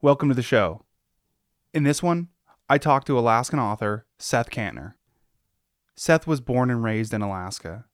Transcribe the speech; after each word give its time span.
Welcome 0.00 0.28
to 0.30 0.34
the 0.34 0.42
show. 0.42 0.84
In 1.74 1.82
this 1.82 2.02
one, 2.02 2.28
I 2.68 2.78
talked 2.78 3.06
to 3.08 3.18
Alaskan 3.18 3.58
author 3.58 4.06
Seth 4.16 4.48
Kantner. 4.48 4.94
Seth 5.96 6.26
was 6.26 6.40
born 6.40 6.70
and 6.70 6.82
raised 6.82 7.12
in 7.12 7.20
Alaska, 7.20 7.84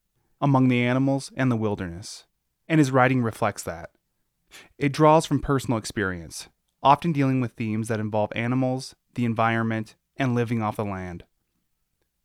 among 0.41 0.68
the 0.68 0.82
animals 0.82 1.32
and 1.36 1.50
the 1.50 1.57
wilderness, 1.57 2.27
and 2.68 2.79
his 2.79 2.93
writing 2.93 3.23
reflects 3.23 3.64
that. 3.64 3.91
It 4.79 4.93
draws 4.93 5.27
from 5.27 5.41
personal 5.41 5.79
experience, 5.79 6.48
often 6.82 7.12
dealing 7.12 7.41
with 7.41 7.52
themes 7.52 7.89
that 7.89 8.00
involve 8.00 8.30
animals, 8.36 8.95
the 9.14 9.25
environment, 9.25 9.96
and 10.16 10.34
living 10.34 10.62
off 10.62 10.77
the 10.77 10.84
land. 10.84 11.25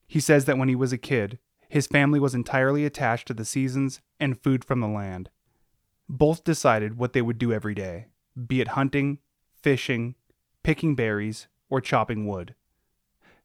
He 0.09 0.19
says 0.19 0.45
that 0.45 0.57
when 0.57 0.69
he 0.69 0.75
was 0.75 0.91
a 0.91 0.97
kid, 0.97 1.37
his 1.69 1.85
family 1.85 2.19
was 2.19 2.33
entirely 2.33 2.83
attached 2.83 3.27
to 3.27 3.33
the 3.35 3.45
seasons 3.45 4.01
and 4.19 4.41
food 4.41 4.65
from 4.65 4.81
the 4.81 4.87
land. 4.87 5.29
Both 6.09 6.43
decided 6.43 6.97
what 6.97 7.13
they 7.13 7.21
would 7.21 7.37
do 7.37 7.53
every 7.53 7.75
day, 7.75 8.07
be 8.47 8.59
it 8.59 8.69
hunting, 8.69 9.19
fishing, 9.61 10.15
picking 10.63 10.95
berries, 10.95 11.47
or 11.69 11.79
chopping 11.79 12.25
wood. 12.25 12.55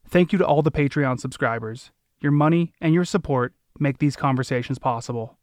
Thank 0.07 0.33
you 0.33 0.39
to 0.39 0.47
all 0.47 0.63
the 0.63 0.71
Patreon 0.71 1.19
subscribers. 1.19 1.93
Your 2.21 2.33
money 2.33 2.73
and 2.81 2.93
your 2.93 3.05
support 3.05 3.55
make 3.79 3.99
these 3.99 4.17
conversations 4.17 4.79
possible. 4.79 5.39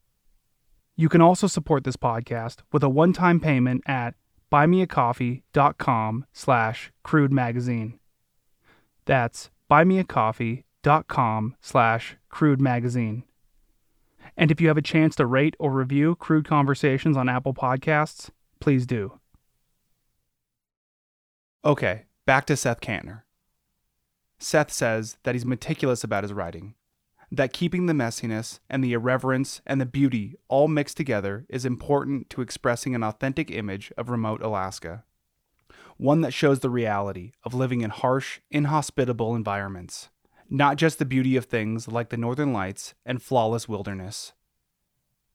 You 0.99 1.09
can 1.09 1.21
also 1.21 1.45
support 1.45 1.83
this 1.83 1.95
podcast 1.95 2.57
with 2.71 2.83
a 2.83 2.89
one-time 2.89 3.39
payment 3.39 3.83
at 3.85 4.15
buymeacoffee.com 4.51 6.25
slash 6.33 6.91
crude 7.03 7.31
magazine. 7.31 7.99
That's 9.05 9.51
buymeacoffee.com 9.69 11.55
slash 11.61 12.17
crude 12.29 12.59
magazine. 12.59 13.23
And 14.35 14.49
if 14.49 14.59
you 14.59 14.67
have 14.69 14.77
a 14.77 14.81
chance 14.81 15.15
to 15.15 15.25
rate 15.25 15.55
or 15.59 15.71
review 15.71 16.15
Crude 16.15 16.47
Conversations 16.47 17.15
on 17.15 17.29
Apple 17.29 17.53
Podcasts, 17.53 18.31
please 18.59 18.85
do. 18.87 19.19
Okay, 21.63 22.05
back 22.25 22.45
to 22.45 22.57
Seth 22.57 22.81
Kantner. 22.81 23.21
Seth 24.39 24.71
says 24.71 25.17
that 25.23 25.35
he's 25.35 25.45
meticulous 25.45 26.03
about 26.03 26.23
his 26.23 26.33
writing, 26.33 26.75
that 27.31 27.53
keeping 27.53 27.85
the 27.85 27.93
messiness 27.93 28.59
and 28.69 28.83
the 28.83 28.93
irreverence 28.93 29.61
and 29.65 29.81
the 29.81 29.85
beauty 29.85 30.35
all 30.47 30.67
mixed 30.67 30.97
together 30.97 31.45
is 31.49 31.65
important 31.65 32.29
to 32.29 32.41
expressing 32.41 32.95
an 32.95 33.03
authentic 33.03 33.51
image 33.51 33.91
of 33.97 34.09
remote 34.09 34.41
Alaska. 34.41 35.03
One 35.97 36.21
that 36.21 36.33
shows 36.33 36.59
the 36.59 36.69
reality 36.69 37.31
of 37.43 37.53
living 37.53 37.81
in 37.81 37.89
harsh, 37.89 38.39
inhospitable 38.51 39.35
environments 39.35 40.09
not 40.49 40.77
just 40.77 40.99
the 40.99 41.05
beauty 41.05 41.35
of 41.35 41.45
things 41.45 41.87
like 41.87 42.09
the 42.09 42.17
northern 42.17 42.53
lights 42.53 42.93
and 43.05 43.21
flawless 43.21 43.67
wilderness. 43.67 44.33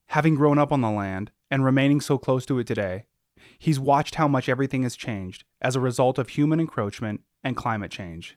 Having 0.06 0.36
grown 0.36 0.58
up 0.58 0.72
on 0.72 0.80
the 0.80 0.90
land 0.90 1.30
and 1.50 1.64
remaining 1.64 2.00
so 2.00 2.18
close 2.18 2.46
to 2.46 2.58
it 2.58 2.66
today, 2.66 3.04
he's 3.58 3.80
watched 3.80 4.16
how 4.16 4.28
much 4.28 4.48
everything 4.48 4.82
has 4.82 4.96
changed 4.96 5.44
as 5.60 5.76
a 5.76 5.80
result 5.80 6.18
of 6.18 6.30
human 6.30 6.60
encroachment 6.60 7.22
and 7.44 7.56
climate 7.56 7.90
change. 7.90 8.36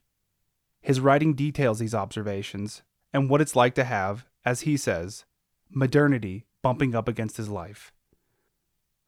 His 0.82 1.00
writing 1.00 1.34
details 1.34 1.80
these 1.80 1.96
observations 1.96 2.84
and 3.16 3.30
what 3.30 3.40
it's 3.40 3.56
like 3.56 3.74
to 3.76 3.86
have, 3.86 4.26
as 4.44 4.62
he 4.62 4.76
says, 4.76 5.24
modernity 5.70 6.44
bumping 6.62 6.94
up 6.94 7.08
against 7.08 7.38
his 7.38 7.48
life. 7.48 7.94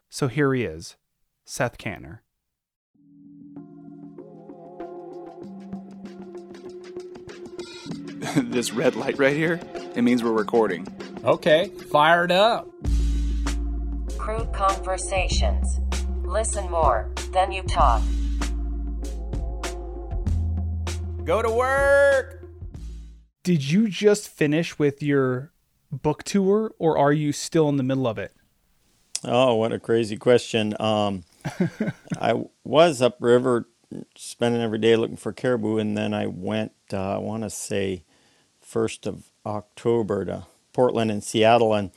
So 0.09 0.29
here 0.29 0.53
he 0.53 0.63
is, 0.63 0.95
Seth 1.43 1.77
Kantner. 1.77 2.19
this 8.49 8.71
red 8.71 8.95
light 8.95 9.19
right 9.19 9.35
here, 9.35 9.59
it 9.93 10.03
means 10.03 10.23
we're 10.23 10.31
recording. 10.31 10.87
Okay, 11.25 11.67
fired 11.91 12.31
up. 12.31 12.69
Crude 14.17 14.53
conversations. 14.53 15.81
Listen 16.23 16.71
more, 16.71 17.11
then 17.33 17.51
you 17.51 17.61
talk. 17.63 18.01
Go 21.25 21.41
to 21.41 21.51
work. 21.51 22.36
Did 23.47 23.71
you 23.71 23.87
just 23.87 24.27
finish 24.27 24.77
with 24.77 25.01
your 25.01 25.53
book 25.89 26.25
tour 26.25 26.73
or 26.79 26.97
are 26.97 27.13
you 27.13 27.31
still 27.31 27.69
in 27.69 27.77
the 27.77 27.83
middle 27.83 28.05
of 28.05 28.17
it? 28.17 28.33
Oh, 29.23 29.55
what 29.55 29.71
a 29.71 29.79
crazy 29.79 30.17
question. 30.17 30.75
Um, 30.81 31.23
I 32.19 32.43
was 32.65 33.01
upriver 33.01 33.69
spending 34.17 34.61
every 34.61 34.79
day 34.79 34.97
looking 34.97 35.15
for 35.15 35.31
caribou, 35.31 35.77
and 35.77 35.97
then 35.97 36.13
I 36.13 36.27
went, 36.27 36.73
uh, 36.91 37.15
I 37.15 37.19
want 37.19 37.43
to 37.43 37.49
say, 37.49 38.03
1st 38.69 39.07
of 39.07 39.31
October 39.45 40.25
to 40.25 40.45
Portland 40.73 41.09
and 41.09 41.23
Seattle. 41.23 41.73
And 41.73 41.91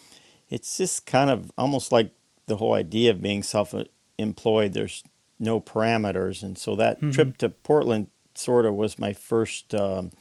it's 0.50 0.78
just 0.78 1.04
kind 1.04 1.30
of 1.30 1.50
almost 1.58 1.90
like 1.90 2.12
the 2.46 2.58
whole 2.58 2.74
idea 2.74 3.10
of 3.10 3.20
being 3.20 3.42
self 3.42 3.74
employed. 4.18 4.72
There's 4.72 5.02
no 5.40 5.60
parameters. 5.60 6.44
And 6.44 6.56
so 6.56 6.76
that 6.76 6.98
mm-hmm. 6.98 7.10
trip 7.10 7.38
to 7.38 7.48
Portland 7.48 8.06
sort 8.36 8.66
of 8.66 8.74
was 8.74 9.00
my 9.00 9.12
first 9.12 9.74
um, 9.74 10.12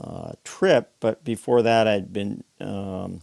uh, 0.00 0.32
trip. 0.44 0.92
But 1.00 1.24
before 1.24 1.62
that, 1.62 1.86
I'd 1.86 2.12
been. 2.12 2.44
Um, 2.60 3.22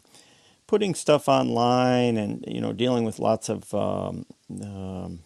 putting 0.68 0.94
stuff 0.94 1.28
online 1.28 2.16
and 2.16 2.46
you 2.48 2.62
know 2.62 2.72
dealing 2.72 3.04
with 3.04 3.18
lots 3.18 3.50
of 3.50 3.74
um, 3.74 4.24
um, 4.64 5.20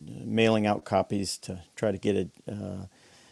mailing 0.00 0.66
out 0.66 0.84
copies 0.84 1.38
to 1.38 1.62
try 1.76 1.92
to 1.92 1.98
get 1.98 2.16
a, 2.16 2.52
uh, 2.52 2.86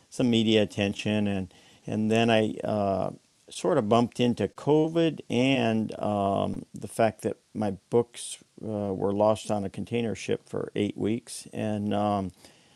some 0.08 0.30
media 0.30 0.62
attention 0.62 1.26
and 1.26 1.52
and 1.84 2.10
then 2.10 2.30
I 2.30 2.54
uh, 2.62 3.10
sort 3.50 3.78
of 3.78 3.88
bumped 3.88 4.20
into 4.20 4.46
COVID 4.46 5.20
and 5.30 5.98
um, 5.98 6.64
the 6.74 6.86
fact 6.86 7.22
that 7.22 7.38
my 7.54 7.72
books 7.88 8.38
uh, 8.62 8.92
were 8.94 9.12
lost 9.12 9.50
on 9.50 9.64
a 9.64 9.70
container 9.70 10.14
ship 10.14 10.48
for 10.48 10.70
eight 10.74 10.98
weeks. 10.98 11.48
And 11.52 11.94
um, 11.94 12.32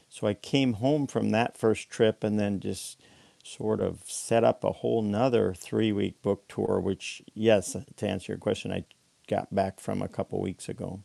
so 0.09 0.27
I 0.27 0.33
came 0.33 0.75
home 0.75 1.07
from 1.07 1.31
that 1.31 1.59
first 1.59 1.91
trip 1.91 2.25
and 2.25 2.41
then 2.41 2.59
just 2.59 2.99
sort 3.43 3.81
of 3.81 4.03
set 4.07 4.45
up 4.45 4.65
a 4.65 4.73
whole 4.73 5.03
nother 5.03 5.55
three 5.55 5.93
week 5.93 6.23
book 6.23 6.47
tour, 6.49 6.81
which, 6.81 7.23
yes, 7.35 7.77
to 7.97 8.09
answer 8.09 8.33
your 8.33 8.39
question, 8.39 8.73
I 8.73 8.85
got 9.29 9.55
back 9.55 9.81
from 9.81 10.03
a 10.03 10.09
couple 10.09 10.41
weeks 10.41 10.69
ago. 10.69 11.03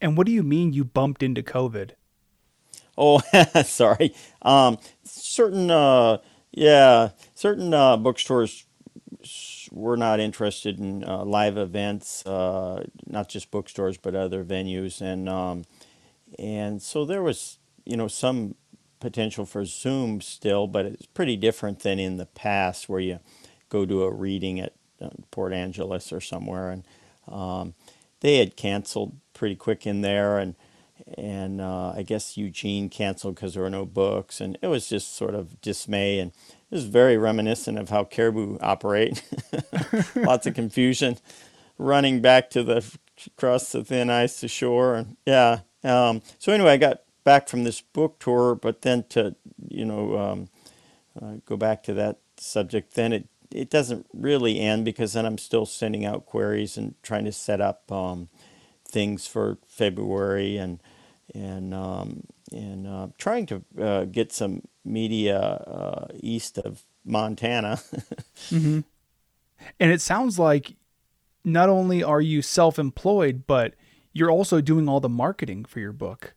And 0.00 0.16
what 0.16 0.26
do 0.26 0.32
you 0.32 0.42
mean 0.42 0.72
you 0.72 0.84
bumped 0.84 1.22
into 1.22 1.42
COVID? 1.42 1.92
Oh, 2.96 3.20
sorry. 3.64 4.14
Um, 4.42 4.78
certain. 5.02 5.70
Uh, 5.70 6.18
yeah, 6.56 7.10
certain 7.34 7.74
uh, 7.74 7.96
bookstores 7.96 8.64
were 9.72 9.96
not 9.96 10.20
interested 10.20 10.78
in 10.78 11.02
uh, 11.04 11.24
live 11.24 11.58
events, 11.58 12.24
uh, 12.26 12.84
not 13.06 13.28
just 13.28 13.50
bookstores 13.50 13.96
but 13.96 14.14
other 14.14 14.44
venues, 14.44 15.00
and 15.00 15.28
um, 15.28 15.64
and 16.38 16.80
so 16.80 17.04
there 17.04 17.22
was 17.22 17.58
you 17.84 17.96
know 17.96 18.06
some 18.06 18.54
potential 19.04 19.44
for 19.44 19.66
Zoom 19.66 20.22
still, 20.22 20.66
but 20.66 20.86
it's 20.86 21.04
pretty 21.04 21.36
different 21.36 21.80
than 21.80 21.98
in 21.98 22.16
the 22.16 22.24
past 22.24 22.88
where 22.88 23.00
you 23.00 23.20
go 23.68 23.84
to 23.84 24.02
a 24.02 24.10
reading 24.10 24.58
at 24.58 24.72
uh, 24.98 25.10
Port 25.30 25.52
Angeles 25.52 26.10
or 26.10 26.22
somewhere, 26.22 26.70
and 26.70 26.84
um, 27.28 27.74
they 28.20 28.38
had 28.38 28.56
canceled 28.56 29.14
pretty 29.34 29.56
quick 29.56 29.86
in 29.86 30.00
there, 30.00 30.38
and 30.38 30.54
and 31.18 31.60
uh, 31.60 31.92
I 31.94 32.02
guess 32.02 32.38
Eugene 32.38 32.88
canceled 32.88 33.34
because 33.34 33.52
there 33.52 33.62
were 33.62 33.68
no 33.68 33.84
books, 33.84 34.40
and 34.40 34.56
it 34.62 34.68
was 34.68 34.88
just 34.88 35.14
sort 35.14 35.34
of 35.34 35.60
dismay, 35.60 36.18
and 36.18 36.32
it 36.70 36.74
was 36.74 36.86
very 36.86 37.18
reminiscent 37.18 37.78
of 37.78 37.90
how 37.90 38.04
Caribou 38.04 38.56
operate. 38.62 39.22
Lots 40.16 40.46
of 40.46 40.54
confusion, 40.54 41.18
running 41.76 42.22
back 42.22 42.48
to 42.50 42.62
the 42.62 42.82
across 43.36 43.70
the 43.70 43.84
thin 43.84 44.08
ice 44.08 44.40
to 44.40 44.48
shore, 44.48 44.94
and 44.94 45.18
yeah. 45.26 45.60
Um, 45.82 46.22
so 46.38 46.52
anyway, 46.54 46.72
I 46.72 46.76
got 46.78 47.02
back 47.24 47.48
from 47.48 47.64
this 47.64 47.80
book 47.80 48.18
tour, 48.18 48.54
but 48.54 48.82
then 48.82 49.04
to 49.10 49.34
you 49.68 49.84
know 49.84 50.18
um, 50.18 50.48
uh, 51.20 51.36
go 51.46 51.56
back 51.56 51.82
to 51.84 51.94
that 51.94 52.18
subject, 52.36 52.94
then 52.94 53.12
it 53.12 53.28
it 53.50 53.70
doesn't 53.70 54.06
really 54.12 54.60
end 54.60 54.84
because 54.84 55.12
then 55.12 55.26
I'm 55.26 55.38
still 55.38 55.66
sending 55.66 56.04
out 56.04 56.26
queries 56.26 56.76
and 56.76 56.94
trying 57.02 57.24
to 57.24 57.32
set 57.32 57.60
up 57.60 57.90
um, 57.90 58.28
things 58.86 59.26
for 59.26 59.58
February 59.66 60.56
and 60.56 60.80
and 61.34 61.72
um, 61.72 62.24
and 62.52 62.86
uh, 62.86 63.08
trying 63.18 63.46
to 63.46 63.64
uh, 63.80 64.04
get 64.04 64.32
some 64.32 64.62
media 64.84 65.38
uh, 65.38 66.06
east 66.20 66.58
of 66.58 66.82
Montana. 67.04 67.80
mm-hmm. 68.50 68.80
And 69.80 69.92
it 69.92 70.00
sounds 70.00 70.38
like 70.38 70.76
not 71.44 71.68
only 71.68 72.02
are 72.02 72.20
you 72.20 72.42
self-employed, 72.42 73.44
but 73.46 73.74
you're 74.12 74.30
also 74.30 74.60
doing 74.60 74.88
all 74.88 75.00
the 75.00 75.08
marketing 75.08 75.64
for 75.64 75.80
your 75.80 75.92
book. 75.92 76.34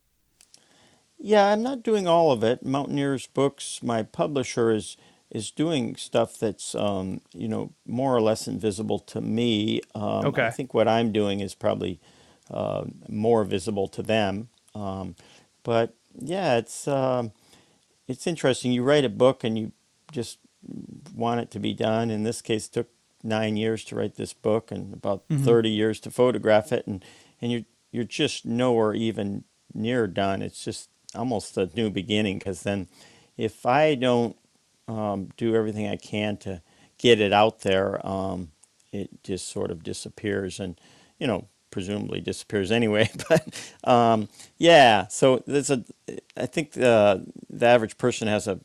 Yeah, 1.20 1.48
I'm 1.48 1.64
not 1.64 1.84
doing 1.84 2.08
all 2.08 2.32
of 2.32 2.44
it. 2.44 2.64
Mountaineers 2.66 3.28
Books, 3.28 3.82
my 3.82 4.04
publisher, 4.04 4.72
is 4.72 4.98
is 5.30 5.52
doing 5.52 5.96
stuff 5.96 6.38
that's 6.38 6.74
um, 6.76 7.22
you 7.34 7.48
know 7.48 7.74
more 7.86 8.16
or 8.16 8.22
less 8.22 8.48
invisible 8.48 9.00
to 9.00 9.22
me. 9.22 9.82
Um, 9.96 10.28
okay. 10.28 10.46
I 10.46 10.52
think 10.52 10.74
what 10.74 10.88
I'm 10.88 11.12
doing 11.12 11.40
is 11.40 11.56
probably 11.56 12.00
uh, 12.52 12.86
more 13.10 13.44
visible 13.44 13.88
to 13.90 14.04
them. 14.04 14.50
Um, 14.74 15.16
but 15.64 15.96
yeah, 16.18 16.58
it's 16.58 16.88
um, 16.88 17.32
it's 18.08 18.28
interesting. 18.28 18.72
You 18.72 18.84
write 18.84 19.06
a 19.06 19.10
book 19.10 19.44
and 19.44 19.58
you 19.58 19.72
just 20.12 20.40
want 21.14 21.42
it 21.42 21.52
to 21.52 21.60
be 21.60 21.74
done. 21.74 22.10
In 22.10 22.24
this 22.24 22.42
case, 22.42 22.68
it 22.68 22.74
took 22.74 22.90
nine 23.24 23.58
years 23.58 23.84
to 23.86 23.96
write 23.96 24.16
this 24.16 24.34
book 24.34 24.72
and 24.72 24.94
about 24.94 25.28
mm-hmm. 25.28 25.44
30 25.44 25.70
years 25.70 26.00
to 26.02 26.12
photograph 26.12 26.72
it, 26.72 26.88
and 26.88 27.04
and 27.42 27.52
you're 27.52 27.66
you're 27.92 28.04
just 28.04 28.46
nowhere 28.46 28.94
even 28.94 29.44
near 29.74 30.08
done. 30.08 30.42
It's 30.42 30.64
just 30.64 30.90
almost 31.16 31.58
a 31.58 31.70
new 31.76 31.90
beginning 31.90 32.38
because 32.40 32.64
then 32.64 32.88
if 33.38 33.66
I 33.66 33.96
don't 33.96 34.36
um, 34.88 35.30
do 35.38 35.56
everything 35.56 35.88
I 35.88 35.96
can 35.98 36.38
to 36.38 36.62
get 36.98 37.22
it 37.22 37.34
out 37.34 37.62
there, 37.62 38.06
um, 38.06 38.52
it 38.92 39.24
just 39.24 39.50
sort 39.50 39.72
of 39.72 39.84
disappears 39.84 40.60
and, 40.60 40.80
you 41.20 41.28
know, 41.28 41.48
presumably 41.72 42.22
disappears 42.22 42.72
anyway. 42.72 43.10
But 43.30 43.74
um, 43.84 44.30
yeah, 44.58 45.08
so 45.08 45.44
there's 45.46 45.70
a, 45.70 45.84
I 46.36 46.46
think 46.46 46.72
the, 46.72 47.26
the 47.50 47.66
average 47.66 47.98
person 47.98 48.28
has 48.28 48.48
a 48.48 48.60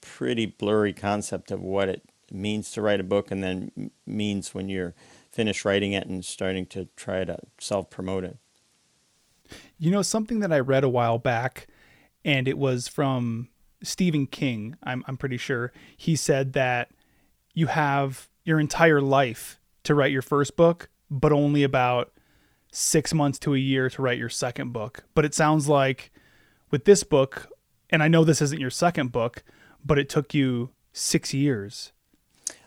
pretty 0.00 0.46
blurry 0.46 0.92
concept 0.92 1.50
of 1.50 1.60
what 1.60 1.88
it 1.88 2.02
means 2.30 2.70
to 2.72 2.82
write 2.82 3.00
a 3.00 3.04
book 3.04 3.30
and 3.30 3.42
then 3.42 3.90
means 4.06 4.54
when 4.54 4.68
you're 4.68 4.94
finished 5.30 5.64
writing 5.64 5.92
it 5.92 6.06
and 6.06 6.24
starting 6.24 6.64
to 6.66 6.88
try 6.96 7.24
to 7.24 7.38
self 7.58 7.90
promote 7.90 8.24
it. 8.24 8.38
You 9.78 9.90
know, 9.90 10.02
something 10.02 10.40
that 10.40 10.52
I 10.52 10.58
read 10.60 10.82
a 10.82 10.88
while 10.88 11.18
back, 11.18 11.68
and 12.26 12.48
it 12.48 12.58
was 12.58 12.88
from 12.88 13.48
Stephen 13.82 14.26
King, 14.26 14.76
I'm, 14.82 15.04
I'm 15.06 15.16
pretty 15.16 15.36
sure, 15.36 15.72
he 15.96 16.16
said 16.16 16.54
that 16.54 16.90
you 17.54 17.68
have 17.68 18.28
your 18.44 18.58
entire 18.58 19.00
life 19.00 19.60
to 19.84 19.94
write 19.94 20.10
your 20.10 20.22
first 20.22 20.56
book, 20.56 20.90
but 21.08 21.32
only 21.32 21.62
about 21.62 22.12
six 22.72 23.14
months 23.14 23.38
to 23.38 23.54
a 23.54 23.58
year 23.58 23.88
to 23.88 24.02
write 24.02 24.18
your 24.18 24.28
second 24.28 24.72
book. 24.72 25.04
But 25.14 25.24
it 25.24 25.34
sounds 25.34 25.68
like 25.68 26.10
with 26.72 26.84
this 26.84 27.04
book, 27.04 27.46
and 27.90 28.02
I 28.02 28.08
know 28.08 28.24
this 28.24 28.42
isn't 28.42 28.60
your 28.60 28.70
second 28.70 29.12
book, 29.12 29.44
but 29.84 29.96
it 29.96 30.08
took 30.08 30.34
you 30.34 30.70
six 30.92 31.32
years. 31.32 31.92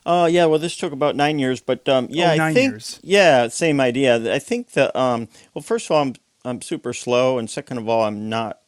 Oh 0.06 0.24
uh, 0.24 0.26
yeah, 0.28 0.46
well 0.46 0.58
this 0.58 0.78
took 0.78 0.94
about 0.94 1.18
nine 1.18 1.38
years, 1.38 1.60
but 1.60 1.88
um, 1.90 2.08
yeah, 2.10 2.36
oh, 2.40 2.44
I 2.46 2.54
think 2.54 2.72
years. 2.72 3.00
yeah, 3.04 3.50
same 3.50 3.82
idea. 3.82 4.34
I 4.34 4.40
think 4.40 4.72
that 4.72 4.96
um, 4.96 5.28
well, 5.54 5.62
first 5.62 5.88
of 5.88 5.92
all, 5.92 6.02
I'm 6.02 6.16
I'm 6.46 6.62
super 6.62 6.94
slow, 6.94 7.38
and 7.38 7.50
second 7.50 7.78
of 7.78 7.90
all, 7.90 8.06
I'm 8.06 8.30
not 8.30 8.60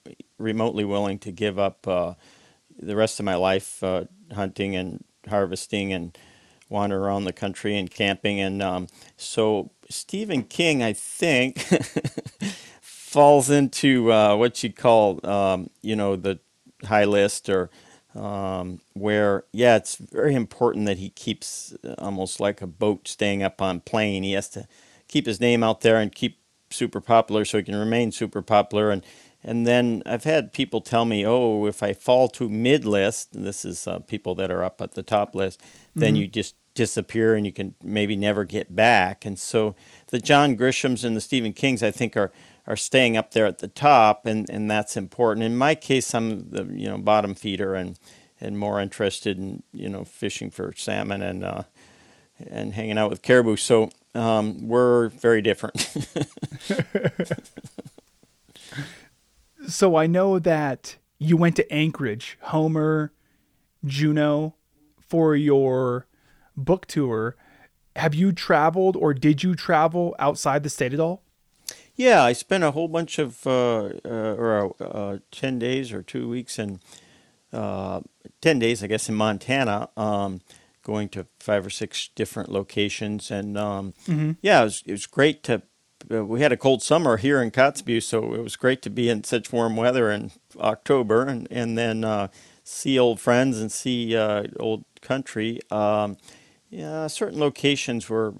remotely 0.41 0.85
willing 0.85 1.19
to 1.19 1.31
give 1.31 1.59
up 1.59 1.87
uh, 1.87 2.13
the 2.79 2.95
rest 2.95 3.19
of 3.19 3.25
my 3.25 3.35
life 3.35 3.83
uh, 3.83 4.05
hunting 4.33 4.75
and 4.75 5.03
harvesting 5.29 5.93
and 5.93 6.17
wander 6.69 7.03
around 7.03 7.25
the 7.25 7.33
country 7.33 7.77
and 7.77 7.91
camping. 7.91 8.39
And 8.39 8.61
um, 8.61 8.87
so 9.17 9.71
Stephen 9.89 10.43
King, 10.43 10.81
I 10.81 10.93
think, 10.93 11.59
falls 12.81 13.49
into 13.49 14.11
uh, 14.11 14.35
what 14.35 14.63
you'd 14.63 14.75
call, 14.75 15.25
um, 15.27 15.69
you 15.81 15.95
know, 15.95 16.15
the 16.15 16.39
high 16.85 17.05
list 17.05 17.49
or 17.49 17.69
um, 18.15 18.81
where, 18.93 19.45
yeah, 19.53 19.75
it's 19.75 19.95
very 19.95 20.35
important 20.35 20.85
that 20.85 20.97
he 20.97 21.09
keeps 21.09 21.73
uh, 21.85 21.95
almost 21.99 22.39
like 22.39 22.61
a 22.61 22.67
boat 22.67 23.07
staying 23.07 23.43
up 23.43 23.61
on 23.61 23.81
plane. 23.81 24.23
He 24.23 24.33
has 24.33 24.49
to 24.49 24.67
keep 25.07 25.25
his 25.25 25.39
name 25.39 25.63
out 25.63 25.81
there 25.81 25.97
and 25.97 26.13
keep 26.13 26.39
super 26.69 27.01
popular 27.01 27.45
so 27.45 27.57
he 27.57 27.63
can 27.63 27.75
remain 27.75 28.11
super 28.11 28.41
popular. 28.41 28.91
And 28.91 29.05
and 29.43 29.65
then 29.65 30.03
I've 30.05 30.23
had 30.23 30.53
people 30.53 30.81
tell 30.81 31.05
me, 31.05 31.25
oh, 31.25 31.65
if 31.65 31.81
I 31.81 31.93
fall 31.93 32.27
to 32.29 32.47
mid 32.49 32.85
list, 32.85 33.33
and 33.35 33.45
this 33.45 33.65
is 33.65 33.87
uh, 33.87 33.99
people 33.99 34.35
that 34.35 34.51
are 34.51 34.63
up 34.63 34.81
at 34.81 34.93
the 34.93 35.03
top 35.03 35.33
list, 35.33 35.61
then 35.95 36.13
mm-hmm. 36.13 36.21
you 36.21 36.27
just 36.27 36.55
disappear 36.73 37.35
and 37.35 37.45
you 37.45 37.51
can 37.51 37.75
maybe 37.83 38.15
never 38.15 38.45
get 38.45 38.75
back. 38.75 39.25
And 39.25 39.37
so 39.37 39.75
the 40.07 40.19
John 40.19 40.55
Grishams 40.55 41.03
and 41.03 41.15
the 41.15 41.21
Stephen 41.21 41.53
Kings, 41.53 41.83
I 41.83 41.91
think, 41.91 42.15
are 42.15 42.31
are 42.67 42.75
staying 42.75 43.17
up 43.17 43.31
there 43.31 43.47
at 43.47 43.57
the 43.57 43.67
top, 43.67 44.27
and, 44.27 44.47
and 44.49 44.69
that's 44.69 44.95
important. 44.95 45.43
In 45.43 45.57
my 45.57 45.73
case, 45.73 46.13
I'm 46.13 46.51
the 46.51 46.65
you 46.65 46.87
know 46.87 46.99
bottom 46.99 47.33
feeder 47.33 47.73
and 47.73 47.97
and 48.39 48.57
more 48.57 48.79
interested 48.79 49.37
in 49.37 49.63
you 49.73 49.89
know 49.89 50.03
fishing 50.03 50.51
for 50.51 50.71
salmon 50.75 51.23
and 51.23 51.43
uh, 51.43 51.63
and 52.49 52.73
hanging 52.73 52.99
out 52.99 53.09
with 53.09 53.23
caribou. 53.23 53.55
So 53.55 53.89
um, 54.13 54.67
we're 54.67 55.09
very 55.09 55.41
different. 55.41 55.89
so 59.67 59.95
I 59.95 60.07
know 60.07 60.39
that 60.39 60.97
you 61.17 61.37
went 61.37 61.55
to 61.57 61.71
Anchorage, 61.71 62.37
Homer, 62.41 63.11
Juneau 63.85 64.55
for 64.99 65.35
your 65.35 66.07
book 66.55 66.85
tour. 66.87 67.35
Have 67.95 68.15
you 68.15 68.31
traveled 68.31 68.95
or 68.95 69.13
did 69.13 69.43
you 69.43 69.55
travel 69.55 70.15
outside 70.19 70.63
the 70.63 70.69
state 70.69 70.93
at 70.93 70.99
all? 70.99 71.23
Yeah, 71.95 72.23
I 72.23 72.33
spent 72.33 72.63
a 72.63 72.71
whole 72.71 72.87
bunch 72.87 73.19
of, 73.19 73.45
uh, 73.45 73.91
uh, 74.05 74.35
or 74.37 74.73
uh, 74.79 75.17
10 75.31 75.59
days 75.59 75.91
or 75.91 76.01
two 76.01 76.29
weeks 76.29 76.57
in, 76.57 76.79
uh, 77.51 78.01
10 78.41 78.59
days, 78.59 78.83
I 78.83 78.87
guess, 78.87 79.09
in 79.09 79.15
Montana, 79.15 79.89
um, 79.97 80.41
going 80.83 81.09
to 81.09 81.27
five 81.39 81.65
or 81.65 81.69
six 81.69 82.09
different 82.15 82.49
locations. 82.49 83.29
And 83.29 83.57
um, 83.57 83.93
mm-hmm. 84.07 84.31
yeah, 84.41 84.61
it 84.61 84.63
was, 84.63 84.83
it 84.85 84.91
was 84.91 85.05
great 85.05 85.43
to 85.43 85.61
we 86.09 86.41
had 86.41 86.51
a 86.51 86.57
cold 86.57 86.81
summer 86.81 87.17
here 87.17 87.41
in 87.41 87.51
Kotzebue, 87.51 88.03
so 88.03 88.33
it 88.33 88.41
was 88.41 88.55
great 88.55 88.81
to 88.83 88.89
be 88.89 89.09
in 89.09 89.23
such 89.23 89.51
warm 89.51 89.75
weather 89.75 90.11
in 90.11 90.31
October, 90.59 91.25
and 91.25 91.47
and 91.51 91.77
then 91.77 92.03
uh, 92.03 92.27
see 92.63 92.97
old 92.97 93.19
friends 93.19 93.59
and 93.59 93.71
see 93.71 94.15
uh, 94.15 94.43
old 94.59 94.85
country. 95.01 95.59
Um, 95.69 96.17
yeah, 96.69 97.07
certain 97.07 97.39
locations 97.39 98.09
were, 98.09 98.33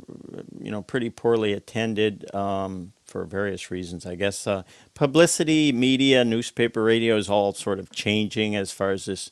you 0.58 0.72
know, 0.72 0.82
pretty 0.82 1.10
poorly 1.10 1.52
attended 1.52 2.34
um, 2.34 2.94
for 3.04 3.26
various 3.26 3.70
reasons. 3.70 4.06
I 4.06 4.16
guess 4.16 4.48
uh, 4.48 4.64
publicity, 4.94 5.74
media, 5.74 6.24
newspaper, 6.24 6.82
radio 6.82 7.18
is 7.18 7.30
all 7.30 7.54
sort 7.54 7.78
of 7.78 7.92
changing 7.92 8.56
as 8.56 8.72
far 8.72 8.92
as 8.92 9.06
this 9.06 9.30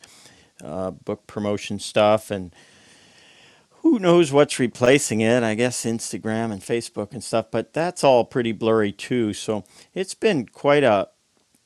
uh, 0.62 0.92
book 0.92 1.28
promotion 1.28 1.80
stuff 1.80 2.30
and 2.30 2.54
who 3.82 4.00
knows 4.00 4.32
what's 4.32 4.60
replacing 4.60 5.22
it? 5.22 5.44
I 5.44 5.56
guess 5.56 5.86
Instagram 5.86 6.52
and 6.52 6.62
Facebook 6.62 7.14
and 7.14 7.24
stuff, 7.24 7.48
but 7.52 7.74
that's 7.74 8.04
all 8.04 8.26
pretty 8.26 8.52
blurry 8.52 8.92
too. 8.92 9.34
So 9.34 9.64
it's 9.94 10.14
been 10.14 10.48
quite 10.48 10.84
a 10.84 11.10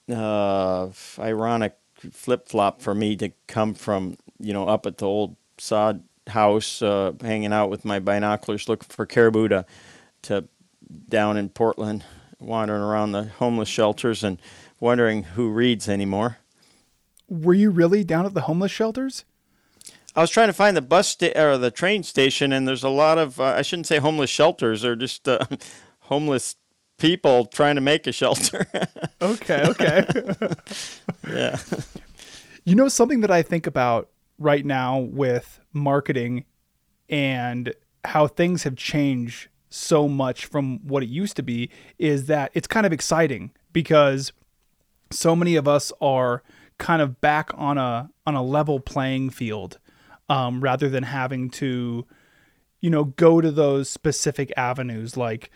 uh, 0.09 0.89
ironic 1.19 1.77
flip 2.11 2.47
flop 2.49 2.81
for 2.81 2.93
me 2.93 3.15
to 3.15 3.31
come 3.47 3.73
from 3.73 4.17
you 4.39 4.53
know 4.53 4.67
up 4.67 4.85
at 4.85 4.97
the 4.97 5.07
old 5.07 5.35
sod 5.57 6.03
house, 6.27 6.81
uh, 6.81 7.13
hanging 7.21 7.53
out 7.53 7.69
with 7.69 7.85
my 7.85 7.99
binoculars 7.99 8.69
looking 8.69 8.89
for 8.89 9.05
caribou 9.05 9.47
to 9.47 9.65
to 10.23 10.47
down 11.09 11.37
in 11.37 11.49
Portland, 11.49 12.03
wandering 12.39 12.81
around 12.81 13.11
the 13.11 13.23
homeless 13.25 13.69
shelters 13.69 14.23
and 14.23 14.41
wondering 14.79 15.23
who 15.23 15.49
reads 15.49 15.89
anymore. 15.89 16.37
Were 17.27 17.53
you 17.53 17.71
really 17.71 18.03
down 18.03 18.25
at 18.25 18.33
the 18.33 18.41
homeless 18.41 18.71
shelters? 18.71 19.25
I 20.15 20.21
was 20.21 20.29
trying 20.29 20.47
to 20.47 20.53
find 20.53 20.77
the 20.77 20.81
bus 20.81 21.07
sta- 21.09 21.33
or 21.35 21.57
the 21.57 21.71
train 21.71 22.03
station, 22.03 22.53
and 22.53 22.67
there's 22.67 22.83
a 22.83 22.89
lot 22.89 23.17
of 23.17 23.39
uh, 23.39 23.45
I 23.45 23.61
shouldn't 23.61 23.87
say 23.87 23.97
homeless 23.97 24.29
shelters. 24.29 24.81
They're 24.81 24.95
just 24.95 25.27
uh, 25.27 25.45
homeless 26.01 26.55
people 26.97 27.45
trying 27.45 27.75
to 27.75 27.81
make 27.81 28.05
a 28.07 28.11
shelter. 28.11 28.67
okay, 29.21 29.65
okay. 29.67 30.05
yeah. 31.29 31.59
You 32.63 32.75
know 32.75 32.87
something 32.87 33.21
that 33.21 33.31
I 33.31 33.41
think 33.41 33.67
about 33.67 34.09
right 34.37 34.65
now 34.65 34.99
with 34.99 35.59
marketing 35.73 36.45
and 37.09 37.73
how 38.05 38.27
things 38.27 38.63
have 38.63 38.75
changed 38.75 39.47
so 39.69 40.07
much 40.07 40.45
from 40.45 40.79
what 40.87 41.01
it 41.01 41.09
used 41.09 41.35
to 41.35 41.43
be 41.43 41.69
is 41.97 42.27
that 42.27 42.51
it's 42.53 42.67
kind 42.67 42.85
of 42.85 42.93
exciting 42.93 43.51
because 43.71 44.31
so 45.11 45.35
many 45.35 45.55
of 45.55 45.67
us 45.67 45.91
are 45.99 46.43
kind 46.77 47.01
of 47.01 47.19
back 47.21 47.49
on 47.55 47.77
a 47.77 48.09
on 48.25 48.35
a 48.35 48.43
level 48.43 48.79
playing 48.79 49.29
field 49.29 49.79
um, 50.29 50.61
rather 50.61 50.89
than 50.89 51.03
having 51.03 51.49
to 51.49 52.05
you 52.79 52.89
know 52.89 53.05
go 53.05 53.41
to 53.41 53.51
those 53.51 53.89
specific 53.89 54.51
avenues 54.57 55.15
like 55.17 55.49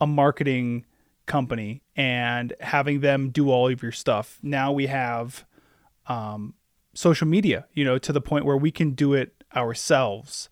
a 0.00 0.06
marketing 0.06 0.84
company 1.26 1.82
and 1.94 2.52
having 2.60 3.00
them 3.00 3.30
do 3.30 3.50
all 3.50 3.68
of 3.68 3.82
your 3.82 3.92
stuff. 3.92 4.38
Now 4.42 4.72
we 4.72 4.86
have 4.86 5.44
um, 6.06 6.54
social 6.94 7.26
media 7.26 7.66
you 7.72 7.84
know 7.84 7.98
to 7.98 8.12
the 8.12 8.20
point 8.20 8.44
where 8.44 8.56
we 8.56 8.70
can 8.70 8.92
do 8.92 9.14
it 9.14 9.44
ourselves. 9.54 10.48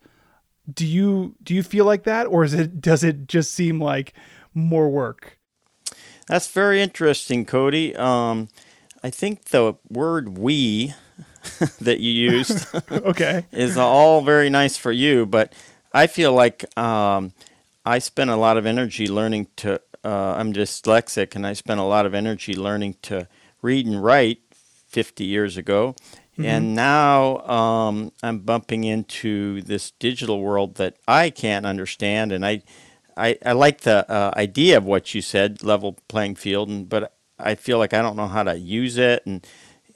Do 0.71 0.85
you 0.85 1.35
do 1.43 1.53
you 1.53 1.63
feel 1.63 1.85
like 1.85 2.03
that 2.03 2.27
or 2.27 2.43
is 2.43 2.53
it 2.53 2.81
does 2.81 3.03
it 3.03 3.27
just 3.27 3.53
seem 3.53 3.79
like 3.79 4.13
more 4.53 4.89
work? 4.89 5.37
That's 6.27 6.47
very 6.47 6.81
interesting, 6.81 7.45
Cody. 7.45 7.95
Um, 7.95 8.47
I 9.03 9.09
think 9.09 9.45
the 9.45 9.73
word 9.89 10.37
"we" 10.37 10.93
that 11.81 11.99
you 11.99 12.11
used 12.11 12.67
okay 12.91 13.45
is 13.51 13.77
all 13.77 14.21
very 14.21 14.49
nice 14.49 14.77
for 14.77 14.91
you, 14.91 15.25
but 15.25 15.53
I 15.93 16.07
feel 16.07 16.33
like 16.33 16.77
um, 16.77 17.33
I 17.85 17.99
spent 17.99 18.29
a 18.29 18.35
lot 18.35 18.57
of 18.57 18.65
energy 18.65 19.07
learning 19.07 19.47
to. 19.57 19.81
Uh, 20.03 20.33
I'm 20.35 20.51
dyslexic, 20.51 21.35
and 21.35 21.45
I 21.45 21.53
spent 21.53 21.79
a 21.79 21.83
lot 21.83 22.07
of 22.07 22.15
energy 22.15 22.55
learning 22.55 22.95
to 23.03 23.27
read 23.61 23.85
and 23.85 24.03
write 24.03 24.39
50 24.87 25.23
years 25.23 25.57
ago. 25.57 25.95
And 26.43 26.75
now 26.75 27.37
um, 27.47 28.11
I'm 28.23 28.39
bumping 28.39 28.83
into 28.83 29.61
this 29.61 29.91
digital 29.91 30.41
world 30.41 30.75
that 30.75 30.97
I 31.07 31.29
can't 31.29 31.67
understand, 31.67 32.31
and 32.31 32.43
I, 32.43 32.63
I, 33.15 33.37
I 33.45 33.51
like 33.51 33.81
the 33.81 34.09
uh, 34.11 34.33
idea 34.35 34.77
of 34.77 34.85
what 34.85 35.13
you 35.13 35.21
said, 35.21 35.63
level 35.63 35.97
playing 36.07 36.35
field, 36.35 36.69
and 36.69 36.89
but 36.89 37.13
I 37.37 37.53
feel 37.55 37.77
like 37.77 37.93
I 37.93 38.01
don't 38.01 38.15
know 38.15 38.27
how 38.27 38.41
to 38.43 38.57
use 38.57 38.97
it, 38.97 39.23
and 39.25 39.45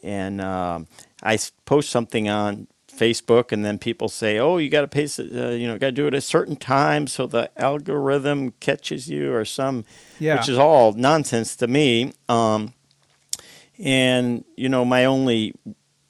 and 0.04 0.40
um, 0.40 0.88
I 1.26 1.38
post 1.66 1.90
something 1.90 2.30
on 2.30 2.68
Facebook, 2.90 3.52
and 3.52 3.66
then 3.66 3.78
people 3.80 4.08
say, 4.08 4.38
"Oh, 4.40 4.58
you 4.58 4.70
got 4.70 4.82
to 4.82 4.88
it, 5.20 5.32
uh, 5.36 5.50
you 5.50 5.68
know, 5.68 5.78
got 5.78 5.88
to 5.88 5.92
do 5.92 6.06
it 6.08 6.14
at 6.14 6.18
a 6.20 6.22
certain 6.22 6.56
time 6.56 7.08
so 7.08 7.28
the 7.28 7.50
algorithm 7.62 8.52
catches 8.62 9.10
you," 9.10 9.34
or 9.34 9.44
some, 9.44 9.84
Yeah. 10.20 10.38
which 10.38 10.48
is 10.48 10.58
all 10.58 10.94
nonsense 10.94 11.56
to 11.58 11.68
me. 11.68 12.14
Um, 12.30 12.74
and 13.80 14.46
you 14.56 14.70
know, 14.70 14.86
my 14.86 15.04
only 15.06 15.54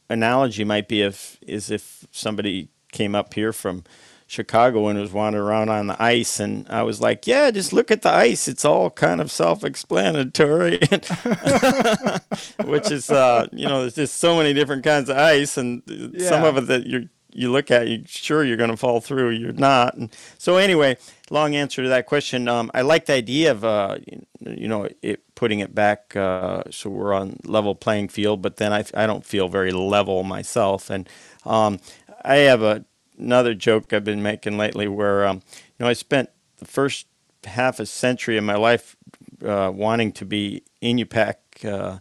analogy 0.09 0.63
might 0.63 0.87
be 0.87 1.01
if 1.01 1.39
is 1.41 1.71
if 1.71 2.05
somebody 2.11 2.67
came 2.91 3.15
up 3.15 3.33
here 3.33 3.51
from 3.51 3.83
Chicago 4.27 4.87
and 4.87 4.99
was 4.99 5.11
wandering 5.11 5.45
around 5.45 5.69
on 5.69 5.87
the 5.87 6.01
ice, 6.01 6.39
and 6.39 6.67
I 6.69 6.83
was 6.83 6.99
like, 6.99 7.27
"Yeah, 7.27 7.51
just 7.51 7.73
look 7.73 7.91
at 7.91 8.01
the 8.01 8.09
ice; 8.09 8.47
it's 8.47 8.65
all 8.65 8.89
kind 8.89 9.21
of 9.21 9.31
self-explanatory." 9.31 10.79
Which 12.65 12.89
is, 12.91 13.09
uh, 13.11 13.47
you 13.51 13.67
know, 13.67 13.81
there's 13.81 13.95
just 13.95 14.17
so 14.17 14.35
many 14.35 14.53
different 14.53 14.83
kinds 14.83 15.09
of 15.09 15.17
ice, 15.17 15.57
and 15.57 15.83
some 16.19 16.43
of 16.43 16.57
it 16.57 16.67
that 16.67 16.87
you 16.87 17.09
you 17.35 17.51
look 17.51 17.69
at, 17.69 17.87
you 17.87 18.01
sure 18.07 18.43
you're 18.43 18.57
going 18.57 18.71
to 18.71 18.77
fall 18.77 19.01
through, 19.01 19.31
you're 19.31 19.51
not. 19.51 19.93
And 19.95 20.09
so 20.37 20.55
anyway, 20.55 20.97
long 21.29 21.53
answer 21.53 21.83
to 21.83 21.89
that 21.89 22.05
question. 22.05 22.47
Um, 22.47 22.71
I 22.73 22.81
like 22.81 23.05
the 23.07 23.13
idea 23.13 23.51
of, 23.51 23.65
uh, 23.65 23.97
you 24.39 24.69
know, 24.69 24.87
it, 25.01 25.21
putting 25.35 25.59
it 25.59 25.75
back 25.75 26.15
uh, 26.15 26.63
so 26.71 26.89
we're 26.89 27.13
on 27.13 27.37
level 27.43 27.75
playing 27.75 28.07
field, 28.07 28.41
but 28.41 28.55
then 28.55 28.71
I, 28.71 28.85
I 28.93 29.05
don't 29.05 29.25
feel 29.25 29.49
very 29.49 29.71
level 29.71 30.23
myself. 30.23 30.89
And 30.89 31.09
um, 31.45 31.79
I 32.23 32.37
have 32.37 32.61
a, 32.61 32.85
another 33.17 33.53
joke 33.53 33.93
I've 33.93 34.03
been 34.03 34.23
making 34.23 34.57
lately 34.57 34.87
where, 34.87 35.25
um, 35.25 35.37
you 35.37 35.83
know, 35.83 35.87
I 35.87 35.93
spent 35.93 36.29
the 36.57 36.65
first 36.65 37.07
half 37.45 37.79
a 37.79 37.85
century 37.85 38.37
of 38.37 38.43
my 38.43 38.55
life 38.55 38.95
uh, 39.45 39.71
wanting 39.73 40.11
to 40.13 40.25
be 40.25 40.63
Inupiaq 40.81 41.35
uh, 41.63 41.99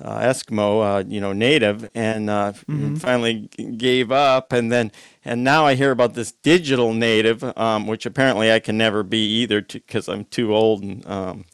uh, 0.00 0.20
Eskimo, 0.20 1.00
uh, 1.00 1.04
you 1.08 1.20
know, 1.20 1.32
native, 1.32 1.90
and 1.94 2.30
uh, 2.30 2.52
finally 2.98 3.48
gave 3.76 4.12
up. 4.12 4.52
And 4.52 4.70
then, 4.70 4.92
and 5.24 5.42
now 5.42 5.66
I 5.66 5.74
hear 5.74 5.90
about 5.90 6.14
this 6.14 6.32
digital 6.32 6.92
native, 6.94 7.42
um, 7.58 7.86
which 7.86 8.06
apparently 8.06 8.52
I 8.52 8.60
can 8.60 8.78
never 8.78 9.02
be 9.02 9.26
either, 9.40 9.60
because 9.60 10.08
I'm 10.08 10.24
too 10.24 10.54
old 10.54 10.82
and 10.82 11.06
um, 11.06 11.44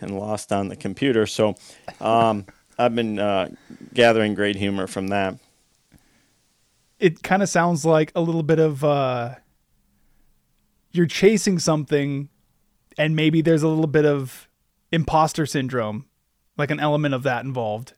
and 0.00 0.18
lost 0.18 0.52
on 0.52 0.68
the 0.68 0.76
computer. 0.76 1.26
So, 1.26 1.54
um, 2.00 2.46
I've 2.78 2.94
been 2.94 3.18
uh, 3.18 3.50
gathering 3.94 4.34
great 4.34 4.56
humor 4.56 4.86
from 4.86 5.08
that. 5.08 5.38
It 6.98 7.22
kind 7.22 7.42
of 7.42 7.48
sounds 7.48 7.84
like 7.84 8.12
a 8.14 8.20
little 8.20 8.42
bit 8.42 8.58
of 8.58 8.84
uh 8.84 9.34
you're 10.92 11.06
chasing 11.06 11.58
something 11.58 12.28
and 12.98 13.14
maybe 13.14 13.42
there's 13.42 13.62
a 13.62 13.68
little 13.68 13.86
bit 13.86 14.06
of 14.06 14.48
imposter 14.92 15.46
syndrome 15.46 16.06
like 16.56 16.70
an 16.70 16.80
element 16.80 17.14
of 17.14 17.22
that 17.22 17.44
involved 17.44 17.92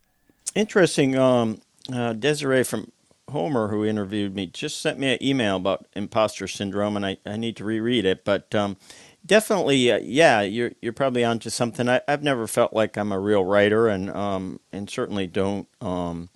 Interesting. 0.55 1.17
Um, 1.17 1.61
uh, 1.93 2.13
Desiree 2.15 2.65
from 2.65 2.91
Homer, 3.31 3.69
who 3.69 3.85
interviewed 3.85 4.35
me, 4.35 4.47
just 4.47 4.81
sent 4.81 4.99
me 4.99 5.13
an 5.13 5.23
email 5.23 5.57
about 5.57 5.87
imposter 5.95 6.49
syndrome, 6.49 6.97
and 6.97 7.05
I, 7.07 7.19
I 7.25 7.37
need 7.37 7.57
to 7.57 7.65
reread 7.65 8.05
it. 8.05 8.25
But 8.25 8.55
um, 8.55 8.77
definitely, 9.25 9.93
uh, 9.93 10.01
yeah, 10.03 10.41
you're 10.41 10.73
you're 10.81 10.93
probably 10.93 11.25
onto 11.25 11.51
something. 11.51 11.89
I, 11.89 12.01
I've 12.09 12.23
never 12.23 12.47
felt 12.47 12.73
like 12.73 12.97
I'm 12.97 13.13
a 13.13 13.21
real 13.21 13.45
writer, 13.45 13.89
and 13.89 14.11
um, 14.11 14.61
and 14.73 14.89
certainly 14.91 15.27
don't 15.27 15.69
um, 15.81 16.29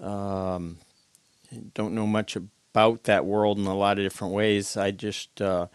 um, 0.00 0.78
don't 1.74 1.94
know 1.94 2.06
much 2.06 2.36
about 2.36 3.04
that 3.04 3.24
world 3.24 3.58
in 3.58 3.66
a 3.66 3.74
lot 3.74 3.98
of 3.98 4.04
different 4.04 4.34
ways. 4.34 4.76
I 4.76 4.90
just 4.90 5.40
uh, 5.40 5.66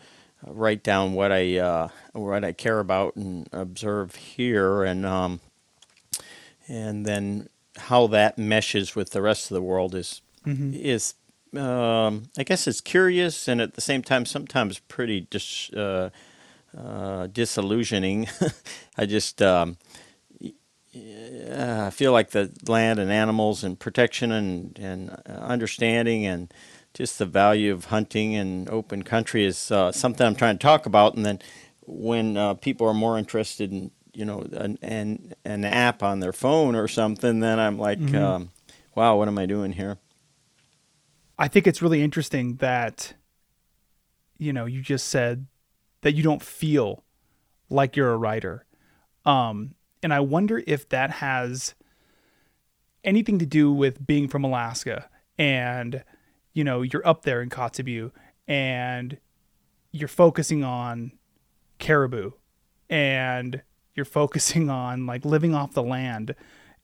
write 0.46 0.84
down 0.84 1.14
what 1.14 1.32
I 1.32 1.58
uh, 1.58 1.88
what 2.14 2.44
I 2.44 2.52
care 2.54 2.80
about 2.80 3.16
and 3.16 3.48
observe 3.52 4.16
here, 4.16 4.84
and 4.84 5.06
um, 5.06 5.40
and 6.68 7.06
then 7.06 7.50
how 7.78 8.08
that 8.08 8.38
meshes 8.38 8.96
with 8.96 9.12
the 9.12 9.22
rest 9.22 9.50
of 9.50 9.56
the 9.56 9.62
world 9.62 9.96
is 9.96 10.22
is 10.74 11.16
um, 11.58 12.24
I 12.38 12.44
guess 12.44 12.68
it's 12.68 12.82
curious 12.82 13.48
and 13.48 13.62
at 13.62 13.76
the 13.76 13.82
same 13.82 14.02
time 14.02 14.26
sometimes 14.26 14.80
pretty 14.80 15.22
dis, 15.30 15.72
uh, 15.74 16.10
uh, 16.78 17.28
disillusioning. 17.28 18.28
I 18.98 19.06
just 19.06 19.42
um, 19.42 19.78
I 20.96 21.90
feel 21.92 22.12
like 22.12 22.32
the 22.32 22.52
land 22.68 23.00
and 23.00 23.12
animals 23.12 23.64
and 23.64 23.80
protection 23.80 24.32
and 24.32 24.78
and 24.80 25.10
uh, 25.10 25.32
understanding 25.32 26.26
and 26.26 26.54
just 26.94 27.18
the 27.18 27.26
value 27.26 27.74
of 27.74 27.86
hunting 27.86 28.36
and 28.36 28.70
open 28.70 29.04
country 29.04 29.44
is 29.46 29.72
uh, 29.72 29.92
something 29.92 30.26
I'm 30.26 30.36
trying 30.36 30.58
to 30.60 30.62
talk 30.64 30.86
about. 30.86 31.16
And 31.16 31.26
then 31.26 31.40
when 31.82 32.38
uh, 32.38 32.54
people 32.54 32.88
are 32.88 32.94
more 32.94 33.18
interested 33.18 33.72
in 33.72 33.92
you 34.14 34.26
know 34.26 34.42
an, 34.52 34.78
an 34.82 35.34
an 35.44 35.66
app 35.66 36.04
on 36.04 36.20
their 36.20 36.34
phone 36.34 36.76
or 36.76 36.88
something, 36.88 37.40
then 37.40 37.60
I'm 37.60 37.80
like, 37.80 38.14
um, 38.14 38.52
wow, 38.94 39.18
what 39.18 39.28
am 39.28 39.40
I 39.40 39.46
doing 39.46 39.74
here? 39.74 39.98
i 41.40 41.48
think 41.48 41.66
it's 41.66 41.82
really 41.82 42.04
interesting 42.04 42.58
that 42.58 43.16
you 44.38 44.54
know 44.54 44.66
you 44.66 44.82
just 44.82 45.08
said 45.08 45.48
that 46.02 46.14
you 46.14 46.22
don't 46.22 46.44
feel 46.44 47.04
like 47.70 47.96
you're 47.96 48.12
a 48.14 48.18
writer 48.18 48.66
um 49.26 49.74
and 50.04 50.14
i 50.14 50.20
wonder 50.20 50.62
if 50.68 50.88
that 50.90 51.10
has 51.10 51.74
anything 53.04 53.40
to 53.40 53.46
do 53.46 53.72
with 53.72 54.06
being 54.06 54.28
from 54.28 54.44
alaska 54.44 55.10
and 55.38 56.04
you 56.54 56.64
know 56.64 56.82
you're 56.82 57.06
up 57.08 57.24
there 57.24 57.42
in 57.42 57.50
kotzebue 57.50 58.12
and 58.48 59.18
you're 59.92 60.08
focusing 60.08 60.64
on 60.64 61.12
caribou 61.80 62.32
and 62.90 63.62
you're 63.96 64.06
focusing 64.06 64.70
on 64.70 65.06
like 65.06 65.26
living 65.26 65.54
off 65.54 65.74
the 65.74 65.84
land. 65.84 66.36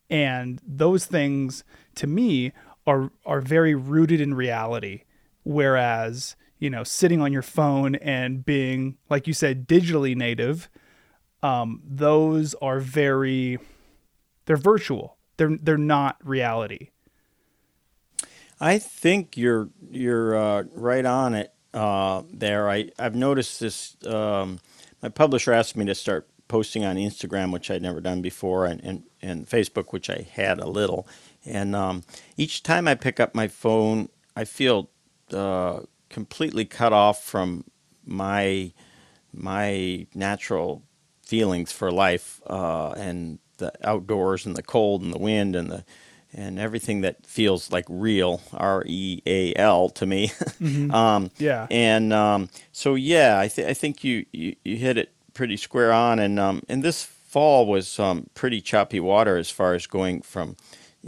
And 0.09 0.59
those 0.65 1.05
things 1.05 1.63
to 1.95 2.07
me 2.07 2.51
are 2.87 3.11
are 3.25 3.41
very 3.41 3.75
rooted 3.75 4.21
in 4.21 4.33
reality. 4.33 5.03
Whereas 5.43 6.35
you 6.57 6.69
know 6.69 6.83
sitting 6.83 7.21
on 7.21 7.31
your 7.31 7.41
phone 7.41 7.95
and 7.95 8.43
being 8.45 8.97
like 9.09 9.27
you 9.27 9.33
said 9.33 9.67
digitally 9.67 10.15
native 10.15 10.69
um, 11.43 11.81
those 11.85 12.53
are 12.55 12.79
very 12.79 13.59
they're 14.45 14.57
virtual 14.57 15.17
they're 15.37 15.57
they're 15.61 15.77
not 15.77 16.17
reality 16.23 16.89
I 18.59 18.77
think 18.77 19.37
you're 19.37 19.69
you're 19.89 20.35
uh, 20.37 20.63
right 20.73 21.05
on 21.05 21.33
it 21.33 21.53
uh, 21.73 22.23
there. 22.31 22.69
I 22.69 22.89
I've 22.99 23.15
noticed 23.15 23.59
this. 23.59 23.95
Um, 24.05 24.59
my 25.01 25.09
publisher 25.09 25.53
asked 25.53 25.77
me 25.77 25.85
to 25.85 25.95
start 25.95 26.27
posting 26.49 26.83
on 26.83 26.97
Instagram, 26.97 27.53
which 27.53 27.71
I'd 27.71 27.81
never 27.81 28.01
done 28.01 28.21
before, 28.21 28.65
and 28.65 28.83
and, 28.83 29.03
and 29.21 29.47
Facebook, 29.47 29.93
which 29.93 30.09
I 30.09 30.27
had 30.31 30.59
a 30.59 30.67
little. 30.67 31.07
And 31.45 31.75
um, 31.75 32.03
each 32.35 32.63
time 32.63 32.87
I 32.87 32.95
pick 32.95 33.19
up 33.19 33.33
my 33.33 33.47
phone, 33.47 34.09
I 34.35 34.43
feel 34.43 34.89
uh, 35.31 35.81
completely 36.09 36.65
cut 36.65 36.91
off 36.91 37.23
from 37.23 37.63
my 38.05 38.73
my 39.31 40.05
natural 40.13 40.83
feelings 41.29 41.71
for 41.71 41.91
life 41.91 42.41
uh, 42.47 42.89
and 42.97 43.37
the 43.57 43.71
outdoors 43.87 44.47
and 44.47 44.55
the 44.55 44.63
cold 44.63 45.03
and 45.03 45.13
the 45.13 45.19
wind 45.19 45.55
and 45.55 45.69
the 45.69 45.85
and 46.33 46.59
everything 46.59 47.01
that 47.01 47.25
feels 47.25 47.71
like 47.71 47.85
real, 47.89 48.41
R 48.53 48.83
E 48.85 49.21
A 49.25 49.53
L 49.55 49.89
to 49.89 50.05
me. 50.05 50.31
um, 50.91 51.31
Yeah. 51.37 51.67
And 51.71 52.13
um, 52.13 52.49
so 52.71 52.95
yeah, 52.95 53.39
I, 53.39 53.47
th- 53.47 53.67
I 53.67 53.73
think 53.73 54.03
you, 54.03 54.25
you 54.31 54.55
you 54.63 54.75
hit 54.75 54.97
it 54.97 55.11
pretty 55.33 55.57
square 55.57 55.91
on, 55.91 56.19
and 56.19 56.39
um, 56.39 56.61
and 56.69 56.83
this 56.83 57.03
fall 57.03 57.65
was 57.65 57.99
um, 57.99 58.27
pretty 58.33 58.61
choppy 58.61 58.99
water 58.99 59.37
as 59.37 59.49
far 59.49 59.73
as 59.73 59.87
going 59.87 60.21
from, 60.21 60.55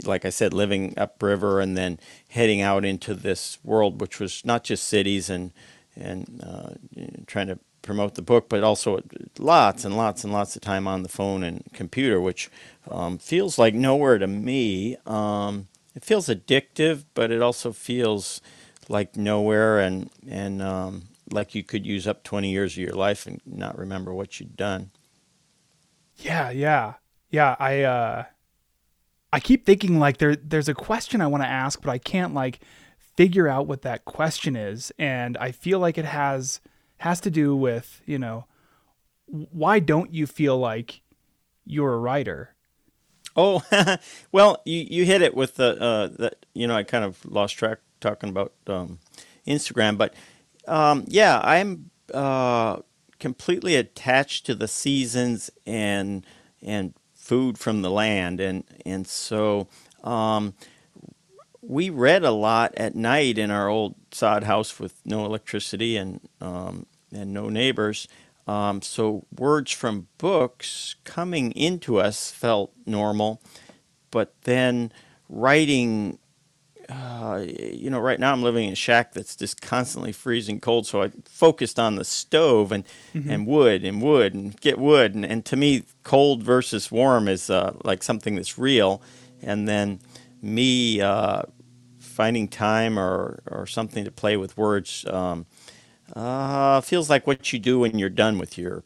like 0.04 0.24
I 0.24 0.30
said, 0.30 0.52
living 0.52 0.94
upriver 0.96 1.60
and 1.60 1.76
then 1.76 1.98
heading 2.28 2.60
out 2.60 2.84
into 2.84 3.14
this 3.14 3.58
world, 3.62 4.00
which 4.00 4.18
was 4.18 4.44
not 4.44 4.64
just 4.64 4.88
cities 4.88 5.30
and 5.30 5.52
and 5.94 6.40
uh, 6.44 6.70
trying 7.26 7.48
to 7.48 7.58
promote 7.82 8.14
the 8.14 8.22
book, 8.22 8.48
but 8.48 8.62
also 8.62 9.00
lots 9.38 9.84
and 9.84 9.96
lots 9.96 10.24
and 10.24 10.32
lots 10.32 10.56
of 10.56 10.62
time 10.62 10.86
on 10.86 11.02
the 11.02 11.08
phone 11.08 11.42
and 11.42 11.64
computer, 11.72 12.20
which 12.20 12.50
um, 12.90 13.18
feels 13.18 13.58
like 13.58 13.74
nowhere 13.74 14.18
to 14.18 14.26
me. 14.26 14.96
Um, 15.06 15.68
it 15.94 16.04
feels 16.04 16.28
addictive, 16.28 17.04
but 17.14 17.30
it 17.30 17.42
also 17.42 17.72
feels 17.72 18.40
like 18.88 19.16
nowhere 19.16 19.78
and 19.78 20.10
and 20.28 20.62
um, 20.62 21.04
like 21.30 21.54
you 21.54 21.62
could 21.62 21.86
use 21.86 22.06
up 22.06 22.22
20 22.24 22.50
years 22.50 22.72
of 22.72 22.78
your 22.78 22.94
life 22.94 23.26
and 23.26 23.40
not 23.44 23.78
remember 23.78 24.12
what 24.14 24.40
you'd 24.40 24.56
done. 24.56 24.90
Yeah, 26.16 26.50
yeah. 26.50 26.94
Yeah, 27.30 27.56
I 27.58 27.82
uh 27.82 28.24
I 29.32 29.40
keep 29.40 29.64
thinking 29.64 29.98
like 29.98 30.18
there 30.18 30.36
there's 30.36 30.68
a 30.68 30.74
question 30.74 31.20
I 31.20 31.26
want 31.26 31.42
to 31.42 31.48
ask, 31.48 31.80
but 31.80 31.90
I 31.90 31.98
can't 31.98 32.34
like 32.34 32.60
figure 33.16 33.48
out 33.48 33.66
what 33.66 33.82
that 33.82 34.04
question 34.04 34.54
is, 34.56 34.92
and 34.98 35.36
I 35.38 35.52
feel 35.52 35.78
like 35.78 35.96
it 35.98 36.04
has 36.04 36.60
has 37.02 37.20
to 37.20 37.30
do 37.30 37.56
with, 37.56 38.00
you 38.06 38.16
know, 38.16 38.46
why 39.26 39.80
don't 39.80 40.14
you 40.14 40.24
feel 40.24 40.56
like 40.56 41.00
you're 41.64 41.94
a 41.94 41.98
writer? 41.98 42.54
Oh, 43.34 43.62
well, 44.32 44.62
you, 44.64 44.86
you 44.88 45.04
hit 45.04 45.20
it 45.20 45.34
with 45.34 45.56
the 45.56 45.80
uh, 45.80 46.08
that 46.18 46.46
you 46.54 46.68
know 46.68 46.76
I 46.76 46.84
kind 46.84 47.04
of 47.04 47.24
lost 47.24 47.56
track 47.56 47.78
talking 48.00 48.28
about 48.28 48.52
um, 48.68 49.00
Instagram, 49.46 49.98
but 49.98 50.14
um, 50.68 51.04
yeah, 51.08 51.40
I'm 51.42 51.90
uh, 52.14 52.78
completely 53.18 53.74
attached 53.74 54.46
to 54.46 54.54
the 54.54 54.68
seasons 54.68 55.50
and 55.66 56.24
and 56.62 56.94
food 57.14 57.58
from 57.58 57.82
the 57.82 57.90
land, 57.90 58.38
and 58.38 58.62
and 58.86 59.08
so 59.08 59.66
um, 60.04 60.54
we 61.62 61.90
read 61.90 62.22
a 62.22 62.30
lot 62.30 62.74
at 62.76 62.94
night 62.94 63.38
in 63.38 63.50
our 63.50 63.68
old 63.68 63.96
sod 64.12 64.44
house 64.44 64.78
with 64.78 64.94
no 65.04 65.24
electricity 65.24 65.96
and 65.96 66.20
um, 66.40 66.86
and 67.12 67.32
no 67.32 67.48
neighbors. 67.48 68.08
Um, 68.46 68.82
so 68.82 69.24
words 69.36 69.70
from 69.70 70.08
books 70.18 70.96
coming 71.04 71.52
into 71.52 71.98
us 71.98 72.30
felt 72.30 72.72
normal, 72.86 73.40
but 74.10 74.34
then 74.42 74.92
writing, 75.28 76.18
uh, 76.88 77.44
you 77.46 77.88
know, 77.88 78.00
right 78.00 78.18
now 78.18 78.32
I'm 78.32 78.42
living 78.42 78.66
in 78.66 78.72
a 78.72 78.76
shack 78.76 79.12
that's 79.12 79.36
just 79.36 79.62
constantly 79.62 80.10
freezing 80.12 80.58
cold. 80.58 80.86
So 80.86 81.02
I 81.02 81.12
focused 81.24 81.78
on 81.78 81.94
the 81.94 82.04
stove 82.04 82.72
and, 82.72 82.84
and 83.14 83.46
wood 83.46 83.84
and 83.84 84.02
wood 84.02 84.34
and 84.34 84.60
get 84.60 84.78
wood. 84.78 85.14
And, 85.14 85.24
and 85.24 85.44
to 85.46 85.56
me, 85.56 85.84
cold 86.02 86.42
versus 86.42 86.90
warm 86.90 87.28
is 87.28 87.48
uh, 87.48 87.74
like 87.84 88.02
something 88.02 88.34
that's 88.34 88.58
real. 88.58 89.00
And 89.40 89.68
then 89.68 90.00
me 90.42 91.00
uh, 91.00 91.42
finding 92.00 92.48
time 92.48 92.98
or, 92.98 93.42
or 93.46 93.66
something 93.66 94.04
to 94.04 94.10
play 94.10 94.36
with 94.36 94.56
words. 94.56 95.04
Um, 95.06 95.46
uh, 96.14 96.80
feels 96.80 97.08
like 97.08 97.26
what 97.26 97.52
you 97.52 97.58
do 97.58 97.80
when 97.80 97.98
you're 97.98 98.08
done 98.08 98.38
with 98.38 98.58
your 98.58 98.84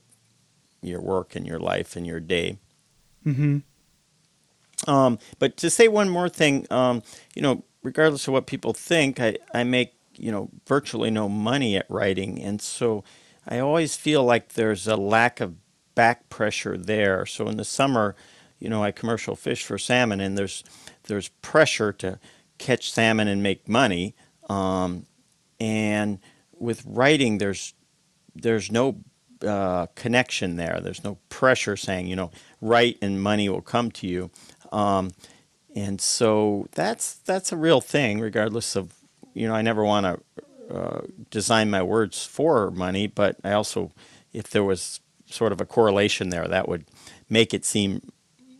your 0.82 1.00
work 1.00 1.34
and 1.34 1.46
your 1.46 1.58
life 1.58 1.96
and 1.96 2.06
your 2.06 2.20
day. 2.20 2.58
Mm-hmm. 3.24 3.58
Um, 4.88 5.18
but 5.38 5.56
to 5.58 5.70
say 5.70 5.88
one 5.88 6.08
more 6.08 6.28
thing, 6.28 6.66
um, 6.70 7.02
you 7.34 7.42
know, 7.42 7.64
regardless 7.82 8.28
of 8.28 8.34
what 8.34 8.46
people 8.46 8.72
think, 8.72 9.20
I, 9.20 9.38
I 9.52 9.64
make 9.64 9.94
you 10.14 10.30
know 10.30 10.50
virtually 10.66 11.10
no 11.10 11.28
money 11.28 11.76
at 11.76 11.86
writing, 11.88 12.42
and 12.42 12.60
so 12.60 13.04
I 13.48 13.58
always 13.58 13.96
feel 13.96 14.24
like 14.24 14.50
there's 14.50 14.86
a 14.86 14.96
lack 14.96 15.40
of 15.40 15.54
back 15.94 16.28
pressure 16.28 16.76
there. 16.76 17.26
So 17.26 17.48
in 17.48 17.56
the 17.56 17.64
summer, 17.64 18.14
you 18.58 18.68
know, 18.68 18.82
I 18.82 18.92
commercial 18.92 19.34
fish 19.36 19.64
for 19.64 19.78
salmon, 19.78 20.20
and 20.20 20.38
there's 20.38 20.62
there's 21.04 21.28
pressure 21.28 21.92
to 21.94 22.18
catch 22.58 22.92
salmon 22.92 23.28
and 23.28 23.42
make 23.42 23.68
money, 23.68 24.14
um, 24.48 25.06
and 25.58 26.18
with 26.58 26.82
writing, 26.86 27.38
there's 27.38 27.74
there's 28.34 28.70
no 28.70 28.96
uh, 29.42 29.86
connection 29.94 30.56
there. 30.56 30.80
There's 30.82 31.04
no 31.04 31.18
pressure 31.28 31.76
saying, 31.76 32.06
you 32.06 32.16
know, 32.16 32.30
write 32.60 32.98
and 33.02 33.22
money 33.22 33.48
will 33.48 33.62
come 33.62 33.90
to 33.92 34.06
you. 34.06 34.30
Um, 34.72 35.12
and 35.74 36.00
so 36.00 36.66
that's 36.72 37.14
that's 37.14 37.52
a 37.52 37.56
real 37.56 37.80
thing, 37.80 38.20
regardless 38.20 38.76
of, 38.76 38.94
you 39.34 39.46
know, 39.46 39.54
I 39.54 39.62
never 39.62 39.84
want 39.84 40.06
to 40.06 40.74
uh, 40.74 41.00
design 41.30 41.70
my 41.70 41.82
words 41.82 42.24
for 42.24 42.70
money, 42.70 43.06
but 43.06 43.36
I 43.44 43.52
also, 43.52 43.92
if 44.32 44.50
there 44.50 44.64
was 44.64 45.00
sort 45.26 45.52
of 45.52 45.60
a 45.60 45.66
correlation 45.66 46.30
there, 46.30 46.48
that 46.48 46.68
would 46.68 46.84
make 47.28 47.52
it 47.52 47.64
seem 47.64 48.10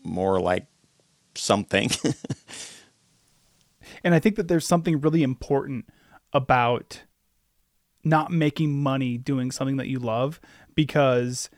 more 0.03 0.39
like 0.39 0.65
something. 1.35 1.89
And 4.03 4.13
I 4.15 4.19
think 4.19 4.35
that 4.35 4.47
there's 4.47 4.67
something 4.67 5.01
really 5.01 5.23
important 5.23 5.85
about 6.33 7.01
not 8.07 8.31
making 8.31 8.81
money 8.81 9.17
doing 9.17 9.51
something 9.51 9.77
that 9.77 9.87
you 9.87 9.99
love 9.99 10.39
because 10.75 11.49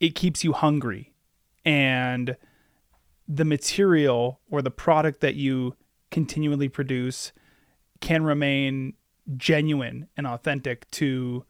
it 0.00 0.14
keeps 0.14 0.42
you 0.44 0.52
hungry 0.52 1.12
and 1.64 2.36
the 3.28 3.44
material 3.44 4.40
or 4.50 4.62
the 4.62 4.70
product 4.70 5.20
that 5.20 5.34
you 5.34 5.74
continually 6.10 6.68
produce 6.68 7.32
can 8.00 8.24
remain 8.24 8.94
genuine 9.36 10.08
and 10.16 10.26
authentic 10.26 10.90
to 10.90 11.44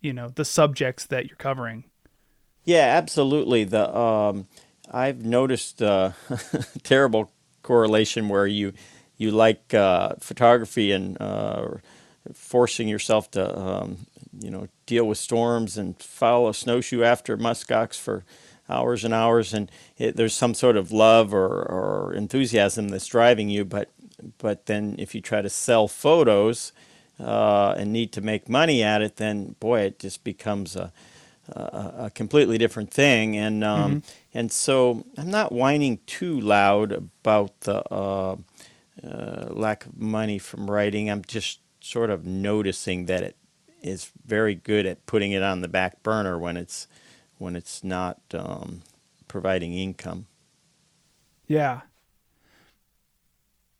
you 0.00 0.12
know 0.12 0.28
the 0.28 0.44
subjects 0.44 1.06
that 1.06 1.26
you're 1.26 1.36
covering 1.36 1.84
Yeah, 2.66 2.96
absolutely. 2.98 3.62
The 3.62 3.96
um, 3.96 4.48
I've 4.90 5.24
noticed 5.24 5.80
a 5.80 6.14
terrible 6.82 7.30
correlation 7.62 8.28
where 8.28 8.46
you 8.46 8.72
you 9.16 9.30
like 9.30 9.72
uh, 9.72 10.14
photography 10.18 10.90
and 10.90 11.16
uh, 11.20 11.68
forcing 12.34 12.88
yourself 12.88 13.30
to 13.32 13.58
um, 13.58 14.06
you 14.38 14.50
know 14.50 14.68
deal 14.86 15.06
with 15.06 15.18
storms 15.18 15.78
and 15.78 16.00
follow 16.02 16.48
a 16.48 16.54
snowshoe 16.54 17.02
after 17.02 17.36
muskox 17.36 17.98
for 17.98 18.24
hours 18.68 19.04
and 19.04 19.14
hours, 19.14 19.54
and 19.54 19.70
it, 19.96 20.16
there's 20.16 20.34
some 20.34 20.54
sort 20.54 20.76
of 20.76 20.90
love 20.92 21.32
or, 21.32 21.46
or 21.46 22.14
enthusiasm 22.14 22.88
that's 22.88 23.06
driving 23.06 23.48
you. 23.48 23.64
But 23.64 23.90
but 24.38 24.66
then 24.66 24.96
if 24.98 25.14
you 25.14 25.20
try 25.20 25.42
to 25.42 25.50
sell 25.50 25.88
photos 25.88 26.72
uh, 27.20 27.74
and 27.76 27.92
need 27.92 28.12
to 28.12 28.20
make 28.20 28.48
money 28.48 28.82
at 28.82 29.02
it, 29.02 29.16
then 29.16 29.56
boy, 29.60 29.80
it 29.80 29.98
just 29.98 30.24
becomes 30.24 30.76
a 30.76 30.92
a, 31.48 31.94
a 32.06 32.10
completely 32.14 32.58
different 32.58 32.90
thing. 32.90 33.36
And 33.36 33.62
um, 33.64 34.02
and 34.34 34.50
so 34.50 35.04
I'm 35.16 35.30
not 35.30 35.52
whining 35.52 35.98
too 36.06 36.40
loud 36.40 36.92
about 36.92 37.60
the 37.60 37.82
uh, 37.92 38.36
uh, 39.02 39.46
lack 39.50 39.86
of 39.86 39.98
money 39.98 40.38
from 40.38 40.70
writing. 40.70 41.10
I'm 41.10 41.22
just 41.22 41.60
sort 41.86 42.10
of 42.10 42.26
noticing 42.26 43.06
that 43.06 43.22
it 43.22 43.36
is 43.82 44.10
very 44.24 44.54
good 44.54 44.86
at 44.86 45.06
putting 45.06 45.32
it 45.32 45.42
on 45.42 45.60
the 45.60 45.68
back 45.68 46.02
burner 46.02 46.38
when 46.38 46.56
it's 46.56 46.88
when 47.38 47.54
it's 47.54 47.84
not 47.84 48.18
um, 48.34 48.82
providing 49.28 49.74
income. 49.74 50.26
Yeah. 51.46 51.82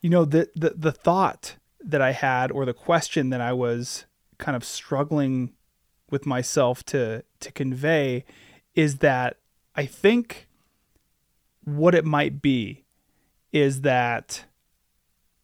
You 0.01 0.11
know, 0.11 0.25
the, 0.25 0.49
the 0.55 0.75
the 0.77 0.92
thought 0.92 1.57
that 1.81 2.01
I 2.01 2.12
had 2.12 2.53
or 2.53 2.64
the 2.64 2.75
question 2.75 3.31
that 3.31 3.40
I 3.40 3.53
was 3.53 4.05
kind 4.38 4.55
of 4.55 4.64
struggling 4.64 5.53
with 6.11 6.27
myself 6.27 6.85
to 6.85 7.25
to 7.40 7.53
convey 7.53 8.25
is 8.75 8.99
that 8.99 9.38
I 9.75 9.87
think 9.87 10.49
what 11.64 11.95
it 11.95 12.05
might 12.05 12.40
be 12.40 12.85
is 13.53 13.81
that 13.81 14.45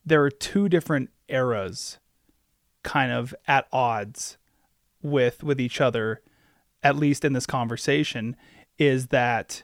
there 0.04 0.22
are 0.22 0.30
two 0.30 0.68
different 0.68 1.10
eras 1.28 1.98
kind 2.82 3.12
of 3.12 3.34
at 3.46 3.66
odds 3.72 4.36
with 5.02 5.42
with 5.42 5.60
each 5.60 5.80
other 5.80 6.20
at 6.82 6.96
least 6.96 7.24
in 7.24 7.32
this 7.32 7.46
conversation 7.46 8.36
is 8.78 9.08
that 9.08 9.62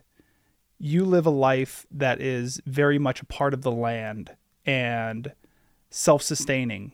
you 0.78 1.04
live 1.04 1.26
a 1.26 1.30
life 1.30 1.86
that 1.90 2.20
is 2.20 2.60
very 2.64 2.98
much 2.98 3.20
a 3.20 3.26
part 3.26 3.52
of 3.52 3.62
the 3.62 3.72
land 3.72 4.36
and 4.64 5.32
self-sustaining. 5.90 6.92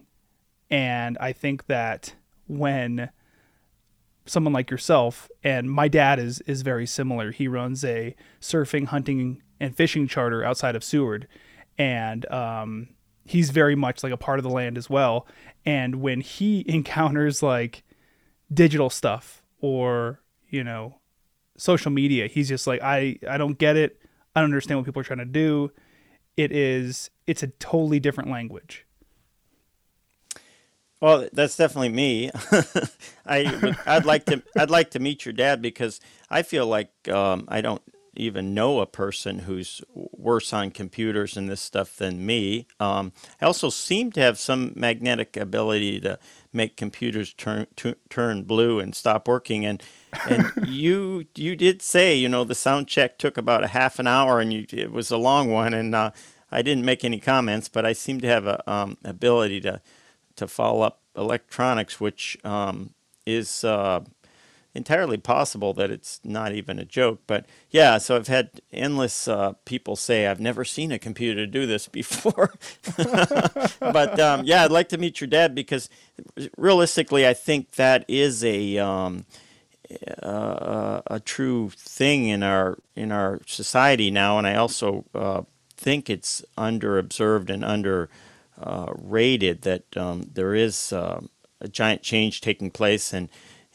And 0.70 1.18
i 1.20 1.32
think 1.32 1.66
that 1.66 2.14
when 2.46 3.10
someone 4.26 4.52
like 4.52 4.70
yourself 4.70 5.30
and 5.42 5.70
my 5.70 5.88
dad 5.88 6.18
is 6.18 6.40
is 6.42 6.62
very 6.62 6.86
similar. 6.86 7.30
He 7.30 7.48
runs 7.48 7.84
a 7.84 8.14
surfing 8.40 8.86
hunting 8.86 9.42
and 9.60 9.76
fishing 9.76 10.08
charter 10.08 10.44
outside 10.44 10.76
of 10.76 10.84
seward. 10.84 11.28
And 11.76 12.30
um, 12.30 12.88
he's 13.24 13.50
very 13.50 13.74
much 13.74 14.02
like 14.02 14.12
a 14.12 14.16
part 14.16 14.38
of 14.38 14.42
the 14.42 14.50
land 14.50 14.76
as 14.78 14.88
well 14.90 15.26
and 15.64 15.96
when 15.96 16.20
he 16.20 16.64
encounters 16.68 17.42
like 17.42 17.82
digital 18.52 18.90
stuff 18.90 19.42
or 19.60 20.20
you 20.48 20.62
know 20.62 20.96
social 21.56 21.90
media 21.90 22.26
he's 22.26 22.48
just 22.48 22.66
like 22.66 22.80
i 22.82 23.16
i 23.28 23.36
don't 23.38 23.58
get 23.58 23.76
it 23.76 24.00
i 24.34 24.40
don't 24.40 24.50
understand 24.50 24.78
what 24.78 24.84
people 24.84 25.00
are 25.00 25.04
trying 25.04 25.18
to 25.18 25.24
do 25.24 25.70
it 26.36 26.50
is 26.52 27.10
it's 27.26 27.42
a 27.42 27.46
totally 27.46 28.00
different 28.00 28.28
language. 28.28 28.84
Well, 31.00 31.28
that's 31.32 31.56
definitely 31.56 31.90
me. 31.90 32.30
I 33.26 33.58
would- 33.62 33.76
I'd 33.86 34.04
like 34.04 34.24
to 34.26 34.42
I'd 34.56 34.70
like 34.70 34.90
to 34.92 34.98
meet 34.98 35.24
your 35.24 35.32
dad 35.32 35.60
because 35.60 36.00
I 36.30 36.42
feel 36.42 36.66
like 36.66 36.90
um, 37.08 37.44
I 37.48 37.60
don't 37.60 37.82
even 38.16 38.54
know 38.54 38.80
a 38.80 38.86
person 38.86 39.40
who's 39.40 39.82
worse 39.94 40.52
on 40.52 40.70
computers 40.70 41.36
and 41.36 41.48
this 41.48 41.60
stuff 41.60 41.96
than 41.96 42.24
me. 42.24 42.66
Um, 42.80 43.12
I 43.40 43.46
also 43.46 43.70
seem 43.70 44.12
to 44.12 44.20
have 44.20 44.38
some 44.38 44.72
magnetic 44.74 45.36
ability 45.36 46.00
to 46.00 46.18
make 46.52 46.76
computers 46.76 47.32
turn 47.32 47.66
tu- 47.76 47.96
turn 48.08 48.42
blue 48.44 48.80
and 48.80 48.94
stop 48.94 49.28
working. 49.28 49.64
And 49.64 49.82
and 50.28 50.52
you 50.66 51.26
you 51.34 51.56
did 51.56 51.82
say 51.82 52.14
you 52.14 52.28
know 52.28 52.44
the 52.44 52.54
sound 52.54 52.88
check 52.88 53.18
took 53.18 53.36
about 53.36 53.64
a 53.64 53.68
half 53.68 53.98
an 53.98 54.06
hour 54.06 54.40
and 54.40 54.52
you 54.52 54.66
it 54.72 54.92
was 54.92 55.10
a 55.10 55.16
long 55.16 55.50
one 55.50 55.74
and 55.74 55.94
uh, 55.94 56.10
I 56.50 56.62
didn't 56.62 56.84
make 56.84 57.04
any 57.04 57.18
comments, 57.18 57.68
but 57.68 57.84
I 57.84 57.92
seem 57.92 58.20
to 58.20 58.28
have 58.28 58.46
a 58.46 58.70
um, 58.70 58.96
ability 59.04 59.60
to 59.62 59.80
to 60.36 60.46
follow 60.46 60.82
up 60.82 61.00
electronics, 61.16 62.00
which 62.00 62.38
um, 62.44 62.94
is 63.26 63.64
uh, 63.64 64.00
entirely 64.74 65.16
possible 65.16 65.72
that 65.74 65.90
it's 65.90 66.20
not 66.24 66.52
even 66.52 66.78
a 66.78 66.84
joke. 66.84 67.20
But 67.26 67.46
yeah, 67.70 67.98
so 67.98 68.16
I've 68.16 68.28
had 68.28 68.60
endless 68.72 69.28
uh, 69.28 69.52
people 69.64 69.96
say, 69.96 70.26
I've 70.26 70.40
never 70.40 70.64
seen 70.64 70.92
a 70.92 70.98
computer 70.98 71.46
do 71.46 71.66
this 71.66 71.86
before. 72.00 72.52
but 73.78 74.18
um, 74.20 74.42
yeah, 74.44 74.64
I'd 74.64 74.72
like 74.72 74.88
to 74.90 74.98
meet 74.98 75.20
your 75.20 75.28
dad 75.28 75.54
because 75.54 75.88
realistically, 76.56 77.26
I 77.26 77.34
think 77.34 77.72
that 77.72 78.04
is 78.08 78.44
a. 78.44 78.78
Um, 78.78 79.26
uh, 80.22 81.02
a 81.06 81.20
true 81.20 81.70
thing 81.76 82.28
in 82.28 82.42
our 82.42 82.78
in 82.96 83.12
our 83.12 83.40
society 83.46 84.10
now, 84.10 84.38
and 84.38 84.46
I 84.46 84.54
also 84.54 85.04
uh, 85.14 85.42
think 85.76 86.08
it's 86.08 86.42
underobserved 86.56 87.50
and 87.50 87.62
underrated 88.58 89.58
uh, 89.58 89.70
that 89.70 89.96
um, 89.96 90.30
there 90.32 90.54
is 90.54 90.92
uh, 90.92 91.20
a 91.60 91.68
giant 91.68 92.02
change 92.02 92.40
taking 92.40 92.70
place, 92.70 93.12
and 93.12 93.28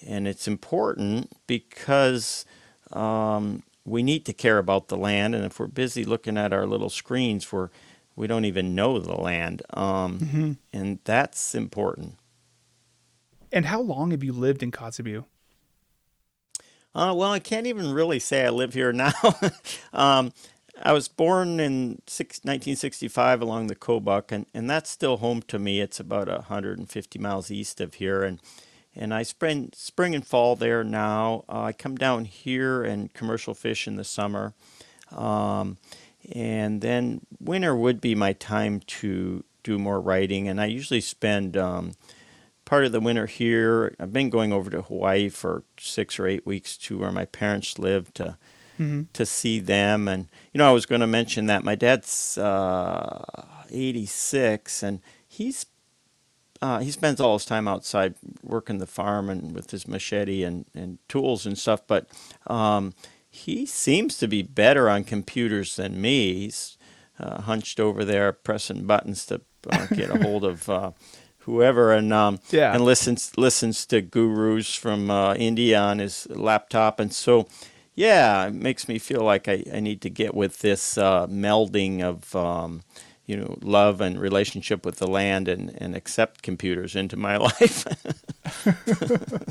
and 0.06 0.28
it's 0.28 0.48
important 0.48 1.32
because 1.48 2.46
um, 2.92 3.64
we 3.86 4.04
need 4.04 4.26
to 4.26 4.34
care 4.34 4.58
about 4.58 4.88
the 4.88 4.98
land, 4.98 5.36
and 5.36 5.46
if 5.46 5.60
we're 5.60 5.68
busy 5.68 6.04
looking 6.06 6.38
at 6.38 6.54
our 6.54 6.66
little 6.66 6.90
screens, 6.90 7.52
we're 7.52 7.70
we 8.16 8.28
don't 8.28 8.46
even 8.46 8.76
know 8.76 9.00
the 9.00 9.16
land, 9.16 9.62
um, 9.74 10.58
and 10.74 11.00
that's 11.06 11.56
important. 11.56 12.16
And 13.52 13.66
how 13.66 13.80
long 13.82 14.12
have 14.12 14.24
you 14.24 14.34
lived 14.34 14.62
in 14.62 14.72
Kotzebue? 14.72 15.24
Uh, 16.94 17.14
well, 17.16 17.32
I 17.32 17.40
can't 17.40 17.68
even 17.68 17.94
really 17.94 18.20
say 18.20 18.46
I 18.46 18.50
live 18.50 18.74
here 18.74 18.92
now. 18.94 19.14
um, 19.94 20.34
I 20.82 20.94
was 20.94 21.08
born 21.08 21.60
in 21.60 22.02
six, 22.08 22.40
1965 22.40 23.42
along 23.42 23.68
the 23.68 23.76
Kobuk, 23.76 24.32
and, 24.32 24.46
and 24.54 24.70
that's 24.70 24.90
still 24.90 25.18
home 25.18 25.42
to 25.44 25.60
me. 25.60 25.82
It's 25.82 26.00
about 26.00 26.28
150 26.28 27.20
miles 27.20 27.52
east 27.52 27.82
of 27.82 27.96
here, 27.96 28.24
and 28.24 28.40
and 29.00 29.14
I 29.14 29.24
spend 29.24 29.74
spring 29.76 30.14
and 30.14 30.26
fall 30.26 30.56
there 30.56 30.84
now. 30.84 31.46
Uh, 31.50 31.62
I 31.62 31.72
come 31.72 31.96
down 31.96 32.26
here 32.26 32.84
and 32.84 33.12
commercial 33.14 33.56
fish 33.56 33.88
in 33.88 33.96
the 33.96 34.04
summer, 34.04 34.54
um, 35.12 35.78
and 36.32 36.82
then 36.82 37.22
winter 37.40 37.76
would 37.76 38.00
be 38.02 38.14
my 38.14 38.34
time 38.34 38.82
to 38.82 39.44
do 39.64 39.80
more 39.80 40.00
writing, 40.00 40.48
and 40.48 40.62
I 40.62 40.66
usually 40.66 41.02
spend. 41.02 41.58
Um, 41.58 41.94
part 42.66 42.86
of 42.86 42.92
the 42.92 43.00
winter 43.00 43.26
here. 43.26 43.96
I've 44.00 44.14
been 44.14 44.30
going 44.30 44.54
over 44.54 44.70
to 44.70 44.84
Hawaii 44.84 45.28
for 45.30 45.64
six 45.80 46.20
or 46.20 46.28
eight 46.28 46.46
weeks 46.46 46.78
to 46.78 47.00
where 47.00 47.12
my 47.12 47.26
parents 47.26 47.80
live 47.80 48.14
to 48.14 48.38
to 49.14 49.26
see 49.26 49.60
them. 49.60 50.08
And 50.08 50.28
you 50.54 50.60
know, 50.60 50.70
I 50.70 50.72
was 50.72 50.86
going 50.86 51.02
to 51.02 51.08
mention 51.08 51.48
that 51.48 51.64
my 51.64 51.76
dad's 51.76 52.38
uh, 52.38 53.26
86, 53.72 54.84
and 54.84 55.02
he's 55.28 55.66
uh, 56.62 56.80
he 56.80 56.92
spends 56.92 57.20
all 57.22 57.34
his 57.38 57.46
time 57.46 57.68
outside 57.68 58.16
working 58.44 58.78
the 58.80 58.88
farm 58.88 59.30
and 59.30 59.54
with 59.54 59.72
his 59.72 59.88
machete 59.88 60.44
and, 60.44 60.66
and 60.76 60.98
tools 61.08 61.46
and 61.46 61.58
stuff. 61.58 61.82
But 61.88 62.08
um, 62.48 62.94
he 63.30 63.66
seems 63.66 64.18
to 64.18 64.28
be 64.28 64.42
better 64.42 64.90
on 64.90 65.04
computers 65.04 65.76
than 65.76 66.02
me. 66.02 66.34
He's 66.34 66.78
uh, 67.20 67.42
hunched 67.42 67.80
over 67.80 68.04
there 68.06 68.32
pressing 68.34 68.86
buttons 68.86 69.26
to 69.28 69.42
uh, 69.70 69.86
get 69.94 70.10
a 70.10 70.18
hold 70.22 70.44
of 70.44 70.70
uh, 70.70 70.92
whoever, 71.40 71.92
and 71.94 72.12
um, 72.14 72.40
Yeah. 72.52 72.74
and 72.74 72.84
listens 72.84 73.32
listens 73.38 73.86
to 73.88 74.02
gurus 74.02 74.74
from 74.76 75.10
uh, 75.12 75.36
India 75.36 75.80
on 75.80 76.00
his 76.00 76.28
laptop, 76.30 77.00
and 77.00 77.14
so. 77.14 77.48
Yeah, 77.96 78.48
it 78.48 78.54
makes 78.54 78.88
me 78.88 78.98
feel 78.98 79.24
like 79.26 79.50
I, 79.50 79.62
I 79.74 79.82
need 79.82 80.00
to 80.04 80.10
get 80.10 80.34
with 80.34 80.60
this 80.60 80.98
uh, 80.98 81.28
melding 81.28 82.02
of 82.02 82.34
um, 82.34 82.82
you 83.30 83.38
know 83.38 83.60
love 83.62 84.02
and 84.02 84.20
relationship 84.20 84.84
with 84.84 84.96
the 84.96 85.06
land 85.06 85.48
and, 85.48 85.72
and 85.78 85.96
accept 85.96 86.42
computers 86.42 86.96
into 86.96 87.16
my 87.16 87.38
life. 87.50 87.86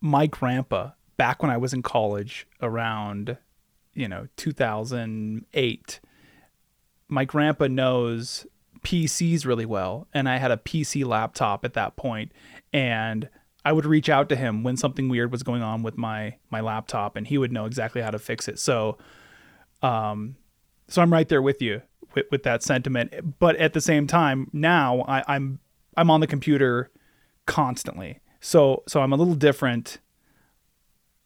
my 0.00 0.26
grandpa 0.26 0.92
back 1.18 1.42
when 1.42 1.50
I 1.50 1.58
was 1.58 1.74
in 1.74 1.82
college 1.82 2.46
around 2.62 3.36
you 3.92 4.08
know 4.08 4.28
2008 4.36 6.00
my 7.08 7.24
grandpa 7.26 7.66
knows 7.66 8.46
PCs 8.82 9.44
really 9.44 9.66
well 9.66 10.08
and 10.14 10.26
I 10.26 10.38
had 10.38 10.50
a 10.50 10.56
PC 10.56 11.04
laptop 11.04 11.66
at 11.66 11.74
that 11.74 11.96
point 11.96 12.32
and 12.72 13.28
I 13.62 13.72
would 13.72 13.84
reach 13.84 14.08
out 14.08 14.30
to 14.30 14.36
him 14.36 14.62
when 14.62 14.78
something 14.78 15.10
weird 15.10 15.30
was 15.30 15.42
going 15.42 15.62
on 15.62 15.82
with 15.82 15.98
my 15.98 16.36
my 16.48 16.62
laptop 16.62 17.16
and 17.16 17.26
he 17.26 17.36
would 17.36 17.52
know 17.52 17.66
exactly 17.66 18.00
how 18.00 18.10
to 18.10 18.18
fix 18.18 18.48
it 18.48 18.58
so 18.58 18.96
um 19.82 20.36
so 20.88 21.02
I'm 21.02 21.12
right 21.12 21.28
there 21.28 21.42
with 21.42 21.60
you 21.62 21.82
with, 22.14 22.26
with 22.30 22.42
that 22.44 22.62
sentiment 22.62 23.38
but 23.38 23.56
at 23.56 23.72
the 23.72 23.80
same 23.80 24.06
time 24.06 24.48
now 24.52 25.02
I, 25.02 25.22
I'm 25.26 25.58
I'm 25.96 26.10
on 26.10 26.20
the 26.20 26.26
computer 26.26 26.90
constantly 27.46 28.20
so 28.40 28.82
so 28.86 29.00
I'm 29.00 29.12
a 29.12 29.16
little 29.16 29.34
different 29.34 29.98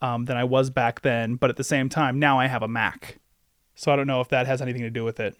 um, 0.01 0.27
than 0.27 0.37
I 0.37 0.44
was 0.44 0.71
back 0.71 1.03
then. 1.03 1.37
But 1.37 1.51
at 1.51 1.57
the 1.57 1.64
same 1.64 1.88
time, 1.88 2.18
now 2.18 2.38
I 2.38 2.47
have 2.47 2.62
a 2.62 2.68
Mac. 2.68 3.18
So 3.75 3.92
I 3.92 3.97
don't 3.97 4.07
know 4.07 4.21
if 4.21 4.29
that 4.29 4.47
has 4.47 4.61
anything 4.61 4.83
to 4.83 4.90
do 4.90 5.05
with 5.05 5.21
it. 5.21 5.37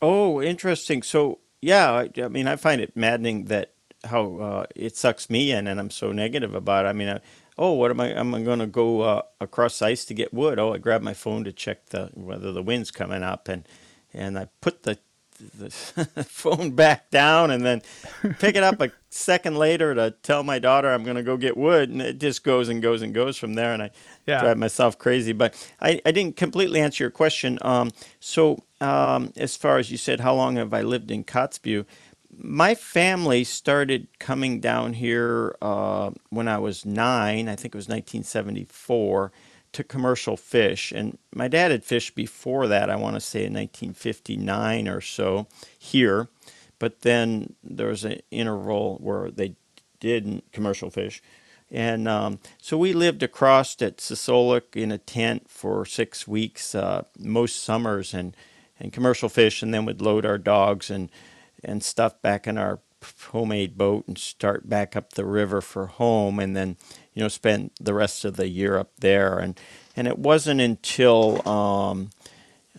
Oh, 0.00 0.42
interesting. 0.42 1.02
So, 1.02 1.40
yeah, 1.60 1.92
I, 1.92 2.10
I 2.22 2.28
mean, 2.28 2.46
I 2.46 2.56
find 2.56 2.80
it 2.80 2.96
maddening 2.96 3.46
that 3.46 3.72
how 4.04 4.36
uh, 4.36 4.66
it 4.74 4.96
sucks 4.96 5.30
me 5.30 5.52
in, 5.52 5.66
and 5.68 5.78
I'm 5.78 5.90
so 5.90 6.10
negative 6.12 6.54
about 6.54 6.86
it. 6.86 6.88
I 6.88 6.92
mean, 6.92 7.08
I, 7.08 7.20
oh, 7.58 7.72
what 7.72 7.90
am 7.90 8.00
I? 8.00 8.08
Am 8.08 8.34
I 8.34 8.42
going 8.42 8.58
to 8.60 8.66
go 8.66 9.02
uh, 9.02 9.22
across 9.40 9.82
ice 9.82 10.04
to 10.06 10.14
get 10.14 10.32
wood? 10.34 10.58
Oh, 10.58 10.72
I 10.74 10.78
grab 10.78 11.02
my 11.02 11.14
phone 11.14 11.44
to 11.44 11.52
check 11.52 11.86
the 11.90 12.10
whether 12.14 12.52
the 12.52 12.62
wind's 12.62 12.90
coming 12.90 13.22
up, 13.22 13.48
and 13.48 13.66
and 14.12 14.38
I 14.38 14.48
put 14.60 14.82
the 14.84 14.98
the 15.58 15.70
phone 16.28 16.70
back 16.72 17.10
down, 17.10 17.50
and 17.50 17.64
then 17.64 17.82
pick 18.38 18.54
it 18.54 18.62
up 18.62 18.80
a 18.80 18.92
second 19.10 19.56
later 19.56 19.94
to 19.94 20.12
tell 20.22 20.44
my 20.44 20.58
daughter 20.60 20.88
I'm 20.92 21.02
going 21.02 21.16
to 21.16 21.22
go 21.22 21.36
get 21.36 21.56
wood, 21.56 21.90
and 21.90 22.00
it 22.00 22.18
just 22.18 22.44
goes 22.44 22.68
and 22.68 22.80
goes 22.80 23.02
and 23.02 23.12
goes 23.12 23.36
from 23.38 23.54
there, 23.54 23.72
and 23.72 23.82
I 23.82 23.90
Yeah. 24.26 24.40
drive 24.40 24.58
myself 24.58 24.98
crazy. 24.98 25.32
But 25.32 25.54
I, 25.80 26.00
I 26.06 26.12
didn't 26.12 26.36
completely 26.36 26.80
answer 26.80 27.02
your 27.04 27.10
question. 27.10 27.58
Um, 27.62 27.90
so, 28.20 28.62
um, 28.80 29.32
as 29.36 29.56
far 29.56 29.78
as 29.78 29.90
you 29.90 29.96
said, 29.96 30.20
how 30.20 30.34
long 30.34 30.56
have 30.56 30.72
I 30.72 30.82
lived 30.82 31.10
in 31.10 31.24
Kotzebue? 31.24 31.86
My 32.44 32.74
family 32.74 33.44
started 33.44 34.08
coming 34.18 34.58
down 34.58 34.94
here 34.94 35.56
uh, 35.62 36.10
when 36.28 36.48
I 36.48 36.58
was 36.58 36.84
nine. 36.84 37.48
I 37.48 37.54
think 37.54 37.72
it 37.72 37.78
was 37.78 37.86
1974 37.86 39.30
to 39.70 39.84
commercial 39.84 40.36
fish. 40.36 40.90
And 40.90 41.18
my 41.32 41.46
dad 41.46 41.70
had 41.70 41.84
fished 41.84 42.16
before 42.16 42.66
that, 42.66 42.90
I 42.90 42.96
want 42.96 43.14
to 43.14 43.20
say 43.20 43.44
in 43.44 43.54
1959 43.54 44.88
or 44.88 45.00
so 45.00 45.46
here. 45.78 46.28
But 46.80 47.02
then 47.02 47.54
there 47.62 47.86
was 47.86 48.04
an 48.04 48.20
interval 48.32 48.98
where 49.00 49.30
they 49.30 49.54
didn't 50.00 50.50
commercial 50.50 50.90
fish. 50.90 51.22
And 51.70 52.08
um, 52.08 52.40
so 52.60 52.76
we 52.76 52.92
lived 52.92 53.22
across 53.22 53.80
at 53.80 53.98
Sisualik 53.98 54.74
in 54.74 54.90
a 54.90 54.98
tent 54.98 55.48
for 55.48 55.86
six 55.86 56.26
weeks, 56.26 56.74
uh, 56.74 57.04
most 57.16 57.62
summers, 57.62 58.12
and, 58.12 58.36
and 58.80 58.92
commercial 58.92 59.28
fish, 59.28 59.62
and 59.62 59.72
then 59.72 59.84
would 59.84 60.02
load 60.02 60.26
our 60.26 60.38
dogs 60.38 60.90
and, 60.90 61.08
and 61.62 61.82
stuff 61.82 62.20
back 62.22 62.46
in 62.46 62.58
our 62.58 62.80
homemade 63.30 63.76
boat 63.76 64.06
and 64.06 64.16
start 64.16 64.68
back 64.68 64.94
up 64.94 65.14
the 65.14 65.24
river 65.24 65.60
for 65.60 65.86
home, 65.86 66.38
and 66.38 66.56
then 66.56 66.76
you 67.14 67.22
know 67.22 67.28
spend 67.28 67.70
the 67.80 67.94
rest 67.94 68.24
of 68.24 68.36
the 68.36 68.48
year 68.48 68.78
up 68.78 68.90
there. 68.98 69.38
And 69.38 69.58
and 69.96 70.06
it 70.06 70.18
wasn't 70.18 70.60
until 70.60 71.46
um, 71.48 72.10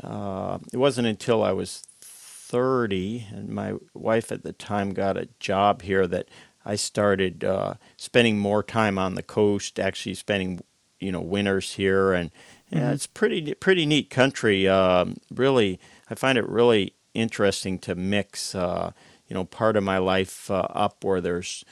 uh, 0.02 0.60
it 0.72 0.78
wasn't 0.78 1.08
until 1.08 1.44
I 1.44 1.52
was 1.52 1.84
30 2.02 3.28
and 3.32 3.50
my 3.50 3.74
wife 3.94 4.32
at 4.32 4.44
the 4.44 4.54
time 4.54 4.94
got 4.94 5.18
a 5.18 5.28
job 5.40 5.82
here 5.82 6.06
that 6.06 6.28
I 6.66 6.76
started 6.76 7.44
uh, 7.44 7.76
spending 7.98 8.38
more 8.38 8.64
time 8.64 8.98
on 8.98 9.16
the 9.16 9.24
coast, 9.24 9.80
actually 9.80 10.16
spending 10.16 10.62
you 11.00 11.12
know 11.12 11.22
winters 11.22 11.74
here, 11.74 12.14
and 12.14 12.32
yeah, 12.70 12.92
it's 12.92 13.08
pretty 13.08 13.54
pretty 13.56 13.86
neat 13.86 14.10
country. 14.10 14.68
Um, 14.68 15.18
really, 15.32 15.80
I 16.10 16.16
find 16.16 16.38
it 16.38 16.48
really 16.48 16.94
interesting 17.14 17.80
to 17.80 17.96
mix 17.96 18.56
uh, 18.56 18.92
you 19.28 19.34
know 19.34 19.46
part 19.46 19.76
of 19.76 19.84
my 19.84 19.98
life 19.98 20.50
uh, 20.52 20.68
up 20.70 21.04
where 21.04 21.22
there's 21.22 21.64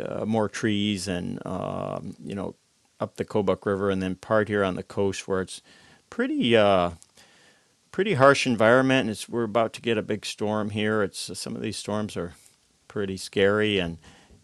uh, 0.00 0.24
more 0.24 0.48
trees 0.48 1.06
and 1.08 1.44
um, 1.46 2.16
you 2.24 2.34
know 2.34 2.54
up 3.00 3.16
the 3.16 3.24
Kobuk 3.24 3.66
River, 3.66 3.90
and 3.90 4.02
then 4.02 4.14
part 4.14 4.48
here 4.48 4.64
on 4.64 4.76
the 4.76 4.82
coast 4.82 5.28
where 5.28 5.40
it's 5.40 5.62
pretty 6.10 6.56
uh, 6.56 6.90
pretty 7.92 8.14
harsh 8.14 8.46
environment. 8.46 9.10
It's, 9.10 9.28
we're 9.28 9.44
about 9.44 9.72
to 9.74 9.80
get 9.80 9.98
a 9.98 10.02
big 10.02 10.24
storm 10.26 10.70
here. 10.70 11.02
It's 11.02 11.38
some 11.38 11.54
of 11.54 11.62
these 11.62 11.76
storms 11.76 12.16
are 12.16 12.34
pretty 12.88 13.16
scary, 13.16 13.78
and 13.78 13.98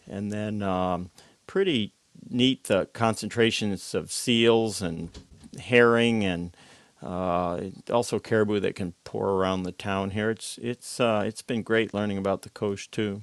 and 0.09 0.31
then 0.31 0.63
um, 0.63 1.11
pretty 1.47 1.95
neat 2.29 2.65
the 2.65 2.87
concentrations 2.93 3.95
of 3.95 4.13
seals 4.13 4.83
and 4.83 5.11
herring 5.59 6.25
and 6.25 6.55
uh, 7.03 7.61
also 7.91 8.19
caribou 8.19 8.61
that 8.61 8.75
can 8.75 8.95
pour 9.05 9.31
around 9.31 9.63
the 9.63 9.73
town 9.73 10.11
here. 10.11 10.31
It's 10.31 10.59
it's 10.63 11.01
uh, 11.01 11.23
it's 11.27 11.43
been 11.43 11.63
great 11.63 11.95
learning 11.95 12.19
about 12.19 12.43
the 12.43 12.51
coast 12.51 12.93
too. 12.93 13.23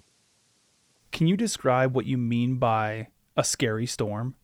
Can 1.11 1.27
you 1.27 1.37
describe 1.37 1.95
what 1.95 2.05
you 2.05 2.17
mean 2.17 2.55
by 2.55 3.07
a 3.35 3.43
scary 3.43 3.85
storm? 3.85 4.35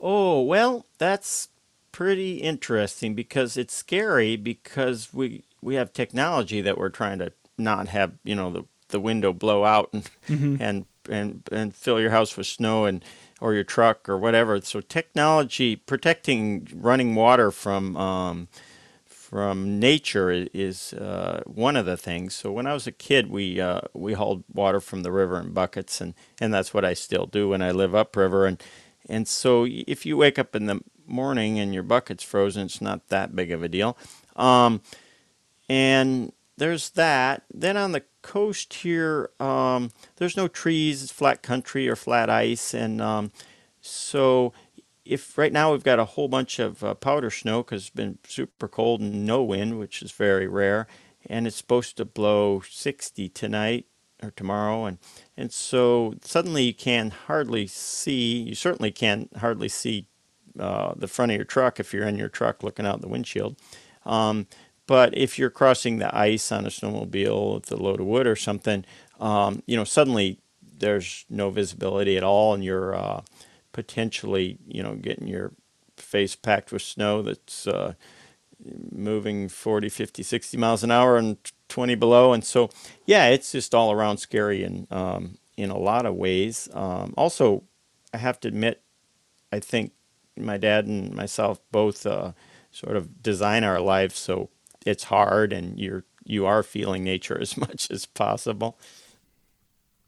Oh 0.00 0.42
well, 0.42 0.86
that's 0.98 1.48
pretty 1.92 2.38
interesting 2.38 3.14
because 3.14 3.56
it's 3.56 3.74
scary 3.74 4.36
because 4.36 5.14
we 5.14 5.44
we 5.62 5.76
have 5.76 5.92
technology 5.92 6.60
that 6.60 6.76
we're 6.76 6.88
trying 6.88 7.20
to 7.20 7.32
not 7.56 7.88
have 7.88 8.14
you 8.24 8.34
know 8.34 8.50
the 8.50 8.64
the 8.88 9.00
window 9.00 9.32
blow 9.32 9.64
out 9.64 9.90
and 9.92 10.10
mm-hmm. 10.28 10.56
and 10.60 10.86
and 11.10 11.42
and 11.52 11.74
fill 11.74 12.00
your 12.00 12.10
house 12.10 12.36
with 12.36 12.46
snow 12.46 12.84
and 12.84 13.04
or 13.40 13.54
your 13.54 13.64
truck 13.64 14.08
or 14.08 14.16
whatever. 14.16 14.60
So 14.60 14.80
technology 14.80 15.76
protecting 15.76 16.68
running 16.74 17.14
water 17.14 17.50
from 17.50 17.96
um, 17.96 18.48
from 19.34 19.80
nature 19.80 20.30
is 20.30 20.92
uh, 20.92 21.42
one 21.46 21.76
of 21.76 21.86
the 21.86 21.96
things. 21.96 22.34
So 22.34 22.52
when 22.52 22.66
I 22.66 22.72
was 22.72 22.86
a 22.86 22.92
kid, 22.92 23.30
we 23.30 23.60
uh, 23.60 23.80
we 23.92 24.12
hauled 24.12 24.44
water 24.52 24.80
from 24.80 25.02
the 25.02 25.10
river 25.10 25.40
in 25.40 25.52
buckets, 25.52 26.00
and, 26.00 26.14
and 26.40 26.54
that's 26.54 26.72
what 26.72 26.84
I 26.84 26.94
still 26.94 27.26
do 27.26 27.48
when 27.48 27.60
I 27.60 27.72
live 27.72 27.94
upriver. 27.94 28.46
And 28.46 28.62
and 29.08 29.26
so 29.26 29.66
if 29.68 30.06
you 30.06 30.16
wake 30.16 30.38
up 30.38 30.54
in 30.54 30.66
the 30.66 30.80
morning 31.06 31.58
and 31.58 31.74
your 31.74 31.82
bucket's 31.82 32.22
frozen, 32.22 32.66
it's 32.66 32.80
not 32.80 33.08
that 33.08 33.34
big 33.34 33.50
of 33.50 33.62
a 33.62 33.68
deal. 33.68 33.96
Um, 34.36 34.82
and 35.68 36.32
there's 36.56 36.90
that. 36.90 37.44
Then 37.52 37.76
on 37.76 37.92
the 37.92 38.04
coast 38.22 38.74
here, 38.74 39.30
um, 39.40 39.90
there's 40.16 40.36
no 40.36 40.48
trees, 40.48 41.02
it's 41.02 41.12
flat 41.12 41.42
country 41.42 41.88
or 41.88 41.96
flat 41.96 42.30
ice, 42.30 42.74
and 42.74 43.00
um, 43.00 43.32
so 43.80 44.52
if 45.04 45.36
right 45.36 45.52
now 45.52 45.72
we've 45.72 45.84
got 45.84 45.98
a 45.98 46.04
whole 46.04 46.28
bunch 46.28 46.58
of 46.58 46.82
uh, 46.82 46.94
powder 46.94 47.30
snow 47.30 47.62
because 47.62 47.82
it's 47.82 47.90
been 47.90 48.18
super 48.26 48.68
cold 48.68 49.00
and 49.00 49.26
no 49.26 49.42
wind, 49.42 49.78
which 49.78 50.02
is 50.02 50.12
very 50.12 50.48
rare, 50.48 50.86
and 51.26 51.46
it's 51.46 51.56
supposed 51.56 51.96
to 51.96 52.04
blow 52.04 52.62
60 52.68 53.28
tonight 53.30 53.86
or 54.22 54.30
tomorrow, 54.30 54.86
and 54.86 54.98
and 55.36 55.52
so 55.52 56.14
suddenly 56.22 56.64
you 56.64 56.74
can 56.74 57.10
hardly 57.10 57.66
see. 57.66 58.42
You 58.42 58.54
certainly 58.54 58.92
can 58.92 59.28
hardly 59.36 59.68
see 59.68 60.06
uh, 60.58 60.94
the 60.96 61.08
front 61.08 61.32
of 61.32 61.36
your 61.36 61.44
truck 61.44 61.80
if 61.80 61.92
you're 61.92 62.06
in 62.06 62.16
your 62.16 62.28
truck 62.28 62.62
looking 62.62 62.86
out 62.86 63.00
the 63.00 63.08
windshield. 63.08 63.56
Um, 64.06 64.46
but 64.86 65.16
if 65.16 65.38
you're 65.38 65.50
crossing 65.50 65.98
the 65.98 66.14
ice 66.16 66.52
on 66.52 66.66
a 66.66 66.68
snowmobile 66.68 67.54
with 67.54 67.72
a 67.72 67.76
load 67.76 68.00
of 68.00 68.06
wood 68.06 68.26
or 68.26 68.36
something, 68.36 68.84
um, 69.20 69.62
you 69.66 69.76
know, 69.76 69.84
suddenly 69.84 70.38
there's 70.78 71.24
no 71.30 71.50
visibility 71.50 72.16
at 72.16 72.24
all, 72.24 72.54
and 72.54 72.64
you're 72.64 72.94
uh, 72.94 73.22
potentially, 73.72 74.58
you 74.66 74.82
know, 74.82 74.94
getting 74.94 75.26
your 75.26 75.52
face 75.96 76.36
packed 76.36 76.72
with 76.72 76.82
snow 76.82 77.22
that's 77.22 77.66
uh, 77.66 77.94
moving 78.92 79.48
40, 79.48 79.88
50, 79.88 80.22
60 80.22 80.56
miles 80.56 80.82
an 80.82 80.90
hour 80.90 81.16
and 81.16 81.36
20 81.68 81.94
below. 81.94 82.32
And 82.32 82.44
so, 82.44 82.70
yeah, 83.06 83.28
it's 83.28 83.52
just 83.52 83.74
all 83.74 83.92
around 83.92 84.18
scary 84.18 84.62
and 84.62 84.90
um, 84.92 85.38
in 85.56 85.70
a 85.70 85.78
lot 85.78 86.06
of 86.06 86.14
ways. 86.14 86.68
Um, 86.72 87.14
also, 87.16 87.64
I 88.12 88.18
have 88.18 88.40
to 88.40 88.48
admit, 88.48 88.82
I 89.52 89.60
think 89.60 89.92
my 90.36 90.56
dad 90.56 90.86
and 90.86 91.14
myself 91.14 91.60
both 91.70 92.06
uh, 92.06 92.32
sort 92.70 92.96
of 92.96 93.22
design 93.22 93.64
our 93.64 93.80
lives 93.80 94.18
so 94.18 94.50
it's 94.84 95.04
hard 95.04 95.52
and 95.52 95.78
you're 95.78 96.04
you 96.24 96.46
are 96.46 96.62
feeling 96.62 97.04
nature 97.04 97.38
as 97.40 97.56
much 97.56 97.90
as 97.90 98.06
possible. 98.06 98.78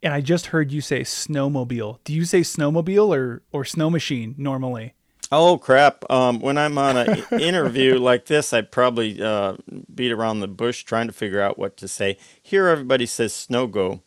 And 0.03 0.13
I 0.13 0.21
just 0.21 0.47
heard 0.47 0.73
you 0.73 0.81
say 0.81 1.01
snowmobile. 1.01 1.99
Do 2.05 2.13
you 2.13 2.25
say 2.25 2.41
snowmobile 2.41 3.17
or 3.17 3.43
or 3.53 3.65
snow 3.65 3.91
machine 3.91 4.35
normally? 4.39 4.95
Oh 5.33 5.59
crap! 5.59 6.09
Um, 6.11 6.39
when 6.41 6.57
I'm 6.57 6.79
on 6.79 6.97
an 6.97 7.25
interview 7.41 7.99
like 7.99 8.27
this, 8.27 8.53
I 8.53 8.61
probably 8.61 9.21
uh, 9.21 9.57
beat 9.93 10.13
around 10.13 10.41
the 10.41 10.49
bush 10.49 10.85
trying 10.85 11.09
to 11.09 11.13
figure 11.13 11.41
out 11.41 11.59
what 11.59 11.77
to 11.79 11.89
say. 11.89 12.17
Here, 12.41 12.69
everybody 12.69 13.07
says 13.07 13.33
snow 13.33 13.67
go. 13.67 14.03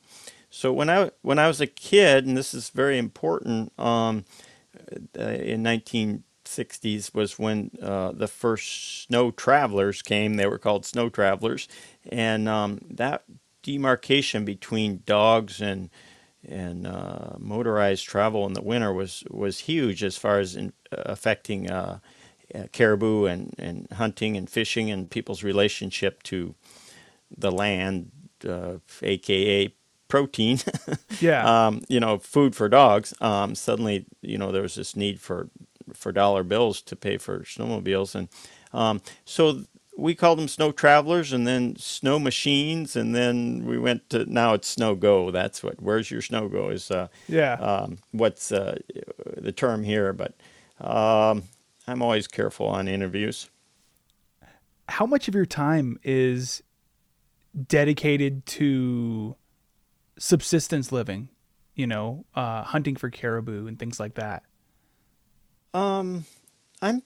So 0.50 0.72
when 0.72 0.90
I 0.90 1.12
when 1.22 1.38
I 1.38 1.48
was 1.48 1.60
a 1.60 1.68
kid, 1.68 2.26
and 2.26 2.38
this 2.38 2.54
is 2.54 2.70
very 2.70 2.98
important, 2.98 3.78
um, 3.78 4.24
uh, 5.18 5.24
in 5.24 5.62
19 5.62 6.24
60s 6.50 7.14
was 7.14 7.38
when 7.38 7.72
uh, 7.82 8.12
the 8.12 8.28
first 8.28 9.04
snow 9.04 9.32
travelers 9.32 10.02
came. 10.02 10.36
They 10.36 10.48
were 10.48 10.58
called 10.58 10.86
snow 10.86 11.10
travelers, 11.10 11.68
and 12.12 12.50
um, 12.50 12.80
that 12.90 13.24
demarcation 13.62 14.46
between 14.46 15.04
dogs 15.06 15.62
and 15.62 15.90
and 16.48 16.88
uh, 16.88 17.34
motorized 17.38 18.06
travel 18.08 18.46
in 18.46 18.54
the 18.54 18.62
winter 18.62 18.94
was 18.94 19.24
was 19.30 19.60
huge 19.60 20.04
as 20.04 20.18
far 20.18 20.40
as 20.40 20.56
in, 20.56 20.74
uh, 20.92 21.04
affecting 21.06 21.70
uh, 21.70 22.00
uh, 22.56 22.64
caribou 22.72 23.26
and, 23.26 23.54
and 23.60 23.88
hunting 23.92 24.36
and 24.36 24.50
fishing 24.50 24.90
and 24.90 25.12
people's 25.12 25.44
relationship 25.44 26.24
to 26.24 26.56
the 27.36 27.52
land, 27.52 28.12
aka 29.04 29.66
uh, 29.66 29.70
protein. 30.08 30.60
yeah. 31.20 31.68
Um, 31.68 31.84
you 31.88 32.00
know, 32.00 32.18
food 32.18 32.56
for 32.56 32.68
dogs. 32.70 33.14
Um, 33.22 33.54
suddenly, 33.54 34.06
you 34.22 34.38
know, 34.38 34.52
there 34.52 34.64
was 34.64 34.76
this 34.76 34.96
need 34.96 35.20
for 35.22 35.50
for 35.94 36.12
dollar 36.12 36.44
bills 36.44 36.82
to 36.84 36.96
pay 36.96 37.18
for 37.18 37.40
snowmobiles, 37.40 38.16
and 38.16 38.30
um, 38.74 39.02
so 39.26 39.64
we 40.00 40.16
called 40.16 40.40
them 40.40 40.48
snow 40.48 40.72
travelers, 40.72 41.34
and 41.34 41.46
then 41.46 41.76
snow 41.76 42.20
machines, 42.20 42.96
and 42.96 43.14
then 43.14 43.66
we 43.66 43.78
went 43.78 44.10
to 44.10 44.26
now 44.32 44.54
it's 44.54 44.68
snow 44.68 44.96
go. 44.96 45.32
That's 45.32 45.62
what. 45.62 45.82
Where's 45.82 46.10
your 46.10 46.22
snow 46.22 46.48
go? 46.48 46.70
Is 46.70 46.90
uh, 46.90 47.08
yeah. 47.28 47.54
Um, 47.54 48.00
what's 48.12 48.52
uh, 48.52 48.80
the 49.38 49.52
term 49.52 49.84
here? 49.84 50.14
But 50.14 50.36
um, 50.80 51.44
I'm 51.88 52.02
always 52.02 52.28
careful 52.28 52.68
on 52.68 52.88
interviews. 52.88 53.50
How 54.88 55.06
much 55.06 55.28
of 55.28 55.36
your 55.36 55.46
time 55.46 56.00
is 56.04 56.64
dedicated 57.68 58.46
to 58.48 59.36
subsistence 60.18 60.92
living? 60.92 61.30
You 61.76 61.88
know, 61.88 62.26
uh, 62.36 62.64
hunting 62.64 62.96
for 62.96 63.10
caribou 63.10 63.68
and 63.68 63.78
things 63.78 64.00
like 64.00 64.16
that. 64.16 64.44
Um, 65.74 66.26
I'm 66.82 67.04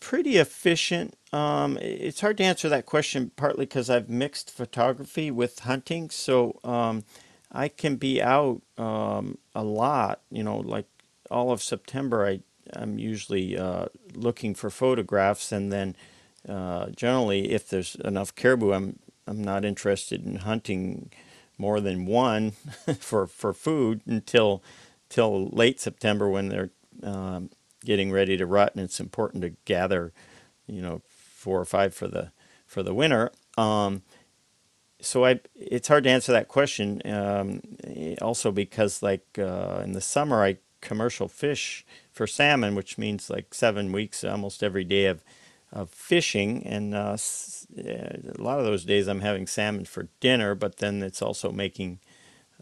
pretty 0.00 0.36
efficient. 0.36 1.16
Um, 1.32 1.78
it's 1.80 2.20
hard 2.20 2.38
to 2.38 2.44
answer 2.44 2.68
that 2.68 2.86
question 2.86 3.32
partly 3.36 3.66
because 3.66 3.90
I've 3.90 4.08
mixed 4.08 4.50
photography 4.50 5.30
with 5.30 5.60
hunting, 5.60 6.10
so 6.10 6.58
um, 6.64 7.04
I 7.52 7.68
can 7.68 7.96
be 7.96 8.22
out 8.22 8.62
um, 8.78 9.38
a 9.54 9.62
lot. 9.62 10.20
You 10.30 10.42
know, 10.42 10.58
like 10.58 10.86
all 11.30 11.52
of 11.52 11.62
September, 11.62 12.26
I 12.26 12.40
I'm 12.74 12.98
usually 12.98 13.58
uh, 13.58 13.86
looking 14.14 14.54
for 14.54 14.70
photographs, 14.70 15.52
and 15.52 15.72
then 15.72 15.96
uh, 16.48 16.90
generally, 16.90 17.52
if 17.52 17.68
there's 17.68 17.96
enough 17.96 18.34
caribou, 18.34 18.72
I'm 18.72 18.98
I'm 19.26 19.42
not 19.42 19.64
interested 19.64 20.24
in 20.24 20.36
hunting 20.36 21.10
more 21.58 21.80
than 21.80 22.06
one 22.06 22.52
for 23.00 23.26
for 23.26 23.52
food 23.52 24.02
until 24.06 24.62
till 25.10 25.48
late 25.48 25.80
September 25.80 26.28
when 26.28 26.48
they're 26.48 26.70
um, 27.02 27.50
getting 27.84 28.10
ready 28.10 28.36
to 28.36 28.46
rut, 28.46 28.74
and 28.74 28.84
it's 28.84 29.00
important 29.00 29.42
to 29.42 29.50
gather, 29.64 30.12
you 30.66 30.82
know, 30.82 31.02
four 31.08 31.60
or 31.60 31.64
five 31.64 31.94
for 31.94 32.08
the 32.08 32.32
for 32.66 32.82
the 32.82 32.94
winter. 32.94 33.30
Um, 33.56 34.02
so 35.00 35.24
I, 35.24 35.40
it's 35.54 35.88
hard 35.88 36.04
to 36.04 36.10
answer 36.10 36.32
that 36.32 36.48
question. 36.48 37.00
Um, 37.06 37.62
also 38.20 38.50
because 38.50 39.02
like 39.02 39.38
uh, 39.38 39.80
in 39.84 39.92
the 39.92 40.00
summer 40.00 40.44
I 40.44 40.58
commercial 40.80 41.28
fish 41.28 41.86
for 42.12 42.26
salmon, 42.26 42.74
which 42.74 42.98
means 42.98 43.30
like 43.30 43.54
seven 43.54 43.92
weeks 43.92 44.24
almost 44.24 44.62
every 44.62 44.84
day 44.84 45.06
of 45.06 45.24
of 45.70 45.90
fishing, 45.90 46.66
and 46.66 46.94
uh, 46.94 47.16
a 47.76 48.42
lot 48.42 48.58
of 48.58 48.64
those 48.64 48.86
days 48.86 49.06
I'm 49.06 49.20
having 49.20 49.46
salmon 49.46 49.84
for 49.84 50.08
dinner, 50.18 50.54
but 50.54 50.78
then 50.78 51.02
it's 51.02 51.20
also 51.20 51.52
making 51.52 52.00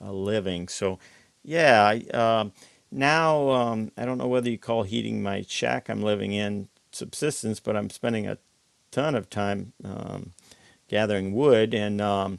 a 0.01 0.13
living. 0.13 0.67
So 0.67 0.99
yeah. 1.47 1.85
I, 1.85 2.17
uh, 2.17 2.51
now 2.91 3.51
um, 3.51 3.93
I 3.97 4.05
don't 4.05 4.19
know 4.19 4.29
whether 4.29 4.51
you 4.51 4.59
call 4.59 4.83
heating 4.85 5.23
my 5.23 5.45
shack 5.49 5.89
I'm 5.89 6.03
living 6.03 6.33
in 6.33 6.69
subsistence, 6.93 7.61
but 7.61 7.77
I'm 7.77 7.91
spending 7.91 8.27
a 8.27 8.39
ton 8.91 9.15
of 9.15 9.29
time 9.29 9.73
um, 9.85 10.33
gathering 10.89 11.35
wood 11.35 11.75
and 11.75 12.01
um, 12.01 12.39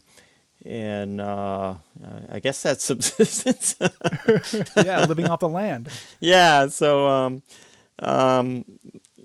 and 0.65 1.21
uh, 1.21 1.75
I 2.29 2.39
guess 2.39 2.61
that's 2.61 2.83
subsistence. 2.93 3.75
yeah, 4.75 5.05
living 5.05 5.27
off 5.27 5.39
the 5.39 5.49
land. 5.49 5.89
Yeah, 6.19 6.67
so 6.67 7.07
um, 7.07 7.43
um, 7.99 8.65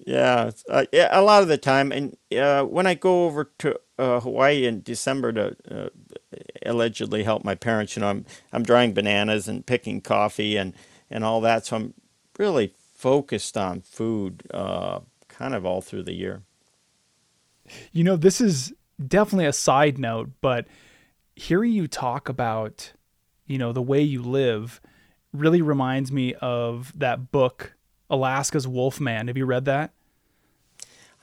yeah, 0.07 0.51
uh, 0.69 0.85
yeah, 0.93 1.09
a 1.11 1.23
lot 1.23 1.43
of 1.43 1.49
the 1.49 1.59
time, 1.59 1.93
and 1.93 2.17
uh, 2.37 2.65
when 2.65 2.87
I 2.87 2.95
go 2.95 3.25
over 3.25 3.51
to 3.59 3.79
uh, 3.99 4.21
Hawaii 4.21 4.67
in 4.67 4.83
December 4.83 5.33
to 5.33 5.57
uh, 5.71 5.89
allegedly 6.65 7.23
help 7.23 7.45
my 7.45 7.55
parents, 7.55 7.97
you 7.97 8.01
know, 8.01 8.09
I'm 8.09 8.27
I'm 8.53 8.63
drying 8.63 8.93
bananas 8.93 9.49
and 9.49 9.65
picking 9.65 10.01
coffee 10.01 10.57
and 10.57 10.75
and 11.13 11.25
all 11.25 11.41
that. 11.43 11.67
So 11.67 11.77
I'm 11.77 11.95
really 12.39 12.75
focused 12.95 13.57
on 13.57 13.81
food 13.83 14.43
uh, 14.53 15.01
kind 15.29 15.55
of 15.55 15.67
all 15.67 15.81
through 15.81 16.05
the 16.05 16.15
year. 16.15 16.43
You 17.93 18.05
know, 18.05 18.17
this 18.17 18.41
is 18.41 18.73
definitely 19.05 19.47
a 19.47 19.53
side 19.53 19.99
note, 19.99 20.31
but 20.41 20.67
hearing 21.37 21.73
you 21.73 21.87
talk 21.87 22.29
about, 22.29 22.93
you 23.47 23.59
know, 23.59 23.73
the 23.73 23.83
way 23.83 24.01
you 24.01 24.23
live 24.23 24.81
really 25.33 25.63
reminds 25.63 26.13
me 26.13 26.35
of 26.35 26.93
that 26.99 27.31
book, 27.31 27.75
Alaska's 28.11 28.69
Wolfman. 28.69 29.29
Have 29.29 29.37
you 29.37 29.47
read 29.47 29.65
that? 29.65 29.93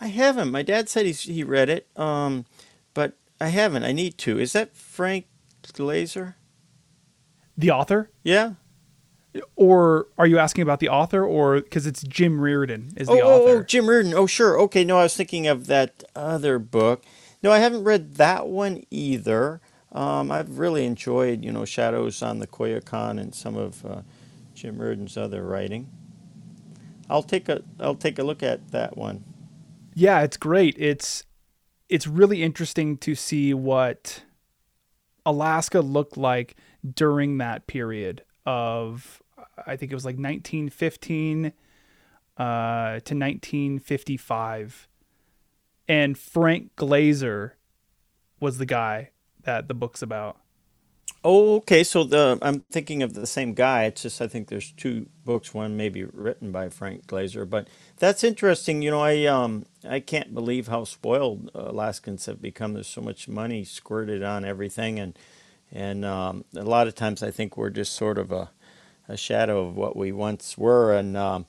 I 0.01 0.07
haven't. 0.07 0.51
My 0.51 0.63
dad 0.63 0.89
said 0.89 1.05
he's, 1.05 1.21
he 1.23 1.43
read 1.43 1.69
it, 1.69 1.87
um, 1.95 2.45
but 2.93 3.17
I 3.39 3.49
haven't. 3.49 3.83
I 3.83 3.91
need 3.91 4.17
to. 4.19 4.39
Is 4.39 4.53
that 4.53 4.75
Frank 4.75 5.27
Glaser? 5.73 6.37
The 7.57 7.71
author? 7.71 8.09
Yeah. 8.23 8.53
Or 9.55 10.07
are 10.17 10.25
you 10.25 10.39
asking 10.39 10.63
about 10.63 10.79
the 10.79 10.89
author 10.89 11.23
or 11.23 11.61
because 11.61 11.85
it's 11.85 12.01
Jim 12.03 12.39
Rearden 12.39 12.99
is 12.99 13.07
the 13.07 13.13
oh, 13.13 13.21
oh, 13.21 13.43
author? 13.43 13.59
oh, 13.59 13.63
Jim 13.63 13.85
Rearden. 13.85 14.13
Oh, 14.13 14.25
sure. 14.25 14.59
Okay, 14.61 14.83
no, 14.83 14.97
I 14.97 15.03
was 15.03 15.15
thinking 15.15 15.45
of 15.47 15.67
that 15.67 16.03
other 16.15 16.57
book. 16.57 17.03
No, 17.43 17.51
I 17.51 17.59
haven't 17.59 17.83
read 17.83 18.15
that 18.15 18.47
one 18.47 18.83
either. 18.89 19.61
Um, 19.91 20.31
I've 20.31 20.57
really 20.57 20.85
enjoyed, 20.85 21.43
you 21.43 21.51
know, 21.51 21.65
Shadows 21.65 22.21
on 22.21 22.39
the 22.39 22.47
Koyukuk 22.47 23.19
and 23.19 23.33
some 23.33 23.55
of 23.55 23.85
uh, 23.85 24.01
Jim 24.53 24.77
Rearden's 24.77 25.17
other 25.17 25.43
writing. 25.43 25.89
I'll 27.09 27.23
take 27.23 27.49
a 27.49 27.63
I'll 27.79 27.95
take 27.95 28.19
a 28.19 28.23
look 28.23 28.43
at 28.43 28.71
that 28.71 28.97
one. 28.97 29.23
Yeah, 29.95 30.21
it's 30.21 30.37
great. 30.37 30.75
It's 30.77 31.23
it's 31.87 32.05
really 32.05 32.43
interesting 32.43 32.97
to 32.97 33.15
see 33.15 33.53
what 33.53 34.23
Alaska 35.25 35.81
looked 35.81 36.17
like 36.17 36.55
during 36.95 37.39
that 37.39 37.67
period 37.67 38.23
of 38.49 39.21
I 39.67 39.75
think 39.75 39.91
it 39.91 39.95
was 39.95 40.05
like 40.05 40.15
1915 40.15 41.45
uh, 41.45 42.41
to 42.41 43.15
1955. 43.15 44.87
And 45.87 46.17
Frank 46.17 46.75
Glaser 46.75 47.57
was 48.39 48.57
the 48.57 48.65
guy 48.65 49.11
that 49.43 49.67
the 49.67 49.73
book's 49.75 50.01
about. 50.01 50.37
Oh, 51.23 51.57
okay. 51.57 51.83
So 51.83 52.03
the 52.03 52.39
I'm 52.41 52.61
thinking 52.71 53.03
of 53.03 53.13
the 53.13 53.27
same 53.27 53.53
guy. 53.53 53.83
It's 53.83 54.01
just 54.03 54.21
I 54.21 54.27
think 54.27 54.47
there's 54.47 54.71
two 54.71 55.07
books. 55.25 55.53
One 55.53 55.75
maybe 55.77 56.03
written 56.05 56.51
by 56.51 56.69
Frank 56.69 57.05
Glaser, 57.07 57.45
but 57.45 57.67
that's 57.97 58.23
interesting. 58.23 58.81
You 58.81 58.91
know, 58.91 59.01
I 59.01 59.25
um 59.25 59.65
I 59.87 59.99
can't 59.99 60.33
believe 60.33 60.67
how 60.67 60.85
spoiled 60.85 61.51
Alaskans 61.53 62.25
have 62.27 62.41
become. 62.41 62.73
There's 62.73 62.87
so 62.87 63.01
much 63.01 63.27
money 63.27 63.63
squirted 63.63 64.23
on 64.23 64.45
everything, 64.45 64.97
and 64.97 65.17
and 65.71 66.05
um, 66.05 66.45
a 66.55 66.63
lot 66.63 66.87
of 66.87 66.95
times 66.95 67.23
I 67.23 67.31
think 67.31 67.57
we're 67.57 67.69
just 67.69 67.93
sort 67.93 68.17
of 68.17 68.31
a 68.31 68.49
a 69.09 69.17
shadow 69.17 69.67
of 69.67 69.75
what 69.75 69.97
we 69.97 70.11
once 70.11 70.57
were. 70.57 70.93
And 70.93 71.17
um, 71.17 71.47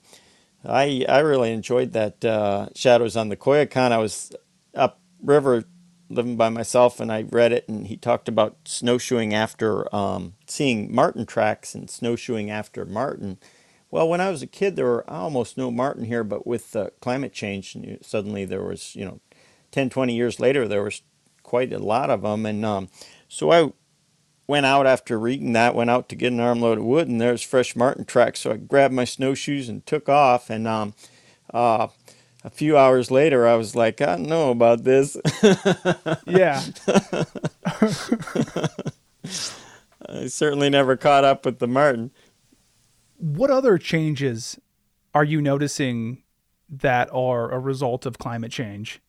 I 0.65 1.05
I 1.07 1.19
really 1.19 1.51
enjoyed 1.51 1.93
that 1.93 2.25
uh, 2.25 2.69
Shadows 2.75 3.15
on 3.15 3.29
the 3.29 3.37
Koyukuk. 3.37 3.77
I 3.91 3.97
was 3.97 4.33
up 4.75 4.99
river 5.23 5.63
living 6.09 6.35
by 6.35 6.49
myself 6.49 6.99
and 6.99 7.11
I 7.11 7.23
read 7.23 7.53
it 7.53 7.69
and 7.69 7.87
he 7.87 7.95
talked 7.95 8.27
about 8.27 8.57
snowshoeing 8.65 9.33
after 9.33 9.93
um, 9.95 10.33
seeing 10.45 10.93
marten 10.93 11.25
tracks 11.25 11.73
and 11.73 11.89
snowshoeing 11.89 12.49
after 12.49 12.85
marten. 12.85 13.37
Well, 13.89 14.09
when 14.09 14.21
I 14.21 14.29
was 14.29 14.41
a 14.41 14.47
kid, 14.47 14.75
there 14.75 14.85
were 14.85 15.09
almost 15.09 15.57
no 15.57 15.71
marten 15.71 16.05
here, 16.05 16.23
but 16.23 16.45
with 16.47 16.75
uh, 16.75 16.89
climate 17.01 17.33
change, 17.33 17.77
suddenly 18.01 18.45
there 18.45 18.63
was, 18.63 18.95
you 18.95 19.05
know, 19.05 19.19
10, 19.71 19.89
20 19.89 20.15
years 20.15 20.39
later, 20.39 20.67
there 20.67 20.83
was 20.83 21.01
quite 21.43 21.73
a 21.73 21.79
lot 21.79 22.09
of 22.09 22.21
them. 22.23 22.45
And 22.45 22.65
um, 22.65 22.89
so 23.29 23.51
I 23.51 23.71
went 24.51 24.65
out 24.65 24.85
after 24.85 25.17
reading 25.17 25.53
that, 25.53 25.73
went 25.73 25.89
out 25.89 26.09
to 26.09 26.15
get 26.15 26.33
an 26.33 26.41
armload 26.41 26.77
of 26.77 26.83
wood, 26.83 27.07
and 27.07 27.21
there's 27.21 27.41
fresh 27.41 27.73
marten 27.73 28.03
tracks. 28.03 28.41
So 28.41 28.51
I 28.51 28.57
grabbed 28.57 28.93
my 28.93 29.05
snowshoes 29.05 29.69
and 29.69 29.85
took 29.85 30.09
off. 30.09 30.49
And 30.49 30.67
um, 30.67 30.93
uh, 31.53 31.87
a 32.43 32.49
few 32.49 32.77
hours 32.77 33.09
later, 33.09 33.47
I 33.47 33.55
was 33.55 33.77
like, 33.77 34.01
I 34.01 34.17
don't 34.17 34.27
know 34.27 34.51
about 34.51 34.83
this. 34.83 35.15
yeah. 36.27 36.61
I 40.05 40.27
certainly 40.27 40.69
never 40.69 40.97
caught 40.97 41.23
up 41.23 41.45
with 41.45 41.59
the 41.59 41.67
marten. 41.67 42.11
What 43.15 43.51
other 43.51 43.77
changes 43.77 44.59
are 45.13 45.23
you 45.23 45.41
noticing 45.41 46.23
that 46.67 47.07
are 47.13 47.49
a 47.49 47.59
result 47.59 48.05
of 48.05 48.17
climate 48.17 48.51
change? 48.51 48.99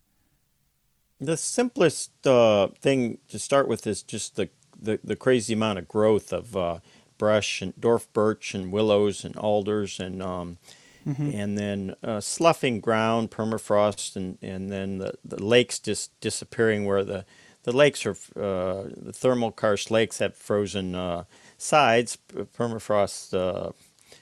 The 1.19 1.37
simplest 1.37 2.25
uh, 2.29 2.69
thing 2.81 3.19
to 3.27 3.41
start 3.41 3.67
with 3.67 3.89
is 3.89 4.05
just 4.05 4.37
the, 4.37 4.49
the, 4.83 4.99
the 5.03 5.17
crazy 5.17 5.55
amount 5.55 5.79
of 5.79 5.89
growth 5.89 6.33
of 6.33 6.57
uh, 6.57 6.79
brush 7.19 7.63
and 7.63 7.75
dwarf 7.77 8.07
birch 8.13 8.55
and 8.55 8.73
willows 8.73 9.25
and 9.25 9.37
alders 9.37 10.01
and 10.01 10.23
um, 10.23 10.59
mm-hmm. 11.07 11.31
and 11.33 11.59
then 11.59 11.95
uh, 12.03 12.21
sloughing 12.21 12.81
ground, 12.81 13.31
permafrost, 13.31 14.17
and, 14.17 14.39
and 14.43 14.71
then 14.71 14.99
the, 14.99 15.15
the 15.25 15.43
lakes 15.43 15.79
just 15.79 16.19
disappearing 16.21 16.85
where 16.85 17.05
the, 17.05 17.25
the 17.65 17.73
lakes 17.73 18.05
are, 18.07 18.17
uh, 18.37 18.89
the 18.97 19.13
thermal 19.13 19.53
karst 19.53 19.91
lakes 19.91 20.19
have 20.19 20.35
frozen 20.35 20.95
uh, 20.95 21.25
sides, 21.59 22.19
permafrost 22.57 23.35
uh, 23.35 23.73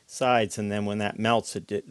sides, 0.06 0.58
and 0.58 0.70
then 0.70 0.84
when 0.84 0.98
that 0.98 1.18
melts, 1.18 1.56
it, 1.56 1.84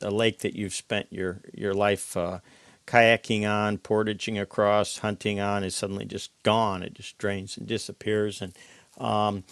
a 0.00 0.10
lake 0.10 0.40
that 0.40 0.54
you've 0.54 0.74
spent 0.74 1.06
your, 1.10 1.40
your 1.52 1.74
life 1.74 2.16
uh, 2.16 2.38
kayaking 2.86 3.48
on, 3.48 3.78
portaging 3.78 4.38
across, 4.38 4.98
hunting 4.98 5.40
on 5.40 5.64
is 5.64 5.74
suddenly 5.74 6.04
just 6.04 6.30
gone. 6.42 6.82
It 6.82 6.94
just 6.94 7.18
drains 7.18 7.56
and 7.56 7.66
disappears. 7.66 8.42
And 8.42 8.56
um, 8.98 9.44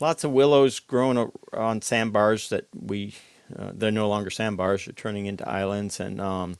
lots 0.00 0.24
of 0.24 0.32
willows 0.32 0.80
growing 0.80 1.30
on 1.52 1.82
sandbars 1.82 2.48
that 2.50 2.66
we 2.74 3.14
uh, 3.56 3.70
they're 3.74 3.90
no 3.90 4.08
longer 4.08 4.30
sandbars; 4.30 4.86
they're 4.86 4.94
turning 4.94 5.26
into 5.26 5.48
islands, 5.48 6.00
and 6.00 6.20
um, 6.20 6.56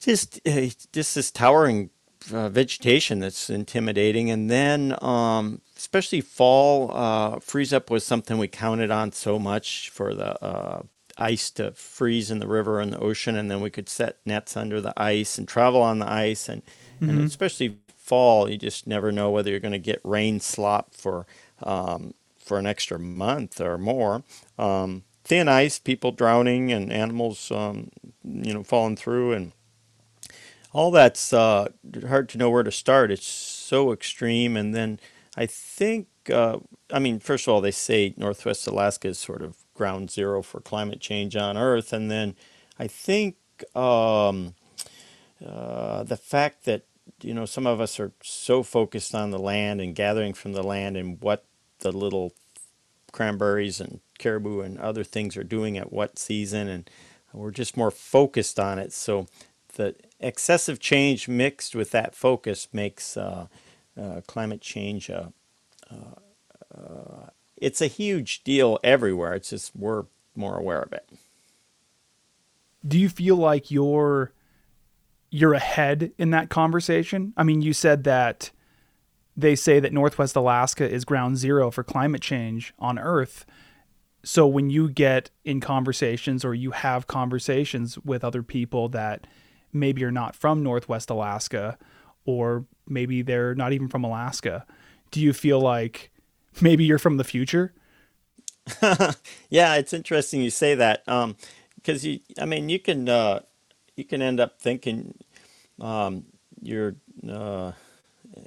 just 0.00 0.40
uh, 0.46 0.68
just 0.92 1.14
this 1.14 1.30
towering 1.30 1.90
uh, 2.32 2.48
vegetation 2.48 3.18
that's 3.18 3.50
intimidating. 3.50 4.30
And 4.30 4.50
then, 4.50 4.96
um, 5.02 5.60
especially 5.76 6.20
fall, 6.20 6.90
uh, 6.92 7.40
freeze 7.40 7.72
up 7.72 7.90
was 7.90 8.04
something 8.04 8.38
we 8.38 8.48
counted 8.48 8.90
on 8.90 9.12
so 9.12 9.38
much 9.38 9.90
for 9.90 10.14
the 10.14 10.42
uh, 10.42 10.82
ice 11.18 11.50
to 11.52 11.72
freeze 11.72 12.30
in 12.30 12.38
the 12.38 12.48
river 12.48 12.80
and 12.80 12.92
the 12.92 12.98
ocean, 12.98 13.36
and 13.36 13.50
then 13.50 13.60
we 13.60 13.70
could 13.70 13.88
set 13.88 14.18
nets 14.24 14.56
under 14.56 14.80
the 14.80 14.92
ice 14.96 15.38
and 15.38 15.48
travel 15.48 15.82
on 15.82 15.98
the 15.98 16.10
ice, 16.10 16.48
and, 16.48 16.62
mm-hmm. 17.00 17.10
and 17.10 17.20
especially 17.22 17.78
fall, 17.96 18.48
you 18.48 18.56
just 18.56 18.86
never 18.86 19.10
know 19.10 19.30
whether 19.30 19.50
you're 19.50 19.60
going 19.60 19.72
to 19.72 19.78
get 19.78 20.00
rain 20.04 20.40
slop 20.40 20.94
for 20.94 21.26
um, 21.62 22.14
for 22.38 22.58
an 22.58 22.66
extra 22.66 22.98
month 22.98 23.60
or 23.60 23.76
more. 23.76 24.22
Um, 24.58 25.02
thin 25.24 25.48
ice, 25.48 25.80
people 25.80 26.12
drowning, 26.12 26.72
and 26.72 26.92
animals, 26.92 27.50
um, 27.50 27.90
you 28.22 28.54
know, 28.54 28.62
falling 28.62 28.96
through, 28.96 29.32
and 29.32 29.52
all 30.72 30.92
that's 30.92 31.32
uh, 31.32 31.68
hard 32.06 32.28
to 32.28 32.38
know 32.38 32.50
where 32.50 32.62
to 32.62 32.70
start. 32.70 33.10
It's 33.10 33.26
so 33.26 33.92
extreme, 33.92 34.56
and 34.56 34.74
then 34.74 35.00
I 35.36 35.46
think, 35.46 36.06
uh, 36.32 36.58
I 36.92 36.98
mean, 37.00 37.18
first 37.18 37.48
of 37.48 37.54
all, 37.54 37.60
they 37.60 37.72
say 37.72 38.14
Northwest 38.16 38.66
Alaska 38.66 39.08
is 39.08 39.18
sort 39.18 39.42
of 39.42 39.56
ground 39.76 40.10
zero 40.10 40.42
for 40.42 40.60
climate 40.60 41.00
change 41.00 41.36
on 41.36 41.56
Earth, 41.56 41.92
and 41.92 42.10
then 42.10 42.34
I 42.78 42.86
think 42.88 43.36
um, 43.76 44.54
uh, 45.44 46.02
the 46.02 46.16
fact 46.16 46.64
that 46.64 46.84
you 47.22 47.34
know 47.34 47.46
some 47.46 47.66
of 47.66 47.80
us 47.80 48.00
are 48.00 48.12
so 48.22 48.62
focused 48.62 49.14
on 49.14 49.30
the 49.30 49.38
land 49.38 49.80
and 49.80 49.94
gathering 49.94 50.34
from 50.34 50.52
the 50.52 50.62
land 50.62 50.96
and 50.96 51.20
what 51.20 51.44
the 51.80 51.92
little 51.92 52.32
cranberries 53.12 53.80
and 53.80 54.00
caribou 54.18 54.60
and 54.60 54.78
other 54.78 55.04
things 55.04 55.36
are 55.36 55.44
doing 55.44 55.78
at 55.78 55.92
what 55.92 56.18
season, 56.18 56.68
and 56.68 56.90
we're 57.32 57.50
just 57.50 57.76
more 57.76 57.90
focused 57.90 58.58
on 58.58 58.78
it. 58.78 58.92
So 58.92 59.26
the 59.74 59.94
excessive 60.20 60.80
change 60.80 61.28
mixed 61.28 61.74
with 61.74 61.90
that 61.92 62.14
focus 62.14 62.68
makes 62.72 63.16
uh, 63.16 63.46
uh, 64.00 64.20
climate 64.26 64.60
change 64.60 65.08
a, 65.10 65.32
uh, 65.90 66.76
uh, 66.76 67.30
it's 67.56 67.80
a 67.80 67.86
huge 67.86 68.44
deal 68.44 68.78
everywhere. 68.84 69.34
It's 69.34 69.50
just 69.50 69.74
we're 69.74 70.04
more 70.34 70.56
aware 70.56 70.82
of 70.82 70.92
it. 70.92 71.08
Do 72.86 72.98
you 72.98 73.08
feel 73.08 73.36
like 73.36 73.70
you're 73.70 74.32
you're 75.30 75.54
ahead 75.54 76.12
in 76.18 76.30
that 76.30 76.50
conversation? 76.50 77.32
I 77.36 77.42
mean, 77.42 77.62
you 77.62 77.72
said 77.72 78.04
that 78.04 78.50
they 79.36 79.54
say 79.54 79.80
that 79.80 79.92
Northwest 79.92 80.36
Alaska 80.36 80.88
is 80.88 81.04
ground 81.04 81.36
zero 81.36 81.70
for 81.70 81.82
climate 81.82 82.22
change 82.22 82.72
on 82.78 82.98
Earth. 82.98 83.44
So 84.24 84.46
when 84.46 84.70
you 84.70 84.88
get 84.88 85.30
in 85.44 85.60
conversations 85.60 86.44
or 86.44 86.54
you 86.54 86.70
have 86.70 87.06
conversations 87.06 87.98
with 87.98 88.24
other 88.24 88.42
people 88.42 88.88
that 88.90 89.26
maybe 89.72 90.02
are 90.04 90.10
not 90.10 90.34
from 90.34 90.62
Northwest 90.62 91.10
Alaska 91.10 91.76
or 92.24 92.64
maybe 92.88 93.22
they're 93.22 93.54
not 93.54 93.72
even 93.72 93.88
from 93.88 94.04
Alaska, 94.04 94.64
do 95.10 95.20
you 95.20 95.32
feel 95.32 95.60
like 95.60 96.10
maybe 96.60 96.84
you're 96.84 96.98
from 96.98 97.16
the 97.16 97.24
future? 97.24 97.72
yeah, 99.50 99.76
it's 99.76 99.92
interesting 99.92 100.42
you 100.42 100.50
say 100.50 100.74
that 100.74 101.04
because 101.04 102.04
um, 102.04 102.10
you, 102.10 102.20
I 102.40 102.46
mean, 102.46 102.68
you 102.68 102.78
can 102.78 103.08
uh, 103.08 103.40
you 103.96 104.04
can 104.04 104.22
end 104.22 104.40
up 104.40 104.60
thinking 104.60 105.16
um, 105.80 106.24
you're 106.60 106.96
uh, 107.28 107.72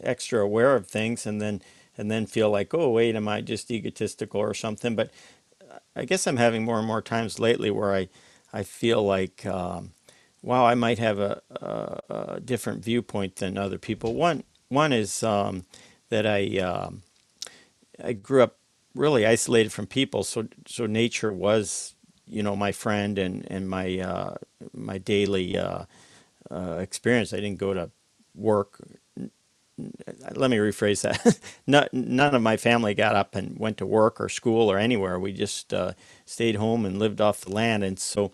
extra 0.04 0.42
aware 0.42 0.76
of 0.76 0.88
things 0.88 1.26
and 1.26 1.42
then 1.42 1.62
and 1.98 2.12
then 2.12 2.26
feel 2.26 2.50
like 2.50 2.74
oh 2.74 2.90
wait 2.90 3.16
am 3.16 3.28
i 3.28 3.42
just 3.42 3.72
egotistical 3.72 4.40
or 4.40 4.54
something 4.54 4.96
but 4.96 5.12
i 5.96 6.06
guess 6.06 6.28
i'm 6.28 6.38
having 6.38 6.64
more 6.64 6.78
and 6.78 6.88
more 6.88 7.02
times 7.02 7.40
lately 7.40 7.72
where 7.72 7.94
i 7.94 8.08
i 8.54 8.64
feel 8.64 9.04
like 9.04 9.46
um, 9.46 9.92
wow, 10.42 10.66
I 10.66 10.76
might 10.76 11.00
have 11.00 11.20
a, 11.20 11.42
a, 11.52 12.14
a 12.36 12.40
different 12.40 12.84
viewpoint 12.84 13.38
than 13.38 13.58
other 13.58 13.78
people. 13.78 14.14
One 14.16 14.44
one 14.70 14.94
is 14.94 15.24
um, 15.24 15.66
that 16.10 16.26
I 16.28 16.60
um, 16.60 17.02
I 18.04 18.14
grew 18.14 18.44
up 18.44 18.58
really 18.96 19.26
isolated 19.26 19.72
from 19.72 19.88
people, 19.88 20.24
so 20.24 20.48
so 20.68 20.86
nature 20.86 21.34
was 21.34 21.96
you 22.28 22.44
know 22.44 22.56
my 22.56 22.72
friend 22.72 23.20
and 23.20 23.48
and 23.52 23.70
my 23.70 24.00
uh, 24.00 24.36
my 24.74 24.98
daily 25.00 25.58
uh, 25.58 25.86
uh, 26.52 26.78
experience. 26.80 27.34
I 27.34 27.38
didn't 27.38 27.60
go 27.60 27.74
to 27.74 27.92
work. 28.36 28.82
Let 30.36 30.52
me 30.52 30.58
rephrase 30.58 31.02
that. 31.04 31.40
none 31.94 32.36
of 32.36 32.42
my 32.42 32.58
family 32.58 32.94
got 32.96 33.16
up 33.16 33.36
and 33.36 33.58
went 33.60 33.78
to 33.78 33.86
work 33.86 34.22
or 34.22 34.30
school 34.30 34.72
or 34.72 34.78
anywhere. 34.78 35.20
We 35.20 35.34
just 35.34 35.74
uh, 35.74 35.94
stayed 36.26 36.56
home 36.56 36.86
and 36.86 37.00
lived 37.00 37.22
off 37.22 37.42
the 37.42 37.54
land, 37.54 37.84
and 37.84 38.00
so 38.00 38.32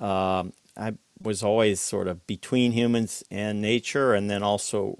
um, 0.00 0.52
I 0.76 0.94
was 1.22 1.42
always 1.42 1.80
sort 1.80 2.08
of 2.08 2.26
between 2.26 2.72
humans 2.72 3.24
and 3.30 3.60
nature, 3.62 4.14
and 4.14 4.30
then 4.30 4.42
also 4.42 4.98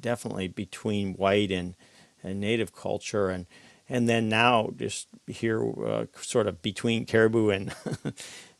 definitely 0.00 0.48
between 0.48 1.14
white 1.14 1.52
and, 1.52 1.76
and 2.22 2.40
native 2.40 2.74
culture, 2.74 3.28
and 3.28 3.46
and 3.88 4.08
then 4.08 4.28
now 4.28 4.70
just 4.76 5.08
here, 5.26 5.62
uh, 5.84 6.06
sort 6.20 6.46
of 6.46 6.62
between 6.62 7.04
caribou 7.04 7.50
and 7.50 7.74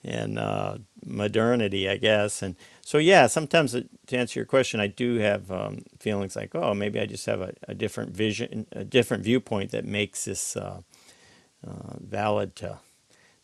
and 0.04 0.38
uh, 0.38 0.78
modernity, 1.04 1.88
I 1.88 1.96
guess. 1.96 2.42
And 2.42 2.56
so, 2.82 2.98
yeah, 2.98 3.26
sometimes 3.28 3.72
to 3.72 4.16
answer 4.16 4.40
your 4.40 4.46
question, 4.46 4.80
I 4.80 4.88
do 4.88 5.16
have 5.16 5.50
um, 5.50 5.84
feelings 5.98 6.34
like, 6.34 6.54
oh, 6.54 6.74
maybe 6.74 6.98
I 7.00 7.06
just 7.06 7.26
have 7.26 7.40
a, 7.40 7.54
a, 7.68 7.74
different 7.74 8.14
vision, 8.14 8.66
a 8.72 8.84
different 8.84 9.22
viewpoint 9.22 9.70
that 9.70 9.84
makes 9.84 10.24
this 10.24 10.56
uh, 10.56 10.80
uh 11.66 11.96
valid 12.00 12.56
to 12.56 12.80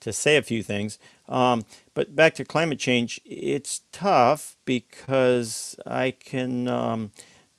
to 0.00 0.12
say 0.12 0.36
a 0.36 0.42
few 0.42 0.62
things. 0.62 0.98
Um, 1.28 1.64
but 1.94 2.14
back 2.14 2.34
to 2.34 2.44
climate 2.44 2.78
change, 2.78 3.20
it's 3.24 3.82
tough 3.92 4.56
because 4.64 5.76
I 5.86 6.12
can 6.12 6.68
um, 6.68 7.10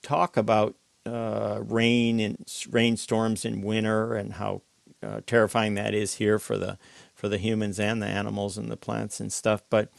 talk 0.02 0.38
about 0.38 0.76
uh, 1.06 1.60
rain 1.62 2.20
and 2.20 2.38
rainstorms 2.70 3.46
in 3.46 3.62
winter 3.62 4.14
and 4.16 4.34
how 4.34 4.62
uh, 5.02 5.22
terrifying 5.26 5.76
that 5.76 5.94
is 5.94 6.16
here 6.16 6.40
for 6.40 6.58
the 6.58 6.78
for 7.16 7.28
the 7.30 7.38
humans 7.38 7.80
and 7.80 8.02
the 8.02 8.08
animals 8.08 8.58
and 8.58 8.70
the 8.72 8.78
plants 8.78 9.20
and 9.20 9.32
stuff. 9.32 9.62
But 9.70 9.92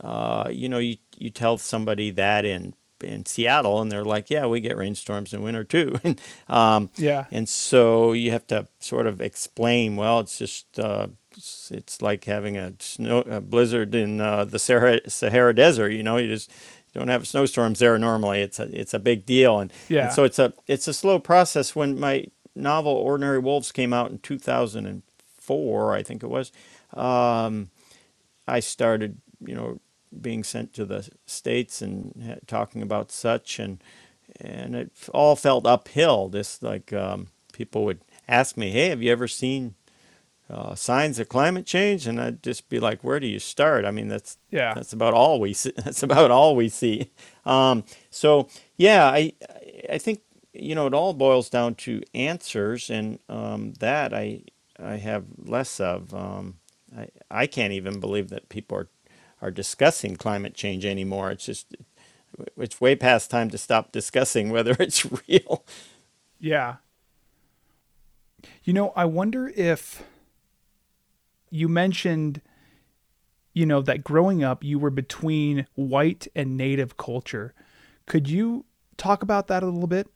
uh, 0.00 0.48
you 0.50 0.68
know, 0.68 0.78
you 0.78 0.96
you 1.16 1.30
tell 1.30 1.58
somebody 1.58 2.10
that 2.12 2.44
in 2.44 2.74
in 3.02 3.26
Seattle, 3.26 3.80
and 3.80 3.90
they're 3.90 4.04
like, 4.04 4.30
"Yeah, 4.30 4.46
we 4.46 4.60
get 4.60 4.76
rainstorms 4.76 5.32
in 5.34 5.42
winter 5.42 5.64
too." 5.64 5.98
And, 6.04 6.20
um, 6.48 6.90
yeah. 6.96 7.26
And 7.30 7.48
so 7.48 8.12
you 8.12 8.30
have 8.30 8.46
to 8.48 8.68
sort 8.80 9.06
of 9.06 9.20
explain. 9.20 9.96
Well, 9.96 10.20
it's 10.20 10.38
just 10.38 10.78
uh, 10.78 11.08
it's, 11.36 11.70
it's 11.70 12.02
like 12.02 12.24
having 12.24 12.56
a 12.56 12.74
snow 12.78 13.20
a 13.20 13.40
blizzard 13.40 13.94
in 13.94 14.20
uh, 14.20 14.44
the 14.44 14.58
Sahara, 14.58 15.08
Sahara 15.08 15.54
Desert. 15.54 15.90
You 15.90 16.02
know, 16.02 16.16
you 16.16 16.28
just 16.28 16.50
don't 16.94 17.08
have 17.08 17.26
snowstorms 17.26 17.80
there 17.80 17.98
normally. 17.98 18.40
It's 18.40 18.58
a 18.58 18.80
it's 18.80 18.94
a 18.94 18.98
big 18.98 19.26
deal, 19.26 19.58
and, 19.58 19.72
yeah. 19.88 20.06
and 20.06 20.12
so 20.12 20.24
it's 20.24 20.38
a 20.38 20.52
it's 20.66 20.88
a 20.88 20.94
slow 20.94 21.18
process. 21.18 21.74
When 21.74 21.98
my 21.98 22.26
novel 22.54 22.92
Ordinary 22.92 23.38
Wolves 23.38 23.72
came 23.72 23.92
out 23.92 24.10
in 24.10 24.18
2004, 24.18 25.94
I 25.94 26.02
think 26.02 26.22
it 26.22 26.28
was, 26.28 26.52
um, 26.94 27.70
I 28.46 28.60
started 28.60 29.20
you 29.44 29.54
know 29.54 29.80
being 30.20 30.44
sent 30.44 30.72
to 30.74 30.84
the 30.84 31.08
states 31.26 31.82
and 31.82 32.40
talking 32.46 32.82
about 32.82 33.10
such 33.10 33.58
and 33.58 33.82
and 34.40 34.74
it 34.74 34.92
all 35.12 35.36
felt 35.36 35.66
uphill. 35.66 36.28
This 36.28 36.62
like 36.62 36.92
um, 36.92 37.28
people 37.52 37.84
would 37.84 38.00
ask 38.28 38.56
me, 38.56 38.70
"Hey, 38.70 38.88
have 38.90 39.02
you 39.02 39.10
ever 39.10 39.28
seen 39.28 39.74
uh, 40.50 40.74
signs 40.74 41.18
of 41.18 41.28
climate 41.28 41.66
change?" 41.66 42.06
And 42.06 42.20
I'd 42.20 42.42
just 42.42 42.68
be 42.68 42.80
like, 42.80 43.02
"Where 43.02 43.20
do 43.20 43.26
you 43.26 43.38
start?" 43.38 43.84
I 43.84 43.90
mean, 43.90 44.08
that's 44.08 44.38
yeah, 44.50 44.74
that's 44.74 44.92
about 44.92 45.14
all 45.14 45.40
we 45.40 45.52
see. 45.52 45.72
That's 45.84 46.02
about 46.02 46.30
all 46.30 46.56
we 46.56 46.68
see. 46.68 47.10
Um, 47.44 47.84
so 48.10 48.48
yeah, 48.76 49.06
I 49.06 49.32
I 49.90 49.98
think 49.98 50.20
you 50.52 50.74
know 50.74 50.86
it 50.86 50.94
all 50.94 51.14
boils 51.14 51.50
down 51.50 51.74
to 51.76 52.02
answers, 52.14 52.90
and 52.90 53.18
um, 53.28 53.74
that 53.80 54.12
I 54.14 54.42
I 54.78 54.96
have 54.96 55.24
less 55.38 55.80
of. 55.80 56.14
Um, 56.14 56.58
I 56.96 57.08
I 57.30 57.46
can't 57.46 57.72
even 57.72 58.00
believe 58.00 58.30
that 58.30 58.48
people 58.48 58.78
are 58.78 58.88
are 59.42 59.50
discussing 59.50 60.16
climate 60.16 60.54
change 60.54 60.86
anymore. 60.86 61.30
It's 61.30 61.44
just 61.44 61.76
it's 62.56 62.80
way 62.80 62.96
past 62.96 63.30
time 63.30 63.50
to 63.50 63.58
stop 63.58 63.92
discussing 63.92 64.50
whether 64.50 64.74
it's 64.80 65.06
real. 65.28 65.64
Yeah. 66.40 66.76
You 68.64 68.72
know, 68.72 68.92
I 68.96 69.04
wonder 69.04 69.48
if 69.48 70.02
you 71.54 71.68
mentioned 71.68 72.42
you 73.52 73.64
know 73.64 73.80
that 73.80 74.02
growing 74.02 74.42
up 74.42 74.64
you 74.64 74.76
were 74.78 74.90
between 74.90 75.66
white 75.74 76.26
and 76.34 76.56
native 76.56 76.96
culture. 76.96 77.54
Could 78.06 78.28
you 78.28 78.64
talk 78.96 79.22
about 79.22 79.46
that 79.46 79.62
a 79.62 79.66
little 79.66 79.86
bit? 79.86 80.08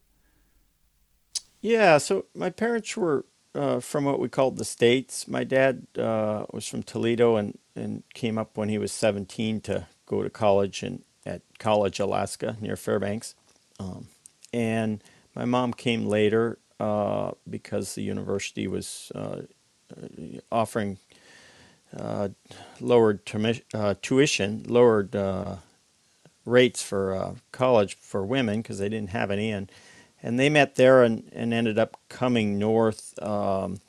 Yeah, 1.61 1.99
so 1.99 2.26
my 2.34 2.51
parents 2.51 2.97
were 2.97 3.24
uh, 3.55 3.78
from 3.78 4.05
what 4.05 4.18
we 4.18 4.28
called 4.28 4.57
the 4.57 4.64
states. 4.64 5.28
My 5.28 5.45
dad 5.45 5.86
uh, 5.97 6.47
was 6.53 6.66
from 6.66 6.82
Toledo 6.82 7.36
and 7.36 7.57
and 7.76 8.03
came 8.14 8.36
up 8.36 8.57
when 8.57 8.68
he 8.68 8.76
was 8.76 8.91
17 8.91 9.61
to 9.61 9.86
go 10.07 10.24
to 10.24 10.30
college 10.30 10.82
in, 10.82 11.05
at 11.24 11.43
College, 11.61 12.01
Alaska, 12.01 12.57
near 12.61 12.74
Fairbanks. 12.74 13.36
Um, 13.78 14.09
and 14.53 15.05
my 15.36 15.45
mom 15.45 15.72
came 15.72 16.07
later 16.07 16.59
uh, 16.80 17.32
because 17.49 17.95
the 17.95 18.03
university 18.03 18.66
was 18.66 19.12
uh, 19.14 19.43
offering 20.51 20.99
uh, 21.97 22.28
lowered 22.80 23.20
uh, 23.74 23.95
tuition, 24.03 24.64
lowered 24.66 25.14
uh, 25.16 25.57
rates 26.45 26.82
for 26.82 27.14
uh, 27.14 27.34
college 27.53 27.97
for 27.97 28.24
women 28.24 28.62
because 28.62 28.78
they 28.78 28.89
didn't 28.89 29.11
have 29.11 29.30
any. 29.30 29.51
And, 29.51 29.70
and 30.22 30.39
they 30.39 30.49
met 30.49 30.76
there 30.76 31.03
and, 31.03 31.30
and 31.32 31.55
ended 31.55 31.78
up 31.78 31.97
coming 32.09 32.59
north, 32.59 33.20
um, 33.22 33.80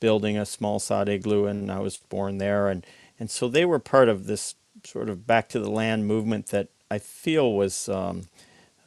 building 0.00 0.36
a 0.38 0.46
small 0.46 0.78
sod 0.78 1.08
igloo, 1.08 1.46
and 1.46 1.70
I 1.70 1.80
was 1.80 1.96
born 1.96 2.38
there. 2.38 2.68
And 2.68 2.86
and 3.18 3.30
so 3.30 3.48
they 3.48 3.64
were 3.64 3.78
part 3.78 4.08
of 4.08 4.26
this 4.26 4.56
sort 4.84 5.08
of 5.08 5.26
back 5.26 5.48
to 5.50 5.60
the 5.60 5.70
land 5.70 6.06
movement 6.06 6.46
that 6.48 6.68
I 6.90 6.98
feel 6.98 7.52
was 7.52 7.88
um, 7.88 8.24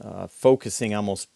uh, 0.04 0.28
focusing 0.28 0.94
almost 0.94 1.30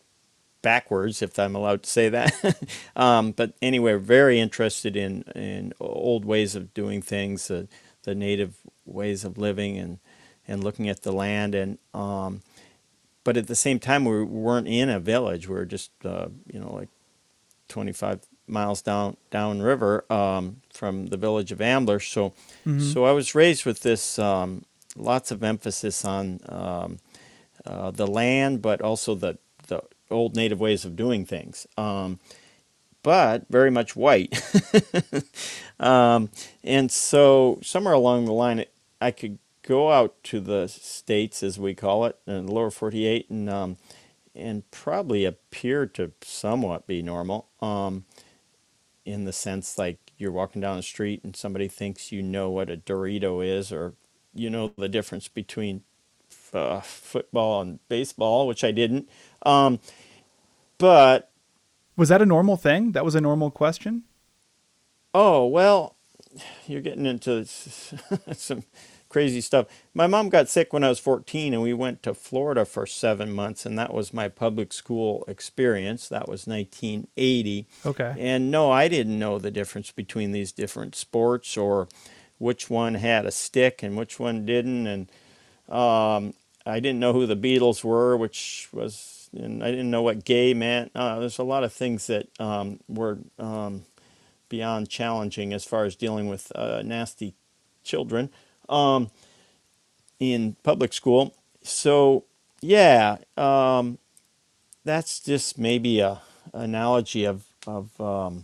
backwards, 0.62 1.22
if 1.22 1.38
I'm 1.38 1.56
allowed 1.56 1.84
to 1.84 1.90
say 1.90 2.10
that. 2.10 2.62
um, 2.96 3.32
but 3.32 3.54
anyway, 3.62 3.96
very 3.96 4.40
interested 4.40 4.96
in, 4.96 5.24
in 5.36 5.74
old 5.80 6.26
ways 6.26 6.56
of 6.56 6.74
doing 6.74 7.02
things, 7.02 7.50
uh, 7.50 7.66
the 8.04 8.16
native 8.16 8.58
ways 8.86 9.24
of 9.24 9.38
living, 9.38 9.78
and, 9.78 10.00
and 10.48 10.64
looking 10.64 10.90
at 10.90 11.04
the 11.04 11.12
land. 11.12 11.56
And 11.56 11.78
um, 11.94 12.42
but 13.24 13.38
at 13.38 13.48
the 13.48 13.56
same 13.56 13.80
time, 13.80 14.06
we 14.06 14.24
weren't 14.24 14.68
in 14.68 14.90
a 14.90 15.00
village. 15.00 15.48
We 15.48 15.56
were 15.56 15.66
just 15.66 15.92
uh, 16.04 16.28
you 16.52 16.60
know 16.60 16.74
like 16.74 16.90
25 17.68 18.22
miles 18.48 18.82
down 18.82 19.16
downriver 19.30 20.12
um, 20.12 20.62
from 20.74 21.08
the 21.08 21.18
village 21.18 21.52
of 21.52 21.62
Ambler. 21.62 22.00
So, 22.00 22.30
mm-hmm. 22.66 22.80
so 22.80 23.06
I 23.06 23.12
was 23.12 23.36
raised 23.36 23.66
with 23.66 23.82
this 23.82 24.20
um, 24.20 24.66
lots 24.96 25.32
of 25.32 25.44
emphasis 25.44 26.04
on 26.04 26.40
um, 26.50 26.98
uh, 27.66 27.92
the 27.92 28.08
land, 28.08 28.62
but 28.62 28.82
also 28.82 29.16
the 29.16 29.38
the 29.38 29.38
old 30.12 30.36
native 30.36 30.60
ways 30.60 30.86
of 30.86 30.96
doing 30.96 31.26
things. 31.26 31.68
Um, 31.78 32.20
but 33.04 33.46
very 33.50 33.72
much 33.72 33.96
white, 33.96 34.42
um, 35.80 36.30
and 36.64 36.92
so 36.92 37.60
somewhere 37.64 37.94
along 37.96 38.26
the 38.26 38.34
line, 38.34 38.66
I 39.02 39.12
could 39.12 39.40
go 39.64 39.92
out 39.92 40.16
to 40.26 40.40
the 40.42 40.68
states, 40.68 41.44
as 41.44 41.60
we 41.60 41.76
call 41.76 42.06
it, 42.06 42.18
in 42.28 42.48
the 42.48 42.54
lower 42.54 42.72
48, 42.72 43.30
and 43.30 43.50
um, 43.50 43.78
and 44.36 44.70
probably 44.72 45.26
appear 45.26 45.86
to 45.88 46.12
somewhat 46.24 46.88
be 46.88 47.02
normal. 47.02 47.48
Um, 47.62 48.06
in 49.06 49.26
the 49.26 49.34
sense 49.34 49.78
like 49.78 50.00
you're 50.18 50.32
walking 50.32 50.62
down 50.62 50.78
the 50.78 50.84
street 50.84 51.22
and 51.24 51.36
somebody 51.36 51.68
thinks 51.68 52.12
you 52.12 52.24
know 52.24 52.50
what 52.50 52.72
a 52.72 52.78
Dorito 52.78 53.46
is 53.46 53.72
or 53.72 53.96
you 54.36 54.50
know 54.50 54.74
the 54.78 54.90
difference 54.90 55.28
between 55.30 55.84
uh, 56.54 56.82
football 56.82 57.62
and 57.62 57.80
baseball, 57.90 58.48
which 58.48 58.64
I 58.64 58.72
didn't. 58.72 59.10
Um, 59.44 59.80
but 60.78 61.30
was 61.96 62.10
that 62.10 62.22
a 62.22 62.26
normal 62.26 62.58
thing? 62.58 62.94
That 62.94 63.06
was 63.06 63.16
a 63.16 63.22
normal 63.22 63.52
question. 63.52 64.04
Oh 65.14 65.48
well, 65.48 65.96
you're 66.68 66.82
getting 66.82 67.06
into 67.06 67.46
some 68.34 68.64
crazy 69.10 69.42
stuff. 69.42 69.66
My 69.94 70.08
mom 70.08 70.30
got 70.30 70.48
sick 70.48 70.72
when 70.72 70.84
I 70.84 70.90
was 70.90 71.00
14, 71.00 71.54
and 71.54 71.62
we 71.62 71.74
went 71.74 72.04
to 72.04 72.14
Florida 72.14 72.64
for 72.64 72.86
seven 72.86 73.32
months, 73.34 73.66
and 73.66 73.78
that 73.78 73.94
was 73.94 74.14
my 74.14 74.30
public 74.30 74.72
school 74.72 75.26
experience. 75.28 76.08
That 76.08 76.30
was 76.30 76.48
1980. 76.48 77.68
Okay. 77.86 78.16
And 78.18 78.52
no, 78.52 78.72
I 78.72 78.88
didn't 78.88 79.18
know 79.18 79.40
the 79.40 79.52
difference 79.52 79.92
between 79.92 80.32
these 80.32 80.52
different 80.52 80.96
sports 80.96 81.58
or 81.58 81.88
which 82.38 82.70
one 82.70 82.94
had 82.94 83.26
a 83.26 83.32
stick 83.32 83.84
and 83.84 83.98
which 83.98 84.20
one 84.20 84.46
didn't, 84.46 84.88
and 84.88 85.12
um, 85.68 86.34
I 86.66 86.80
didn't 86.80 87.00
know 87.00 87.14
who 87.14 87.26
the 87.26 87.36
Beatles 87.36 87.84
were, 87.84 88.16
which 88.16 88.70
was, 88.72 89.19
and 89.34 89.64
I 89.64 89.72
didn't 89.72 89.92
know 89.92 90.02
what 90.02 90.26
gay 90.26 90.54
meant. 90.54 90.92
Uh, 90.96 91.20
there's 91.20 91.40
a 91.40 91.44
lot 91.44 91.64
of 91.64 91.74
things 91.74 92.08
that 92.08 92.28
um, 92.40 92.80
were 92.88 93.20
um, 93.38 93.86
beyond 94.50 94.90
challenging 94.90 95.54
as 95.54 95.64
far 95.66 95.86
as 95.86 95.96
dealing 95.96 96.28
with 96.28 96.52
uh, 96.56 96.82
nasty 96.84 97.36
children. 97.84 98.30
Um, 98.68 99.10
in 100.20 100.56
public 100.64 100.94
school. 100.94 101.34
So 101.64 102.26
yeah, 102.62 103.18
um, 103.38 103.98
that's 104.84 105.20
just 105.20 105.58
maybe 105.58 106.00
a 106.00 106.22
analogy 106.54 107.26
of 107.26 107.46
of 107.66 108.00
um, 108.00 108.44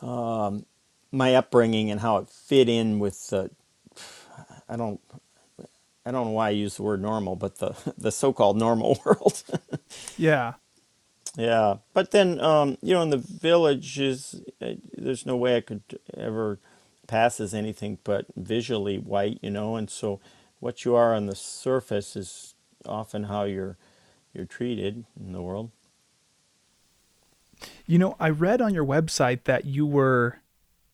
um, 0.00 0.66
my 1.10 1.34
upbringing 1.34 1.90
and 1.90 2.00
how 2.00 2.16
it 2.18 2.28
fit 2.28 2.68
in 2.68 2.98
with 2.98 3.28
the. 3.28 3.50
I 4.68 4.76
don't. 4.76 5.00
I 6.04 6.10
don't 6.10 6.26
know 6.26 6.32
why 6.32 6.48
I 6.48 6.50
use 6.50 6.76
the 6.76 6.82
word 6.82 7.00
normal, 7.00 7.36
but 7.36 7.58
the 7.58 7.74
the 7.98 8.12
so-called 8.12 8.56
normal 8.56 9.00
world. 9.04 9.42
Yeah. 10.16 10.54
Yeah, 11.34 11.76
but 11.94 12.10
then 12.10 12.38
um, 12.40 12.76
you 12.82 12.92
know, 12.92 13.00
in 13.00 13.08
the 13.08 13.16
village 13.16 13.98
is 13.98 14.42
uh, 14.60 14.74
there's 14.96 15.24
no 15.24 15.34
way 15.34 15.56
I 15.56 15.62
could 15.62 15.82
ever 16.14 16.58
pass 17.06 17.40
as 17.40 17.54
anything 17.54 17.98
but 18.04 18.26
visually 18.36 18.98
white, 18.98 19.38
you 19.40 19.50
know, 19.50 19.76
and 19.76 19.88
so 19.88 20.20
what 20.60 20.84
you 20.84 20.94
are 20.94 21.14
on 21.14 21.26
the 21.26 21.34
surface 21.34 22.16
is 22.16 22.54
often 22.86 23.24
how 23.24 23.44
you're 23.44 23.78
you're 24.34 24.44
treated 24.44 25.04
in 25.18 25.32
the 25.32 25.42
world. 25.42 25.70
You 27.86 27.98
know, 27.98 28.16
I 28.20 28.28
read 28.28 28.60
on 28.60 28.74
your 28.74 28.84
website 28.84 29.44
that 29.44 29.64
you 29.64 29.86
were 29.86 30.38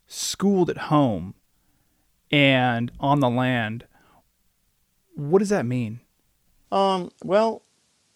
schooled 0.07 0.71
at 0.71 0.79
home 0.79 1.35
and 2.31 2.91
on 3.01 3.21
the 3.21 3.31
land. 3.31 3.85
What 5.19 5.41
does 5.41 5.49
that 5.49 5.67
mean? 5.67 5.99
Um, 6.71 7.11
well, 7.25 7.63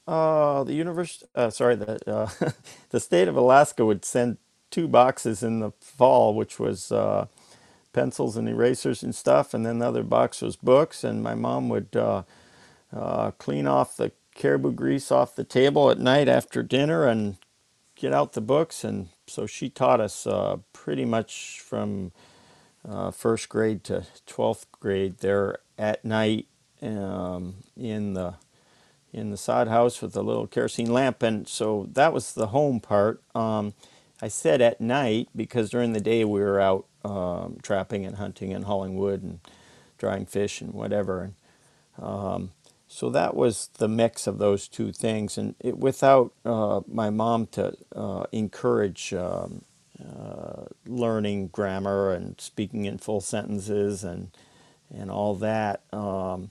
uh, 0.06 0.62
the 0.62 0.74
university, 0.74 1.26
uh, 1.34 1.50
sorry, 1.50 1.74
the 1.74 1.98
uh, 2.08 2.50
the 2.90 3.00
state 3.00 3.26
of 3.26 3.36
Alaska 3.36 3.84
would 3.84 4.04
send 4.04 4.38
two 4.70 4.86
boxes 4.86 5.42
in 5.42 5.58
the 5.58 5.72
fall, 5.80 6.32
which 6.32 6.60
was 6.60 6.92
uh, 6.92 7.26
pencils 7.92 8.36
and 8.36 8.48
erasers 8.48 9.02
and 9.02 9.16
stuff, 9.16 9.52
and 9.52 9.66
then 9.66 9.80
the 9.80 9.88
other 9.88 10.04
box 10.04 10.42
was 10.42 10.54
books. 10.54 11.02
And 11.02 11.24
my 11.24 11.34
mom 11.34 11.68
would 11.70 11.96
uh, 11.96 12.22
uh, 12.94 13.32
clean 13.32 13.66
off 13.66 13.96
the 13.96 14.12
caribou 14.36 14.70
grease 14.70 15.10
off 15.10 15.34
the 15.34 15.44
table 15.44 15.90
at 15.90 15.98
night 15.98 16.28
after 16.28 16.62
dinner 16.62 17.04
and 17.08 17.36
get 17.96 18.12
out 18.12 18.34
the 18.34 18.40
books. 18.40 18.84
And 18.84 19.08
so 19.26 19.46
she 19.46 19.68
taught 19.68 20.00
us 20.00 20.24
uh, 20.24 20.58
pretty 20.72 21.04
much 21.04 21.60
from 21.60 22.12
uh, 22.88 23.10
first 23.10 23.48
grade 23.48 23.82
to 23.84 24.06
12th 24.28 24.66
grade 24.78 25.18
there 25.18 25.58
at 25.76 26.04
night 26.04 26.46
um, 26.82 27.54
in 27.76 28.14
the 28.14 28.34
in 29.12 29.30
the 29.30 29.36
sod 29.36 29.68
house 29.68 30.00
with 30.00 30.16
a 30.16 30.22
little 30.22 30.46
kerosene 30.46 30.92
lamp. 30.92 31.22
And 31.22 31.46
so 31.46 31.88
that 31.92 32.12
was 32.12 32.32
the 32.32 32.48
home 32.48 32.80
part. 32.80 33.22
Um, 33.34 33.74
i 34.22 34.28
said 34.28 34.60
at 34.62 34.80
night 34.80 35.28
because 35.36 35.68
during 35.68 35.92
the 35.92 36.00
day 36.00 36.24
we 36.24 36.40
were 36.40 36.60
out 36.60 36.86
um, 37.04 37.58
trapping 37.62 38.06
and 38.06 38.16
hunting 38.16 38.52
and 38.54 38.64
hauling 38.64 38.96
wood 38.96 39.22
and 39.22 39.40
drying 39.98 40.24
fish 40.24 40.60
and 40.60 40.72
whatever. 40.72 41.22
And 41.22 41.34
um, 42.04 42.50
so 42.88 43.10
that 43.10 43.34
was 43.34 43.68
the 43.78 43.88
mix 43.88 44.26
of 44.26 44.38
those 44.38 44.68
two 44.68 44.92
things. 44.92 45.36
And 45.36 45.54
it, 45.60 45.76
without 45.78 46.32
uh, 46.44 46.82
my 46.86 47.10
mom 47.10 47.46
to 47.48 47.76
uh, 47.94 48.24
encourage 48.32 49.12
um, 49.12 49.62
uh, 50.00 50.64
learning 50.86 51.48
grammar 51.48 52.12
and 52.12 52.40
speaking 52.40 52.84
in 52.86 52.98
full 52.98 53.20
sentences 53.20 54.04
and 54.04 54.30
and 54.94 55.10
all 55.10 55.34
that 55.36 55.82
um, 55.92 56.50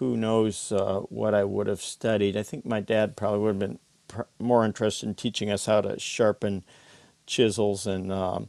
who 0.00 0.16
knows 0.16 0.72
uh, 0.72 1.00
what 1.10 1.34
I 1.34 1.44
would 1.44 1.66
have 1.68 1.82
studied. 1.82 2.36
I 2.36 2.42
think 2.42 2.66
my 2.66 2.80
dad 2.80 3.16
probably 3.16 3.40
would 3.40 3.48
have 3.50 3.58
been 3.58 3.78
pr- 4.08 4.22
more 4.38 4.64
interested 4.64 5.06
in 5.06 5.14
teaching 5.14 5.50
us 5.50 5.66
how 5.66 5.82
to 5.82 6.00
sharpen 6.00 6.64
chisels 7.26 7.86
and 7.86 8.10
um, 8.10 8.48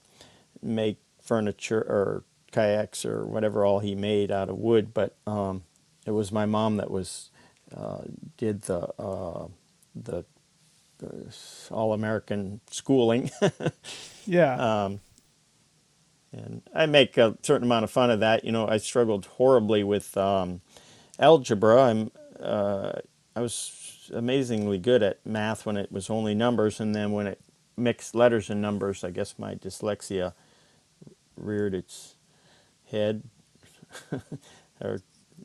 make 0.61 0.97
furniture 1.21 1.81
or 1.81 2.23
kayaks 2.53 3.05
or 3.05 3.25
whatever 3.25 3.65
all 3.65 3.79
he 3.79 3.95
made 3.95 4.31
out 4.31 4.49
of 4.49 4.57
wood. 4.57 4.93
But 4.93 5.17
um, 5.27 5.63
it 6.05 6.11
was 6.11 6.31
my 6.31 6.45
mom 6.45 6.77
that 6.77 6.89
was 6.89 7.31
uh, 7.75 8.03
did 8.37 8.63
the 8.63 8.87
uh, 8.97 9.47
the, 9.93 10.25
all 11.69 11.93
American 11.93 12.61
schooling. 12.71 13.29
Yeah. 14.27 14.85
um, 14.85 15.01
and 16.31 16.61
I 16.73 16.85
make 16.85 17.17
a 17.17 17.35
certain 17.41 17.63
amount 17.67 17.83
of 17.83 17.91
fun 17.91 18.11
of 18.11 18.19
that. 18.21 18.45
You 18.45 18.51
know, 18.51 18.67
I 18.67 18.77
struggled 18.77 19.25
horribly 19.25 19.83
with 19.83 20.15
um, 20.15 20.61
algebra. 21.22 21.84
I'm 21.84 22.11
uh, 22.39 22.93
I 23.36 23.41
was 23.41 24.11
amazingly 24.13 24.78
good 24.78 25.03
at 25.03 25.26
math 25.26 25.65
when 25.65 25.78
it 25.78 25.91
was 25.91 26.09
only 26.09 26.36
numbers, 26.36 26.80
and 26.80 26.93
then 26.93 27.11
when 27.11 27.28
it 27.28 27.39
mixed 27.78 28.15
letters 28.15 28.49
and 28.49 28.61
numbers, 28.61 29.03
I 29.03 29.11
guess 29.11 29.36
my 29.38 29.55
dyslexia 29.55 30.34
reared 31.38 31.74
its 31.74 32.15
head. 32.89 33.24
or 34.82 35.01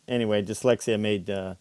anyway, 0.09 0.43
dyslexia 0.43 0.99
made 0.99 1.31
uh, 1.31 1.55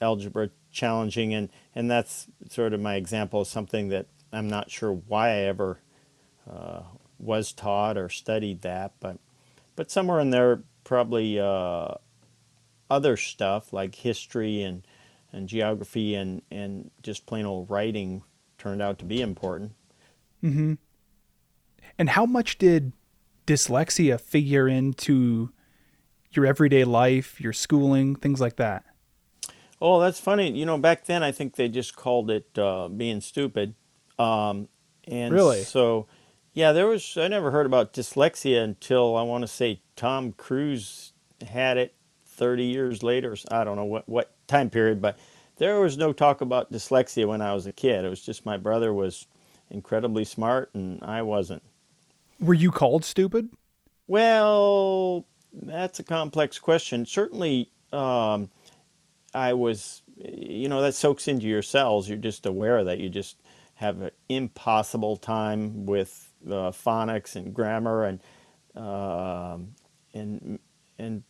algebra 0.00 0.50
challenging, 0.70 1.34
and 1.34 1.48
and 1.74 1.90
that's 1.90 2.28
sort 2.48 2.72
of 2.72 2.80
my 2.80 2.94
example 2.94 3.40
of 3.40 3.48
something 3.48 3.88
that 3.88 4.06
I'm 4.32 4.48
not 4.48 4.70
sure 4.70 4.92
why 4.92 5.30
I 5.30 5.40
ever 5.40 5.80
uh, 6.48 6.82
was 7.18 7.52
taught 7.52 7.96
or 7.96 8.08
studied 8.08 8.62
that, 8.62 8.92
but 9.00 9.18
but 9.74 9.90
somewhere 9.90 10.20
in 10.20 10.30
there 10.30 10.62
probably 10.84 11.38
uh, 11.40 11.94
other 12.90 13.16
stuff 13.16 13.72
like 13.72 13.94
history 13.94 14.62
and 14.62 14.86
and 15.32 15.48
geography 15.48 16.14
and 16.14 16.42
and 16.50 16.90
just 17.02 17.26
plain 17.26 17.46
old 17.46 17.70
writing 17.70 18.22
turned 18.58 18.82
out 18.82 18.98
to 18.98 19.04
be 19.04 19.22
important. 19.22 19.72
Mm-hmm. 20.42 20.74
And 21.98 22.10
how 22.10 22.26
much 22.26 22.58
did 22.58 22.92
dyslexia 23.46 24.20
figure 24.20 24.68
into 24.68 25.50
your 26.32 26.46
everyday 26.46 26.84
life, 26.84 27.40
your 27.40 27.52
schooling, 27.52 28.16
things 28.16 28.40
like 28.40 28.56
that? 28.56 28.84
Oh, 29.80 30.00
that's 30.00 30.20
funny. 30.20 30.50
You 30.50 30.66
know, 30.66 30.78
back 30.78 31.06
then 31.06 31.22
I 31.22 31.32
think 31.32 31.56
they 31.56 31.68
just 31.68 31.96
called 31.96 32.30
it 32.30 32.46
uh, 32.58 32.88
being 32.88 33.20
stupid. 33.20 33.74
Um, 34.18 34.68
and 35.08 35.32
Really? 35.32 35.62
so, 35.62 36.06
yeah, 36.52 36.72
there 36.72 36.86
was. 36.86 37.16
I 37.16 37.28
never 37.28 37.50
heard 37.50 37.66
about 37.66 37.92
dyslexia 37.94 38.62
until 38.62 39.16
I 39.16 39.22
want 39.22 39.42
to 39.42 39.48
say 39.48 39.80
Tom 39.96 40.32
Cruise 40.32 41.12
had 41.48 41.78
it 41.78 41.94
30 42.40 42.64
years 42.64 43.02
later. 43.02 43.36
I 43.50 43.64
don't 43.64 43.76
know 43.76 43.84
what 43.84 44.08
what 44.08 44.32
time 44.48 44.70
period, 44.70 45.02
but 45.02 45.18
there 45.58 45.78
was 45.78 45.98
no 45.98 46.12
talk 46.14 46.40
about 46.40 46.72
dyslexia 46.72 47.28
when 47.28 47.42
I 47.42 47.52
was 47.52 47.66
a 47.66 47.72
kid. 47.72 48.04
It 48.04 48.08
was 48.08 48.22
just 48.22 48.46
my 48.46 48.56
brother 48.56 48.94
was 48.94 49.26
incredibly 49.70 50.24
smart 50.24 50.70
and 50.74 51.04
I 51.04 51.20
wasn't. 51.20 51.62
Were 52.40 52.54
you 52.54 52.70
called 52.70 53.04
stupid? 53.04 53.50
Well, 54.06 55.26
that's 55.52 56.00
a 56.00 56.02
complex 56.02 56.58
question. 56.58 57.04
Certainly, 57.04 57.70
um, 57.92 58.48
I 59.34 59.52
was, 59.52 60.00
you 60.16 60.68
know, 60.68 60.80
that 60.80 60.94
soaks 60.94 61.28
into 61.28 61.46
your 61.46 61.62
cells. 61.62 62.08
You're 62.08 62.16
just 62.16 62.46
aware 62.46 62.78
of 62.78 62.86
that 62.86 62.98
you 62.98 63.10
just 63.10 63.36
have 63.74 64.00
an 64.00 64.10
impossible 64.30 65.18
time 65.18 65.84
with 65.84 66.32
uh, 66.46 66.72
phonics 66.72 67.36
and 67.36 67.52
grammar 67.52 68.04
and 68.04 68.20
um 68.76 69.74
and 70.14 70.58
and 70.98 71.22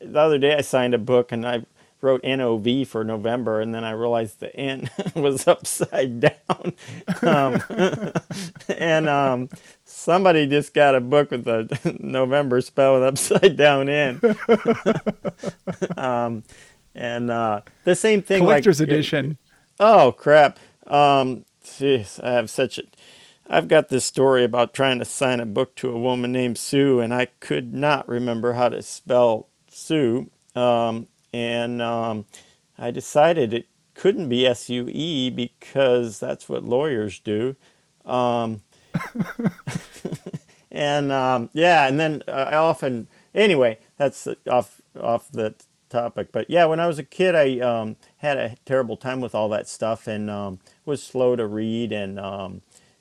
the 0.00 0.18
other 0.18 0.38
day 0.38 0.54
I 0.54 0.60
signed 0.60 0.94
a 0.94 0.98
book 0.98 1.32
and 1.32 1.46
I 1.46 1.64
wrote 2.00 2.22
NOV 2.22 2.86
for 2.86 3.04
November 3.04 3.60
and 3.60 3.74
then 3.74 3.82
I 3.82 3.90
realized 3.92 4.40
the 4.40 4.54
N 4.54 4.90
was 5.14 5.46
upside 5.46 6.20
down. 6.20 6.32
Um, 7.22 7.62
and 8.68 9.08
um, 9.08 9.48
somebody 9.84 10.46
just 10.46 10.74
got 10.74 10.94
a 10.94 11.00
book 11.00 11.30
with 11.30 11.44
the 11.44 11.96
November 12.00 12.60
spelled 12.60 13.02
upside 13.02 13.56
down 13.56 13.88
N. 13.88 14.20
um, 15.96 16.42
and 16.94 17.30
uh, 17.30 17.62
the 17.84 17.94
same 17.94 18.22
thing 18.22 18.42
Collector's 18.42 18.80
like, 18.80 18.88
edition. 18.88 19.38
Oh 19.78 20.12
crap! 20.12 20.58
Um, 20.86 21.44
jeez, 21.64 22.22
I 22.22 22.32
have 22.32 22.50
such 22.50 22.78
a. 22.78 22.82
I've 23.48 23.68
got 23.68 23.88
this 23.88 24.04
story 24.04 24.44
about 24.44 24.74
trying 24.74 24.98
to 24.98 25.04
sign 25.04 25.40
a 25.40 25.46
book 25.46 25.74
to 25.76 25.90
a 25.90 25.98
woman 25.98 26.32
named 26.32 26.58
Sue, 26.58 27.00
and 27.00 27.14
I 27.14 27.26
could 27.40 27.72
not 27.72 28.08
remember 28.08 28.54
how 28.54 28.68
to 28.68 28.82
spell 28.82 29.48
Sue. 29.86 30.30
Um, 30.54 31.06
and 31.32 31.82
um, 31.82 32.24
I 32.78 32.90
decided 32.90 33.52
it 33.52 33.66
couldn't 33.94 34.28
be 34.28 34.46
S 34.46 34.68
U 34.68 34.88
E 34.90 35.30
because 35.30 36.18
that's 36.18 36.48
what 36.48 36.64
lawyers 36.64 37.18
do. 37.20 37.56
Um, 38.04 38.62
and 40.70 41.12
um, 41.12 41.50
yeah, 41.52 41.86
and 41.86 41.98
then 42.00 42.22
uh, 42.28 42.48
I 42.50 42.56
often 42.56 43.08
anyway 43.34 43.78
that's 43.96 44.28
off 44.50 44.80
off 45.00 45.30
the 45.30 45.54
topic. 45.88 46.32
But 46.32 46.48
yeah, 46.48 46.64
when 46.66 46.80
I 46.80 46.86
was 46.86 46.98
a 46.98 47.04
kid, 47.04 47.34
I 47.34 47.58
um, 47.60 47.96
had 48.18 48.38
a 48.38 48.56
terrible 48.64 48.96
time 48.96 49.20
with 49.20 49.34
all 49.34 49.48
that 49.50 49.68
stuff 49.68 50.06
and 50.06 50.30
um, 50.30 50.60
was 50.84 51.02
slow 51.02 51.36
to 51.36 51.46
read 51.46 51.92
and 51.92 52.18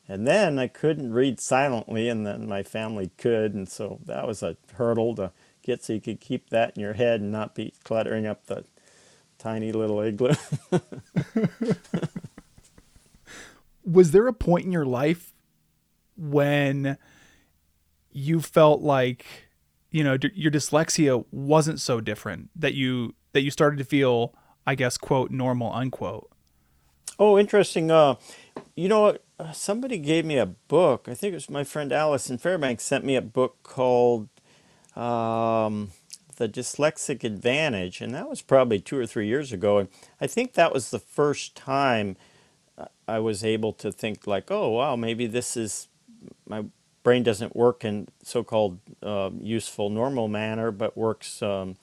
and 0.08 0.28
then 0.28 0.60
I 0.60 0.68
couldn't 0.68 1.14
read 1.14 1.40
silently, 1.40 2.10
and 2.10 2.26
then 2.26 2.48
my 2.48 2.62
family 2.62 3.10
could, 3.18 3.54
and 3.56 3.68
so 3.68 4.00
that 4.06 4.28
was 4.28 4.44
a 4.44 4.56
hurdle 4.74 5.16
to 5.16 5.32
get 5.66 5.84
so 5.84 5.94
you 5.94 6.02
could 6.02 6.20
keep 6.22 6.50
that 6.50 6.76
in 6.76 6.82
your 6.82 6.94
head 6.94 7.22
and 7.22 7.32
not 7.32 7.56
be 7.56 7.74
cluttering 7.84 8.26
up 8.26 8.46
the 8.46 8.64
tiny 9.38 9.72
little 9.72 10.00
igloo. 10.02 10.36
Was 13.84 14.12
there 14.12 14.28
a 14.28 14.34
point 14.34 14.66
in 14.66 14.72
your 14.72 14.86
life 14.86 15.34
when 16.18 16.98
you 18.12 18.40
felt 18.42 18.82
like 18.82 19.26
you 19.92 20.04
know 20.04 20.18
d- 20.18 20.32
your 20.34 20.52
dyslexia 20.52 21.26
wasn't 21.32 21.80
so 21.80 22.00
different 22.02 22.50
that 22.56 22.74
you 22.74 23.14
that 23.34 23.42
you 23.42 23.52
started 23.52 23.78
to 23.78 23.84
feel 23.84 24.34
I 24.66 24.76
guess 24.76 24.98
quote 24.98 25.32
normal 25.32 25.72
unquote. 25.74 26.30
Oh, 27.18 27.38
interesting. 27.38 27.92
Uh, 27.92 28.16
you 28.76 28.90
know 28.90 29.02
what? 29.02 29.24
Uh, 29.40 29.52
somebody 29.52 29.98
gave 29.98 30.26
me 30.26 30.38
a 30.38 30.46
book. 30.46 31.08
I 31.10 31.14
think 31.14 31.32
it 31.32 31.36
was 31.36 31.50
my 31.50 31.64
friend 31.64 31.94
Allison 31.94 32.38
Fairbanks 32.38 32.84
sent 32.84 33.06
me 33.06 33.16
a 33.16 33.22
book 33.22 33.64
called 33.64 34.28
um, 34.96 35.92
The 36.38 36.48
Dyslexic 36.48 37.24
Advantage, 37.24 38.02
and 38.02 38.14
that 38.14 38.30
was 38.30 38.42
probably 38.42 38.80
two 38.80 38.98
or 38.98 39.06
three 39.06 39.28
years 39.28 39.52
ago. 39.52 39.78
And 39.78 39.90
I 40.20 40.28
think 40.28 40.54
that 40.54 40.74
was 40.74 40.90
the 40.90 41.00
first 41.00 41.56
time 41.56 42.18
uh, 42.78 42.86
I 43.08 43.20
was 43.20 43.44
able 43.44 43.74
to 43.74 43.92
think 43.92 44.28
like, 44.28 44.52
oh 44.52 44.70
wow, 44.70 44.96
maybe 44.96 45.28
this 45.28 45.56
is 45.58 45.88
my 46.48 46.66
brain 47.04 47.24
doesn't 47.24 47.56
work 47.56 47.86
in 47.86 48.08
so-called 48.24 48.80
uh, 49.04 49.30
useful 49.40 49.90
normal 49.90 50.28
manner, 50.28 50.72
but 50.72 50.98
works 50.98 51.42
um, 51.42 51.76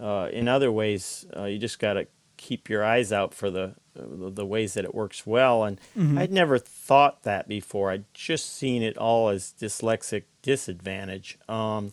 uh, 0.00 0.28
in 0.32 0.48
other 0.48 0.70
ways. 0.72 1.26
Uh, 1.36 1.44
you 1.44 1.58
just 1.58 1.78
got 1.78 1.94
to 1.94 2.06
keep 2.36 2.68
your 2.68 2.84
eyes 2.84 3.12
out 3.12 3.34
for 3.34 3.50
the 3.50 3.74
the 4.00 4.46
ways 4.46 4.74
that 4.74 4.84
it 4.84 4.94
works 4.94 5.26
well. 5.26 5.64
And 5.64 5.80
I'd 6.18 6.30
never 6.30 6.56
thought 6.58 7.24
that 7.24 7.48
before. 7.48 7.90
I'd 7.90 8.04
just 8.14 8.54
seen 8.54 8.80
it 8.80 8.96
all 8.96 9.28
as 9.28 9.52
dyslexic 9.60 10.22
disadvantage. 10.42 11.36
Um, 11.48 11.92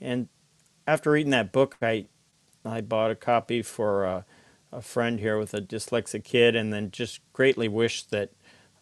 and 0.00 0.28
after 0.86 1.10
reading 1.10 1.30
that 1.30 1.52
book, 1.52 1.76
I 1.82 2.06
I 2.64 2.80
bought 2.80 3.10
a 3.10 3.14
copy 3.14 3.62
for 3.62 4.04
a, 4.04 4.24
a 4.72 4.82
friend 4.82 5.20
here 5.20 5.38
with 5.38 5.54
a 5.54 5.60
dyslexic 5.60 6.24
kid, 6.24 6.54
and 6.56 6.72
then 6.72 6.90
just 6.90 7.20
greatly 7.32 7.68
wished 7.68 8.10
that 8.10 8.30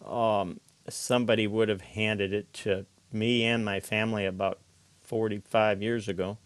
um, 0.05 0.59
somebody 0.89 1.47
would 1.47 1.69
have 1.69 1.81
handed 1.81 2.33
it 2.33 2.51
to 2.53 2.85
me 3.11 3.43
and 3.45 3.63
my 3.63 3.79
family 3.79 4.25
about 4.25 4.59
45 5.01 5.81
years 5.81 6.07
ago. 6.07 6.37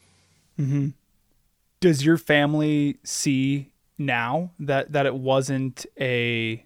Does 1.79 2.05
your 2.05 2.17
family 2.17 2.97
see 3.03 3.71
now 3.97 4.51
that 4.59 4.91
that 4.91 5.05
it 5.05 5.15
wasn't 5.15 5.85
a 5.99 6.63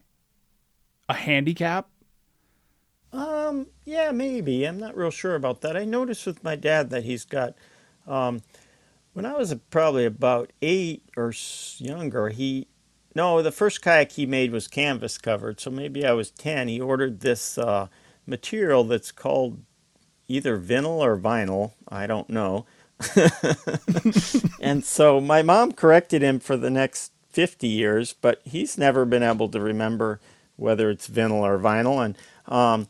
a 1.08 1.14
handicap? 1.14 1.90
Um, 3.14 3.68
yeah, 3.86 4.12
maybe. 4.12 4.66
I'm 4.66 4.78
not 4.78 4.98
real 4.98 5.12
sure 5.12 5.36
about 5.36 5.62
that. 5.62 5.78
I 5.78 5.86
noticed 5.86 6.26
with 6.26 6.44
my 6.44 6.58
dad 6.58 6.90
that 6.90 7.04
he's 7.06 7.24
got, 7.24 7.56
um, 8.08 8.42
when 9.14 9.26
I 9.26 9.34
was 9.34 9.54
probably 9.70 10.06
about 10.06 10.52
eight 10.62 11.04
or 11.16 11.34
younger, 11.78 12.30
he, 12.30 12.68
no, 13.16 13.42
the 13.42 13.52
first 13.52 13.82
kayak 13.82 14.14
he 14.14 14.26
made 14.26 14.52
was 14.52 14.68
canvas 14.68 15.18
covered, 15.18 15.60
so 15.60 15.72
maybe 15.72 16.06
I 16.06 16.12
was 16.12 16.32
10. 16.32 16.68
He 16.68 16.82
ordered 16.82 17.22
this 17.22 17.58
uh, 17.58 17.88
material 18.28 18.84
that's 18.84 19.12
called 19.12 19.60
either 20.28 20.60
vinyl 20.60 20.98
or 21.00 21.18
vinyl, 21.18 21.74
I 21.88 22.08
don't 22.08 22.30
know. 22.30 22.66
and 24.62 24.84
so 24.84 25.20
my 25.20 25.42
mom 25.42 25.74
corrected 25.74 26.22
him 26.22 26.40
for 26.40 26.58
the 26.58 26.70
next 26.70 27.12
50 27.30 27.68
years, 27.68 28.14
but 28.14 28.42
he's 28.44 28.78
never 28.78 29.06
been 29.06 29.24
able 29.24 29.50
to 29.50 29.60
remember 29.60 30.20
whether 30.56 30.90
it's 30.90 31.10
vinyl 31.10 31.42
or 31.42 31.60
vinyl. 31.60 32.04
And 32.04 32.18
um, 32.48 32.88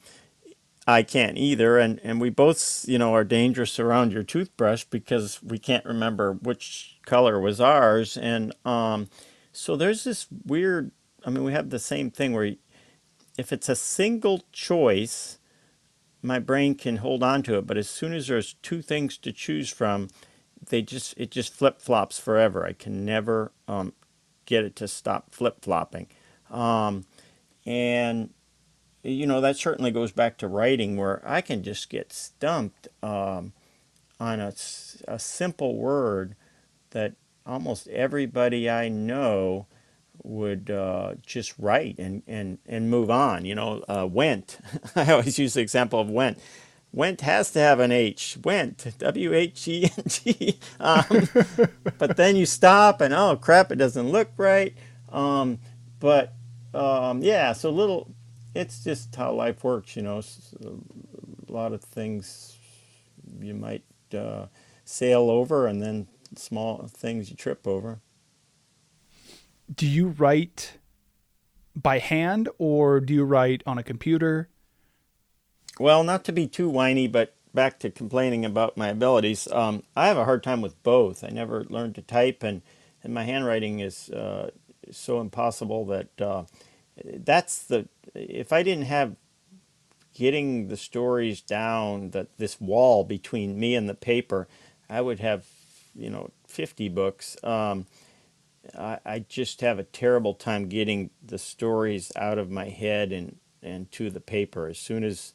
I 0.87 1.03
can't 1.03 1.37
either. 1.37 1.77
And, 1.77 1.99
and 2.03 2.21
we 2.21 2.29
both, 2.29 2.85
you 2.87 2.97
know, 2.97 3.13
are 3.13 3.23
dangerous 3.23 3.79
around 3.79 4.11
your 4.11 4.23
toothbrush 4.23 4.83
because 4.85 5.41
we 5.41 5.57
can't 5.57 5.85
remember 5.85 6.33
which 6.33 6.99
color 7.05 7.39
was 7.39 7.59
ours. 7.59 8.17
And 8.17 8.53
um, 8.65 9.09
so 9.51 9.75
there's 9.75 10.03
this 10.03 10.27
weird, 10.45 10.91
I 11.25 11.29
mean, 11.29 11.43
we 11.43 11.53
have 11.53 11.69
the 11.69 11.79
same 11.79 12.11
thing 12.11 12.33
where 12.33 12.55
if 13.37 13.51
it's 13.51 13.69
a 13.69 13.75
single 13.75 14.43
choice, 14.51 15.39
my 16.21 16.39
brain 16.39 16.75
can 16.75 16.97
hold 16.97 17.23
on 17.23 17.43
to 17.43 17.57
it. 17.57 17.67
But 17.67 17.77
as 17.77 17.89
soon 17.89 18.13
as 18.13 18.27
there's 18.27 18.53
two 18.61 18.81
things 18.81 19.17
to 19.19 19.31
choose 19.31 19.69
from, 19.69 20.09
they 20.69 20.81
just 20.81 21.13
it 21.17 21.31
just 21.31 21.53
flip 21.53 21.79
flops 21.81 22.19
forever. 22.19 22.65
I 22.65 22.73
can 22.73 23.05
never 23.05 23.51
um, 23.67 23.93
get 24.45 24.63
it 24.63 24.75
to 24.77 24.87
stop 24.87 25.33
flip 25.33 25.61
flopping, 25.61 26.07
um, 26.49 27.05
and 27.65 28.31
you 29.05 29.27
know 29.27 29.41
that 29.41 29.57
certainly 29.57 29.91
goes 29.91 30.11
back 30.11 30.37
to 30.39 30.47
writing 30.47 30.97
where 30.97 31.21
I 31.25 31.41
can 31.41 31.63
just 31.63 31.89
get 31.89 32.11
stumped 32.11 32.87
um, 33.03 33.53
on 34.19 34.39
a 34.39 35.19
simple 35.19 35.75
word 35.75 36.35
that 36.91 37.13
almost 37.45 37.87
everybody 37.89 38.69
I 38.69 38.89
know 38.89 39.67
would 40.23 40.71
uh, 40.71 41.15
just 41.25 41.53
write 41.59 41.97
and, 41.99 42.23
and, 42.27 42.57
and 42.65 42.89
move 42.89 43.09
on. 43.11 43.45
You 43.45 43.55
know, 43.55 43.83
uh, 43.87 44.07
went. 44.09 44.59
I 44.95 45.11
always 45.11 45.37
use 45.37 45.53
the 45.53 45.61
example 45.61 45.99
of 45.99 46.09
went. 46.09 46.39
Went 46.91 47.21
has 47.21 47.51
to 47.51 47.59
have 47.59 47.79
an 47.79 47.91
H. 47.91 48.37
Went. 48.43 48.97
W 48.97 49.33
H 49.33 49.67
E 49.67 49.91
N 49.97 50.03
T. 50.05 50.59
Um, 50.79 51.27
but 51.97 52.15
then 52.15 52.35
you 52.35 52.45
stop 52.45 53.01
and 53.01 53.13
oh 53.13 53.35
crap, 53.37 53.71
it 53.71 53.75
doesn't 53.75 54.09
look 54.09 54.29
right. 54.37 54.73
Um, 55.11 55.59
but 55.99 56.33
um, 56.73 57.21
yeah, 57.21 57.53
so 57.53 57.69
little. 57.69 58.14
It's 58.55 58.83
just 58.83 59.15
how 59.15 59.33
life 59.33 59.63
works. 59.63 59.95
You 59.95 60.01
know, 60.03 60.21
A 60.63 61.51
lot 61.51 61.73
of 61.73 61.81
things 61.81 62.57
you 63.39 63.53
might 63.53 63.83
uh, 64.13 64.47
sail 64.83 65.29
over, 65.29 65.67
and 65.67 65.81
then 65.81 66.07
small 66.35 66.87
things 66.87 67.29
you 67.29 67.35
trip 67.35 67.67
over. 67.67 67.99
Do 69.73 69.87
you 69.87 70.09
write 70.09 70.77
by 71.75 71.99
hand 71.99 72.49
or 72.57 72.99
do 72.99 73.13
you 73.13 73.23
write 73.23 73.61
on 73.65 73.77
a 73.77 73.83
computer? 73.83 74.49
Well, 75.79 76.03
not 76.03 76.23
to 76.25 76.31
be 76.31 76.47
too 76.47 76.69
whiny, 76.69 77.07
but 77.07 77.35
back 77.53 77.79
to 77.79 77.89
complaining 77.89 78.45
about 78.45 78.77
my 78.77 78.89
abilities. 78.89 79.47
Um, 79.51 79.83
I 79.95 80.07
have 80.07 80.17
a 80.17 80.25
hard 80.25 80.43
time 80.43 80.61
with 80.61 80.81
both. 80.83 81.23
I 81.23 81.29
never 81.29 81.65
learned 81.65 81.95
to 81.95 82.01
type, 82.01 82.43
and, 82.43 82.61
and 83.03 83.13
my 83.13 83.23
handwriting 83.23 83.79
is 83.79 84.09
uh, 84.09 84.51
so 84.91 85.19
impossible 85.19 85.85
that 85.85 86.21
uh, 86.21 86.43
that's 87.03 87.63
the. 87.63 87.87
If 88.13 88.53
I 88.53 88.63
didn't 88.63 88.85
have 88.85 89.15
getting 90.13 90.69
the 90.69 90.77
stories 90.77 91.41
down, 91.41 92.11
that 92.11 92.37
this 92.37 92.59
wall 92.59 93.03
between 93.03 93.59
me 93.59 93.75
and 93.75 93.87
the 93.87 93.93
paper, 93.93 94.47
I 94.89 95.01
would 95.01 95.19
have, 95.19 95.45
you 95.93 96.09
know, 96.09 96.31
50 96.47 96.89
books. 96.89 97.35
Um, 97.43 97.85
I, 98.77 98.99
I 99.05 99.19
just 99.19 99.61
have 99.61 99.77
a 99.77 99.83
terrible 99.83 100.33
time 100.33 100.69
getting 100.69 101.09
the 101.23 101.37
stories 101.37 102.11
out 102.15 102.37
of 102.37 102.49
my 102.49 102.69
head 102.69 103.11
and, 103.11 103.37
and 103.61 103.91
to 103.91 104.09
the 104.09 104.21
paper. 104.21 104.67
As 104.67 104.79
soon 104.79 105.03
as 105.03 105.33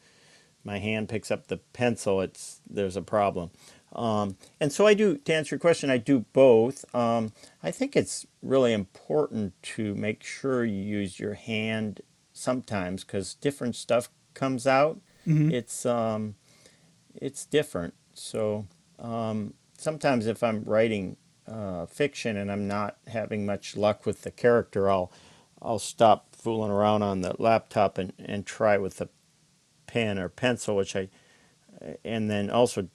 my 0.64 0.78
hand 0.78 1.08
picks 1.08 1.30
up 1.30 1.46
the 1.46 1.58
pencil, 1.58 2.20
it's 2.20 2.60
there's 2.68 2.96
a 2.96 3.02
problem. 3.02 3.50
Um, 3.92 4.36
and 4.60 4.72
so 4.72 4.86
I 4.86 4.94
do. 4.94 5.16
To 5.16 5.34
answer 5.34 5.56
your 5.56 5.60
question, 5.60 5.90
I 5.90 5.98
do 5.98 6.24
both. 6.32 6.84
Um, 6.94 7.32
I 7.62 7.70
think 7.70 7.96
it's 7.96 8.26
really 8.42 8.72
important 8.72 9.60
to 9.62 9.94
make 9.94 10.22
sure 10.22 10.64
you 10.64 10.80
use 10.80 11.18
your 11.18 11.34
hand 11.34 12.00
sometimes 12.32 13.04
because 13.04 13.34
different 13.34 13.76
stuff 13.76 14.08
comes 14.34 14.66
out. 14.66 15.00
It's 15.50 15.84
um, 15.84 16.36
it's 17.14 17.44
different. 17.44 17.94
So 18.14 18.66
um, 18.98 19.54
sometimes 19.76 20.26
if 20.26 20.42
I'm 20.42 20.62
writing 20.64 21.16
uh, 21.46 21.86
fiction 21.86 22.36
and 22.36 22.50
I'm 22.50 22.68
not 22.68 22.96
having 23.08 23.44
much 23.44 23.76
luck 23.76 24.06
with 24.06 24.22
the 24.22 24.30
character, 24.30 24.88
I'll 24.88 25.12
I'll 25.60 25.78
stop 25.78 26.34
fooling 26.34 26.70
around 26.70 27.02
on 27.02 27.20
the 27.20 27.34
laptop 27.38 27.98
and, 27.98 28.12
and 28.18 28.46
try 28.46 28.78
with 28.78 28.96
the 28.98 29.08
pen 29.86 30.18
or 30.18 30.28
pencil, 30.28 30.76
which 30.76 30.94
I 30.94 31.08
and 32.04 32.30
then 32.30 32.50
also 32.50 32.88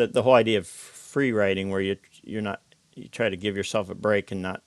the 0.00 0.06
the 0.06 0.22
whole 0.22 0.34
idea 0.34 0.58
of 0.58 0.66
free 0.66 1.32
writing 1.32 1.70
where 1.70 1.80
you 1.80 1.96
you're 2.22 2.42
not 2.42 2.60
you 2.94 3.08
try 3.08 3.28
to 3.28 3.36
give 3.36 3.56
yourself 3.56 3.90
a 3.90 3.94
break 3.94 4.32
and 4.32 4.42
not 4.42 4.62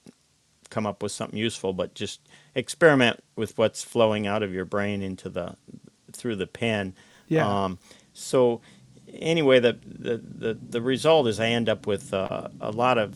come 0.69 0.88
up 0.88 1.03
with 1.03 1.11
something 1.11 1.38
useful, 1.38 1.73
but 1.73 1.93
just 1.93 2.19
experiment 2.55 3.23
with 3.36 3.57
what's 3.57 3.84
flowing 3.84 4.25
out 4.27 4.41
of 4.43 4.53
your 4.53 4.65
brain 4.65 5.01
into 5.01 5.29
the 5.29 5.55
through 6.11 6.36
the 6.36 6.47
pen. 6.47 6.95
Yeah. 7.27 7.47
Um, 7.47 7.79
so 8.13 8.61
anyway, 9.13 9.59
the, 9.59 9.77
the 9.86 10.17
the 10.17 10.59
the 10.69 10.81
result 10.81 11.27
is 11.27 11.39
I 11.39 11.47
end 11.47 11.69
up 11.69 11.88
with 11.88 12.13
uh, 12.13 12.49
a 12.59 12.71
lot 12.71 12.97
of 12.97 13.15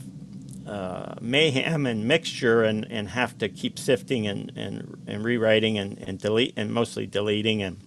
uh, 0.67 1.15
mayhem 1.21 1.85
and 1.85 2.07
mixture, 2.07 2.63
and, 2.63 2.85
and 2.91 3.09
have 3.09 3.37
to 3.37 3.47
keep 3.47 3.79
sifting 3.79 4.27
and, 4.27 4.51
and, 4.57 5.01
and 5.07 5.23
rewriting 5.23 5.77
and, 5.77 5.97
and 5.99 6.19
delete 6.19 6.53
and 6.57 6.73
mostly 6.73 7.07
deleting 7.07 7.63
and 7.63 7.77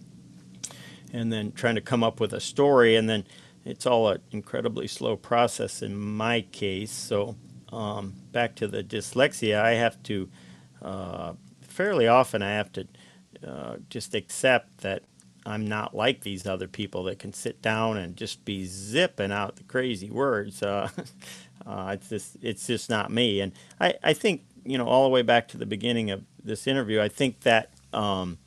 and 1.13 1.33
then 1.33 1.53
trying 1.53 1.75
to 1.75 1.81
come 1.81 2.05
up 2.05 2.21
with 2.21 2.33
a 2.33 2.41
story, 2.41 2.97
and 2.97 3.09
then 3.09 3.25
it's 3.65 3.87
all 3.87 4.09
an 4.09 4.21
incredibly 4.31 4.87
slow 4.87 5.17
process 5.17 5.83
in 5.83 5.97
my 5.97 6.41
case. 6.41 6.93
So 6.93 7.37
um, 7.73 8.15
back 8.33 8.55
to 8.57 8.67
the 8.67 8.83
dyslexia, 8.83 9.61
I 9.61 9.73
have 9.73 10.03
to 10.05 10.29
uh, 10.83 11.33
fairly 11.61 12.09
often 12.09 12.43
I 12.43 12.53
have 12.53 12.73
to 12.73 12.87
uh, 13.47 13.77
just 13.89 14.15
accept 14.15 14.79
that 14.79 15.03
I'm 15.47 15.67
not 15.67 15.95
like 15.95 16.21
these 16.21 16.47
other 16.47 16.69
people 16.69 17.05
that 17.05 17.19
can 17.19 17.33
sit 17.33 17.63
down 17.63 17.97
and 17.97 18.17
just 18.17 18.45
be 18.45 18.67
zipping 18.67 19.33
out 19.33 19.57
the 19.57 19.63
crazy 19.65 20.11
words. 20.11 20.63
Uh, 20.63 20.89
uh, 21.67 21.91
it's 21.95 22.09
just 22.09 22.37
it's 22.43 22.67
just 22.67 22.91
not 22.91 23.11
me, 23.11 23.41
and 23.41 23.53
I, 23.81 23.95
I 24.03 24.13
think 24.13 24.43
you 24.65 24.77
know 24.77 24.87
all 24.87 25.05
the 25.05 25.11
way 25.11 25.23
back 25.23 25.49
to 25.49 25.59
the 25.59 25.67
beginning 25.67 26.11
of 26.11 26.25
this 26.43 26.67
interview. 26.67 27.01
I 27.01 27.09
think 27.09 27.41
that 27.41 27.73
um, 27.93 28.39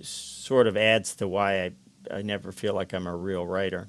sort 0.00 0.66
of 0.66 0.76
adds 0.76 1.16
to 1.16 1.26
why 1.26 1.64
I 1.64 1.72
I 2.10 2.22
never 2.22 2.52
feel 2.52 2.74
like 2.74 2.92
I'm 2.92 3.06
a 3.06 3.16
real 3.16 3.46
writer. 3.46 3.88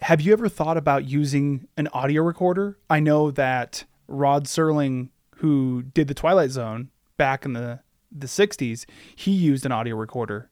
Have 0.00 0.20
you 0.20 0.32
ever 0.32 0.48
thought 0.48 0.76
about 0.76 1.04
using 1.04 1.66
an 1.76 1.88
audio 1.88 2.22
recorder? 2.22 2.78
I 2.88 3.00
know 3.00 3.30
that 3.32 3.84
Rod 4.06 4.44
Serling, 4.44 5.08
who 5.36 5.82
did 5.82 6.08
the 6.08 6.14
Twilight 6.14 6.50
Zone 6.50 6.90
back 7.16 7.44
in 7.44 7.52
the 7.52 7.80
the 8.10 8.26
60s, 8.26 8.86
he 9.14 9.32
used 9.32 9.66
an 9.66 9.72
audio 9.72 9.94
recorder. 9.94 10.48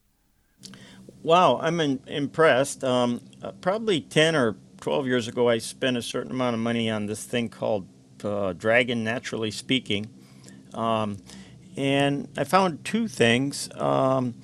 Wow, 1.22 1.58
I'm 1.62 1.80
in, 1.80 2.00
impressed. 2.06 2.84
Um, 2.84 3.22
uh, 3.42 3.52
probably 3.52 4.02
10 4.02 4.36
or 4.36 4.56
12 4.82 5.06
years 5.06 5.26
ago, 5.26 5.48
I 5.48 5.56
spent 5.58 5.96
a 5.96 6.02
certain 6.02 6.32
amount 6.32 6.52
of 6.52 6.60
money 6.60 6.90
on 6.90 7.06
this 7.06 7.24
thing 7.24 7.48
called 7.48 7.88
uh, 8.22 8.52
Dragon 8.52 9.02
Naturally 9.02 9.50
Speaking. 9.50 10.10
Um, 10.74 11.16
and 11.78 12.28
I 12.36 12.44
found 12.44 12.84
two 12.84 13.08
things. 13.08 13.70
Um, 13.74 14.34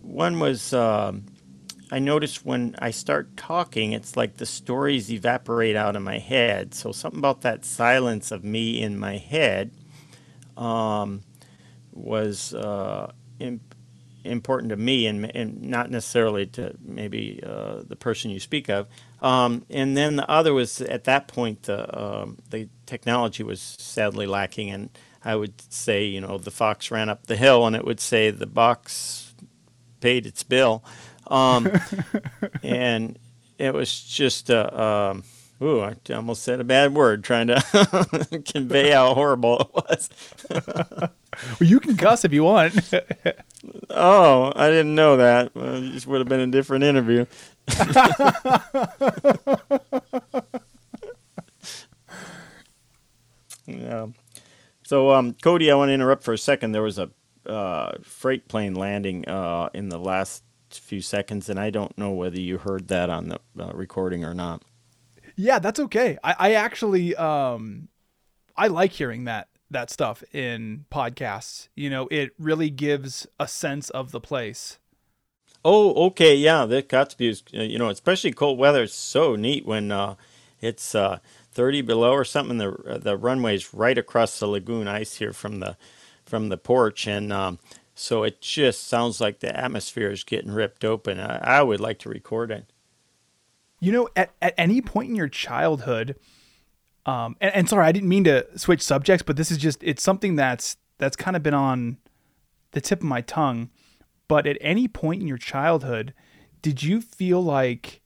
one 0.00 0.38
was 0.38 0.72
um 0.72 1.26
I 1.90 2.00
notice 2.00 2.44
when 2.44 2.74
I 2.80 2.90
start 2.90 3.36
talking, 3.36 3.92
it's 3.92 4.16
like 4.16 4.38
the 4.38 4.46
stories 4.46 5.10
evaporate 5.10 5.76
out 5.76 5.94
of 5.94 6.02
my 6.02 6.18
head. 6.18 6.74
So, 6.74 6.90
something 6.92 7.18
about 7.18 7.42
that 7.42 7.64
silence 7.64 8.32
of 8.32 8.42
me 8.42 8.80
in 8.82 8.98
my 8.98 9.18
head 9.18 9.70
um, 10.56 11.22
was 11.92 12.54
uh, 12.54 13.12
imp- 13.38 13.74
important 14.24 14.70
to 14.70 14.76
me 14.76 15.06
and, 15.06 15.30
and 15.36 15.62
not 15.62 15.90
necessarily 15.90 16.46
to 16.46 16.74
maybe 16.82 17.40
uh, 17.46 17.82
the 17.86 17.96
person 17.96 18.30
you 18.30 18.40
speak 18.40 18.68
of. 18.68 18.88
Um, 19.22 19.64
and 19.70 19.96
then 19.96 20.16
the 20.16 20.28
other 20.28 20.52
was 20.52 20.80
at 20.80 21.04
that 21.04 21.28
point, 21.28 21.64
the, 21.64 21.98
um, 21.98 22.38
the 22.50 22.68
technology 22.84 23.42
was 23.42 23.60
sadly 23.78 24.26
lacking. 24.26 24.70
And 24.70 24.90
I 25.24 25.36
would 25.36 25.60
say, 25.72 26.04
you 26.04 26.20
know, 26.20 26.38
the 26.38 26.50
fox 26.50 26.90
ran 26.90 27.08
up 27.08 27.26
the 27.26 27.36
hill 27.36 27.66
and 27.66 27.76
it 27.76 27.84
would 27.84 28.00
say 28.00 28.30
the 28.30 28.46
box 28.46 29.34
paid 30.00 30.26
its 30.26 30.42
bill. 30.42 30.84
Um, 31.26 31.70
and 32.62 33.18
it 33.58 33.74
was 33.74 34.02
just, 34.02 34.50
uh, 34.50 35.12
um, 35.12 35.24
ooh, 35.62 35.80
I 35.80 35.96
almost 36.14 36.42
said 36.42 36.60
a 36.60 36.64
bad 36.64 36.94
word 36.94 37.24
trying 37.24 37.48
to 37.48 38.42
convey 38.52 38.90
how 38.90 39.14
horrible 39.14 39.60
it 39.60 39.68
was. 39.74 41.10
Well, 41.60 41.68
you 41.68 41.80
can 41.80 41.98
cuss 41.98 42.24
if 42.24 42.32
you 42.32 42.44
want. 42.44 42.74
Oh, 43.90 44.54
I 44.56 44.70
didn't 44.70 44.94
know 44.94 45.18
that. 45.18 45.54
Well, 45.54 45.82
this 45.82 46.06
would 46.06 46.20
have 46.20 46.30
been 46.30 46.40
a 46.40 46.46
different 46.46 46.82
interview. 46.84 47.26
yeah. 53.66 54.06
So, 54.82 55.10
um, 55.12 55.34
Cody, 55.42 55.70
I 55.70 55.74
want 55.74 55.90
to 55.90 55.92
interrupt 55.92 56.22
for 56.24 56.32
a 56.32 56.38
second. 56.38 56.72
There 56.72 56.82
was 56.82 56.98
a 56.98 57.10
uh, 57.46 57.98
freight 58.02 58.48
plane 58.48 58.74
landing 58.74 59.28
uh, 59.28 59.68
in 59.74 59.88
the 59.88 59.98
last 59.98 60.42
few 60.80 61.00
seconds, 61.00 61.48
and 61.48 61.58
I 61.58 61.70
don't 61.70 61.96
know 61.98 62.10
whether 62.10 62.40
you 62.40 62.58
heard 62.58 62.88
that 62.88 63.10
on 63.10 63.28
the 63.28 63.40
uh, 63.58 63.72
recording 63.74 64.24
or 64.24 64.34
not. 64.34 64.62
yeah, 65.36 65.58
that's 65.58 65.80
okay. 65.80 66.18
I, 66.24 66.34
I 66.38 66.54
actually 66.54 67.14
um 67.16 67.88
I 68.56 68.68
like 68.68 68.92
hearing 68.92 69.24
that 69.24 69.48
that 69.70 69.90
stuff 69.90 70.22
in 70.32 70.84
podcasts. 70.90 71.68
You 71.74 71.90
know, 71.90 72.08
it 72.10 72.32
really 72.38 72.70
gives 72.70 73.26
a 73.38 73.48
sense 73.48 73.90
of 73.90 74.10
the 74.12 74.20
place. 74.20 74.78
Oh, 75.64 76.06
okay, 76.06 76.34
yeah, 76.34 76.64
the 76.64 76.80
to 76.82 77.16
be, 77.18 77.30
uh, 77.30 77.62
you 77.62 77.78
know, 77.78 77.88
especially 77.88 78.30
cold 78.32 78.58
weather. 78.58 78.84
It's 78.84 78.94
so 78.94 79.34
neat 79.34 79.66
when 79.66 79.90
uh, 79.90 80.14
it's 80.60 80.94
uh, 80.94 81.18
30 81.52 81.82
below 81.82 82.12
or 82.12 82.24
something. 82.24 82.58
The 82.58 83.00
the 83.02 83.16
runway's 83.16 83.74
right 83.74 83.98
across 83.98 84.38
the 84.38 84.46
lagoon 84.46 84.86
ice 84.86 85.16
here 85.16 85.32
from 85.32 85.60
the 85.60 85.76
from 86.24 86.50
the 86.50 86.56
porch, 86.56 87.06
and 87.06 87.32
um, 87.32 87.58
so 87.98 88.22
it 88.24 88.40
just 88.40 88.86
sounds 88.86 89.20
like 89.20 89.40
the 89.40 89.58
atmosphere 89.58 90.10
is 90.10 90.22
getting 90.22 90.52
ripped 90.52 90.84
open. 90.84 91.18
I, 91.18 91.58
I 91.58 91.62
would 91.62 91.80
like 91.80 91.98
to 92.00 92.08
record 92.08 92.50
it. 92.50 92.70
You 93.80 93.92
know, 93.92 94.08
at, 94.14 94.32
at 94.40 94.54
any 94.56 94.80
point 94.80 95.10
in 95.10 95.16
your 95.16 95.28
childhood, 95.28 96.16
um, 97.06 97.36
and, 97.40 97.54
and 97.54 97.68
sorry, 97.68 97.86
I 97.86 97.92
didn't 97.92 98.08
mean 98.08 98.24
to 98.24 98.46
switch 98.58 98.82
subjects, 98.82 99.22
but 99.22 99.36
this 99.36 99.50
is 99.50 99.58
just 99.58 99.82
it's 99.82 100.02
something 100.02 100.36
that's 100.36 100.76
that's 100.98 101.16
kind 101.16 101.36
of 101.36 101.42
been 101.42 101.54
on 101.54 101.98
the 102.72 102.80
tip 102.80 103.00
of 103.00 103.06
my 103.06 103.22
tongue. 103.22 103.70
But 104.28 104.46
at 104.46 104.58
any 104.60 104.88
point 104.88 105.22
in 105.22 105.28
your 105.28 105.38
childhood, 105.38 106.12
did 106.62 106.82
you 106.82 107.00
feel 107.00 107.42
like 107.42 108.02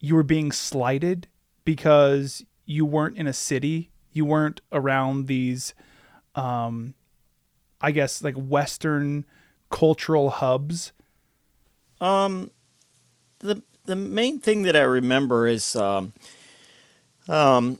you 0.00 0.14
were 0.14 0.22
being 0.22 0.52
slighted 0.52 1.28
because 1.64 2.44
you 2.64 2.84
weren't 2.84 3.16
in 3.16 3.26
a 3.26 3.32
city, 3.32 3.90
you 4.12 4.24
weren't 4.24 4.60
around 4.72 5.26
these, 5.26 5.72
um, 6.34 6.94
I 7.86 7.92
guess 7.92 8.20
like 8.20 8.34
Western 8.34 9.24
cultural 9.70 10.30
hubs? 10.30 10.90
Um, 12.00 12.50
the 13.38 13.62
the 13.84 13.94
main 13.94 14.40
thing 14.40 14.62
that 14.62 14.74
I 14.74 14.80
remember 14.80 15.46
is 15.46 15.76
um, 15.76 16.12
um, 17.28 17.78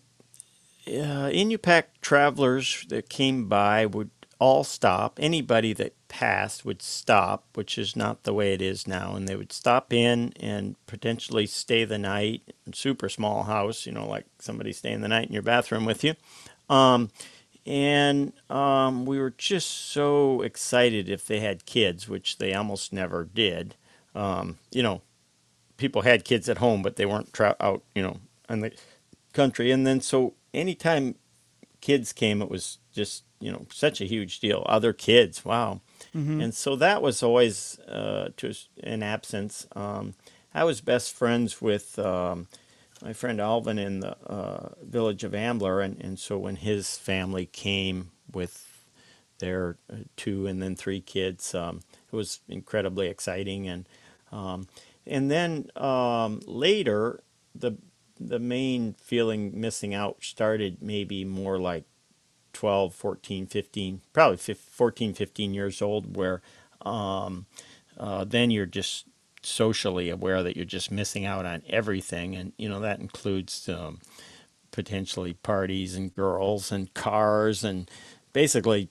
uh, 0.86 1.28
Inupiaq 1.34 1.86
travelers 2.00 2.86
that 2.88 3.09
came 3.09 3.48
by 3.48 3.84
would 3.84 4.11
all 4.38 4.62
stop. 4.62 5.18
Anybody 5.20 5.72
that 5.72 5.96
passed 6.07 6.64
would 6.64 6.82
stop, 6.82 7.44
which 7.54 7.76
is 7.76 7.96
not 7.96 8.22
the 8.22 8.32
way 8.32 8.52
it 8.52 8.62
is 8.62 8.86
now, 8.86 9.16
and 9.16 9.26
they 9.26 9.34
would 9.34 9.52
stop 9.52 9.92
in 9.92 10.32
and 10.38 10.76
potentially 10.86 11.46
stay 11.46 11.84
the 11.84 11.98
night. 11.98 12.54
In 12.64 12.74
super 12.74 13.09
small 13.09 13.42
house, 13.42 13.86
you 13.86 13.90
know, 13.90 14.07
like 14.07 14.26
somebody 14.38 14.72
staying 14.72 15.00
the 15.00 15.09
night 15.09 15.26
in 15.26 15.32
your 15.32 15.42
bathroom 15.42 15.84
with 15.84 16.04
you. 16.04 16.14
Um, 16.70 17.11
and 17.66 18.32
um, 18.48 19.06
we 19.06 19.18
were 19.18 19.34
just 19.36 19.68
so 19.90 20.40
excited 20.42 21.08
if 21.08 21.26
they 21.26 21.40
had 21.40 21.66
kids, 21.66 22.08
which 22.08 22.38
they 22.38 22.54
almost 22.54 22.92
never 22.92 23.24
did. 23.24 23.74
Um, 24.14 24.58
you 24.70 24.82
know, 24.82 25.02
people 25.76 26.02
had 26.02 26.24
kids 26.24 26.48
at 26.48 26.58
home, 26.58 26.82
but 26.82 26.96
they 26.96 27.06
weren't 27.06 27.32
tra- 27.32 27.56
out, 27.60 27.82
you 27.94 28.02
know, 28.02 28.18
in 28.48 28.60
the 28.60 28.72
country. 29.32 29.70
And 29.70 29.86
then 29.86 30.00
so 30.00 30.34
anytime 30.54 31.16
kids 31.80 32.12
came, 32.12 32.40
it 32.40 32.50
was 32.50 32.78
just 32.92 33.24
you 33.40 33.52
know 33.52 33.66
such 33.72 34.00
a 34.00 34.06
huge 34.06 34.40
deal. 34.40 34.64
Other 34.66 34.92
kids, 34.92 35.44
wow. 35.44 35.80
And 36.40 36.54
so 36.54 36.76
that 36.76 37.02
was 37.02 37.22
always 37.22 37.78
uh, 37.80 38.30
to 38.38 38.54
an 38.82 39.02
absence. 39.02 39.66
Um, 39.76 40.14
I 40.54 40.64
was 40.64 40.80
best 40.80 41.12
friends 41.12 41.60
with 41.60 41.98
um, 41.98 42.48
my 43.07 43.12
friend 43.12 43.40
Alvin 43.40 43.78
in 43.78 44.00
the 44.00 44.16
uh, 44.26 44.70
village 44.82 45.22
of 45.22 45.32
Ambler, 45.32 45.80
and, 45.80 45.96
and 46.00 46.18
so 46.18 46.36
when 46.36 46.57
his 46.57 46.98
family 46.98 47.46
came 47.46 48.11
with 48.32 48.84
their 49.38 49.76
uh, 49.88 49.98
two 50.16 50.48
and 50.48 50.61
then 50.61 50.74
three 50.74 51.00
kids, 51.00 51.54
um, 51.54 51.82
it 52.12 52.16
was 52.16 52.40
incredibly 52.48 53.07
exciting. 53.07 53.68
And 53.68 53.88
um, 54.32 54.66
and 55.07 55.30
then 55.30 55.70
um, 55.76 56.40
later, 56.46 57.20
the 57.54 57.76
the 58.18 58.40
main 58.40 58.94
feeling 58.94 59.52
missing 59.54 59.94
out 59.94 60.16
started 60.24 60.82
maybe 60.82 61.24
more 61.24 61.61
like 61.61 61.84
12 62.54 62.94
14 62.94 63.46
15 63.46 64.00
probably 64.14 64.38
15, 64.38 64.57
14 64.72 65.14
15 65.14 65.54
years 65.54 65.82
old 65.82 66.16
where 66.16 66.40
um, 66.80 67.44
uh, 67.98 68.24
then 68.24 68.50
you're 68.50 68.64
just 68.64 69.04
socially 69.47 70.11
aware 70.11 70.42
that 70.42 70.57
you're 70.57 70.64
just 70.64 70.90
missing 70.90 71.24
out 71.24 71.47
on 71.47 71.62
everything 71.68 72.34
and 72.34 72.53
you 72.59 72.68
know 72.68 72.80
that 72.80 72.99
includes 72.99 73.68
um, 73.68 74.01
potentially 74.72 75.34
parties 75.34 75.94
and 75.94 76.14
girls 76.14 76.72
and 76.72 76.92
cars 76.94 77.62
and 77.62 77.88
basically 78.32 78.88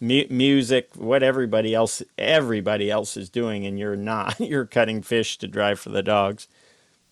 mu- 0.00 0.26
music 0.30 0.88
what 0.94 1.22
everybody 1.22 1.74
else 1.74 2.00
everybody 2.16 2.90
else 2.90 3.16
is 3.16 3.28
doing 3.28 3.66
and 3.66 3.78
you're 3.78 3.96
not 3.96 4.38
you're 4.40 4.66
cutting 4.66 5.02
fish 5.02 5.36
to 5.36 5.48
drive 5.48 5.80
for 5.80 5.88
the 5.90 6.02
dogs 6.02 6.46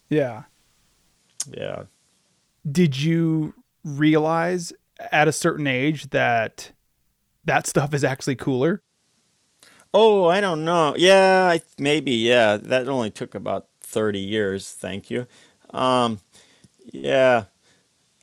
Yeah. 0.09 0.44
yeah 1.50 1.84
did 2.70 2.98
you 3.00 3.52
realize 3.84 4.72
at 5.11 5.26
a 5.28 5.32
certain 5.32 5.66
age 5.66 6.11
that 6.11 6.70
that 7.44 7.66
stuff 7.66 7.92
is 7.92 8.05
actually 8.05 8.36
cooler? 8.36 8.80
Oh, 9.95 10.26
I 10.26 10.40
don't 10.42 10.64
know. 10.66 10.95
Yeah, 10.99 11.49
I, 11.53 11.62
maybe. 11.78 12.12
Yeah, 12.12 12.59
that 12.59 12.88
only 12.88 13.11
took 13.11 13.34
about 13.36 13.68
thirty 13.82 14.20
years. 14.20 14.72
Thank 14.72 15.11
you. 15.11 15.26
Um, 15.72 16.20
yeah, 16.92 17.47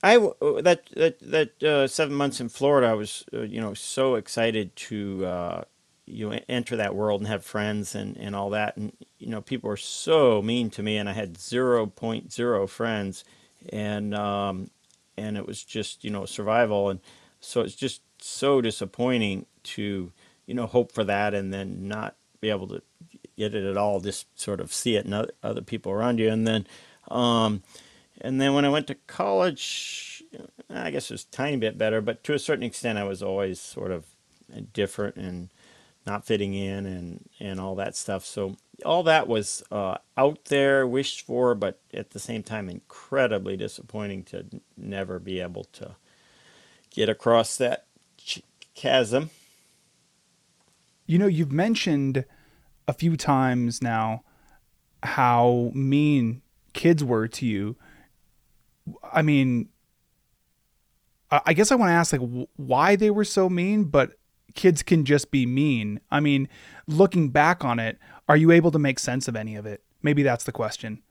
I 0.04 0.18
that 0.64 0.84
that 0.96 1.20
that 1.22 1.64
uh, 1.64 1.88
seven 1.88 2.16
months 2.16 2.42
in 2.42 2.50
Florida, 2.50 2.88
I 2.88 2.94
was 2.96 3.26
uh, 3.34 3.42
you 3.42 3.62
know 3.62 3.74
so 3.76 4.16
excited 4.16 4.76
to 4.78 5.26
uh, 5.26 5.64
you 6.08 6.30
know 6.32 6.40
enter 6.50 6.76
that 6.78 6.96
world 6.96 7.22
and 7.22 7.30
have 7.30 7.46
friends 7.46 7.96
and 7.96 8.18
and 8.18 8.36
all 8.36 8.52
that. 8.52 8.78
And 8.78 8.94
you 9.20 9.30
know 9.30 9.42
people 9.42 9.70
were 9.70 9.78
so 9.78 10.42
mean 10.42 10.70
to 10.72 10.84
me, 10.84 10.98
and 10.98 11.10
I 11.10 11.14
had 11.14 11.38
zero 11.40 11.88
point 11.88 12.34
zero 12.34 12.68
friends, 12.68 13.26
and 13.72 14.16
um, 14.16 14.72
and 15.18 15.38
it 15.38 15.48
was 15.48 15.64
just 15.64 16.04
you 16.04 16.12
know 16.12 16.26
survival, 16.26 16.90
and 16.90 17.02
so 17.42 17.62
it's 17.62 17.76
just 17.76 18.02
so 18.24 18.62
disappointing 18.62 19.46
to 19.64 20.12
you 20.46 20.54
know 20.54 20.66
hope 20.66 20.92
for 20.92 21.04
that 21.04 21.34
and 21.34 21.54
then 21.54 21.88
not 21.88 22.16
be 22.40 22.50
able 22.50 22.68
to 22.68 22.82
get 23.38 23.56
it 23.56 23.64
at 23.64 23.78
all 23.78 24.00
just 24.00 24.28
sort 24.40 24.60
of 24.60 24.74
see 24.74 24.96
it 24.96 25.06
in 25.06 25.14
other, 25.14 25.62
people 25.62 25.92
around 25.92 26.20
you 26.20 26.30
and 26.30 26.48
then 26.48 26.66
um 27.10 27.64
and 28.20 28.40
then 28.40 28.54
when 28.54 28.66
i 28.66 28.70
went 28.70 28.88
to 28.88 28.96
college 29.08 30.24
i 30.70 30.92
guess 30.92 31.10
it 31.10 31.14
was 31.14 31.24
a 31.24 31.36
tiny 31.36 31.58
bit 31.58 31.78
better 31.78 32.02
but 32.02 32.24
to 32.24 32.34
a 32.34 32.40
certain 32.40 32.64
extent 32.64 32.98
i 32.98 33.04
was 33.04 33.24
always 33.24 33.60
sort 33.60 33.92
of 33.92 34.06
different 34.74 35.16
and 35.16 35.50
not 36.06 36.26
fitting 36.26 36.54
in 36.54 36.86
and 36.86 37.30
and 37.40 37.60
all 37.60 37.76
that 37.76 37.96
stuff 37.96 38.26
so 38.26 38.56
all 38.86 39.04
that 39.04 39.28
was 39.28 39.64
uh, 39.72 39.98
out 40.18 40.46
there, 40.46 40.86
wished 40.88 41.26
for, 41.26 41.56
but 41.56 41.80
at 41.94 42.12
the 42.12 42.20
same 42.20 42.44
time, 42.44 42.70
incredibly 42.70 43.58
disappointing 43.58 44.24
to 44.24 44.46
never 44.78 45.20
be 45.20 45.40
able 45.40 45.66
to 45.66 45.96
get 46.90 47.10
across 47.10 47.58
that 47.58 47.86
ch- 48.18 48.44
chasm. 48.76 49.30
You 51.12 51.20
know, 51.20 51.28
you've 51.28 51.52
mentioned 51.52 52.24
a 52.88 52.94
few 52.94 53.18
times 53.18 53.82
now 53.82 54.24
how 55.04 55.70
mean 55.74 56.42
kids 56.72 57.04
were 57.04 57.28
to 57.28 57.46
you. 57.46 57.76
I 59.12 59.22
mean, 59.22 59.68
I 61.30 61.52
guess 61.52 61.70
I 61.70 61.76
want 61.76 61.90
to 61.90 61.96
ask 61.96 62.14
like 62.14 62.48
why 62.56 62.96
they 62.96 63.10
were 63.10 63.26
so 63.26 63.50
mean, 63.50 63.84
but 63.84 64.14
kids 64.56 64.84
can 64.84 65.04
just 65.04 65.32
be 65.32 65.46
mean. 65.46 66.00
I 66.12 66.22
mean, 66.22 66.48
looking 66.88 67.28
back 67.28 67.66
on 67.66 67.78
it, 67.78 67.98
are 68.30 68.38
you 68.38 68.52
able 68.52 68.72
to 68.72 68.80
make 68.80 68.98
sense 68.98 69.28
of 69.28 69.36
any 69.36 69.58
of 69.58 69.66
it? 69.66 69.84
Maybe 70.02 70.24
that's 70.24 70.46
the 70.46 70.54
question. 70.54 71.02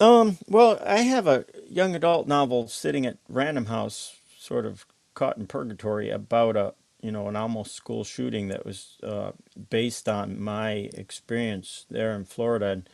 Um, 0.00 0.36
well, 0.48 0.82
I 0.84 1.02
have 1.02 1.28
a 1.28 1.44
young 1.68 1.94
adult 1.94 2.26
novel 2.26 2.66
sitting 2.66 3.06
at 3.06 3.18
Random 3.28 3.66
House, 3.66 4.16
sort 4.36 4.66
of 4.66 4.84
caught 5.14 5.36
in 5.36 5.46
purgatory, 5.46 6.10
about 6.10 6.56
a 6.56 6.74
you 7.02 7.12
know 7.12 7.28
an 7.28 7.36
almost 7.36 7.74
school 7.74 8.04
shooting 8.04 8.48
that 8.48 8.64
was 8.66 8.98
uh, 9.02 9.32
based 9.70 10.08
on 10.08 10.40
my 10.40 10.90
experience 10.94 11.86
there 11.90 12.14
in 12.14 12.24
Florida. 12.24 12.66
And 12.66 12.88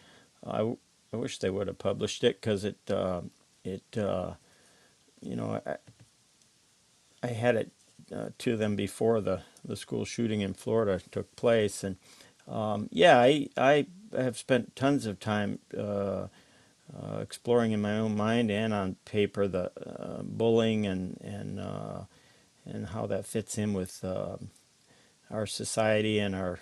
I, 0.47 0.77
I 1.13 1.17
wish 1.17 1.39
they 1.39 1.51
would 1.51 1.67
have 1.69 1.79
published 1.79 2.25
it 2.25 2.41
because 2.41 2.65
it 2.65 2.79
uh, 2.91 3.23
it 3.65 3.99
uh, 3.99 4.35
you 5.21 5.37
know 5.37 5.61
I, 5.67 5.77
I 7.23 7.29
had 7.29 7.57
it 7.57 7.73
uh, 8.15 8.31
to 8.39 8.57
them 8.57 8.77
before 8.77 9.21
the 9.21 9.43
the 9.65 9.77
school 9.77 10.05
shooting 10.05 10.41
in 10.41 10.55
Florida 10.55 11.01
took 11.11 11.35
place, 11.37 11.85
and 11.85 11.97
um, 12.49 12.89
yeah, 12.93 13.19
I 13.21 13.49
I 13.57 13.87
have 14.17 14.39
spent 14.39 14.77
tons 14.77 15.07
of 15.07 15.21
time. 15.21 15.61
Uh, 15.77 16.29
exploring 17.21 17.73
in 17.73 17.81
my 17.83 17.99
own 17.99 18.17
mind 18.17 18.51
and 18.51 18.73
on 18.75 18.97
paper 19.05 19.49
the 19.49 19.71
bullying 20.23 20.87
and 20.87 21.21
and 21.23 21.61
and 22.67 22.89
how 22.89 23.07
that 23.07 23.27
fits 23.27 23.59
in 23.59 23.73
with 23.73 24.05
uh, 24.05 24.37
our 25.31 25.47
society 25.47 26.19
and 26.19 26.35
our 26.35 26.59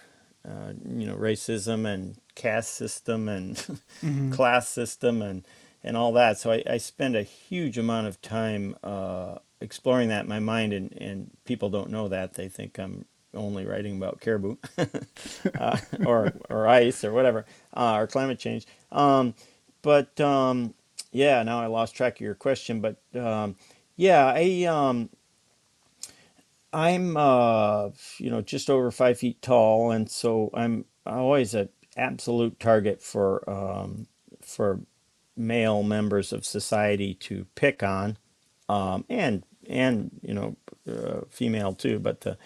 uh, 0.46 0.72
you 0.86 1.06
know 1.06 1.16
racism 1.16 1.86
and 1.86 2.16
caste 2.34 2.74
system 2.74 3.28
and 3.28 3.80
class 4.32 4.68
system 4.68 5.22
and 5.22 5.44
and 5.82 5.96
all 5.96 6.12
that. 6.12 6.38
So 6.38 6.52
I, 6.52 6.62
I 6.68 6.78
spend 6.78 7.14
a 7.14 7.22
huge 7.22 7.76
amount 7.78 8.06
of 8.06 8.20
time 8.22 8.76
uh, 8.82 9.36
exploring 9.60 10.08
that 10.08 10.22
in 10.22 10.28
my 10.28 10.40
mind, 10.40 10.72
and, 10.72 10.92
and 10.92 11.30
people 11.44 11.70
don't 11.70 11.90
know 11.90 12.08
that. 12.08 12.34
They 12.34 12.48
think 12.48 12.78
I'm 12.78 13.04
only 13.34 13.66
writing 13.66 13.96
about 13.96 14.20
caribou 14.20 14.56
uh, 15.58 15.76
or 16.06 16.32
or 16.48 16.68
ice 16.68 17.04
or 17.04 17.12
whatever 17.12 17.44
uh, 17.74 17.96
or 17.96 18.06
climate 18.06 18.38
change. 18.38 18.66
Um, 18.92 19.34
but 19.82 20.18
um, 20.20 20.74
yeah, 21.12 21.42
now 21.42 21.60
I 21.60 21.66
lost 21.66 21.94
track 21.94 22.16
of 22.16 22.20
your 22.20 22.34
question. 22.34 22.80
But 22.80 22.96
um, 23.14 23.56
yeah, 23.96 24.32
I 24.34 24.64
um, 24.64 25.10
I'm 26.74 27.16
uh, 27.16 27.90
you 28.18 28.30
know 28.30 28.42
just 28.42 28.70
over 28.70 28.90
five 28.90 29.18
feet 29.18 29.42
tall, 29.42 29.92
and 29.92 30.10
so 30.10 30.50
I'm 30.54 30.86
always 31.06 31.54
an 31.54 31.70
absolute 31.96 32.60
target 32.60 33.02
for 33.02 33.48
um, 33.48 34.08
for 34.42 34.80
male 35.36 35.82
members 35.84 36.32
of 36.32 36.46
society 36.46 37.14
to 37.14 37.46
pick 37.56 37.82
on, 37.84 38.18
um, 38.68 39.04
and 39.08 39.44
and 39.68 40.10
you 40.22 40.34
know 40.34 40.56
uh, 40.90 41.22
female 41.30 41.74
too. 41.74 42.00
But 42.00 42.22
the 42.22 42.38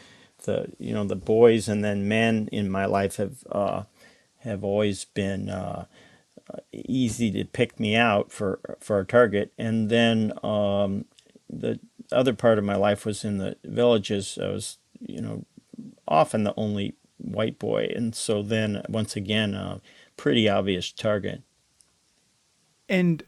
the 0.44 0.72
you 0.78 0.94
know 0.94 1.04
the 1.04 1.16
boys 1.16 1.68
and 1.68 1.84
then 1.84 2.08
men 2.08 2.48
in 2.52 2.70
my 2.70 2.86
life 2.86 3.16
have 3.16 3.44
uh, 3.50 3.84
have 4.40 4.64
always 4.64 5.06
been. 5.06 5.48
Uh, 5.50 5.86
easy 6.72 7.30
to 7.32 7.44
pick 7.44 7.78
me 7.80 7.96
out 7.96 8.32
for 8.32 8.60
for 8.80 9.00
a 9.00 9.06
target. 9.06 9.52
And 9.58 9.90
then 9.90 10.32
um, 10.44 11.04
the 11.50 11.80
other 12.12 12.34
part 12.34 12.58
of 12.58 12.64
my 12.64 12.76
life 12.76 13.04
was 13.04 13.24
in 13.24 13.38
the 13.38 13.56
villages. 13.64 14.38
I 14.42 14.48
was, 14.48 14.78
you 15.00 15.20
know, 15.20 15.44
often 16.06 16.44
the 16.44 16.54
only 16.56 16.94
white 17.18 17.58
boy, 17.58 17.92
and 17.94 18.14
so 18.14 18.42
then 18.42 18.82
once 18.88 19.16
again, 19.16 19.54
a 19.54 19.80
pretty 20.16 20.48
obvious 20.48 20.92
target. 20.92 21.42
And 22.88 23.22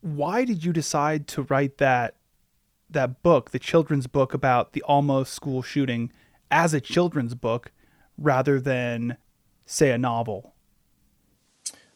why 0.00 0.44
did 0.44 0.64
you 0.64 0.72
decide 0.72 1.26
to 1.28 1.42
write 1.42 1.78
that 1.78 2.16
that 2.88 3.22
book, 3.22 3.50
the 3.50 3.58
children's 3.58 4.06
book 4.06 4.32
about 4.32 4.72
the 4.72 4.82
almost 4.82 5.34
school 5.34 5.60
shooting 5.60 6.12
as 6.50 6.72
a 6.72 6.80
children's 6.80 7.34
book 7.34 7.72
rather 8.16 8.60
than 8.60 9.16
say 9.64 9.90
a 9.90 9.98
novel? 9.98 10.54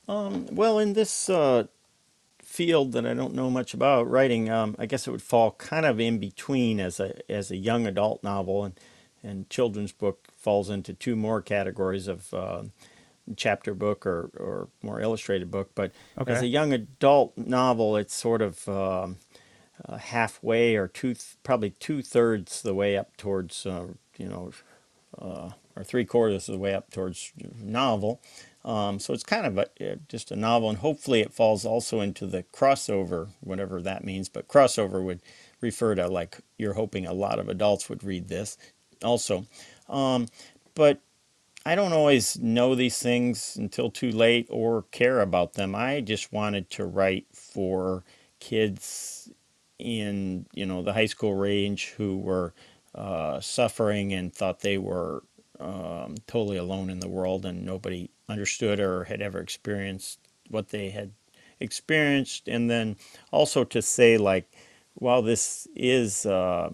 Um, 0.09 0.47
well, 0.51 0.81
in 0.81 0.95
this 0.95 1.31
uh, 1.31 1.69
field 2.61 2.93
that 2.93 3.07
I 3.07 3.15
don't 3.15 3.33
know 3.33 3.49
much 3.49 3.73
about 3.73 4.11
writing, 4.11 4.51
um, 4.51 4.77
I 4.79 4.85
guess 4.85 5.07
it 5.07 5.11
would 5.11 5.23
fall 5.23 5.53
kind 5.53 5.87
of 5.87 5.99
in 5.99 6.19
between 6.19 6.79
as 6.79 7.01
a 7.01 7.19
as 7.33 7.51
a 7.51 7.57
young 7.57 7.87
adult 7.87 8.23
novel 8.23 8.65
and 8.65 8.79
and 9.23 9.49
children's 9.49 9.93
book 9.93 10.29
falls 10.37 10.69
into 10.69 10.93
two 10.93 11.17
more 11.17 11.41
categories 11.41 12.07
of 12.07 12.35
uh, 12.35 12.65
chapter 13.35 13.73
book 13.73 14.05
or, 14.05 14.31
or 14.37 14.69
more 14.83 15.01
illustrated 15.01 15.51
book. 15.51 15.71
But 15.75 15.93
as 16.33 16.43
a 16.43 16.49
young 16.49 16.75
adult 16.75 17.33
novel, 17.39 17.97
it's 17.97 18.15
sort 18.15 18.43
of 18.43 18.69
um, 18.69 19.17
uh, 19.89 19.97
halfway 19.97 20.77
or 20.77 20.87
two, 20.87 21.15
probably 21.43 21.71
two 21.71 22.03
thirds 22.03 22.61
the 22.61 22.75
way 22.75 22.95
up 22.95 23.17
towards, 23.17 23.65
uh, 23.65 23.87
you 24.19 24.29
know, 24.29 24.51
uh, 25.19 25.51
or 25.77 25.83
three 25.85 26.05
quarters 26.05 26.47
of 26.47 26.53
the 26.53 26.59
way 26.59 26.75
up 26.75 26.91
towards 26.91 27.33
novel. 27.59 28.21
Um, 28.65 28.99
so 28.99 29.15
it's 29.15 29.23
kind 29.23 29.47
of 29.47 29.59
a, 29.59 29.93
uh, 29.93 29.97
just 30.09 30.31
a 30.31 30.37
novel, 30.37 30.69
and 30.69 30.79
hopefully 30.79 31.21
it 31.21 31.33
falls 31.33 31.65
also 31.65 32.01
into 32.01 32.27
the 32.27 32.43
crossover, 32.43 33.29
whatever 33.41 33.81
that 33.81 34.05
means. 34.05 34.29
But 34.29 34.49
crossover 34.49 35.03
would 35.03 35.21
refer 35.61 35.95
to 35.95 36.09
like 36.09 36.39
you're 36.59 36.75
hoping 36.75 37.07
a 37.07 37.13
lot 37.13 37.39
of 37.39 37.49
adults 37.49 37.89
would 37.89 38.05
read 38.05 38.29
this 38.29 38.59
also. 39.03 39.47
Um, 39.89 40.29
but 40.75 41.01
I 41.65 41.75
don't 41.75 41.93
always 41.93 42.39
know 42.39 42.75
these 42.75 42.99
things 42.99 43.57
until 43.57 43.91
too 43.91 44.11
late 44.11 44.47
or 44.51 44.85
care 44.91 45.21
about 45.21 45.55
them. 45.55 45.75
I 45.75 46.01
just 46.01 46.33
wanted 46.33 46.71
to 46.71 46.87
write 46.87 47.27
for 47.33 48.05
kids 48.41 49.31
in 49.79 50.47
you 50.53 50.67
know 50.67 50.83
the 50.83 50.93
high 50.93 51.07
school 51.07 51.35
range 51.35 51.95
who 51.97 52.19
were 52.19 52.53
uh, 52.95 53.41
suffering 53.41 54.13
and 54.13 54.33
thought 54.35 54.61
they 54.61 54.79
were 54.79 55.23
um, 55.61 56.17
totally 56.27 56.57
alone 56.57 56.91
in 56.91 57.01
the 57.01 57.09
world 57.09 57.45
and 57.45 57.65
nobody 57.65 58.11
understood 58.29 58.81
or 58.81 59.05
had 59.05 59.21
ever 59.21 59.41
experienced 59.41 60.19
what 60.49 60.69
they 60.71 60.91
had 60.91 61.13
experienced 61.61 62.49
and 62.49 62.71
then 62.71 62.97
also 63.31 63.65
to 63.65 63.83
say 63.83 64.17
like 64.17 64.51
while 64.95 65.23
this 65.23 65.69
is 65.77 66.25
uh, 66.25 66.71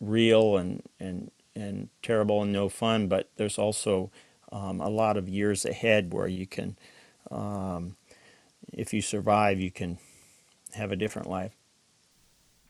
real 0.00 0.56
and 0.56 0.82
and 0.98 1.30
and 1.54 1.88
terrible 2.02 2.42
and 2.42 2.52
no 2.52 2.68
fun 2.68 3.06
but 3.06 3.28
there's 3.36 3.58
also 3.58 4.10
um, 4.52 4.80
a 4.80 4.88
lot 4.88 5.16
of 5.16 5.28
years 5.28 5.64
ahead 5.64 6.12
where 6.12 6.28
you 6.28 6.46
can 6.46 6.76
um, 7.30 7.96
if 8.72 8.94
you 8.94 9.02
survive 9.02 9.60
you 9.60 9.70
can 9.70 9.98
have 10.72 10.90
a 10.90 10.96
different 10.96 11.28
life 11.28 11.52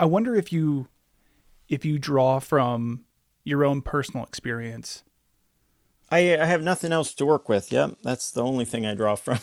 I 0.00 0.06
wonder 0.06 0.34
if 0.34 0.50
you 0.50 0.88
if 1.68 1.84
you 1.84 1.98
draw 1.98 2.40
from 2.40 3.04
your 3.44 3.64
own 3.64 3.82
personal 3.82 4.24
experience. 4.24 5.04
I, 6.11 6.38
I 6.38 6.46
have 6.46 6.62
nothing 6.62 6.92
else 6.92 7.14
to 7.14 7.26
work 7.26 7.48
with. 7.48 7.72
Yep, 7.72 7.98
that's 8.02 8.30
the 8.30 8.42
only 8.42 8.64
thing 8.64 8.86
I 8.86 8.94
draw 8.94 9.14
from. 9.16 9.40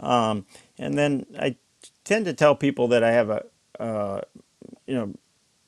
um, 0.00 0.46
and 0.78 0.98
then 0.98 1.26
I 1.38 1.56
tend 2.04 2.26
to 2.26 2.34
tell 2.34 2.54
people 2.56 2.88
that 2.88 3.04
I 3.04 3.12
have 3.12 3.30
a, 3.30 3.44
uh, 3.80 4.20
you 4.86 4.94
know, 4.94 5.14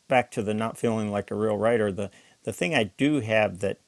back 0.09 0.31
to 0.33 0.43
the 0.43 0.55
not 0.55 0.79
feeling 0.79 1.11
like 1.11 1.31
a 1.31 1.35
real 1.37 1.57
writer. 1.57 1.93
The 1.93 2.11
the 2.45 2.53
thing 2.53 2.75
I 2.75 2.85
do 2.85 3.21
have 3.21 3.61
that 3.61 3.79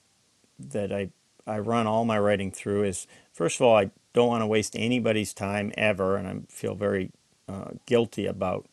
that 0.58 0.92
I 0.92 1.10
I 1.46 1.58
run 1.58 1.86
all 1.86 2.04
my 2.04 2.18
writing 2.18 2.50
through 2.52 2.84
is 2.84 3.06
first 3.32 3.60
of 3.60 3.66
all 3.66 3.76
I 3.76 3.90
don't 4.12 4.28
want 4.28 4.42
to 4.42 4.46
waste 4.46 4.76
anybody's 4.76 5.34
time 5.34 5.72
ever, 5.76 6.16
and 6.16 6.28
I 6.28 6.36
feel 6.52 6.74
very 6.74 7.10
uh, 7.48 7.72
guilty 7.86 8.26
about 8.26 8.66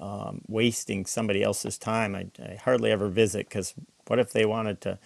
um, 0.00 0.42
wasting 0.48 1.06
somebody 1.06 1.42
else's 1.42 1.78
time. 1.78 2.14
I, 2.14 2.28
I 2.42 2.56
hardly 2.56 2.90
ever 2.90 3.08
visit 3.08 3.48
because 3.48 3.74
what 4.06 4.18
if 4.18 4.32
they 4.32 4.44
wanted 4.46 4.80
to 4.82 4.98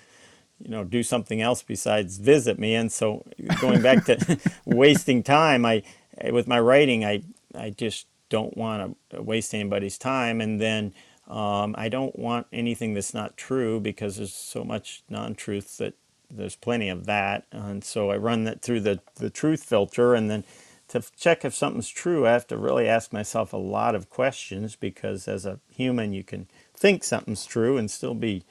you 0.61 0.71
know 0.71 0.85
do 0.85 1.03
something 1.03 1.41
else 1.41 1.63
besides 1.63 2.19
visit 2.19 2.59
me. 2.59 2.75
And 2.75 2.91
so 2.91 3.25
going 3.61 3.83
back 3.83 4.05
to 4.07 4.39
wasting 4.65 5.23
time 5.23 5.65
i 5.65 5.83
with 6.31 6.49
my 6.49 6.59
writing 6.59 7.05
i 7.05 7.23
i 7.55 7.71
just 7.71 8.07
don't 8.29 8.57
want 8.57 8.97
to 9.11 9.23
waste 9.23 9.55
anybody's 9.55 9.99
time. 9.99 10.41
And 10.41 10.61
then 10.61 10.93
um, 11.29 11.75
i 11.79 11.89
don't 11.89 12.19
want 12.19 12.47
anything 12.53 12.95
that's 12.95 13.15
not 13.15 13.37
true 13.37 13.81
because 13.81 14.17
there's 14.17 14.35
so 14.35 14.65
much 14.65 15.03
non-truth 15.09 15.79
that 15.79 15.95
there's 16.31 16.57
plenty 16.57 16.89
of 16.89 17.07
that. 17.07 17.47
And 17.53 17.83
so 17.85 18.11
i 18.11 18.17
run 18.17 18.45
that 18.45 18.63
through 18.63 18.81
the 18.81 19.01
the 19.17 19.31
truth 19.31 19.65
filter. 19.65 20.15
And 20.15 20.31
then 20.31 20.45
to 20.89 21.03
check 21.17 21.45
if 21.45 21.55
something's 21.55 21.89
true 21.89 22.27
i 22.27 22.33
have 22.33 22.47
to 22.47 22.57
really 22.57 22.89
ask 22.89 23.13
myself 23.13 23.53
a 23.53 23.59
lot 23.59 23.95
of 23.95 24.09
questions 24.09 24.75
because 24.75 25.29
as 25.29 25.45
a 25.45 25.61
human 25.71 26.15
you 26.15 26.25
can 26.25 26.49
think 26.75 27.05
something's 27.05 27.45
true 27.45 27.77
and 27.77 27.91
still 27.91 28.15
be 28.15 28.43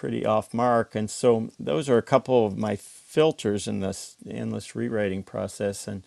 pretty 0.00 0.24
off 0.24 0.54
mark. 0.54 0.94
And 0.94 1.10
so 1.10 1.50
those 1.60 1.90
are 1.90 1.98
a 1.98 2.02
couple 2.02 2.46
of 2.46 2.56
my 2.56 2.74
filters 2.74 3.68
in 3.68 3.80
this 3.80 4.16
endless 4.26 4.74
rewriting 4.74 5.22
process. 5.22 5.86
And 5.86 6.04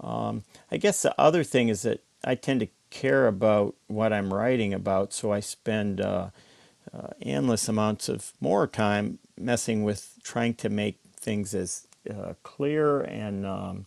um, 0.00 0.44
I 0.72 0.78
guess 0.78 1.02
the 1.02 1.14
other 1.20 1.44
thing 1.44 1.68
is 1.68 1.82
that 1.82 2.02
I 2.24 2.36
tend 2.36 2.60
to 2.60 2.68
care 2.88 3.26
about 3.26 3.74
what 3.86 4.14
I'm 4.14 4.32
writing 4.32 4.72
about, 4.72 5.12
so 5.12 5.30
I 5.30 5.40
spend 5.40 6.00
uh, 6.00 6.30
uh, 6.90 7.08
endless 7.20 7.68
amounts 7.68 8.08
of 8.08 8.32
more 8.40 8.66
time 8.66 9.18
messing 9.38 9.84
with 9.84 10.14
trying 10.22 10.54
to 10.54 10.70
make 10.70 10.98
things 11.14 11.54
as 11.54 11.86
uh, 12.08 12.32
clear 12.44 13.02
and 13.02 13.44
um, 13.44 13.84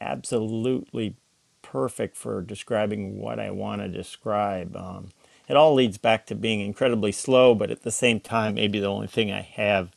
absolutely 0.00 1.16
perfect 1.62 2.16
for 2.16 2.42
describing 2.42 3.18
what 3.18 3.40
I 3.40 3.50
want 3.50 3.82
to 3.82 3.88
describe. 3.88 4.76
Um, 4.76 5.08
it 5.48 5.56
all 5.56 5.74
leads 5.74 5.98
back 5.98 6.26
to 6.26 6.34
being 6.34 6.60
incredibly 6.60 7.12
slow, 7.12 7.54
but 7.54 7.70
at 7.70 7.82
the 7.82 7.90
same 7.90 8.20
time, 8.20 8.54
maybe 8.54 8.80
the 8.80 8.88
only 8.88 9.06
thing 9.06 9.30
I 9.30 9.42
have 9.42 9.90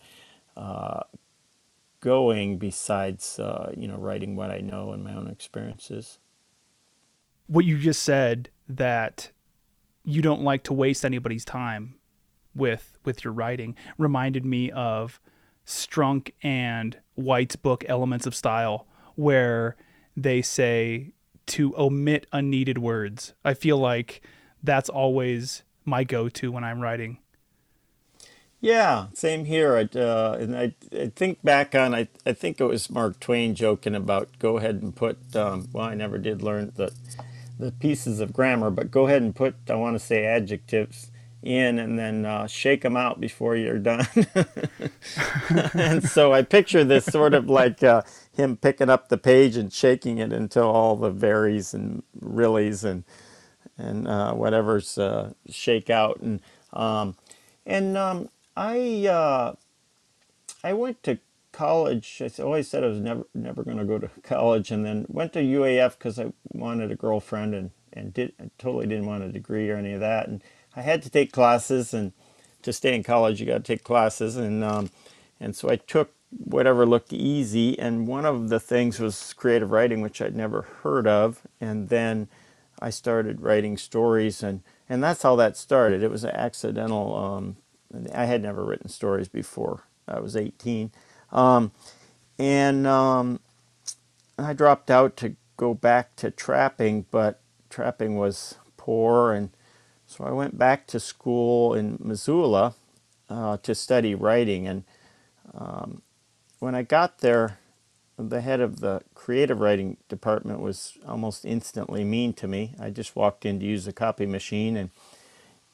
uh, 0.55 1.01
going 1.99 2.57
besides, 2.57 3.39
uh, 3.39 3.71
you 3.75 3.87
know, 3.87 3.97
writing 3.97 4.35
what 4.35 4.51
I 4.51 4.59
know 4.59 4.91
and 4.91 5.03
my 5.03 5.13
own 5.13 5.27
experiences. 5.27 6.19
What 7.47 7.65
you 7.65 7.77
just 7.77 8.03
said 8.03 8.49
that 8.67 9.31
you 10.03 10.21
don't 10.21 10.41
like 10.41 10.63
to 10.63 10.73
waste 10.73 11.05
anybody's 11.05 11.45
time 11.45 11.95
with 12.55 12.97
with 13.05 13.23
your 13.23 13.33
writing 13.33 13.75
reminded 13.97 14.45
me 14.45 14.71
of 14.71 15.21
Strunk 15.65 16.31
and 16.41 16.97
White's 17.15 17.55
book 17.55 17.83
Elements 17.87 18.25
of 18.25 18.33
Style, 18.35 18.87
where 19.15 19.75
they 20.15 20.41
say 20.41 21.11
to 21.47 21.77
omit 21.77 22.25
unneeded 22.31 22.77
words. 22.77 23.33
I 23.45 23.53
feel 23.53 23.77
like 23.77 24.21
that's 24.64 24.89
always 24.89 25.64
my 25.86 26.03
go-to 26.03 26.51
when 26.51 26.64
I'm 26.64 26.82
writing. 26.82 27.20
Yeah, 28.60 29.08
same 29.14 29.45
here. 29.45 29.76
I, 29.76 29.97
uh, 29.97 30.38
and 30.39 30.58
I, 30.58 30.74
I 30.91 31.12
think 31.16 31.43
back 31.43 31.76
on, 31.76 31.93
I, 31.93 32.08
I 32.26 32.34
think 32.34 32.60
it 32.60 32.66
was 32.66 32.89
Mark 32.89 33.20
Twain 33.20 33.53
joking 33.53 33.95
about 33.95 34.30
go 34.39 34.58
ahead 34.58 34.82
and 34.82 34.95
put, 34.95 35.36
um, 35.36 35.68
well, 35.72 35.86
I 35.86 35.93
never 35.93 36.18
did 36.18 36.41
learn 36.41 36.74
the, 36.76 36.91
the 37.60 37.72
pieces 37.72 38.20
of 38.20 38.34
grammar, 38.34 38.72
but 38.72 38.89
go 38.89 39.08
ahead 39.08 39.22
and 39.22 39.36
put, 39.36 39.55
I 39.70 39.76
want 39.76 39.95
to 39.95 39.99
say 39.99 40.26
adjectives 40.26 41.12
in 41.43 41.78
and 41.78 41.99
then 41.99 42.26
uh, 42.26 42.47
shake 42.47 42.82
them 42.82 42.97
out 42.97 43.22
before 43.22 43.55
you're 43.55 43.78
done. 43.78 44.08
and 45.74 46.03
so 46.03 46.34
I 46.34 46.41
picture 46.41 46.84
this 46.84 47.05
sort 47.05 47.34
of 47.36 47.49
like 47.49 47.84
uh, 47.84 48.01
him 48.34 48.58
picking 48.58 48.89
up 48.89 49.10
the 49.10 49.18
page 49.18 49.55
and 49.55 49.72
shaking 49.72 50.18
it 50.18 50.34
until 50.34 50.66
all 50.66 50.95
the 50.95 51.12
verys 51.12 51.74
and 51.76 52.01
reallys 52.20 52.84
and 52.84 53.03
and 53.78 54.07
uh, 54.07 54.34
whatever's 54.34 54.97
uh, 54.97 55.34
shake 55.49 55.89
out. 55.89 56.19
And 56.21 56.41
um, 56.73 57.15
and 57.65 57.97
um, 57.97 58.30
I 58.55 59.07
uh, 59.07 59.55
I 60.63 60.73
went 60.73 61.03
to 61.03 61.19
college. 61.51 62.21
I 62.21 62.41
always 62.41 62.67
said 62.67 62.84
I 62.84 62.88
was 62.88 62.99
never 62.99 63.25
never 63.34 63.63
going 63.63 63.78
to 63.78 63.86
go 63.86 63.99
to 63.99 64.09
college, 64.23 64.71
and 64.71 64.86
then 64.86 65.05
went 65.09 65.34
to 65.34 65.39
UAF 65.39 65.97
because 65.97 66.19
I 66.19 66.34
wanted 66.53 66.91
a 66.91 66.95
girlfriend 66.95 67.55
and 67.55 67.71
and 67.93 68.13
did 68.13 68.34
I 68.39 68.49
totally 68.57 68.88
didn't 68.88 69.07
want 69.07 69.23
a 69.23 69.32
degree 69.32 69.69
or 69.69 69.75
any 69.78 69.93
of 69.93 69.99
that. 69.99 70.28
And 70.28 70.43
I 70.75 70.82
had 70.82 71.01
to 71.03 71.09
take 71.09 71.32
classes, 71.32 71.93
and 71.93 72.13
to 72.61 72.71
stay 72.71 72.95
in 72.95 73.03
college, 73.03 73.39
you 73.39 73.47
got 73.47 73.63
to 73.65 73.73
take 73.75 73.84
classes, 73.84 74.38
and 74.38 74.63
um, 74.63 74.91
and 75.39 75.55
so 75.55 75.69
I 75.69 75.78
took 75.78 76.13
whatever 76.43 76.86
looked 76.86 77.13
easy, 77.13 77.78
and 77.80 78.07
one 78.07 78.25
of 78.25 78.49
the 78.49 78.59
things 78.59 78.99
was 78.99 79.34
creative 79.34 79.71
writing, 79.71 80.01
which 80.01 80.21
I'd 80.21 80.36
never 80.36 80.63
heard 80.84 81.07
of, 81.07 81.41
and 81.61 81.89
then 81.89 82.28
I 82.80 82.89
started 82.89 83.41
writing 83.41 83.78
stories, 83.78 84.43
and 84.43 84.61
and 84.89 85.03
that's 85.03 85.23
how 85.23 85.36
that 85.38 85.57
started. 85.57 86.03
It 86.03 86.11
was 86.11 86.23
an 86.23 86.32
accidental. 86.32 87.15
Um, 87.15 87.57
I 88.13 88.25
had 88.25 88.41
never 88.41 88.63
written 88.63 88.89
stories 88.89 89.28
before 89.28 89.84
I 90.07 90.19
was 90.19 90.36
18. 90.36 90.91
Um, 91.32 91.71
and 92.38 92.86
um, 92.88 93.39
I 94.38 94.53
dropped 94.53 94.91
out 94.91 95.17
to 95.17 95.36
go 95.57 95.73
back 95.73 96.15
to 96.17 96.32
trapping, 96.32 97.05
but 97.11 97.41
trapping 97.69 98.15
was 98.17 98.55
poor. 98.78 99.34
And 99.34 99.49
so 100.05 100.23
I 100.23 100.32
went 100.32 100.57
back 100.57 100.88
to 100.88 100.99
school 100.99 101.73
in 101.73 101.97
Missoula 101.99 102.75
uh, 103.30 103.57
to 103.57 103.73
study 103.75 104.15
writing. 104.15 104.67
And 104.67 104.84
um, 105.53 106.01
when 106.59 106.75
I 106.75 106.84
got 106.84 107.19
there, 107.19 107.59
the 108.18 108.41
head 108.41 108.59
of 108.61 108.80
the 108.80 109.01
creative 109.13 109.59
writing 109.59 109.97
department 110.09 110.59
was 110.59 110.97
almost 111.07 111.45
instantly 111.45 112.03
mean 112.03 112.34
to 112.34 112.47
me. 112.47 112.74
I 112.80 112.89
just 112.89 113.15
walked 113.15 113.45
in 113.45 113.59
to 113.59 113.65
use 113.65 113.88
a 113.88 113.93
copy 113.93 114.26
machine 114.26 114.76
and 114.76 114.89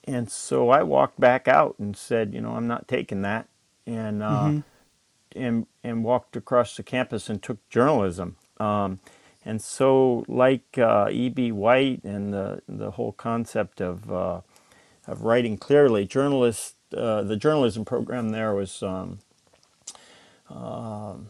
and 0.06 0.30
so 0.30 0.70
I 0.70 0.84
walked 0.84 1.20
back 1.20 1.48
out 1.48 1.76
and 1.80 1.96
said, 1.96 2.34
you 2.34 2.42
know, 2.42 2.52
I'm 2.52 2.68
not 2.68 2.88
taking 2.88 3.22
that, 3.22 3.48
and 3.86 4.22
uh, 4.22 4.44
mm-hmm. 4.44 4.60
and 5.40 5.68
and 5.84 6.04
walked 6.04 6.36
across 6.36 6.76
the 6.76 6.84
campus 6.84 7.30
and 7.30 7.42
took 7.42 7.58
journalism. 7.70 8.36
Um, 8.60 9.00
and 9.46 9.62
so, 9.62 10.26
like 10.28 10.78
uh, 10.78 11.10
E.B. 11.12 11.52
White 11.52 12.04
and 12.04 12.34
the 12.34 12.62
the 12.68 12.92
whole 12.92 13.14
concept 13.14 13.80
of 13.80 14.12
uh, 14.12 14.42
of 15.08 15.24
writing 15.24 15.58
clearly, 15.58 16.06
journalist 16.06 16.76
uh, 16.96 17.24
the 17.24 17.38
journalism 17.38 17.86
program 17.86 18.30
there 18.30 18.54
was 18.54 18.84
um, 18.84 19.20
um, 20.50 21.30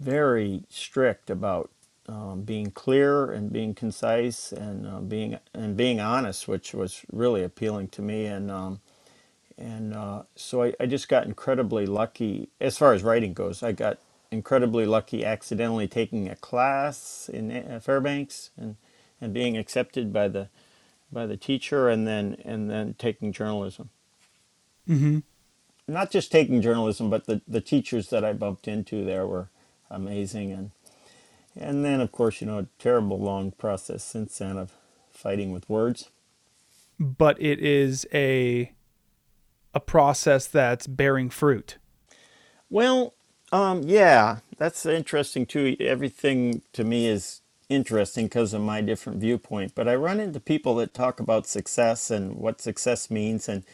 very 0.00 0.64
strict 0.68 1.30
about 1.30 1.70
um, 2.08 2.42
being 2.42 2.70
clear 2.70 3.30
and 3.30 3.52
being 3.52 3.74
concise 3.74 4.52
and 4.52 4.86
uh, 4.86 5.00
being 5.00 5.38
and 5.54 5.76
being 5.76 6.00
honest, 6.00 6.48
which 6.48 6.74
was 6.74 7.02
really 7.12 7.44
appealing 7.44 7.88
to 7.88 8.02
me. 8.02 8.26
And 8.26 8.50
um, 8.50 8.80
and 9.56 9.94
uh, 9.94 10.22
so 10.34 10.62
I, 10.62 10.74
I, 10.80 10.86
just 10.86 11.08
got 11.08 11.26
incredibly 11.26 11.84
lucky 11.84 12.48
as 12.60 12.78
far 12.78 12.94
as 12.94 13.02
writing 13.02 13.34
goes. 13.34 13.62
I 13.62 13.72
got 13.72 13.98
incredibly 14.30 14.86
lucky 14.86 15.24
accidentally 15.24 15.86
taking 15.86 16.28
a 16.28 16.36
class 16.36 17.28
in 17.32 17.52
uh, 17.52 17.78
Fairbanks 17.80 18.50
and 18.56 18.76
and 19.20 19.34
being 19.34 19.56
accepted 19.56 20.12
by 20.12 20.28
the 20.28 20.48
by 21.12 21.26
the 21.26 21.36
teacher, 21.36 21.88
and 21.88 22.06
then 22.06 22.36
and 22.44 22.70
then 22.70 22.94
taking 22.98 23.32
journalism. 23.32 23.90
Mm-hmm. 24.88 25.18
Not 25.86 26.10
just 26.10 26.32
taking 26.32 26.62
journalism, 26.62 27.10
but 27.10 27.26
the 27.26 27.42
the 27.46 27.60
teachers 27.60 28.08
that 28.08 28.24
I 28.24 28.32
bumped 28.32 28.66
into 28.66 29.04
there 29.04 29.26
were 29.26 29.48
amazing 29.90 30.52
and 30.52 30.70
and 31.56 31.84
then, 31.84 32.00
of 32.00 32.12
course, 32.12 32.40
you 32.40 32.46
know, 32.46 32.58
a 32.58 32.66
terrible 32.78 33.18
long 33.18 33.50
process 33.52 34.04
since 34.04 34.38
then 34.38 34.56
of 34.56 34.72
fighting 35.10 35.52
with 35.52 35.68
words. 35.68 36.10
But 36.98 37.40
it 37.40 37.58
is 37.58 38.06
a 38.12 38.72
a 39.74 39.80
process 39.80 40.46
that's 40.46 40.86
bearing 40.86 41.30
fruit. 41.30 41.78
Well, 42.68 43.14
um, 43.52 43.82
yeah, 43.84 44.38
that's 44.58 44.84
interesting 44.86 45.46
too. 45.46 45.76
Everything 45.80 46.62
to 46.72 46.84
me 46.84 47.06
is 47.06 47.40
interesting 47.68 48.26
because 48.26 48.52
of 48.52 48.62
my 48.62 48.80
different 48.80 49.20
viewpoint. 49.20 49.74
But 49.74 49.88
I 49.88 49.94
run 49.94 50.20
into 50.20 50.40
people 50.40 50.74
that 50.76 50.92
talk 50.92 51.20
about 51.20 51.46
success 51.46 52.10
and 52.10 52.36
what 52.36 52.60
success 52.60 53.10
means, 53.10 53.48
and 53.48 53.64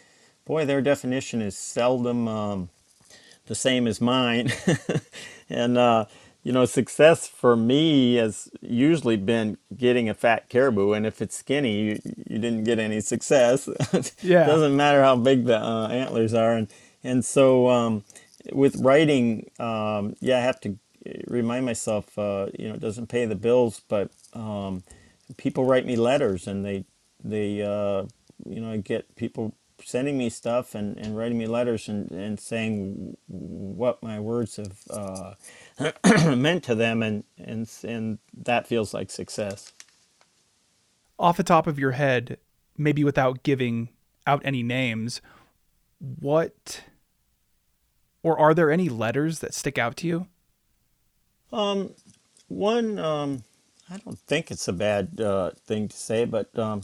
boy, 0.45 0.65
their 0.65 0.83
definition 0.83 1.43
is 1.43 1.57
seldom 1.57 2.29
um, 2.29 2.69
the 3.47 3.55
same 3.55 3.87
as 3.87 4.01
mine. 4.01 4.53
and 5.49 5.79
uh, 5.79 6.07
you 6.43 6.53
know, 6.53 6.65
success 6.65 7.27
for 7.27 7.57
me 7.57 8.15
has 8.15 8.49
usually 8.61 9.17
been 9.17 9.59
getting 9.77 10.09
a 10.09 10.15
fat 10.15 10.49
caribou, 10.49 10.93
and 10.93 11.05
if 11.05 11.21
it's 11.21 11.37
skinny, 11.37 11.81
you, 11.81 12.01
you 12.05 12.39
didn't 12.39 12.63
get 12.63 12.79
any 12.79 13.01
success. 13.01 13.69
yeah, 14.23 14.45
it 14.45 14.47
doesn't 14.47 14.77
matter 14.77 15.03
how 15.03 15.17
big 15.17 15.47
the 15.47 15.59
uh, 15.59 15.89
antlers 15.89 16.35
are, 16.35 16.53
and 16.53 16.69
and 17.03 17.25
so 17.25 17.69
um, 17.69 18.05
with 18.53 18.77
writing, 18.77 19.51
um, 19.59 20.15
yeah, 20.21 20.39
I 20.39 20.43
have 20.43 20.61
to 20.61 20.79
remind 21.27 21.67
myself, 21.67 22.17
uh, 22.19 22.47
you 22.57 22.69
know, 22.69 22.75
it 22.75 22.81
doesn't 22.81 23.09
pay 23.09 23.25
the 23.25 23.35
bills, 23.35 23.83
but 23.89 24.11
um, 24.33 24.85
people 25.37 25.65
write 25.65 25.85
me 25.85 25.97
letters, 25.97 26.47
and 26.47 26.65
they 26.65 26.85
they 27.25 27.63
uh, 27.63 28.05
you 28.45 28.61
know, 28.61 28.71
I 28.71 28.77
get 28.77 29.17
people 29.17 29.55
sending 29.83 30.19
me 30.19 30.31
stuff 30.31 30.75
and, 30.75 30.97
and 30.99 31.17
writing 31.17 31.39
me 31.39 31.47
letters 31.47 31.89
and, 31.89 32.11
and 32.11 32.41
saying 32.41 33.17
what 33.29 34.03
my 34.03 34.19
words 34.19 34.57
have 34.57 34.79
uh, 34.91 36.35
meant 36.37 36.65
to 36.65 36.75
them, 36.75 37.03
and, 37.03 37.25
and, 37.39 37.69
and 37.85 38.19
that 38.37 38.67
feels 38.67 38.95
like 38.95 39.11
success. 39.11 39.73
Off 41.19 41.37
the 41.37 41.43
top 41.43 41.67
of 41.67 41.79
your 41.79 41.93
head, 41.93 42.39
maybe 42.77 43.05
without 43.05 43.43
giving 43.43 43.89
out 44.27 44.43
any 44.45 44.63
names, 44.63 45.21
what 45.99 46.83
or 48.23 48.39
are 48.39 48.55
there 48.55 48.73
any 48.73 48.89
letters 48.89 49.39
that 49.39 49.55
stick 49.55 49.79
out 49.79 49.97
to 49.99 50.07
you? 50.09 50.27
Um, 51.53 51.95
one, 52.49 52.99
um, 52.99 53.45
I 53.89 53.99
don't 53.99 54.19
think 54.19 54.51
it's 54.51 54.67
a 54.67 54.73
bad 54.73 55.21
uh, 55.21 55.53
thing 55.65 55.87
to 55.87 55.97
say, 55.97 56.25
but 56.25 56.57
um, 56.59 56.83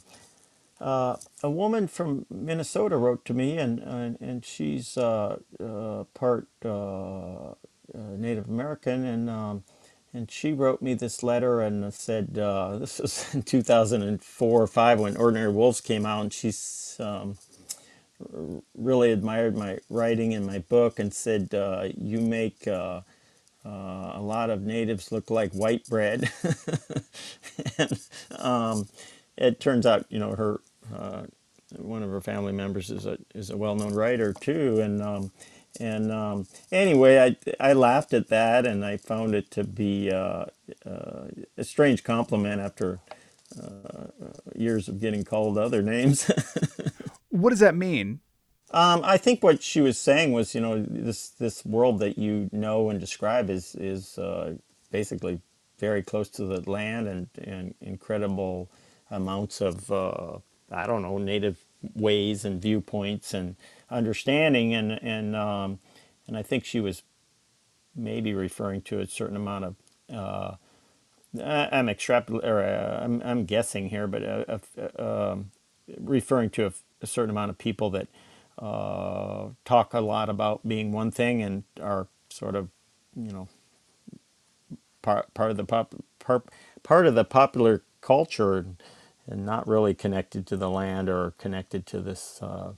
uh, 0.83 1.17
a 1.45 1.51
woman 1.51 1.87
from 1.87 2.27
Minnesota 2.29 2.97
wrote 2.97 3.25
to 3.27 3.35
me, 3.35 3.57
and 3.57 3.79
and, 3.79 4.21
and 4.21 4.45
she's 4.45 4.99
uh, 4.99 5.39
uh 5.63 6.05
part 6.13 6.49
uh, 6.65 7.51
uh, 7.51 7.55
Native 7.95 8.49
American, 8.49 9.05
and 9.05 9.31
um, 9.31 9.63
and 10.13 10.29
she 10.29 10.53
wrote 10.53 10.83
me 10.83 10.95
this 10.95 11.23
letter 11.23 11.61
and 11.61 11.95
said 11.95 12.35
this 12.81 12.99
was 12.99 13.33
in 13.33 13.43
2004 13.43 14.63
or 14.63 14.67
five 14.67 14.99
when 14.99 15.17
Ordinary 15.17 15.53
Wolves 15.53 15.81
came 15.81 16.05
out, 16.05 16.23
and 16.23 16.33
she's 16.33 16.97
um, 16.99 17.39
really 18.77 19.13
admired 19.13 19.57
my 19.57 19.79
writing 19.89 20.33
in 20.33 20.45
my 20.45 20.59
book 20.59 20.99
and 20.99 21.15
said, 21.15 21.51
You 21.97 22.21
make 22.21 22.67
a 22.67 23.05
lot 23.65 24.51
of 24.51 24.63
natives 24.63 25.13
look 25.13 25.31
like 25.31 25.53
white 25.53 25.87
bread. 25.87 26.29
and 27.79 28.01
um, 28.39 28.89
it 29.37 29.61
turns 29.61 29.87
out, 29.87 30.07
you 30.09 30.19
know, 30.19 30.35
her. 30.35 30.61
Uh, 30.95 31.25
one 31.79 32.03
of 32.03 32.11
her 32.11 32.21
family 32.21 32.53
members 32.53 32.91
is 32.91 33.07
a 33.07 33.19
is 33.35 33.51
a 33.51 33.57
well 33.57 33.77
known 33.77 33.95
writer 33.95 34.33
too, 34.33 34.81
and 34.81 35.03
um, 35.03 35.33
and 35.81 36.13
um, 36.13 36.47
anyway, 36.73 37.19
I 37.61 37.71
I 37.71 37.73
laughed 37.75 38.15
at 38.15 38.29
that, 38.29 38.67
and 38.67 38.85
I 38.85 38.99
found 38.99 39.35
it 39.35 39.51
to 39.53 39.65
be 39.65 40.11
uh, 40.13 40.47
uh, 40.87 41.29
a 41.59 41.65
strange 41.65 42.05
compliment 42.05 42.61
after 42.61 43.01
uh, 43.63 44.07
years 44.57 44.89
of 44.89 45.01
getting 45.01 45.25
called 45.25 45.59
other 45.59 45.83
names. 45.83 46.31
What 47.31 47.51
does 47.51 47.61
that 47.61 47.77
mean? 47.77 48.21
um, 48.73 49.03
I 49.05 49.19
think 49.19 49.43
what 49.43 49.63
she 49.63 49.81
was 49.81 49.99
saying 49.99 50.33
was, 50.33 50.55
you 50.55 50.61
know, 50.61 50.83
this 50.83 51.31
this 51.31 51.65
world 51.65 52.01
that 52.01 52.19
you 52.19 52.51
know 52.53 52.91
and 52.91 53.01
describe 53.01 53.51
is 53.51 53.75
is 53.77 54.19
uh, 54.19 54.57
basically 54.93 55.41
very 55.79 56.03
close 56.03 56.29
to 56.31 56.45
the 56.47 56.69
land 56.71 57.09
and 57.09 57.29
and 57.43 57.75
incredible 57.81 58.71
amounts 59.11 59.61
of 59.61 59.91
uh, 59.93 60.39
I 60.73 60.87
don't 60.87 61.03
know 61.03 61.19
native 61.19 61.59
ways 61.95 62.45
and 62.45 62.61
viewpoints 62.61 63.35
and 63.35 63.57
understanding. 63.91 64.75
And 64.75 64.93
and 65.03 65.37
um, 65.37 65.79
and 66.27 66.37
I 66.37 66.43
think 66.43 66.65
she 66.65 66.81
was 66.81 67.03
maybe 67.95 68.33
referring 68.33 68.83
to 68.83 69.01
a 69.01 69.07
certain 69.07 69.37
amount 69.37 69.65
of 69.65 69.77
uh, 70.11 70.57
I'm 71.39 71.87
extrapol 71.87 72.45
or 72.45 72.63
uh, 72.63 73.03
I'm, 73.03 73.23
I'm 73.25 73.45
guessing 73.45 73.89
here, 73.89 74.07
but 74.07 74.23
uh, 74.23 74.59
uh, 74.79 75.33
um, 75.33 75.51
referring 75.99 76.51
to 76.51 76.67
a, 76.67 77.07
certain 77.07 77.31
amount 77.31 77.51
of 77.51 77.59
people 77.59 77.91
that 77.91 78.07
uh, 78.59 79.49
talk 79.65 79.93
a 79.95 80.01
lot 80.01 80.29
about 80.29 80.67
being 80.67 80.93
one 80.93 81.11
thing 81.11 81.43
and 81.43 81.65
are 81.81 82.07
sort 82.31 82.55
of 82.55 82.69
you 83.17 83.33
know 83.33 83.49
part 85.03 85.33
part 85.35 85.51
of 85.51 85.57
the 85.57 85.65
pop 85.65 85.95
part, 86.21 86.49
part 86.83 87.07
of 87.07 87.15
the 87.15 87.25
popular 87.25 87.83
culture 88.01 88.67
and 89.29 89.47
not 89.47 89.67
really 89.69 89.95
connected 89.95 90.47
to 90.49 90.57
the 90.57 90.71
land 90.71 91.09
or 91.09 91.33
connected 91.39 91.87
to 91.87 92.01
this 92.01 92.41
uh, 92.43 92.73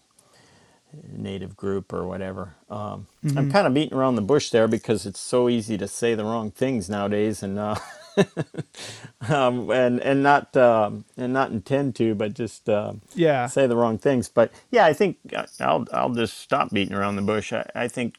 native 1.13 1.57
group 1.57 1.93
or 1.93 2.07
whatever. 2.07 2.55
Um, 2.71 3.07
I'm 3.37 3.47
kind 3.53 3.67
of 3.67 3.75
beating 3.75 3.97
around 3.97 4.17
the 4.17 4.23
bush 4.23 4.51
there 4.51 4.69
because 4.69 5.07
it's 5.07 5.21
so 5.21 5.49
easy 5.49 5.79
to 5.79 5.89
say 5.89 6.15
the 6.15 6.25
wrong 6.25 6.51
things 6.53 6.91
nowadays 6.91 7.43
and 7.43 7.59
uh, 7.59 7.77
um, 9.29 9.71
and 9.71 10.01
and 10.01 10.23
not 10.23 10.57
um, 10.57 11.05
and 11.17 11.33
not 11.33 11.51
intend 11.51 11.97
to, 11.97 12.15
but 12.15 12.35
just 12.35 12.69
uh, 12.69 12.95
Yeah. 13.15 13.47
say 13.47 13.67
the 13.67 13.77
wrong 13.77 13.99
things. 13.99 14.29
But 14.29 14.53
yeah, 14.71 14.87
I 14.87 14.93
think 14.93 15.19
uh, 15.35 15.47
I'll 15.61 15.87
I'll 15.93 16.15
just 16.15 16.39
stop 16.39 16.71
beating 16.73 16.95
around 16.95 17.17
the 17.17 17.23
bush. 17.23 17.53
I, 17.53 17.69
I 17.75 17.89
think 17.89 18.17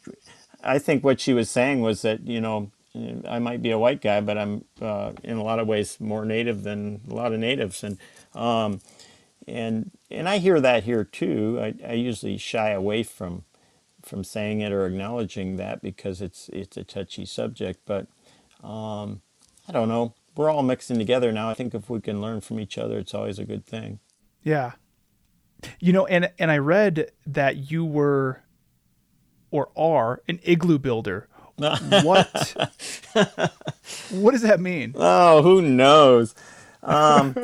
I 0.64 0.80
think 0.80 1.04
what 1.04 1.20
she 1.22 1.34
was 1.34 1.50
saying 1.50 1.82
was 1.82 2.02
that 2.04 2.22
you 2.28 2.42
know 2.42 2.72
I 3.28 3.40
might 3.40 3.62
be 3.62 3.72
a 3.72 3.80
white 3.80 4.02
guy, 4.02 4.22
but 4.22 4.38
I'm 4.38 4.66
uh, 4.82 5.14
in 5.24 5.38
a 5.38 5.44
lot 5.44 5.60
of 5.60 5.68
ways 5.68 5.98
more 6.00 6.26
native 6.26 6.64
than 6.64 7.02
a 7.10 7.14
lot 7.14 7.34
of 7.34 7.40
natives, 7.40 7.84
and 7.84 7.98
um, 8.36 8.82
and 9.48 9.92
and 10.12 10.28
I 10.28 10.38
hear 10.38 10.60
that 10.60 10.84
here 10.84 11.04
too. 11.04 11.60
I, 11.62 11.74
I 11.88 11.94
usually 11.94 12.38
shy 12.38 12.70
away 12.70 13.04
from 13.04 13.44
from 14.04 14.24
saying 14.24 14.62
it 14.62 14.72
or 14.72 14.86
acknowledging 14.86 15.58
that 15.58 15.82
because 15.82 16.22
it's 16.22 16.50
it's 16.50 16.78
a 16.78 16.84
touchy 16.84 17.26
subject. 17.26 17.82
But 17.86 18.08
um, 18.64 19.22
I 19.68 19.72
don't 19.72 19.90
know. 19.90 20.14
We're 20.36 20.50
all 20.50 20.64
mixing 20.64 20.98
together 20.98 21.32
now. 21.32 21.50
I 21.50 21.54
think 21.54 21.74
if 21.74 21.90
we 21.90 22.02
can 22.02 22.22
learn 22.22 22.42
from 22.42 22.60
each 22.60 22.78
other, 22.78 22.98
it's 22.98 23.14
always 23.14 23.40
a 23.40 23.46
good 23.46 23.66
thing. 23.66 24.00
Yeah. 24.44 24.74
You 25.80 25.94
know, 25.94 26.06
and 26.06 26.32
and 26.38 26.52
I 26.52 26.58
read 26.58 27.12
that 27.26 27.72
you 27.72 27.86
were 27.86 28.44
or 29.52 29.70
are 29.76 30.22
an 30.28 30.40
igloo 30.44 30.78
builder. 30.78 31.28
What 31.58 32.56
what 34.12 34.32
does 34.32 34.42
that 34.42 34.60
mean? 34.60 34.94
Oh, 34.96 35.42
who 35.42 35.62
knows? 35.62 36.36
Um, 36.84 37.36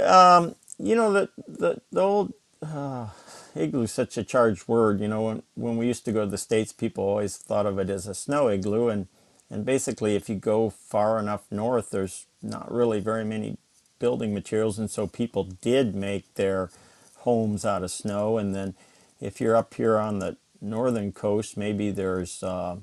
um, 0.00 0.54
you 0.78 0.94
know 0.96 1.12
the 1.12 1.28
the 1.46 1.80
the 1.92 2.00
old 2.00 2.32
uh, 2.62 3.08
igloo 3.54 3.82
is 3.82 3.92
such 3.92 4.16
a 4.18 4.24
charged 4.24 4.68
word. 4.68 5.00
You 5.00 5.08
know 5.08 5.22
when 5.22 5.42
when 5.54 5.76
we 5.76 5.86
used 5.86 6.04
to 6.06 6.12
go 6.12 6.24
to 6.24 6.30
the 6.30 6.38
states, 6.38 6.72
people 6.72 7.04
always 7.04 7.36
thought 7.36 7.66
of 7.66 7.78
it 7.78 7.90
as 7.90 8.06
a 8.06 8.14
snow 8.14 8.48
igloo, 8.48 8.88
and 8.88 9.08
and 9.50 9.64
basically 9.64 10.16
if 10.16 10.28
you 10.28 10.36
go 10.36 10.70
far 10.70 11.18
enough 11.18 11.44
north, 11.50 11.90
there's 11.90 12.26
not 12.42 12.72
really 12.72 13.00
very 13.00 13.24
many 13.24 13.58
building 13.98 14.34
materials, 14.34 14.78
and 14.78 14.90
so 14.90 15.06
people 15.06 15.44
did 15.44 15.94
make 15.94 16.34
their 16.34 16.70
homes 17.18 17.64
out 17.64 17.82
of 17.82 17.90
snow. 17.90 18.38
And 18.38 18.54
then 18.54 18.74
if 19.20 19.40
you're 19.40 19.56
up 19.56 19.74
here 19.74 19.98
on 19.98 20.18
the 20.18 20.36
northern 20.60 21.12
coast, 21.12 21.56
maybe 21.56 21.90
there's 21.90 22.42
uh, 22.42 22.76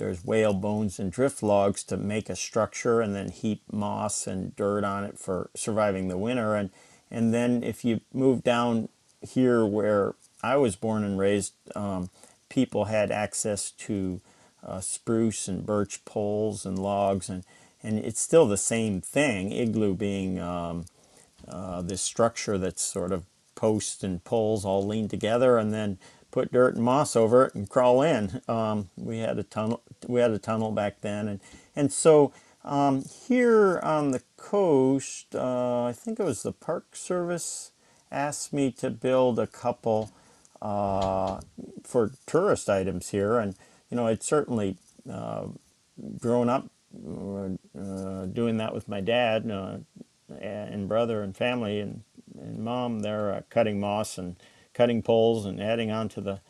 there's 0.00 0.24
whale 0.24 0.54
bones 0.54 0.98
and 0.98 1.12
drift 1.12 1.42
logs 1.42 1.84
to 1.84 1.96
make 1.96 2.28
a 2.28 2.34
structure 2.34 3.00
and 3.00 3.14
then 3.14 3.28
heap 3.28 3.62
moss 3.70 4.26
and 4.26 4.56
dirt 4.56 4.82
on 4.82 5.04
it 5.04 5.18
for 5.18 5.50
surviving 5.54 6.08
the 6.08 6.18
winter. 6.18 6.54
And 6.56 6.70
and 7.10 7.34
then 7.34 7.62
if 7.62 7.84
you 7.84 8.00
move 8.12 8.42
down 8.42 8.88
here 9.20 9.64
where 9.64 10.14
I 10.42 10.56
was 10.56 10.74
born 10.74 11.04
and 11.04 11.18
raised 11.18 11.52
um, 11.76 12.08
people 12.48 12.86
had 12.86 13.10
access 13.10 13.70
to 13.72 14.20
uh, 14.66 14.80
spruce 14.80 15.48
and 15.48 15.66
birch 15.66 16.04
poles 16.04 16.64
and 16.64 16.78
logs 16.78 17.28
and 17.28 17.44
and 17.82 17.98
it's 17.98 18.20
still 18.20 18.46
the 18.46 18.56
same 18.56 19.00
thing 19.00 19.52
igloo 19.52 19.94
being 19.94 20.38
um, 20.38 20.86
uh, 21.46 21.82
this 21.82 22.00
structure 22.00 22.58
that's 22.58 22.82
sort 22.82 23.12
of 23.12 23.26
posts 23.60 24.02
and 24.02 24.24
poles 24.24 24.64
all 24.64 24.86
lean 24.86 25.06
together. 25.06 25.58
And 25.58 25.72
then 25.72 25.98
put 26.30 26.52
dirt 26.52 26.74
and 26.76 26.84
moss 26.84 27.16
over 27.16 27.46
it 27.46 27.54
and 27.54 27.68
crawl 27.68 28.02
in. 28.02 28.40
Um, 28.48 28.90
we 28.96 29.18
had 29.18 29.38
a 29.38 29.42
tunnel. 29.42 29.82
We 30.06 30.20
had 30.20 30.30
a 30.30 30.38
tunnel 30.38 30.70
back 30.72 31.00
then, 31.00 31.28
and 31.28 31.40
and 31.76 31.92
so 31.92 32.32
um, 32.64 33.04
here 33.26 33.80
on 33.82 34.10
the 34.10 34.22
coast, 34.36 35.34
uh, 35.34 35.84
I 35.84 35.92
think 35.92 36.20
it 36.20 36.24
was 36.24 36.42
the 36.42 36.52
Park 36.52 36.96
Service 36.96 37.72
asked 38.12 38.52
me 38.52 38.70
to 38.72 38.90
build 38.90 39.38
a 39.38 39.46
couple 39.46 40.10
uh, 40.60 41.40
for 41.84 42.12
tourist 42.26 42.68
items 42.68 43.10
here, 43.10 43.38
and 43.38 43.54
you 43.90 43.96
know 43.96 44.06
I'd 44.06 44.22
certainly 44.22 44.76
uh, 45.10 45.46
grown 46.18 46.48
up 46.48 46.70
uh, 46.94 48.26
doing 48.26 48.56
that 48.58 48.74
with 48.74 48.88
my 48.88 49.00
dad 49.00 49.50
uh, 49.50 49.78
and 50.40 50.88
brother 50.88 51.22
and 51.22 51.36
family 51.36 51.80
and, 51.80 52.02
and 52.38 52.58
mom. 52.58 53.00
They're 53.00 53.32
uh, 53.32 53.42
cutting 53.48 53.80
moss 53.80 54.18
and 54.18 54.36
cutting 54.80 55.02
poles 55.02 55.44
and 55.44 55.62
adding 55.62 55.90
on 55.90 56.08
to 56.08 56.22
the, 56.22 56.40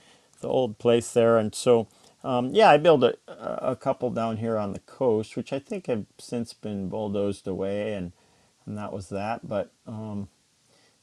the 0.40 0.46
old 0.46 0.78
place 0.78 1.12
there. 1.12 1.36
And 1.36 1.52
so, 1.52 1.88
um, 2.22 2.54
yeah, 2.54 2.70
I 2.70 2.76
built 2.76 3.02
a, 3.02 3.16
a 3.26 3.74
couple 3.74 4.08
down 4.10 4.36
here 4.36 4.56
on 4.56 4.72
the 4.72 4.78
coast, 4.78 5.36
which 5.36 5.52
I 5.52 5.58
think 5.58 5.88
have 5.88 6.04
since 6.16 6.52
been 6.52 6.88
bulldozed 6.88 7.48
away, 7.48 7.92
and, 7.94 8.12
and 8.64 8.78
that 8.78 8.92
was 8.92 9.08
that. 9.08 9.48
But 9.48 9.72
um, 9.84 10.28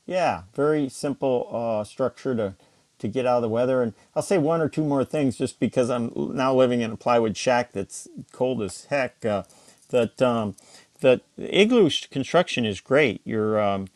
yeah, 0.05 0.43
very 0.55 0.87
simple 0.87 1.49
uh, 1.51 1.83
structure 1.83 2.33
to 2.35 2.55
to 2.99 3.07
get 3.07 3.27
out 3.27 3.35
of 3.35 3.41
the 3.43 3.49
weather. 3.49 3.83
And 3.83 3.93
I'll 4.15 4.23
say 4.23 4.39
one 4.39 4.59
or 4.59 4.69
two 4.69 4.83
more 4.83 5.05
things 5.05 5.37
just 5.37 5.59
because 5.59 5.91
I'm 5.91 6.11
now 6.15 6.55
living 6.55 6.81
in 6.81 6.91
a 6.91 6.97
plywood 6.97 7.37
shack 7.37 7.71
that's 7.71 8.07
cold 8.31 8.61
as 8.63 8.85
heck. 8.85 9.23
Uh, 9.23 9.43
that 9.89 10.21
um, 10.21 10.55
that 11.01 11.21
igloo 11.37 11.89
construction 12.09 12.65
is 12.65 12.79
great. 12.79 13.21
You're 13.25 13.59
um, 13.61 13.87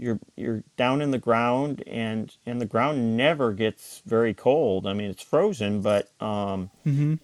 you're 0.00 0.18
you're 0.36 0.64
down 0.76 1.02
in 1.02 1.10
the 1.10 1.18
ground 1.18 1.84
and 1.86 2.34
and 2.46 2.60
the 2.60 2.66
ground 2.66 3.16
never 3.16 3.52
gets 3.52 4.02
very 4.06 4.34
cold. 4.34 4.86
I 4.86 4.94
mean 4.94 5.10
it's 5.10 5.22
frozen, 5.22 5.82
but 5.82 6.10
um, 6.20 6.70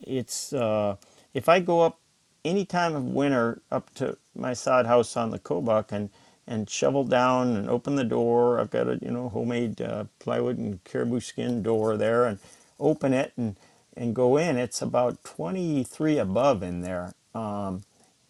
it's 0.03 0.53
uh, 0.53 0.97
if 1.35 1.49
I 1.49 1.61
go 1.61 1.81
up 1.81 1.99
any 2.45 2.65
time 2.65 2.95
of 2.95 3.05
winter 3.05 3.61
up 3.73 3.93
to 3.95 4.17
my 4.35 4.53
sod 4.53 4.87
house 4.87 5.17
on 5.17 5.31
the 5.31 5.39
Kobuk 5.39 5.91
and 5.91 6.11
and 6.47 6.71
shovel 6.71 7.05
down 7.05 7.57
and 7.57 7.69
open 7.69 7.97
the 7.97 8.05
door. 8.05 8.61
I've 8.61 8.71
got 8.71 8.89
a 8.89 8.99
you 9.03 9.11
know 9.11 9.29
homemade 9.29 9.81
uh, 9.81 10.05
plywood 10.19 10.59
and 10.59 10.83
caribou 10.85 11.21
skin 11.21 11.63
door 11.63 11.97
there 11.97 12.25
and 12.27 12.39
open 12.79 13.13
it 13.13 13.33
and 13.37 13.57
and 13.97 14.15
go 14.15 14.37
in. 14.37 14.59
It's 14.59 14.83
about 14.83 15.25
23 15.25 16.19
above 16.19 16.63
in 16.63 16.83
there. 16.83 17.15
Um, 17.35 17.83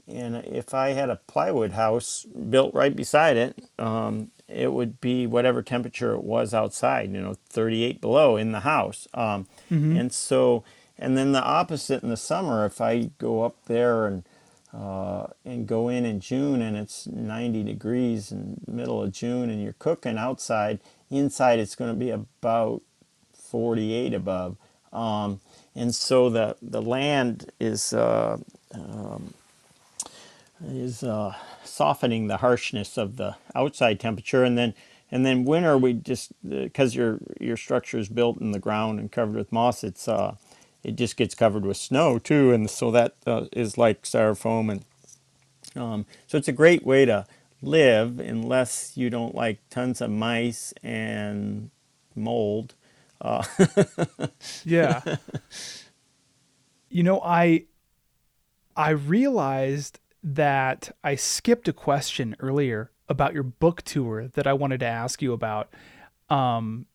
and 0.08 0.36
if 0.36 0.72
I 0.72 0.90
had 0.90 1.10
a 1.10 1.20
plywood 1.26 1.72
house 1.72 2.24
built 2.24 2.72
right 2.72 2.94
beside 2.94 3.36
it, 3.36 3.58
um, 3.78 4.30
it 4.48 4.72
would 4.72 5.00
be 5.00 5.26
whatever 5.26 5.62
temperature 5.62 6.12
it 6.12 6.22
was 6.22 6.54
outside, 6.54 7.12
you 7.12 7.20
know, 7.20 7.34
38 7.48 8.00
below 8.00 8.36
in 8.36 8.52
the 8.52 8.60
house. 8.60 9.08
Um, 9.14 9.46
And 9.96 10.12
so, 10.12 10.62
and 10.98 11.16
then 11.16 11.32
the 11.32 11.42
opposite 11.42 12.02
in 12.02 12.08
the 12.10 12.16
summer, 12.16 12.64
if 12.64 12.80
I 12.80 13.10
go 13.18 13.42
up 13.42 13.56
there 13.66 14.06
and 14.06 14.24
uh, 14.74 15.28
and 15.44 15.66
go 15.66 15.88
in 15.88 16.04
in 16.04 16.20
June 16.20 16.60
and 16.60 16.76
it's 16.76 17.06
90 17.06 17.62
degrees 17.64 18.30
in 18.30 18.60
middle 18.66 19.02
of 19.02 19.10
June 19.12 19.48
and 19.48 19.62
you're 19.62 19.74
cooking 19.78 20.18
outside, 20.18 20.80
inside 21.10 21.58
it's 21.58 21.74
going 21.74 21.90
to 21.90 21.98
be 21.98 22.10
about 22.10 22.82
48 23.32 24.12
above. 24.12 24.56
Um, 24.92 25.40
and 25.74 25.94
so 25.94 26.28
the, 26.30 26.56
the 26.60 26.82
land 26.82 27.50
is 27.58 27.92
uh, 27.94 28.38
is 30.64 31.02
uh, 31.02 31.34
softening 31.64 32.26
the 32.26 32.38
harshness 32.38 32.96
of 32.96 33.16
the 33.16 33.36
outside 33.54 34.00
temperature, 34.00 34.44
and 34.44 34.56
then 34.56 34.74
and 35.10 35.24
then 35.24 35.44
winter 35.44 35.76
we 35.78 35.92
just 35.92 36.32
because 36.48 36.94
your 36.94 37.18
your 37.40 37.56
structure 37.56 37.98
is 37.98 38.08
built 38.08 38.40
in 38.40 38.52
the 38.52 38.58
ground 38.58 38.98
and 38.98 39.12
covered 39.12 39.36
with 39.36 39.52
moss, 39.52 39.84
it's 39.84 40.08
uh, 40.08 40.36
it 40.82 40.96
just 40.96 41.16
gets 41.16 41.34
covered 41.34 41.64
with 41.64 41.76
snow 41.76 42.18
too, 42.18 42.52
and 42.52 42.70
so 42.70 42.90
that 42.90 43.14
uh, 43.26 43.46
is 43.52 43.76
like 43.78 44.02
styrofoam, 44.02 44.70
and 44.70 44.84
um, 45.80 46.06
so 46.26 46.38
it's 46.38 46.48
a 46.48 46.52
great 46.52 46.84
way 46.84 47.04
to 47.04 47.26
live 47.62 48.18
unless 48.20 48.96
you 48.96 49.10
don't 49.10 49.34
like 49.34 49.58
tons 49.70 50.00
of 50.00 50.10
mice 50.10 50.72
and 50.82 51.70
mold. 52.14 52.74
Uh, 53.20 53.44
Yeah. 54.64 55.02
you 56.88 57.02
know, 57.02 57.20
I 57.22 57.64
I 58.76 58.90
realized 58.90 59.98
that 60.26 60.90
I 61.04 61.14
skipped 61.14 61.68
a 61.68 61.72
question 61.72 62.34
earlier 62.40 62.90
about 63.08 63.32
your 63.32 63.44
book 63.44 63.82
tour 63.82 64.26
that 64.34 64.44
I 64.44 64.52
wanted 64.54 64.80
to 64.80 64.86
ask 64.86 65.22
you 65.22 65.32
about. 65.32 65.72
Um, 66.28 66.86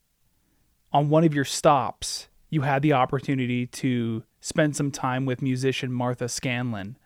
on 0.91 1.08
one 1.08 1.24
of 1.24 1.34
your 1.34 1.45
stops, 1.45 2.28
you 2.49 2.62
had 2.62 2.82
the 2.82 2.91
opportunity 2.91 3.66
to 3.68 4.24
spend 4.41 4.76
some 4.76 4.91
time 4.91 5.26
with 5.26 5.41
musician 5.41 5.94
Martha 5.94 6.28
Scanlan. 6.28 6.98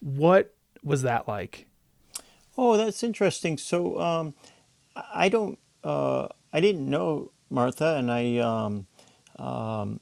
What 0.00 0.54
was 0.82 1.02
that 1.02 1.28
like? 1.28 1.66
Oh, 2.56 2.78
that's 2.78 3.02
interesting. 3.02 3.58
So 3.58 4.00
um, 4.00 4.34
I 4.96 5.28
don't, 5.28 5.58
uh, 5.82 6.28
I 6.54 6.60
didn't 6.60 6.88
know 6.88 7.32
Martha, 7.50 7.96
and 7.96 8.10
I 8.10 8.38
um, 8.38 8.86
um, 9.38 10.00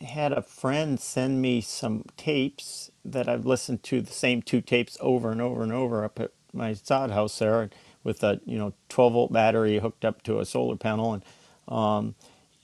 had 0.00 0.32
a 0.32 0.40
friend 0.40 0.98
send 0.98 1.42
me 1.42 1.60
some 1.60 2.04
tapes 2.16 2.90
that 3.12 3.28
I've 3.28 3.46
listened 3.46 3.82
to 3.84 4.00
the 4.02 4.12
same 4.12 4.42
two 4.42 4.60
tapes 4.60 4.96
over 5.00 5.32
and 5.32 5.42
over 5.42 5.62
and 5.62 5.72
over 5.72 6.04
up 6.04 6.20
at 6.20 6.32
my 6.52 6.74
sod 6.74 7.10
house 7.10 7.38
there 7.38 7.70
with 8.04 8.22
a 8.24 8.40
you 8.46 8.58
know 8.58 8.74
12 8.90 9.12
volt 9.14 9.32
battery 9.32 9.78
hooked 9.80 10.04
up 10.04 10.22
to 10.24 10.40
a 10.40 10.46
solar 10.46 10.76
panel 10.76 11.14
and 11.14 11.24
um, 11.68 12.14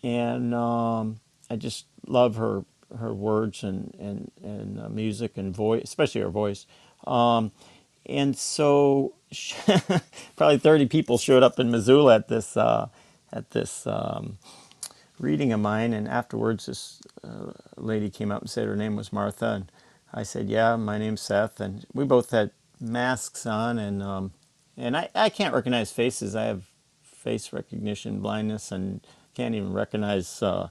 and 0.02 0.54
um, 0.54 1.20
I 1.50 1.56
just 1.56 1.86
love 2.06 2.36
her 2.36 2.64
her 2.98 3.14
words 3.14 3.64
and 3.64 3.94
and 3.98 4.30
and 4.42 4.80
uh, 4.80 4.88
music 4.88 5.36
and 5.36 5.54
voice, 5.54 5.82
especially 5.84 6.20
her 6.22 6.30
voice. 6.30 6.66
Um, 7.06 7.52
and 8.06 8.36
so 8.36 9.14
probably 10.36 10.58
30 10.58 10.86
people 10.86 11.18
showed 11.18 11.42
up 11.42 11.58
in 11.58 11.70
Missoula 11.70 12.16
at 12.16 12.28
this 12.28 12.56
uh, 12.56 12.88
at 13.32 13.50
this 13.52 13.86
um, 13.86 14.38
reading 15.18 15.52
of 15.52 15.60
mine, 15.60 15.92
and 15.92 16.08
afterwards 16.08 16.66
this 16.66 17.00
uh, 17.24 17.52
lady 17.76 18.10
came 18.10 18.32
up 18.32 18.42
and 18.42 18.50
said 18.50 18.68
her 18.68 18.76
name 18.76 18.96
was 18.96 19.12
Martha, 19.12 19.46
and 19.52 19.72
I 20.14 20.24
said, 20.24 20.48
"Yeah, 20.50 20.76
my 20.76 20.98
name's 20.98 21.22
Seth," 21.22 21.60
and 21.60 21.86
we 21.94 22.04
both 22.04 22.30
had 22.32 22.52
masks 22.80 23.46
on, 23.46 23.78
and 23.78 24.02
um, 24.02 24.32
and 24.76 24.96
I, 24.96 25.10
I 25.14 25.30
can't 25.30 25.54
recognize 25.54 25.92
faces. 25.92 26.36
I 26.36 26.44
have 26.44 26.64
face 27.02 27.52
recognition 27.52 28.20
blindness, 28.20 28.72
and 28.72 29.02
can't 29.34 29.56
even 29.56 29.74
recognize 29.74 30.42
uh, 30.42 30.70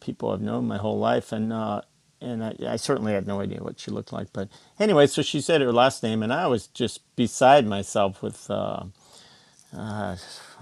people 0.00 0.30
I've 0.30 0.42
known 0.42 0.68
my 0.68 0.78
whole 0.78 0.98
life, 0.98 1.32
and 1.32 1.52
uh, 1.52 1.82
and 2.20 2.44
I, 2.44 2.54
I 2.68 2.76
certainly 2.76 3.14
had 3.14 3.26
no 3.26 3.40
idea 3.40 3.62
what 3.64 3.80
she 3.80 3.90
looked 3.90 4.12
like. 4.12 4.28
But 4.32 4.48
anyway, 4.78 5.08
so 5.08 5.22
she 5.22 5.40
said 5.40 5.62
her 5.62 5.72
last 5.72 6.02
name, 6.02 6.22
and 6.22 6.32
I 6.32 6.46
was 6.48 6.68
just 6.68 7.00
beside 7.16 7.66
myself 7.66 8.22
with. 8.22 8.50
Uh, 8.50 8.84
uh, 9.76 10.16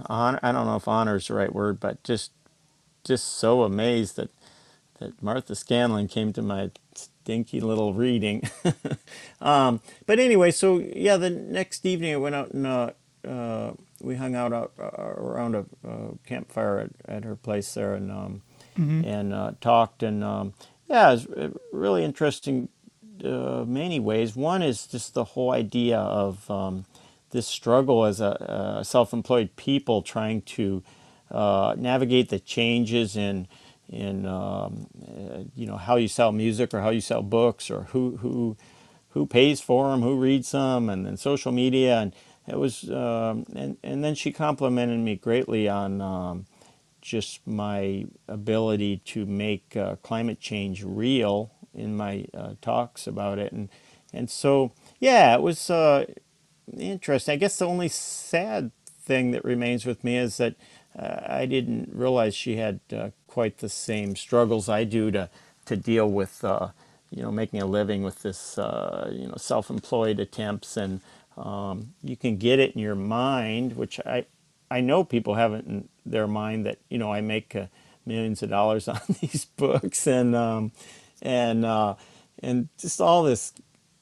honor, 0.06 0.38
I 0.42 0.52
don't 0.52 0.66
know 0.66 0.76
if 0.76 0.88
honor 0.88 1.16
is 1.16 1.28
the 1.28 1.34
right 1.34 1.52
word, 1.52 1.80
but 1.80 2.02
just 2.04 2.32
just 3.04 3.26
so 3.38 3.62
amazed 3.62 4.16
that 4.16 4.30
that 5.00 5.22
Martha 5.22 5.54
Scanlan 5.54 6.08
came 6.08 6.32
to 6.34 6.42
my 6.42 6.70
stinky 7.28 7.60
little 7.60 7.92
reading. 7.92 8.42
um, 9.42 9.82
but 10.06 10.18
anyway, 10.18 10.50
so 10.50 10.78
yeah, 10.78 11.18
the 11.18 11.28
next 11.28 11.84
evening 11.84 12.14
I 12.14 12.16
went 12.16 12.34
out 12.34 12.52
and 12.52 12.66
uh, 12.66 12.92
uh, 13.22 13.72
we 14.00 14.14
hung 14.14 14.34
out, 14.34 14.55
out 14.55 14.72
uh, 14.80 15.02
around 15.02 15.55
a 15.55 15.66
campfire 16.24 16.78
at, 16.78 17.16
at, 17.16 17.24
her 17.24 17.36
place 17.36 17.74
there 17.74 17.92
and 17.92 18.10
um, 18.10 18.42
mm-hmm. 18.78 19.05
and 19.05 19.34
uh, 19.34 19.52
talked 19.60 20.02
and 20.02 20.24
um, 20.24 20.55
yeah, 20.88 21.10
it 21.10 21.28
was 21.28 21.52
really 21.70 22.02
interesting. 22.02 22.70
Uh, 23.22 23.64
many 23.66 24.00
ways. 24.00 24.34
One 24.34 24.62
is 24.62 24.86
just 24.86 25.12
the 25.12 25.24
whole 25.24 25.50
idea 25.50 25.98
of 25.98 26.50
um, 26.50 26.86
this 27.30 27.46
struggle 27.46 28.06
as 28.06 28.20
a, 28.20 28.78
a 28.78 28.84
self-employed 28.84 29.56
people 29.56 30.00
trying 30.00 30.42
to 30.42 30.82
uh, 31.30 31.74
navigate 31.76 32.30
the 32.30 32.38
changes 32.38 33.16
in 33.16 33.48
in 33.89 34.27
um, 34.27 34.86
uh, 35.02 35.44
you 35.55 35.66
know 35.66 35.77
how 35.77 35.97
you 35.97 36.09
sell 36.09 36.32
music 36.32 36.74
or 36.74 36.81
how 36.81 36.90
you 36.90 37.01
sell 37.01 37.23
books 37.23 37.70
or 37.70 37.85
who 37.85 38.19
who 38.19 38.56
who 39.10 39.27
pays 39.27 39.60
for 39.60 39.90
them, 39.90 40.02
who 40.02 40.16
reads 40.16 40.52
them, 40.52 40.89
and 40.89 41.06
then 41.06 41.16
social 41.16 41.52
media 41.52 41.98
and 42.01 42.15
it 42.47 42.59
was 42.59 42.90
um, 42.90 43.44
and 43.55 43.77
and 43.82 44.02
then 44.02 44.15
she 44.15 44.32
complimented 44.32 44.98
me 44.98 45.16
greatly 45.16 45.69
on 45.69 46.01
um, 46.01 46.47
just 47.01 47.47
my 47.47 48.06
ability 48.27 48.98
to 49.05 49.27
make 49.27 49.77
uh, 49.77 49.97
climate 49.97 50.40
change 50.40 50.82
real 50.85 51.52
in 51.74 51.97
my 51.97 52.24
uh, 52.35 52.55
talks 52.60 53.06
about 53.06 53.39
it 53.39 53.52
and 53.52 53.69
and 54.12 54.31
so 54.31 54.73
yeah 54.98 55.35
it 55.35 55.43
was 55.43 55.70
uh, 55.70 56.05
interesting. 56.77 57.32
I 57.32 57.36
guess 57.36 57.59
the 57.59 57.66
only 57.66 57.89
sad 57.89 58.73
thing 58.86 59.31
that 59.32 59.44
remains 59.44 59.86
with 59.86 60.05
me 60.05 60.16
is 60.16 60.36
that 60.39 60.55
uh, 60.98 61.20
I 61.27 61.47
didn't 61.47 61.90
realize 61.93 62.35
she 62.35 62.56
had 62.56 62.81
uh, 62.93 63.10
quite 63.39 63.59
the 63.59 63.69
same 63.69 64.16
struggles 64.16 64.69
I 64.69 64.82
do 64.82 65.12
to 65.12 65.31
to 65.66 65.77
deal 65.77 66.10
with 66.10 66.43
uh, 66.44 66.70
you 67.09 67.23
know 67.23 67.31
making 67.31 67.62
a 67.62 67.66
living 67.66 68.02
with 68.02 68.23
this 68.23 68.59
uh, 68.59 69.12
you 69.12 69.28
know 69.28 69.36
self-employed 69.36 70.19
attempts 70.19 70.77
and 70.77 71.01
um, 71.36 71.94
you 72.02 72.16
can 72.16 72.36
get 72.36 72.59
it 72.59 72.74
in 72.74 72.81
your 72.81 72.97
mind, 72.97 73.77
which 73.77 74.01
I 74.05 74.27
I 74.73 74.81
know 74.81 75.05
people 75.05 75.35
have 75.36 75.52
it 75.55 75.66
in 75.66 75.89
their 76.05 76.27
mind 76.27 76.66
that 76.66 76.78
you 76.89 76.98
know 76.98 77.12
I 77.12 77.20
make 77.20 77.55
uh, 77.55 77.66
millions 78.05 78.43
of 78.43 78.51
dollars 78.51 78.89
on 78.97 79.02
these 79.20 79.44
books 79.44 80.09
and 80.09 80.35
um, 80.35 80.73
and 81.23 81.65
uh, 81.65 81.94
and 82.43 82.69
just 82.77 83.01
all 83.01 83.23
this 83.23 83.52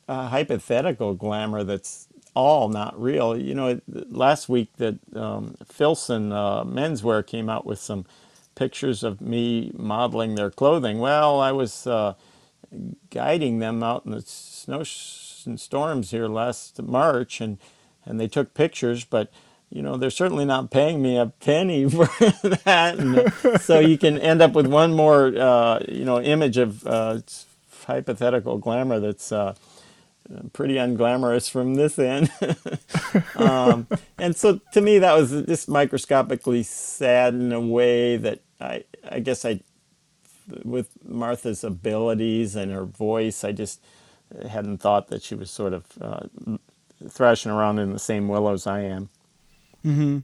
hypothetical 0.08 1.12
glamour 1.12 1.62
that's 1.62 2.08
all 2.34 2.70
not 2.70 2.98
real. 2.98 3.36
You 3.36 3.54
know, 3.54 3.80
last 3.86 4.48
week 4.48 4.70
that 4.78 4.96
um, 5.14 5.56
Filson 5.66 6.32
uh, 6.32 6.64
Menswear 6.64 7.26
came 7.26 7.50
out 7.50 7.66
with 7.66 7.78
some 7.78 8.06
pictures 8.56 9.04
of 9.04 9.20
me 9.20 9.70
modeling 9.76 10.34
their 10.34 10.50
clothing. 10.50 10.98
Well, 10.98 11.40
I 11.40 11.52
was 11.52 11.86
uh, 11.86 12.14
guiding 13.10 13.60
them 13.60 13.84
out 13.84 14.04
in 14.04 14.10
the 14.10 14.22
snow 14.22 14.82
and 15.46 15.60
storms 15.60 16.10
here 16.10 16.26
last 16.26 16.82
March, 16.82 17.40
and 17.40 17.58
and 18.04 18.20
they 18.20 18.28
took 18.28 18.54
pictures, 18.54 19.04
but 19.04 19.30
you 19.70 19.82
know 19.82 19.96
they're 19.96 20.10
certainly 20.10 20.44
not 20.44 20.70
paying 20.70 21.00
me 21.00 21.16
a 21.16 21.26
penny 21.26 21.88
for 21.90 22.06
that, 22.48 22.96
and 22.98 23.60
so 23.60 23.78
you 23.78 23.96
can 23.96 24.18
end 24.18 24.42
up 24.42 24.52
with 24.52 24.66
one 24.66 24.92
more 24.92 25.26
uh, 25.38 25.80
you 25.88 26.04
know 26.04 26.20
image 26.20 26.56
of 26.56 26.84
uh, 26.86 27.20
hypothetical 27.86 28.58
glamour 28.58 28.98
that's 28.98 29.30
uh, 29.30 29.54
pretty 30.52 30.74
unglamorous 30.74 31.50
from 31.50 31.74
this 31.74 31.98
end. 31.98 32.30
um, 33.36 33.86
and 34.18 34.36
so 34.36 34.60
to 34.72 34.80
me, 34.80 34.98
that 34.98 35.14
was 35.14 35.30
just 35.46 35.68
microscopically 35.68 36.62
sad 36.62 37.34
in 37.34 37.52
a 37.52 37.60
way 37.60 38.16
that 38.16 38.40
I, 38.60 38.84
I 39.08 39.20
guess 39.20 39.44
I, 39.44 39.60
with 40.64 40.90
Martha's 41.04 41.64
abilities 41.64 42.56
and 42.56 42.70
her 42.72 42.84
voice, 42.84 43.44
I 43.44 43.52
just 43.52 43.80
hadn't 44.48 44.78
thought 44.78 45.08
that 45.08 45.22
she 45.22 45.34
was 45.34 45.50
sort 45.50 45.72
of 45.72 45.84
uh, 46.00 46.26
thrashing 47.08 47.52
around 47.52 47.78
in 47.78 47.92
the 47.92 47.98
same 47.98 48.28
willows 48.28 48.66
I 48.66 48.80
am. 48.80 49.08
Hmm. 49.82 50.18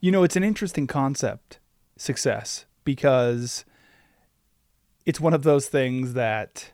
You 0.00 0.10
know, 0.10 0.24
it's 0.24 0.36
an 0.36 0.42
interesting 0.42 0.86
concept, 0.86 1.58
success, 1.96 2.64
because 2.84 3.64
it's 5.04 5.20
one 5.20 5.32
of 5.32 5.44
those 5.44 5.68
things 5.68 6.14
that 6.14 6.72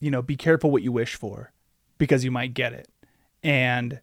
you 0.00 0.10
know, 0.10 0.22
be 0.22 0.36
careful 0.36 0.70
what 0.70 0.82
you 0.82 0.92
wish 0.92 1.14
for 1.14 1.52
because 1.98 2.24
you 2.24 2.30
might 2.30 2.54
get 2.54 2.72
it. 2.72 2.88
And 3.42 4.00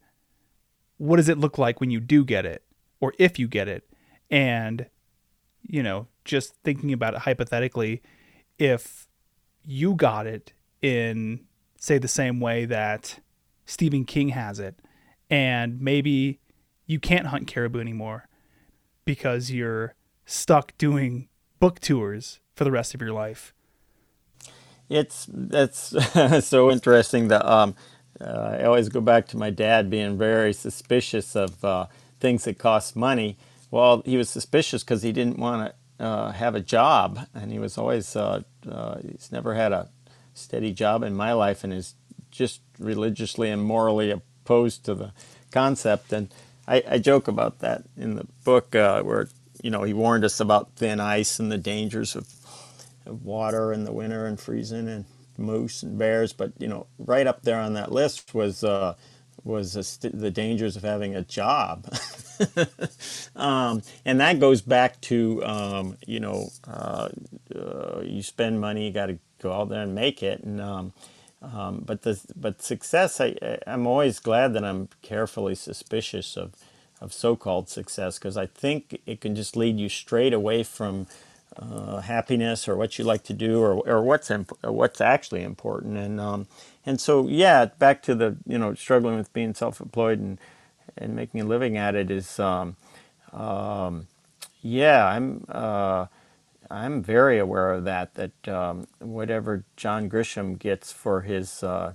what 0.98 1.18
does 1.18 1.30
it 1.30 1.38
look 1.38 1.58
like 1.58 1.80
when 1.80 1.92
you 1.92 2.00
do 2.00 2.26
get 2.26 2.46
it 2.46 2.64
or 3.00 3.14
if 3.20 3.38
you 3.38 3.48
get 3.48 3.68
it? 3.68 3.88
And, 4.34 4.88
you 5.62 5.84
know, 5.84 6.08
just 6.26 6.56
thinking 6.64 6.92
about 6.92 7.14
it 7.14 7.20
hypothetically, 7.22 8.02
if 8.58 9.08
you 9.64 9.94
got 9.94 10.26
it 10.26 10.54
in, 10.82 11.42
say, 11.78 12.00
the 12.00 12.08
same 12.08 12.40
way 12.40 12.66
that 12.66 13.20
Stephen 13.66 14.06
King 14.06 14.30
has 14.30 14.60
it, 14.60 14.80
and 15.30 15.80
maybe 15.80 16.40
you 16.88 17.00
can't 17.00 17.28
hunt 17.28 17.48
caribou 17.48 17.80
anymore 17.80 18.28
because 19.06 19.52
you're 19.52 19.94
stuck 20.26 20.76
doing 20.78 21.30
book 21.60 21.80
tours 21.80 22.40
for 22.56 22.64
the 22.64 22.72
rest 22.72 22.94
of 22.94 23.02
your 23.02 23.12
life 23.12 23.54
it's 24.90 25.28
that's 25.32 25.96
so 26.46 26.72
interesting 26.72 27.30
that 27.30 27.46
um, 27.46 27.76
uh, 28.22 28.58
I 28.60 28.64
always 28.64 28.90
go 28.90 29.02
back 29.02 29.28
to 29.28 29.38
my 29.38 29.50
dad 29.50 29.90
being 29.90 30.18
very 30.18 30.54
suspicious 30.54 31.36
of 31.36 31.64
uh, 31.64 31.88
things 32.20 32.44
that 32.44 32.58
cost 32.60 32.96
money. 32.96 33.38
Well, 33.74 34.04
he 34.06 34.18
was 34.18 34.30
suspicious 34.30 34.84
because 34.84 35.02
he 35.02 35.12
didn't 35.12 35.40
want 35.40 35.74
to 35.98 36.06
uh, 36.06 36.32
have 36.34 36.54
a 36.54 36.60
job, 36.60 37.22
and 37.34 37.52
he 37.52 37.58
was 37.58 37.76
always 37.76 38.16
uh, 38.16 38.44
uh, 38.70 39.00
he's 39.02 39.32
never 39.32 39.56
had 39.56 39.72
a 39.72 39.90
steady 40.36 40.72
job 40.72 41.02
in 41.02 41.16
my 41.16 41.34
life, 41.34 41.64
and 41.64 41.74
is 41.74 41.96
just 42.30 42.62
religiously 42.78 43.50
and 43.50 43.64
morally 43.64 44.12
opposed 44.12 44.86
to 44.86 44.94
the 44.94 45.12
concept. 45.50 46.14
And 46.14 46.32
I, 46.68 46.84
I 46.88 46.98
joke 47.00 47.28
about 47.28 47.62
that 47.62 47.86
in 47.98 48.14
the 48.14 48.28
book 48.44 48.76
uh, 48.76 49.02
where 49.02 49.30
you 49.64 49.72
know 49.72 49.82
he 49.82 49.94
warned 49.94 50.24
us 50.24 50.40
about 50.40 50.76
thin 50.76 51.00
ice 51.00 51.40
and 51.40 51.52
the 51.52 51.58
dangers 51.58 52.16
of, 52.16 52.28
of 53.08 53.26
water 53.26 53.74
in 53.74 53.86
the 53.86 53.92
winter 53.92 54.28
and 54.28 54.40
freezing 54.40 54.88
and 54.88 55.06
moose 55.36 55.82
and 55.82 55.98
bears. 55.98 56.32
But 56.32 56.52
you 56.60 56.68
know, 56.68 56.86
right 57.00 57.26
up 57.26 57.42
there 57.42 57.60
on 57.60 57.74
that 57.74 57.92
list 57.92 58.36
was 58.36 58.64
uh, 58.64 58.94
was 59.44 59.74
st- 59.88 60.18
the 60.20 60.32
dangers 60.32 60.76
of 60.76 60.84
having 60.84 61.16
a 61.16 61.22
job, 61.24 61.88
um, 63.36 63.82
and 64.06 64.20
that 64.20 64.40
goes 64.40 64.62
back 64.62 65.02
to 65.02 65.44
um, 65.46 65.98
you 66.08 66.20
know 66.20 66.50
uh, 66.68 67.10
uh, 67.56 68.02
you 68.04 68.22
spend 68.24 68.62
money, 68.62 68.88
you 68.88 68.94
got 68.94 69.08
to 69.08 69.20
go 69.42 69.54
out 69.54 69.70
there 69.70 69.82
and 69.82 69.96
make 69.96 70.24
it, 70.24 70.44
and 70.44 70.62
um, 70.62 70.94
um, 71.42 71.84
but 71.86 72.04
the 72.04 72.20
but 72.36 72.62
success, 72.62 73.22
I 73.22 73.36
I'm 73.68 73.88
always 73.88 74.20
glad 74.20 74.54
that 74.54 74.64
I'm 74.64 74.90
carefully 75.02 75.56
suspicious 75.56 76.38
of 76.38 76.54
of 77.02 77.14
so-called 77.14 77.70
success 77.70 78.18
because 78.18 78.38
I 78.38 78.46
think 78.46 79.02
it 79.06 79.22
can 79.22 79.36
just 79.36 79.58
lead 79.58 79.78
you 79.78 79.90
straight 79.90 80.34
away 80.34 80.64
from 80.64 81.08
uh, 81.58 82.02
happiness 82.02 82.68
or 82.68 82.76
what 82.78 83.00
you 83.00 83.06
like 83.06 83.24
to 83.24 83.34
do 83.34 83.62
or, 83.62 83.76
or 83.88 84.04
what's 84.04 84.32
imp- 84.32 84.58
what's 84.64 85.02
actually 85.02 85.44
important. 85.44 85.98
And 85.98 86.20
um, 86.22 86.48
and 86.86 87.02
so 87.02 87.28
yeah 87.28 87.66
back 87.66 88.04
to 88.04 88.16
the 88.16 88.38
you 88.48 88.58
know 88.58 88.74
struggling 88.76 89.18
with 89.18 89.34
being 89.34 89.54
self-employed 89.54 90.20
and 90.20 90.40
and 90.98 91.16
making 91.16 91.42
a 91.42 91.46
living 91.46 91.78
at 91.78 91.96
it 91.96 92.12
is 92.12 92.40
um, 92.40 92.78
um, 93.34 94.08
yeah 94.62 95.06
I'm 95.08 95.46
uh, 95.50 96.08
I'm 96.72 97.04
very 97.04 97.40
aware 97.40 97.74
of 97.74 97.86
that 97.86 98.16
that 98.16 98.48
um, 98.50 98.88
whatever 99.00 99.66
John 99.78 100.10
Grisham 100.10 100.60
gets 100.60 100.92
for 100.94 101.22
his 101.22 101.64
uh, 101.64 101.94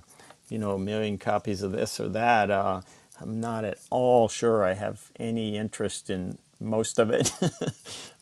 you 0.49 0.59
know 0.59 0.73
a 0.73 0.79
million 0.79 1.17
copies 1.17 1.63
of 1.63 1.73
this 1.73 1.99
or 1.99 2.09
that 2.09 2.51
uh, 2.51 2.81
I'm 3.21 3.41
not 3.41 3.65
at 3.65 3.79
all 3.91 4.29
sure 4.29 4.63
I 4.65 4.73
have 4.73 5.11
any 5.19 5.57
interest 5.57 6.09
in 6.09 6.37
most 6.59 6.99
of 6.99 7.11
it. 7.11 7.33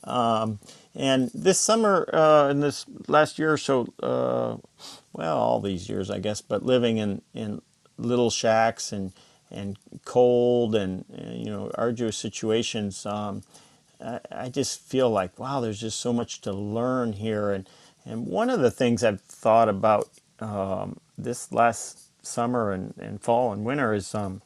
Um, 0.06 0.60
and 0.98 1.30
this 1.34 1.60
summer, 1.60 2.10
uh, 2.12 2.50
in 2.50 2.60
this 2.60 2.86
last 3.08 3.38
year 3.38 3.54
or 3.54 3.58
so, 3.58 3.88
uh, 4.02 4.58
well, 5.14 5.38
all 5.38 5.62
these 5.62 5.88
years, 5.88 6.10
I 6.10 6.18
guess, 6.18 6.42
but 6.42 6.64
living 6.64 6.98
in, 6.98 7.22
in 7.34 7.62
little 7.98 8.30
shacks 8.30 8.92
and 8.92 9.14
and 9.50 9.78
cold 10.04 10.76
and, 10.76 11.06
and 11.14 11.40
you 11.40 11.52
know 11.52 11.72
arduous 11.76 12.18
situations, 12.18 13.06
um, 13.06 13.44
I, 14.04 14.20
I, 14.30 14.50
just 14.50 14.82
feel 14.82 15.10
like 15.10 15.40
wow, 15.40 15.62
there's 15.62 15.80
just 15.80 16.00
so 16.00 16.12
much 16.12 16.42
to 16.42 16.52
learn 16.52 17.14
here. 17.14 17.52
And 17.52 17.70
and 18.06 18.26
one 18.26 18.50
of 18.50 18.60
the 18.60 18.72
things 18.72 19.04
I've 19.04 19.22
thought 19.22 19.70
about 19.70 20.10
um, 20.40 21.00
this 21.18 21.52
last 21.52 22.26
summer 22.26 22.72
and, 22.72 22.94
and 23.00 23.22
fall 23.22 23.54
and 23.54 23.64
winter 23.64 23.94
is 23.94 24.14
um, 24.14 24.42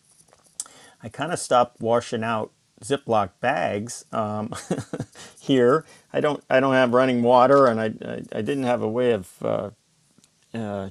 I 1.02 1.10
kind 1.10 1.32
of 1.32 1.40
stopped 1.40 1.82
washing 1.82 2.24
out 2.24 2.52
Ziploc 2.82 3.32
bags 3.40 4.06
um, 4.12 4.54
here. 5.40 5.86
I 6.12 6.20
don't 6.20 6.44
I 6.50 6.60
don't 6.60 6.74
have 6.74 6.94
running 6.94 7.24
water, 7.24 7.68
and 7.68 7.80
I 7.80 7.86
I, 7.86 8.24
I 8.40 8.42
didn't 8.42 8.64
have 8.64 8.82
a 8.82 8.88
way 8.88 9.12
of 9.12 9.32
uh, 9.42 9.70
uh, 10.54 10.90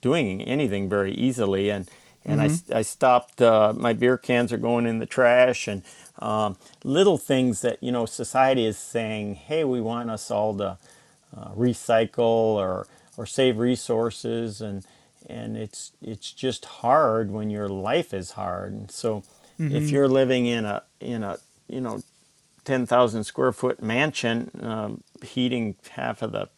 doing 0.00 0.42
anything 0.42 0.88
very 0.88 1.12
easily, 1.12 1.70
and 1.70 1.90
and 2.24 2.40
mm-hmm. 2.40 2.72
I, 2.72 2.78
I 2.78 2.82
stopped. 2.82 3.42
Uh, 3.42 3.72
my 3.76 3.92
beer 3.92 4.16
cans 4.16 4.52
are 4.52 4.58
going 4.58 4.86
in 4.86 4.98
the 4.98 5.06
trash, 5.06 5.68
and 5.68 5.82
um, 6.20 6.56
little 6.84 7.18
things 7.18 7.60
that 7.62 7.82
you 7.82 7.92
know 7.92 8.06
society 8.06 8.64
is 8.66 8.78
saying, 8.78 9.34
hey, 9.34 9.64
we 9.64 9.80
want 9.80 10.10
us 10.10 10.30
all 10.30 10.56
to 10.58 10.78
uh, 11.36 11.48
recycle 11.50 12.18
or 12.56 12.86
or 13.16 13.26
save 13.26 13.58
resources, 13.58 14.60
and 14.60 14.86
and 15.28 15.56
it's 15.56 15.92
it's 16.00 16.32
just 16.32 16.64
hard 16.64 17.30
when 17.30 17.50
your 17.50 17.68
life 17.68 18.14
is 18.14 18.32
hard, 18.32 18.72
and 18.72 18.90
so 18.90 19.22
Mm-hmm. 19.58 19.76
If 19.76 19.90
you're 19.90 20.08
living 20.08 20.46
in 20.46 20.64
a 20.64 20.82
in 21.00 21.22
a 21.22 21.38
you 21.68 21.80
know 21.80 22.02
ten 22.64 22.86
thousand 22.86 23.24
square 23.24 23.52
foot 23.52 23.82
mansion, 23.82 24.50
um, 24.60 25.02
heating 25.22 25.76
half 25.90 26.22
of 26.22 26.32
the 26.32 26.48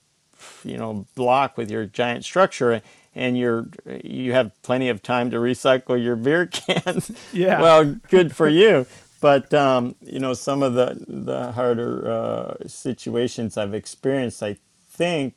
you 0.64 0.76
know 0.76 1.06
block 1.14 1.56
with 1.56 1.70
your 1.70 1.86
giant 1.86 2.24
structure, 2.24 2.82
and 3.14 3.38
you're 3.38 3.68
you 4.02 4.32
have 4.32 4.50
plenty 4.62 4.88
of 4.88 5.02
time 5.02 5.30
to 5.30 5.36
recycle 5.36 6.02
your 6.02 6.16
beer 6.16 6.46
cans. 6.52 7.10
Yeah. 7.32 7.60
well, 7.60 7.84
good 8.08 8.34
for 8.34 8.48
you. 8.48 8.86
But 9.20 9.52
um, 9.54 9.96
you 10.02 10.18
know 10.18 10.34
some 10.34 10.62
of 10.62 10.74
the 10.74 11.04
the 11.08 11.52
harder 11.52 12.10
uh, 12.10 12.54
situations 12.68 13.56
I've 13.56 13.74
experienced, 13.74 14.42
I 14.42 14.56
think, 14.90 15.34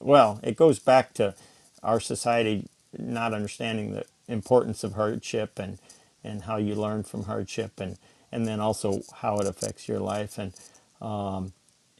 well, 0.00 0.40
it 0.42 0.56
goes 0.56 0.78
back 0.78 1.14
to 1.14 1.34
our 1.82 2.00
society 2.00 2.68
not 2.98 3.34
understanding 3.34 3.92
the 3.92 4.04
importance 4.28 4.82
of 4.82 4.94
hardship 4.94 5.58
and 5.58 5.78
and 6.26 6.42
how 6.42 6.56
you 6.56 6.74
learn 6.74 7.02
from 7.02 7.24
hardship 7.24 7.80
and 7.80 7.96
and 8.32 8.46
then 8.46 8.60
also 8.60 9.02
how 9.14 9.38
it 9.38 9.46
affects 9.46 9.88
your 9.88 10.00
life. 10.00 10.38
And 10.38 10.52
um, 11.00 11.52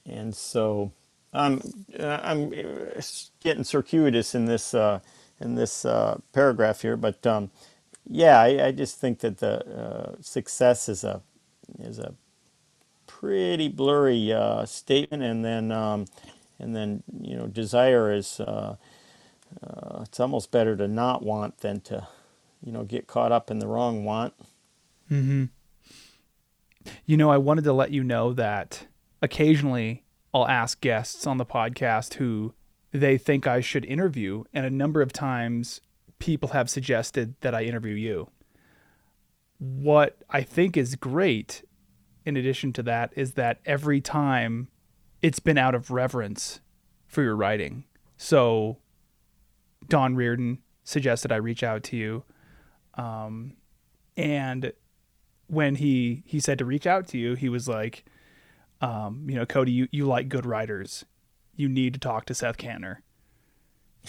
and 0.04 0.34
so 0.34 0.92
I'm 1.32 1.60
I'm 1.98 2.50
getting 3.42 3.64
circuitous 3.64 4.34
in 4.34 4.46
this 4.46 4.74
uh, 4.74 5.00
in 5.40 5.54
this 5.54 5.84
uh, 5.84 6.18
paragraph 6.32 6.82
here, 6.82 6.96
but 6.96 7.26
um, 7.26 7.50
yeah, 8.08 8.40
I, 8.40 8.66
I, 8.66 8.72
just 8.72 8.98
think 8.98 9.18
that 9.20 9.38
the 9.38 9.66
uh, 9.66 10.14
success 10.20 10.88
is 10.88 11.04
a 11.04 11.20
is 11.78 11.98
a 11.98 12.14
pretty 13.06 13.68
blurry 13.68 14.32
uh, 14.32 14.64
statement, 14.64 15.22
and 15.22 15.44
then 15.44 15.72
um, 15.72 16.06
and 16.58 16.74
then 16.74 17.02
you 17.20 17.36
know 17.36 17.46
desire 17.46 18.12
is 18.12 18.40
uh, 18.40 18.76
uh, 19.62 20.02
it's 20.02 20.20
almost 20.20 20.50
better 20.50 20.76
to 20.76 20.88
not 20.88 21.22
want 21.22 21.58
than 21.58 21.80
to 21.80 22.06
you 22.62 22.72
know, 22.72 22.84
get 22.84 23.06
caught 23.06 23.32
up 23.32 23.50
in 23.50 23.58
the 23.58 23.66
wrong 23.66 24.04
want. 24.04 24.34
Mm-hmm. 25.10 25.44
You 27.04 27.16
know, 27.16 27.30
I 27.30 27.36
wanted 27.36 27.64
to 27.64 27.72
let 27.72 27.90
you 27.90 28.04
know 28.04 28.32
that 28.32 28.86
occasionally 29.22 30.04
I'll 30.32 30.46
ask 30.46 30.80
guests 30.80 31.26
on 31.26 31.38
the 31.38 31.46
podcast 31.46 32.14
who 32.14 32.54
they 32.92 33.18
think 33.18 33.46
I 33.46 33.60
should 33.60 33.84
interview, 33.84 34.44
and 34.52 34.64
a 34.64 34.70
number 34.70 35.02
of 35.02 35.12
times 35.12 35.80
people 36.18 36.50
have 36.50 36.70
suggested 36.70 37.34
that 37.40 37.54
I 37.54 37.62
interview 37.62 37.94
you. 37.94 38.30
What 39.58 40.18
I 40.30 40.42
think 40.42 40.76
is 40.76 40.94
great, 40.94 41.64
in 42.24 42.36
addition 42.36 42.72
to 42.74 42.82
that, 42.84 43.12
is 43.16 43.32
that 43.32 43.60
every 43.64 44.00
time 44.00 44.68
it's 45.22 45.40
been 45.40 45.58
out 45.58 45.74
of 45.74 45.90
reverence 45.90 46.60
for 47.06 47.22
your 47.22 47.36
writing. 47.36 47.84
So, 48.16 48.78
Don 49.88 50.14
Rearden 50.14 50.58
suggested 50.84 51.32
I 51.32 51.36
reach 51.36 51.62
out 51.62 51.82
to 51.84 51.96
you. 51.96 52.24
Um, 52.96 53.54
and 54.16 54.72
when 55.48 55.76
he 55.76 56.22
he 56.26 56.40
said 56.40 56.58
to 56.58 56.64
reach 56.64 56.86
out 56.86 57.06
to 57.08 57.18
you, 57.18 57.34
he 57.34 57.48
was 57.48 57.68
like, 57.68 58.04
um, 58.80 59.26
you 59.28 59.36
know, 59.36 59.46
Cody, 59.46 59.72
you, 59.72 59.88
you 59.90 60.06
like 60.06 60.28
good 60.28 60.46
writers. 60.46 61.04
You 61.54 61.68
need 61.68 61.94
to 61.94 62.00
talk 62.00 62.26
to 62.26 62.34
Seth 62.34 62.58
Kantner. 62.58 62.98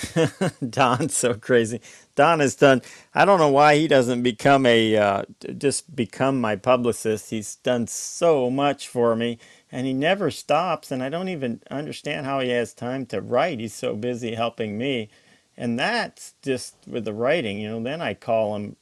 Don's 0.70 1.16
so 1.16 1.34
crazy. 1.34 1.82
Don 2.16 2.40
has 2.40 2.56
done. 2.56 2.82
I 3.16 3.26
don't 3.26 3.40
know 3.40 3.50
why 3.50 3.78
he 3.78 3.88
doesn't 3.88 4.22
become 4.22 4.66
a 4.66 4.96
uh, 4.96 5.24
just 5.58 5.96
become 5.96 6.40
my 6.40 6.56
publicist. 6.56 7.32
He's 7.32 7.56
done 7.56 7.88
so 7.88 8.50
much 8.52 8.88
for 8.88 9.16
me, 9.16 9.40
and 9.72 9.88
he 9.88 9.94
never 9.94 10.30
stops. 10.30 10.92
And 10.92 11.02
I 11.02 11.10
don't 11.10 11.30
even 11.30 11.62
understand 11.72 12.26
how 12.26 12.42
he 12.42 12.50
has 12.50 12.74
time 12.74 13.06
to 13.08 13.22
write. 13.22 13.60
He's 13.60 13.74
so 13.74 13.96
busy 13.96 14.36
helping 14.36 14.78
me 14.78 15.10
and 15.58 15.78
that's 15.80 16.34
just 16.42 16.76
with 16.88 17.06
the 17.06 17.14
writing 17.14 17.60
you 17.60 17.70
know 17.70 17.82
then 17.82 18.02
i 18.02 18.14
call 18.14 18.56
him 18.56 18.76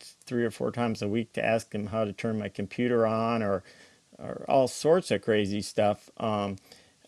three 0.00 0.44
or 0.44 0.50
four 0.50 0.70
times 0.70 1.02
a 1.02 1.08
week 1.08 1.32
to 1.32 1.44
ask 1.44 1.74
him 1.74 1.86
how 1.86 2.04
to 2.04 2.12
turn 2.12 2.38
my 2.38 2.48
computer 2.48 3.06
on 3.06 3.42
or 3.42 3.62
or 4.18 4.44
all 4.48 4.68
sorts 4.68 5.10
of 5.10 5.22
crazy 5.22 5.60
stuff. 5.60 6.08
Um, 6.18 6.56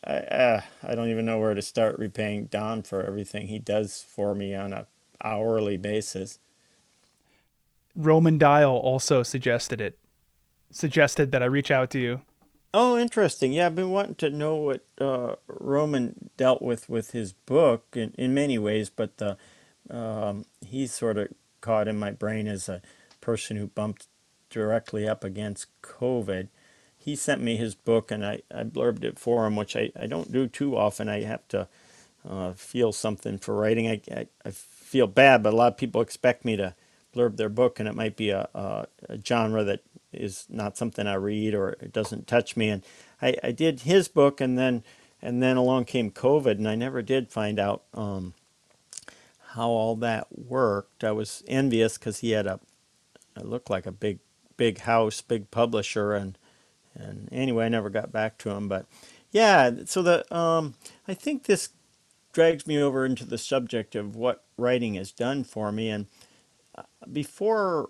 I, 0.04 0.16
uh, 0.16 0.60
I 0.82 0.94
don't 0.94 1.08
even 1.08 1.24
know 1.24 1.38
where 1.38 1.54
to 1.54 1.62
start 1.62 1.98
repaying 1.98 2.46
don 2.46 2.82
for 2.82 3.02
everything 3.02 3.46
he 3.46 3.58
does 3.58 4.04
for 4.06 4.34
me 4.34 4.54
on 4.54 4.72
a 4.72 4.86
hourly 5.22 5.76
basis. 5.76 6.38
Roman 7.94 8.38
Dial 8.38 8.76
also 8.76 9.22
suggested 9.22 9.80
it 9.80 9.98
suggested 10.72 11.30
that 11.30 11.42
i 11.42 11.46
reach 11.46 11.70
out 11.70 11.90
to 11.90 11.98
you 11.98 12.20
Oh, 12.78 12.98
interesting. 12.98 13.54
Yeah, 13.54 13.64
I've 13.64 13.74
been 13.74 13.88
wanting 13.88 14.16
to 14.16 14.28
know 14.28 14.56
what 14.56 14.84
uh, 15.00 15.36
Roman 15.46 16.28
dealt 16.36 16.60
with 16.60 16.90
with 16.90 17.12
his 17.12 17.32
book 17.32 17.86
in, 17.94 18.12
in 18.18 18.34
many 18.34 18.58
ways, 18.58 18.90
but 18.90 19.16
the, 19.16 19.38
um, 19.88 20.44
he's 20.60 20.92
sort 20.92 21.16
of 21.16 21.28
caught 21.62 21.88
in 21.88 21.98
my 21.98 22.10
brain 22.10 22.46
as 22.46 22.68
a 22.68 22.82
person 23.22 23.56
who 23.56 23.68
bumped 23.68 24.08
directly 24.50 25.08
up 25.08 25.24
against 25.24 25.68
COVID. 25.80 26.48
He 26.98 27.16
sent 27.16 27.40
me 27.40 27.56
his 27.56 27.74
book 27.74 28.10
and 28.10 28.22
I, 28.22 28.42
I 28.54 28.64
blurbed 28.64 29.04
it 29.04 29.18
for 29.18 29.46
him, 29.46 29.56
which 29.56 29.74
I, 29.74 29.90
I 29.98 30.06
don't 30.06 30.30
do 30.30 30.46
too 30.46 30.76
often. 30.76 31.08
I 31.08 31.22
have 31.22 31.48
to 31.48 31.68
uh, 32.28 32.52
feel 32.52 32.92
something 32.92 33.38
for 33.38 33.56
writing. 33.56 33.88
I, 33.88 34.02
I, 34.14 34.26
I, 34.44 34.50
feel 34.50 35.06
bad, 35.06 35.42
but 35.42 35.54
a 35.54 35.56
lot 35.56 35.72
of 35.72 35.78
people 35.78 36.02
expect 36.02 36.44
me 36.44 36.56
to 36.56 36.74
blurb 37.14 37.38
their 37.38 37.48
book, 37.48 37.80
and 37.80 37.88
it 37.88 37.94
might 37.94 38.16
be 38.16 38.28
a, 38.28 38.50
a, 38.54 38.86
a 39.08 39.18
genre 39.24 39.64
that 39.64 39.80
is 40.12 40.46
not 40.48 40.76
something 40.76 41.06
I 41.06 41.14
read 41.14 41.54
or 41.54 41.70
it 41.80 41.92
doesn't 41.92 42.26
touch 42.26 42.56
me. 42.56 42.68
And 42.68 42.84
I, 43.20 43.36
I 43.42 43.52
did 43.52 43.80
his 43.80 44.08
book, 44.08 44.40
and 44.40 44.58
then 44.58 44.84
and 45.22 45.42
then 45.42 45.56
along 45.56 45.86
came 45.86 46.10
COVID, 46.10 46.52
and 46.52 46.68
I 46.68 46.74
never 46.74 47.02
did 47.02 47.30
find 47.30 47.58
out 47.58 47.82
um, 47.94 48.34
how 49.50 49.68
all 49.68 49.96
that 49.96 50.26
worked. 50.30 51.04
I 51.04 51.12
was 51.12 51.42
envious 51.46 51.98
because 51.98 52.20
he 52.20 52.30
had 52.30 52.46
a 52.46 52.60
it 53.36 53.46
looked 53.46 53.70
like 53.70 53.86
a 53.86 53.92
big 53.92 54.18
big 54.56 54.80
house, 54.80 55.20
big 55.20 55.50
publisher, 55.50 56.14
and 56.14 56.38
and 56.94 57.28
anyway, 57.30 57.66
I 57.66 57.68
never 57.68 57.90
got 57.90 58.12
back 58.12 58.38
to 58.38 58.50
him. 58.50 58.68
But 58.68 58.86
yeah, 59.30 59.70
so 59.84 60.02
the 60.02 60.34
um, 60.34 60.74
I 61.06 61.14
think 61.14 61.44
this 61.44 61.70
drags 62.32 62.66
me 62.66 62.80
over 62.80 63.06
into 63.06 63.24
the 63.24 63.38
subject 63.38 63.94
of 63.94 64.14
what 64.14 64.44
writing 64.58 64.94
has 64.94 65.10
done 65.10 65.42
for 65.42 65.72
me. 65.72 65.88
And 65.88 66.06
uh, 66.76 66.82
before 67.10 67.88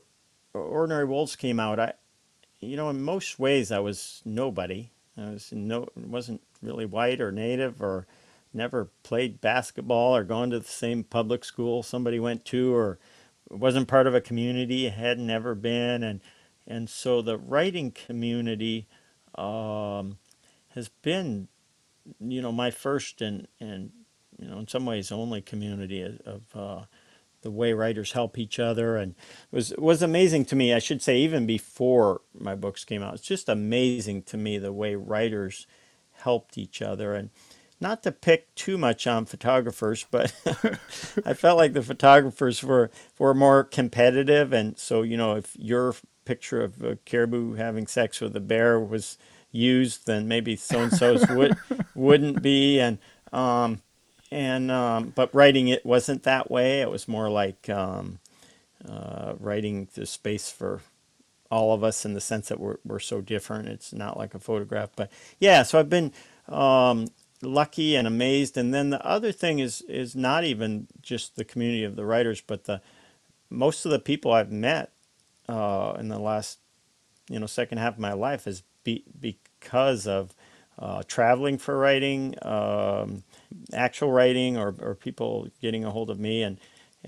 Ordinary 0.55 1.05
Wolves 1.05 1.35
came 1.35 1.59
out, 1.59 1.81
I, 1.81 1.95
you 2.61 2.77
know, 2.77 2.91
in 2.91 3.03
most 3.03 3.39
ways 3.39 3.71
I 3.71 3.79
was 3.79 4.23
nobody. 4.25 4.91
I 5.17 5.31
was 5.31 5.53
no, 5.53 5.89
wasn't 5.97 6.43
really 6.63 6.87
white 6.87 7.21
or 7.21 7.33
native 7.33 7.83
or 7.83 8.07
never 8.53 8.89
played 9.03 9.41
basketball 9.41 10.17
or 10.17 10.25
gone 10.25 10.51
to 10.51 10.59
the 10.59 10.65
same 10.65 11.05
public 11.05 11.45
school 11.45 11.83
somebody 11.83 12.19
went 12.19 12.45
to 12.47 12.75
or 12.75 12.99
wasn't 13.51 13.89
part 13.89 14.07
of 14.07 14.15
a 14.15 14.21
community, 14.21 14.89
had 14.89 15.19
never 15.19 15.55
been, 15.55 16.03
and 16.03 16.21
and 16.67 16.91
so 16.91 17.23
the 17.23 17.39
writing 17.39 17.93
community 17.93 18.87
um, 19.37 20.19
has 20.75 20.89
been, 20.89 21.47
you 22.21 22.43
know, 22.43 22.51
my 22.53 22.71
first 22.71 23.23
and 23.23 23.47
and 23.61 23.93
you 24.39 24.49
know 24.49 24.59
in 24.59 24.69
some 24.69 24.85
ways 24.85 25.13
only 25.13 25.41
community 25.41 26.03
of 26.03 26.43
uh, 26.55 26.85
the 27.47 27.51
way 27.53 27.73
writers 27.73 28.11
help 28.11 28.39
each 28.39 28.59
other, 28.59 28.97
and 28.97 29.13
it 29.13 29.55
was 29.55 29.73
was 29.79 30.03
amazing 30.03 30.45
to 30.47 30.57
me. 30.57 30.75
I 30.75 30.81
should 30.81 31.01
say 31.01 31.19
even 31.19 31.47
before 31.47 32.23
my 32.37 32.57
books 32.57 32.85
came 32.85 33.05
out, 33.05 33.15
it's 33.15 33.23
just 33.23 33.49
amazing 33.49 34.23
to 34.25 34.37
me 34.37 34.59
the 34.59 34.73
way 34.73 34.97
writers 34.97 35.69
helped 36.11 36.59
each 36.59 36.83
other 36.83 37.15
and 37.15 37.31
not 37.81 38.03
to 38.03 38.11
pick 38.11 38.53
too 38.57 38.77
much 38.77 39.07
on 39.07 39.27
photographers, 39.27 40.07
but 40.11 40.35
I 41.25 41.35
felt 41.35 41.59
like 41.59 41.73
the 41.73 41.83
photographers 41.83 42.65
were 42.65 42.91
were 43.17 43.33
more 43.33 43.63
competitive, 43.63 44.53
and 44.53 44.77
so 44.77 45.03
you 45.03 45.17
know 45.17 45.37
if 45.37 45.55
your 45.57 45.95
picture 46.25 46.65
of 46.65 46.83
a 46.83 46.97
caribou 46.97 47.55
having 47.55 47.87
sex 47.87 48.21
with 48.21 48.35
a 48.35 48.41
bear 48.41 48.81
was 48.81 49.19
used, 49.53 50.07
then 50.09 50.27
maybe 50.27 50.57
so 50.57 50.81
and 50.81 50.93
so's 50.93 51.29
would 51.29 51.57
wouldn't 51.95 52.43
be, 52.43 52.81
and 52.81 52.99
um, 53.33 53.83
and 54.31 54.71
um, 54.71 55.13
but 55.15 55.35
writing 55.35 55.69
it 55.69 55.85
wasn't 55.85 56.25
that 56.25 56.51
way. 56.51 56.81
It 56.81 56.91
was 56.91 57.09
more 57.09 57.31
like 57.31 57.69
um, 57.69 58.19
uh, 58.89 59.35
writing 59.39 59.89
the 59.95 60.07
space 60.07 60.51
for 60.51 60.81
all 61.51 61.73
of 61.73 61.85
us 61.85 62.05
in 62.05 62.15
the 62.15 62.21
sense 62.21 62.49
that 62.49 62.61
we're 62.61 62.79
we're 62.85 62.99
so 62.99 63.21
different. 63.21 63.69
It's 63.69 63.93
not 63.93 64.17
like 64.17 64.35
a 64.35 64.41
photograph, 64.41 64.91
but 64.97 65.11
yeah. 65.39 65.63
So 65.63 65.79
I've 65.79 65.91
been 65.91 66.13
um, 66.49 67.07
lucky 67.43 67.97
and 67.97 68.07
amazed. 68.07 68.57
And 68.57 68.75
then 68.75 68.91
the 68.91 69.05
other 69.07 69.33
thing 69.33 69.59
is 69.59 69.83
is 69.83 70.17
not 70.17 70.45
even 70.45 70.89
just 71.03 71.37
the 71.37 71.45
community 71.45 71.85
of 71.85 71.97
the 71.97 72.05
writers, 72.05 72.41
but 72.41 72.65
the 72.65 72.81
most 73.51 73.85
of 73.85 73.93
the 73.93 73.99
people 73.99 74.33
I've 74.33 74.53
met 74.53 74.93
uh, 75.49 75.95
in 75.99 76.09
the 76.09 76.19
last 76.19 76.59
you 77.29 77.39
know 77.39 77.47
second 77.47 77.79
half 77.79 77.95
of 77.95 78.01
my 78.01 78.13
life 78.13 78.47
is 78.47 78.63
be, 78.85 79.05
because 79.19 80.07
of 80.07 80.35
uh, 80.79 81.03
traveling 81.07 81.59
for 81.59 81.79
writing, 81.79 82.35
um, 82.43 83.23
actual 83.73 84.13
writing, 84.13 84.57
or, 84.57 84.75
or 84.81 84.95
people 84.95 85.49
getting 85.61 85.85
a 85.85 85.91
hold 85.91 86.11
of 86.11 86.19
me 86.19 86.43
and. 86.43 86.59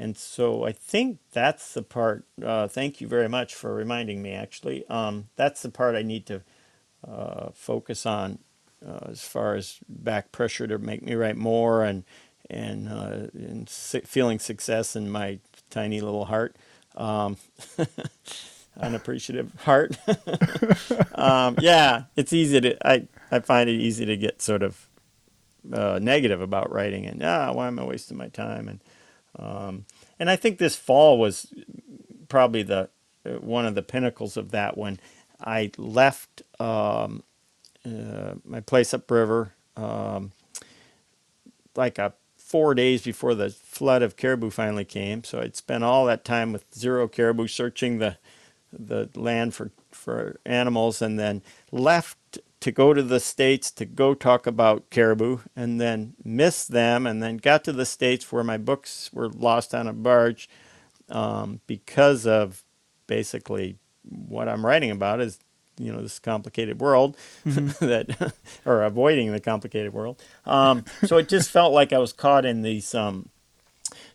And 0.00 0.16
so 0.16 0.64
I 0.64 0.70
think 0.70 1.18
that's 1.32 1.74
the 1.74 1.82
part. 1.82 2.24
Uh, 2.40 2.68
thank 2.68 3.00
you 3.00 3.08
very 3.08 3.28
much 3.28 3.56
for 3.56 3.74
reminding 3.74 4.22
me. 4.22 4.30
Actually, 4.30 4.86
um, 4.88 5.26
that's 5.34 5.62
the 5.62 5.70
part 5.70 5.96
I 5.96 6.02
need 6.02 6.24
to 6.26 6.42
uh, 7.06 7.48
focus 7.52 8.06
on 8.06 8.38
uh, 8.86 9.08
as 9.10 9.22
far 9.22 9.54
as 9.54 9.78
back 9.88 10.32
pressure 10.32 10.66
to 10.66 10.78
make 10.78 11.02
me 11.02 11.14
write 11.14 11.36
more 11.36 11.84
and 11.84 12.04
and, 12.50 12.88
uh, 12.88 13.26
and 13.34 13.68
feeling 13.68 14.38
success 14.38 14.96
in 14.96 15.10
my 15.10 15.38
tiny 15.68 16.00
little 16.00 16.24
heart, 16.24 16.56
um, 16.96 17.36
unappreciative 18.80 19.52
heart. 19.62 19.98
um, 21.14 21.56
yeah, 21.60 22.04
it's 22.16 22.32
easy 22.32 22.60
to 22.60 22.88
I 22.88 23.06
I 23.30 23.40
find 23.40 23.68
it 23.68 23.74
easy 23.74 24.06
to 24.06 24.16
get 24.16 24.40
sort 24.40 24.62
of 24.62 24.87
uh, 25.72 25.98
negative 26.00 26.40
about 26.40 26.72
writing 26.72 27.06
and 27.06 27.22
ah 27.22 27.52
why 27.52 27.66
am 27.66 27.78
I 27.78 27.84
wasting 27.84 28.16
my 28.16 28.28
time 28.28 28.68
and 28.68 28.80
um, 29.38 29.84
and 30.18 30.30
I 30.30 30.36
think 30.36 30.58
this 30.58 30.76
fall 30.76 31.18
was 31.18 31.52
probably 32.28 32.62
the 32.62 32.88
uh, 33.26 33.30
one 33.40 33.66
of 33.66 33.74
the 33.74 33.82
pinnacles 33.82 34.36
of 34.36 34.50
that 34.50 34.76
when 34.76 34.98
I 35.40 35.70
left 35.76 36.42
um, 36.60 37.22
uh, 37.86 38.34
my 38.44 38.60
place 38.60 38.92
upriver, 38.92 39.54
um, 39.76 40.32
like 41.76 41.98
a 41.98 42.14
four 42.36 42.74
days 42.74 43.02
before 43.02 43.34
the 43.34 43.50
flood 43.50 44.02
of 44.02 44.16
caribou 44.16 44.50
finally 44.50 44.84
came. 44.84 45.22
So 45.24 45.40
I'd 45.40 45.56
spent 45.56 45.84
all 45.84 46.06
that 46.06 46.24
time 46.24 46.52
with 46.52 46.64
zero 46.74 47.08
caribou 47.08 47.46
searching 47.46 47.98
the 47.98 48.18
the 48.72 49.08
land 49.14 49.54
for 49.54 49.70
for 49.90 50.38
animals, 50.44 51.00
and 51.00 51.18
then 51.18 51.42
left 51.72 52.17
to 52.60 52.72
go 52.72 52.92
to 52.92 53.02
the 53.02 53.20
states 53.20 53.70
to 53.72 53.84
go 53.84 54.14
talk 54.14 54.46
about 54.46 54.90
caribou, 54.90 55.38
and 55.54 55.80
then 55.80 56.14
missed 56.24 56.72
them, 56.72 57.06
and 57.06 57.22
then 57.22 57.36
got 57.36 57.64
to 57.64 57.72
the 57.72 57.86
states 57.86 58.30
where 58.32 58.44
my 58.44 58.58
books 58.58 59.10
were 59.12 59.28
lost 59.28 59.74
on 59.74 59.86
a 59.86 59.92
barge 59.92 60.48
um, 61.08 61.60
because 61.66 62.26
of 62.26 62.64
basically 63.06 63.76
what 64.02 64.48
I'm 64.48 64.64
writing 64.64 64.90
about 64.90 65.20
is 65.20 65.38
you 65.78 65.92
know 65.92 66.02
this 66.02 66.18
complicated 66.18 66.80
world 66.80 67.16
mm-hmm. 67.46 67.84
that 67.86 68.32
or 68.64 68.82
avoiding 68.82 69.32
the 69.32 69.40
complicated 69.40 69.92
world 69.92 70.20
um, 70.44 70.84
so 71.04 71.18
it 71.18 71.28
just 71.28 71.50
felt 71.50 71.72
like 71.72 71.92
i 71.92 71.98
was 71.98 72.12
caught 72.12 72.44
in 72.44 72.62
these 72.62 72.94
um, 72.94 73.28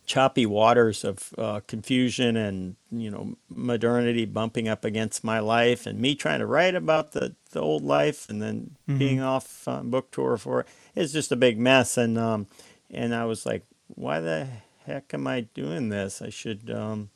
choppy 0.06 0.44
waters 0.44 1.04
of 1.04 1.32
uh, 1.38 1.60
confusion 1.66 2.36
and 2.36 2.76
you 2.90 3.10
know 3.10 3.36
modernity 3.48 4.24
bumping 4.24 4.68
up 4.68 4.84
against 4.84 5.24
my 5.24 5.38
life 5.38 5.86
and 5.86 5.98
me 5.98 6.14
trying 6.14 6.40
to 6.40 6.46
write 6.46 6.74
about 6.74 7.12
the, 7.12 7.34
the 7.52 7.60
old 7.60 7.82
life 7.82 8.28
and 8.28 8.42
then 8.42 8.76
mm-hmm. 8.88 8.98
being 8.98 9.20
off 9.20 9.66
on 9.66 9.90
book 9.90 10.10
tour 10.10 10.36
for 10.36 10.60
it. 10.60 10.66
it's 10.94 11.12
just 11.12 11.32
a 11.32 11.36
big 11.36 11.58
mess 11.58 11.96
and 11.96 12.18
um, 12.18 12.46
and 12.90 13.14
i 13.14 13.24
was 13.24 13.46
like 13.46 13.64
why 13.88 14.20
the 14.20 14.46
heck 14.84 15.14
am 15.14 15.26
i 15.26 15.40
doing 15.40 15.88
this 15.88 16.20
i 16.20 16.28
should 16.28 16.70
um, 16.70 17.08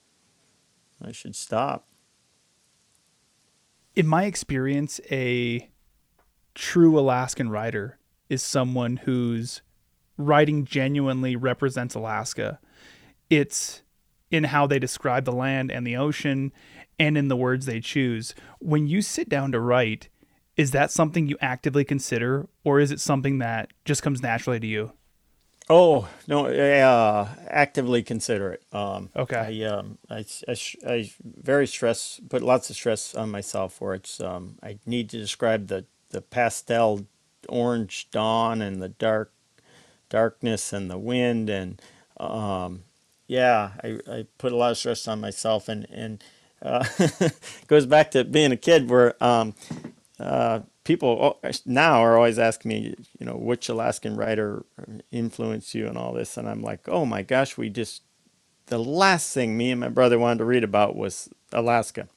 i 1.04 1.12
should 1.12 1.36
stop 1.36 1.88
in 3.98 4.06
my 4.06 4.26
experience, 4.26 5.00
a 5.10 5.68
true 6.54 6.96
Alaskan 6.96 7.50
writer 7.50 7.98
is 8.28 8.44
someone 8.44 8.98
whose 8.98 9.60
writing 10.16 10.64
genuinely 10.64 11.34
represents 11.34 11.96
Alaska. 11.96 12.60
It's 13.30 13.82
in 14.30 14.44
how 14.44 14.66
they 14.66 14.78
describe 14.78 15.24
the 15.24 15.32
land 15.32 15.70
and 15.70 15.86
the 15.86 15.96
ocean 15.96 16.52
and 16.98 17.16
in 17.16 17.28
the 17.28 17.36
words 17.36 17.66
they 17.66 17.80
choose. 17.80 18.34
When 18.58 18.86
you 18.86 19.02
sit 19.02 19.28
down 19.28 19.52
to 19.52 19.60
write, 19.60 20.08
is 20.56 20.72
that 20.72 20.90
something 20.90 21.28
you 21.28 21.36
actively 21.40 21.84
consider 21.84 22.48
or 22.64 22.80
is 22.80 22.90
it 22.90 23.00
something 23.00 23.38
that 23.38 23.72
just 23.84 24.02
comes 24.02 24.22
naturally 24.22 24.60
to 24.60 24.66
you? 24.66 24.92
Oh 25.70 26.08
no, 26.26 26.46
I 26.46 26.80
uh, 26.80 27.28
actively 27.46 28.02
consider 28.02 28.52
it. 28.52 28.62
Um, 28.72 29.10
okay. 29.14 29.62
I, 29.62 29.66
um, 29.68 29.98
I, 30.08 30.24
I, 30.48 30.56
I, 30.86 31.10
very 31.22 31.66
stress, 31.66 32.20
put 32.28 32.42
lots 32.42 32.70
of 32.70 32.76
stress 32.76 33.14
on 33.14 33.30
myself 33.30 33.74
for 33.74 33.94
it. 33.94 34.18
Um, 34.20 34.58
I 34.62 34.78
need 34.86 35.10
to 35.10 35.18
describe 35.18 35.68
the, 35.68 35.84
the 36.08 36.22
pastel 36.22 37.06
orange 37.50 38.08
dawn 38.10 38.62
and 38.62 38.82
the 38.82 38.88
dark 38.88 39.32
darkness 40.08 40.72
and 40.72 40.90
the 40.90 40.98
wind 40.98 41.50
and 41.50 41.80
um, 42.18 42.84
yeah, 43.28 43.72
I, 43.84 43.98
I 44.10 44.26
put 44.38 44.52
a 44.52 44.56
lot 44.56 44.72
of 44.72 44.78
stress 44.78 45.06
on 45.06 45.20
myself 45.20 45.68
and 45.68 45.86
and 45.90 46.24
uh, 46.60 46.84
goes 47.68 47.86
back 47.86 48.10
to 48.12 48.24
being 48.24 48.50
a 48.50 48.56
kid 48.56 48.90
where 48.90 49.22
um, 49.22 49.54
uh, 50.18 50.60
people 50.82 51.38
now 51.64 52.02
are 52.02 52.16
always 52.16 52.38
asking 52.38 52.68
me, 52.70 52.94
you 53.20 53.26
know, 53.26 53.36
which 53.36 53.68
Alaskan 53.68 54.16
writer 54.16 54.64
influenced 55.12 55.74
you 55.74 55.86
and 55.86 55.96
all 55.96 56.12
this, 56.12 56.36
and 56.36 56.48
I'm 56.48 56.62
like, 56.62 56.88
oh 56.88 57.04
my 57.04 57.22
gosh, 57.22 57.56
we 57.56 57.68
just 57.68 58.02
the 58.66 58.78
last 58.78 59.32
thing 59.32 59.56
me 59.56 59.70
and 59.70 59.80
my 59.80 59.88
brother 59.88 60.18
wanted 60.18 60.38
to 60.38 60.44
read 60.44 60.64
about 60.64 60.96
was 60.96 61.28
Alaska. 61.52 62.08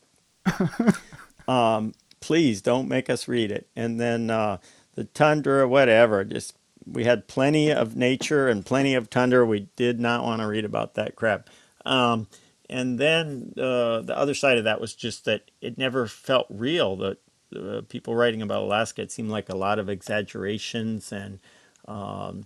um, 1.48 1.94
please 2.20 2.62
don't 2.62 2.88
make 2.88 3.10
us 3.10 3.28
read 3.28 3.52
it. 3.52 3.68
And 3.76 4.00
then 4.00 4.30
uh, 4.30 4.58
the 4.96 5.06
tundra, 5.06 5.68
whatever, 5.68 6.24
just 6.24 6.56
we 6.86 7.04
had 7.04 7.28
plenty 7.28 7.72
of 7.72 7.96
nature 7.96 8.48
and 8.48 8.66
plenty 8.66 8.96
of 8.96 9.10
tundra. 9.10 9.46
We 9.46 9.70
did 9.76 10.00
not 10.00 10.24
want 10.24 10.42
to 10.42 10.48
read 10.48 10.66
about 10.66 10.96
that 10.96 11.16
crap. 11.16 11.50
Um, 11.86 12.28
and 12.70 12.98
then 12.98 13.54
uh, 13.58 14.02
the 14.02 14.18
other 14.18 14.34
side 14.34 14.58
of 14.58 14.64
that 14.64 14.82
was 14.82 14.96
just 14.96 15.26
that 15.26 15.52
it 15.62 15.78
never 15.78 16.08
felt 16.08 16.48
real. 16.50 16.96
That 16.96 17.18
uh, 17.56 17.82
people 17.90 18.16
writing 18.16 18.42
about 18.42 18.64
Alaska, 18.64 19.02
it 19.02 19.12
seemed 19.12 19.30
like 19.30 19.50
a 19.50 19.58
lot 19.58 19.78
of 19.78 19.90
exaggerations 19.90 21.12
and 21.12 21.40
um, 21.88 22.46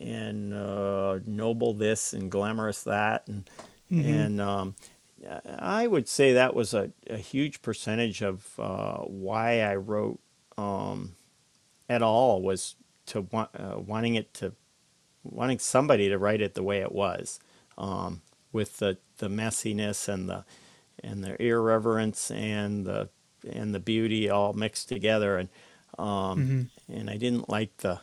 and 0.00 0.54
uh, 0.54 1.18
noble 1.26 1.74
this 1.74 2.14
and 2.14 2.30
glamorous 2.30 2.84
that, 2.84 3.28
and 3.28 3.50
mm-hmm. 3.92 4.08
and 4.08 4.40
um, 4.40 4.74
I 5.58 5.86
would 5.86 6.08
say 6.08 6.32
that 6.32 6.54
was 6.54 6.72
a, 6.72 6.90
a 7.08 7.18
huge 7.18 7.60
percentage 7.60 8.22
of 8.22 8.58
uh, 8.58 8.98
why 8.98 9.60
I 9.60 9.76
wrote 9.76 10.20
um, 10.56 11.16
at 11.88 12.02
all 12.02 12.40
was 12.40 12.76
to 13.10 13.22
want, 13.22 13.50
uh, 13.58 13.78
wanting 13.78 14.14
it 14.14 14.32
to 14.34 14.52
wanting 15.22 15.58
somebody 15.58 16.08
to 16.08 16.18
write 16.18 16.40
it 16.40 16.54
the 16.54 16.62
way 16.62 16.80
it 16.80 16.92
was, 16.92 17.38
um, 17.78 18.22
with 18.52 18.78
the 18.78 18.98
the 19.18 19.28
messiness 19.28 20.08
and 20.08 20.28
the 20.28 20.44
and 21.02 21.22
the 21.22 21.40
irreverence 21.42 22.30
and 22.30 22.86
the 22.86 23.08
and 23.48 23.74
the 23.74 23.80
beauty 23.80 24.28
all 24.30 24.52
mixed 24.52 24.88
together, 24.88 25.38
and 25.38 25.48
um, 25.98 26.70
and 26.88 27.10
I 27.10 27.16
didn't 27.16 27.48
like 27.48 27.76
the 27.78 28.00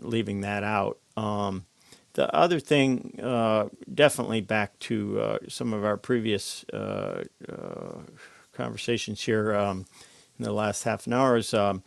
leaving 0.00 0.40
that 0.40 0.64
out. 0.64 0.98
Um, 1.16 1.66
the 2.14 2.32
other 2.34 2.60
thing, 2.60 3.18
uh, 3.22 3.68
definitely 3.92 4.40
back 4.40 4.78
to 4.80 5.20
uh, 5.20 5.38
some 5.48 5.72
of 5.72 5.84
our 5.84 5.96
previous 5.96 6.64
uh, 6.72 7.24
uh, 7.48 7.98
conversations 8.52 9.22
here 9.22 9.54
um, 9.54 9.86
in 10.38 10.44
the 10.44 10.52
last 10.52 10.84
half 10.84 11.06
an 11.06 11.12
hour 11.12 11.36
is 11.36 11.52
um, 11.52 11.82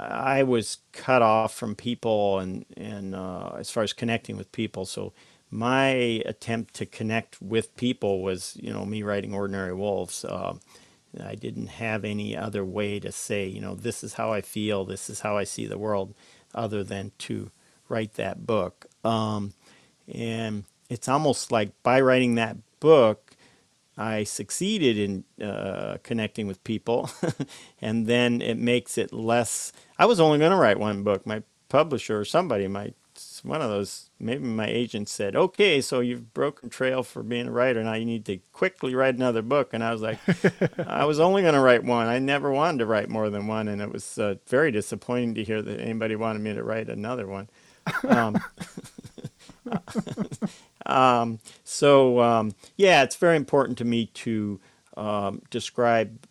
I 0.00 0.42
was 0.42 0.78
cut 0.92 1.22
off 1.22 1.54
from 1.54 1.74
people 1.74 2.38
and 2.38 2.64
and 2.76 3.14
uh, 3.14 3.52
as 3.58 3.70
far 3.70 3.82
as 3.82 3.92
connecting 3.92 4.36
with 4.36 4.50
people. 4.52 4.84
So 4.86 5.12
my 5.50 5.88
attempt 6.26 6.74
to 6.74 6.86
connect 6.86 7.42
with 7.42 7.74
people 7.76 8.22
was, 8.22 8.56
you 8.60 8.72
know, 8.72 8.86
me 8.86 9.02
writing 9.02 9.34
Ordinary 9.34 9.74
Wolves. 9.74 10.24
Uh, 10.24 10.54
I 11.22 11.34
didn't 11.34 11.66
have 11.66 12.04
any 12.04 12.36
other 12.36 12.64
way 12.64 13.00
to 13.00 13.10
say, 13.10 13.46
you 13.46 13.60
know, 13.60 13.74
this 13.74 14.04
is 14.04 14.14
how 14.14 14.32
I 14.32 14.42
feel, 14.42 14.84
this 14.84 15.10
is 15.10 15.20
how 15.20 15.36
I 15.36 15.44
see 15.44 15.66
the 15.66 15.78
world, 15.78 16.14
other 16.54 16.84
than 16.84 17.10
to 17.18 17.50
write 17.88 18.14
that 18.14 18.46
book. 18.46 18.86
Um, 19.04 19.54
and 20.12 20.64
it's 20.88 21.08
almost 21.08 21.50
like 21.50 21.70
by 21.82 22.00
writing 22.00 22.36
that 22.36 22.56
book, 22.78 23.29
I 24.00 24.24
succeeded 24.24 24.96
in 24.96 25.46
uh, 25.46 25.98
connecting 26.02 26.46
with 26.46 26.64
people, 26.64 27.10
and 27.82 28.06
then 28.06 28.40
it 28.40 28.56
makes 28.56 28.96
it 28.96 29.12
less. 29.12 29.72
I 29.98 30.06
was 30.06 30.18
only 30.18 30.38
going 30.38 30.52
to 30.52 30.56
write 30.56 30.78
one 30.78 31.02
book. 31.02 31.26
My 31.26 31.42
publisher 31.68 32.18
or 32.18 32.24
somebody, 32.24 32.66
my 32.66 32.94
one 33.42 33.60
of 33.60 33.68
those, 33.68 34.08
maybe 34.18 34.42
my 34.44 34.66
agent 34.66 35.10
said, 35.10 35.36
"Okay, 35.36 35.82
so 35.82 36.00
you've 36.00 36.32
broken 36.32 36.70
trail 36.70 37.02
for 37.02 37.22
being 37.22 37.48
a 37.48 37.52
writer. 37.52 37.84
Now 37.84 37.92
you 37.92 38.06
need 38.06 38.24
to 38.24 38.38
quickly 38.52 38.94
write 38.94 39.16
another 39.16 39.42
book." 39.42 39.74
And 39.74 39.84
I 39.84 39.92
was 39.92 40.00
like, 40.00 40.18
"I 40.78 41.04
was 41.04 41.20
only 41.20 41.42
going 41.42 41.54
to 41.54 41.60
write 41.60 41.84
one. 41.84 42.06
I 42.06 42.18
never 42.18 42.50
wanted 42.50 42.78
to 42.78 42.86
write 42.86 43.10
more 43.10 43.28
than 43.28 43.46
one, 43.46 43.68
and 43.68 43.82
it 43.82 43.92
was 43.92 44.18
uh, 44.18 44.36
very 44.46 44.70
disappointing 44.72 45.34
to 45.34 45.44
hear 45.44 45.60
that 45.60 45.78
anybody 45.78 46.16
wanted 46.16 46.40
me 46.40 46.54
to 46.54 46.62
write 46.64 46.88
another 46.88 47.26
one." 47.26 47.50
Um, 48.08 48.40
um, 50.90 51.38
so 51.64 52.20
um, 52.20 52.52
yeah, 52.76 53.02
it's 53.02 53.16
very 53.16 53.36
important 53.36 53.78
to 53.78 53.84
me 53.84 54.06
to 54.06 54.60
um, 54.96 55.42
describe 55.50 56.26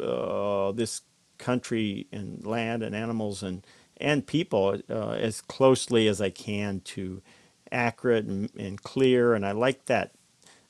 uh, 0.00 0.72
this 0.72 1.02
country 1.38 2.06
and 2.12 2.46
land 2.46 2.82
and 2.82 2.94
animals 2.94 3.42
and 3.42 3.66
and 3.98 4.26
people 4.26 4.80
uh, 4.90 5.10
as 5.10 5.40
closely 5.40 6.08
as 6.08 6.20
I 6.20 6.30
can 6.30 6.80
to 6.80 7.22
accurate 7.72 8.26
and, 8.26 8.50
and 8.58 8.82
clear. 8.82 9.34
And 9.34 9.46
I 9.46 9.52
like 9.52 9.86
that. 9.86 10.12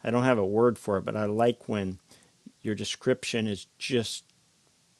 I 0.04 0.10
don't 0.10 0.24
have 0.24 0.38
a 0.38 0.46
word 0.46 0.78
for 0.78 0.98
it, 0.98 1.04
but 1.04 1.16
I 1.16 1.26
like 1.26 1.68
when 1.68 1.98
your 2.62 2.76
description 2.76 3.46
is 3.48 3.66
just 3.78 4.24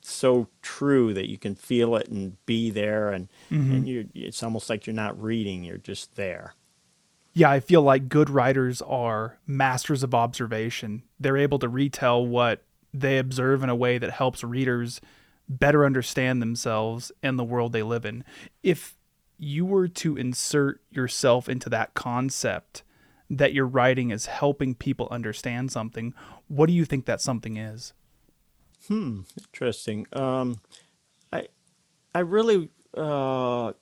so 0.02 0.48
true 0.62 1.14
that 1.14 1.28
you 1.30 1.38
can 1.38 1.54
feel 1.56 1.96
it 1.96 2.08
and 2.08 2.36
be 2.46 2.70
there 2.70 3.10
and 3.10 3.28
and 3.72 3.88
you 3.88 4.08
it's 4.14 4.42
almost 4.42 4.70
like 4.70 4.86
you're 4.86 4.94
not 4.94 5.20
reading 5.20 5.64
you're 5.64 5.78
just 5.78 6.16
there 6.16 6.54
Yeah, 7.36 7.50
I 7.50 7.60
feel 7.60 7.82
like 7.82 8.08
good 8.08 8.30
writers 8.30 8.80
are 8.80 9.36
masters 9.46 10.02
of 10.02 10.14
observation. 10.14 11.02
They're 11.20 11.36
able 11.36 11.58
to 11.58 11.68
retell 11.68 12.26
what 12.26 12.62
they 12.94 13.18
observe 13.18 13.62
in 13.62 13.68
a 13.68 13.76
way 13.76 13.98
that 13.98 14.12
helps 14.12 14.42
readers 14.42 15.02
better 15.46 15.84
understand 15.84 16.40
themselves 16.40 17.12
and 17.22 17.38
the 17.38 17.44
world 17.44 17.72
they 17.72 17.82
live 17.82 18.06
in. 18.06 18.24
If 18.62 18.96
you 19.36 19.66
were 19.66 19.86
to 19.86 20.16
insert 20.16 20.80
yourself 20.90 21.46
into 21.46 21.68
that 21.68 21.92
concept 21.92 22.82
that 23.28 23.52
your 23.52 23.66
writing 23.66 24.10
is 24.12 24.24
helping 24.24 24.74
people 24.74 25.06
understand 25.10 25.70
something, 25.70 26.14
what 26.48 26.68
do 26.68 26.72
you 26.72 26.86
think 26.86 27.04
that 27.04 27.20
something 27.20 27.58
is? 27.58 27.92
Hmm, 28.88 29.20
interesting 29.36 30.06
um 30.14 30.60
i 31.34 31.48
i 32.14 32.20
really 32.20 32.70
uh 32.96 33.72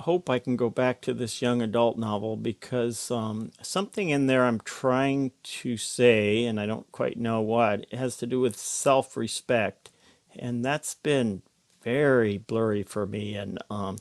hope 0.00 0.30
i 0.30 0.38
can 0.38 0.56
go 0.56 0.70
back 0.70 1.00
to 1.02 1.14
this 1.14 1.42
young 1.42 1.62
adult 1.62 1.98
novel 1.98 2.36
because 2.36 3.10
um 3.10 3.50
something 3.62 4.10
in 4.10 4.26
there 4.26 4.44
i'm 4.46 4.60
trying 4.60 5.32
to 5.42 5.76
say 5.76 6.44
and 6.44 6.60
i 6.60 6.66
don't 6.66 6.90
quite 6.92 7.18
know 7.18 7.40
what 7.40 7.80
it 7.90 7.94
has 7.94 8.16
to 8.16 8.26
do 8.26 8.40
with 8.40 8.56
self-respect. 8.58 9.90
And 10.38 10.64
that's 10.64 10.94
been 10.94 11.42
very 11.82 12.38
blurry 12.38 12.82
for 12.82 13.06
me 13.06 13.34
and 13.36 13.58
um 13.70 13.98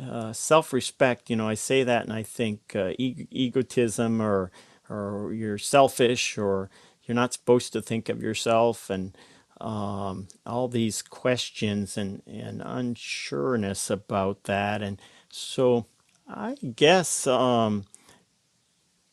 uh, 0.00 0.32
self-respect 0.32 1.30
you 1.30 1.36
know 1.36 1.48
i 1.48 1.54
say 1.54 1.82
that 1.84 2.04
and 2.04 2.12
i 2.12 2.22
think 2.22 2.74
uh, 2.76 2.92
e- 2.98 3.26
egotism 3.30 4.20
or 4.22 4.50
or 4.90 5.32
you're 5.32 5.58
selfish 5.58 6.38
or 6.38 6.70
you're 7.04 7.14
not 7.14 7.32
supposed 7.32 7.72
to 7.72 7.82
think 7.82 8.08
of 8.08 8.22
yourself 8.22 8.90
and 8.90 9.16
um, 9.60 10.28
all 10.44 10.68
these 10.68 11.02
questions 11.02 11.96
and, 11.96 12.22
and 12.26 12.60
unsureness 12.60 13.90
about 13.90 14.44
that. 14.44 14.82
And 14.82 15.00
so 15.30 15.86
i 16.28 16.54
guess 16.76 17.26
um, 17.26 17.84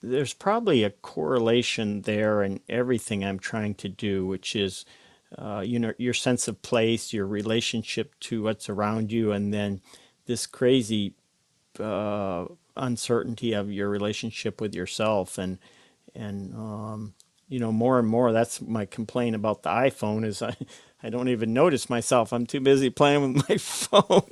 there's 0.01 0.33
probably 0.33 0.83
a 0.83 0.89
correlation 0.89 2.01
there 2.03 2.43
in 2.43 2.59
everything 2.69 3.23
i'm 3.23 3.39
trying 3.39 3.75
to 3.75 3.89
do 3.89 4.25
which 4.25 4.55
is 4.55 4.85
uh, 5.37 5.63
you 5.65 5.79
know 5.79 5.93
your 5.97 6.13
sense 6.13 6.47
of 6.47 6.61
place 6.61 7.13
your 7.13 7.25
relationship 7.27 8.13
to 8.19 8.43
what's 8.43 8.69
around 8.69 9.11
you 9.11 9.31
and 9.31 9.53
then 9.53 9.81
this 10.25 10.45
crazy 10.47 11.15
uh, 11.79 12.45
uncertainty 12.77 13.53
of 13.53 13.71
your 13.71 13.89
relationship 13.89 14.61
with 14.61 14.75
yourself. 14.75 15.37
And 15.37 15.59
and 16.15 16.53
um, 16.55 17.13
you 17.49 17.59
know 17.59 17.71
more 17.71 17.99
and 17.99 18.07
more 18.07 18.31
that's 18.31 18.61
my 18.61 18.85
complaint 18.85 19.35
about 19.35 19.63
the 19.63 19.69
iphone 19.69 20.25
is 20.25 20.41
i 20.41 20.55
i 21.03 21.09
don't 21.09 21.29
even 21.29 21.53
notice 21.53 21.89
myself. 21.89 22.33
I'm 22.33 22.45
too 22.47 22.61
busy 22.61 22.89
playing 22.89 23.33
with 23.35 23.49
my 23.49 23.57
phone. 23.59 24.29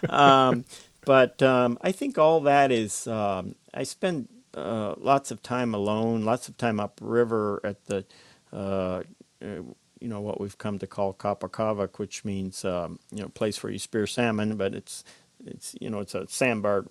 Um, 0.10 0.64
but 1.06 1.42
um, 1.42 1.78
i 1.82 1.92
think 1.92 2.18
all 2.18 2.40
that 2.42 2.72
is 2.72 3.06
um, 3.08 3.54
i 3.74 3.84
spend 3.84 4.28
uh, 4.54 4.94
lots 4.98 5.30
of 5.30 5.42
time 5.42 5.74
alone 5.74 6.24
lots 6.24 6.48
of 6.48 6.56
time 6.58 6.80
upriver 6.80 7.60
at 7.64 7.84
the 7.86 8.04
uh, 8.52 9.02
uh, 9.42 9.62
you 10.00 10.08
know 10.08 10.20
what 10.20 10.40
we've 10.40 10.58
come 10.58 10.78
to 10.78 10.86
call 10.86 11.14
Kapakavak, 11.14 11.98
which 11.98 12.24
means 12.24 12.64
um, 12.64 12.98
you 13.12 13.22
know 13.22 13.28
place 13.28 13.62
where 13.62 13.72
you 13.72 13.78
spear 13.78 14.06
salmon, 14.06 14.56
but 14.56 14.74
it's 14.74 15.04
it's 15.46 15.74
you 15.80 15.90
know 15.90 16.00
it's 16.00 16.14
a 16.14 16.28
sandbar 16.28 16.86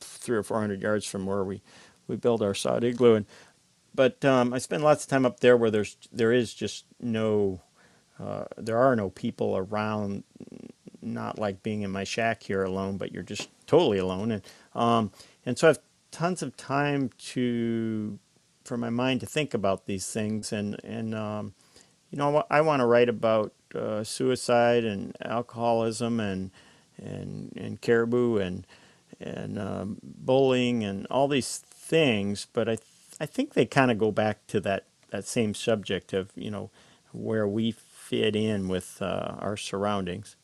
three 0.00 0.36
or 0.36 0.42
four 0.42 0.60
hundred 0.60 0.82
yards 0.82 1.06
from 1.06 1.26
where 1.26 1.44
we 1.44 1.62
we 2.08 2.16
build 2.16 2.42
our 2.42 2.54
sod 2.54 2.84
igloo, 2.84 3.14
and 3.16 3.26
but 3.98 4.24
um, 4.24 4.54
I 4.54 4.58
spend 4.58 4.84
lots 4.84 5.02
of 5.02 5.10
time 5.10 5.26
up 5.26 5.40
there 5.40 5.56
where 5.56 5.72
there's 5.72 5.96
there 6.12 6.32
is 6.32 6.54
just 6.54 6.84
no 7.00 7.62
uh, 8.20 8.44
there 8.56 8.78
are 8.78 8.94
no 8.94 9.10
people 9.10 9.56
around, 9.56 10.22
not 11.02 11.36
like 11.36 11.64
being 11.64 11.82
in 11.82 11.90
my 11.90 12.04
shack 12.04 12.44
here 12.44 12.62
alone, 12.62 12.96
but 12.96 13.10
you're 13.10 13.24
just 13.24 13.48
totally 13.66 13.98
alone, 13.98 14.30
and 14.30 14.42
um, 14.72 15.10
and 15.44 15.58
so 15.58 15.66
I 15.66 15.70
have 15.70 15.80
tons 16.12 16.42
of 16.44 16.56
time 16.56 17.10
to 17.32 18.20
for 18.64 18.76
my 18.76 18.88
mind 18.88 19.18
to 19.18 19.26
think 19.26 19.52
about 19.52 19.86
these 19.86 20.08
things, 20.08 20.52
and 20.52 20.78
and 20.84 21.12
um, 21.12 21.54
you 22.12 22.18
know 22.18 22.44
I 22.48 22.60
want 22.60 22.78
to 22.78 22.86
write 22.86 23.08
about 23.08 23.52
uh, 23.74 24.04
suicide 24.04 24.84
and 24.84 25.16
alcoholism 25.24 26.20
and 26.20 26.52
and 27.02 27.52
and 27.56 27.80
caribou 27.80 28.36
and 28.36 28.64
and 29.18 29.58
um, 29.58 29.98
bullying 30.04 30.84
and 30.84 31.04
all 31.10 31.26
these 31.26 31.58
things, 31.58 32.46
but 32.52 32.68
I 32.68 32.78
I 33.20 33.26
think 33.26 33.54
they 33.54 33.66
kind 33.66 33.90
of 33.90 33.98
go 33.98 34.10
back 34.12 34.46
to 34.48 34.60
that 34.60 34.86
that 35.10 35.26
same 35.26 35.54
subject 35.54 36.12
of 36.12 36.30
you 36.34 36.50
know 36.50 36.70
where 37.12 37.48
we 37.48 37.72
fit 37.72 38.36
in 38.36 38.68
with 38.68 39.00
uh, 39.00 39.36
our 39.38 39.56
surroundings. 39.56 40.36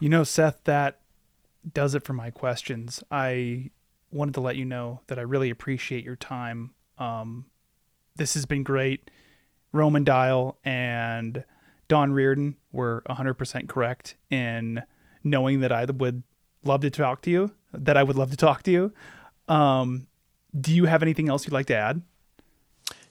You 0.00 0.08
know, 0.08 0.24
Seth, 0.24 0.64
that 0.64 1.00
does 1.74 1.94
it 1.94 2.04
for 2.04 2.12
my 2.14 2.30
questions. 2.30 3.02
I 3.10 3.70
wanted 4.10 4.34
to 4.34 4.40
let 4.40 4.56
you 4.56 4.64
know 4.64 5.00
that 5.06 5.18
I 5.18 5.22
really 5.22 5.50
appreciate 5.50 6.04
your 6.04 6.16
time. 6.16 6.70
Um, 6.98 7.46
this 8.16 8.34
has 8.34 8.46
been 8.46 8.62
great. 8.62 9.10
Roman 9.72 10.04
Dial 10.04 10.58
and 10.64 11.44
Don 11.88 12.12
Rearden 12.12 12.56
were 12.72 13.02
100% 13.08 13.68
correct 13.68 14.16
in 14.30 14.82
knowing 15.22 15.60
that 15.60 15.72
I 15.72 15.84
would 15.84 16.22
love 16.64 16.80
to 16.80 16.90
talk 16.90 17.22
to 17.22 17.30
you, 17.30 17.52
that 17.72 17.96
I 17.96 18.02
would 18.02 18.16
love 18.16 18.30
to 18.30 18.36
talk 18.36 18.62
to 18.64 18.70
you. 18.70 18.92
Um, 19.50 20.06
do 20.58 20.72
you 20.72 20.84
have 20.84 21.02
anything 21.02 21.28
else 21.28 21.44
you'd 21.44 21.52
like 21.52 21.66
to 21.66 21.76
add? 21.76 22.02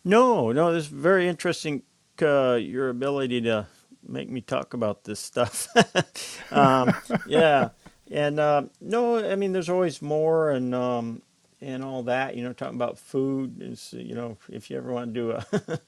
No, 0.05 0.51
no, 0.53 0.73
this 0.73 0.85
is 0.85 0.89
very 0.89 1.27
interesting. 1.27 1.83
Uh, 2.21 2.53
your 2.55 2.89
ability 2.89 3.41
to 3.41 3.67
make 4.07 4.29
me 4.29 4.41
talk 4.41 4.73
about 4.73 5.03
this 5.03 5.19
stuff. 5.19 5.67
um, 6.51 6.93
yeah, 7.27 7.69
and 8.09 8.39
uh, 8.39 8.63
no, 8.81 9.17
I 9.17 9.35
mean, 9.35 9.51
there's 9.51 9.69
always 9.69 10.01
more, 10.01 10.51
and 10.51 10.73
um, 10.73 11.21
and 11.61 11.83
all 11.83 12.03
that. 12.03 12.35
You 12.35 12.43
know, 12.43 12.53
talking 12.53 12.75
about 12.75 12.97
food 12.97 13.61
is, 13.61 13.93
you 13.93 14.15
know, 14.15 14.37
if 14.49 14.69
you 14.69 14.77
ever 14.77 14.91
want 14.91 15.13
to 15.13 15.19
do 15.19 15.31
a 15.31 15.41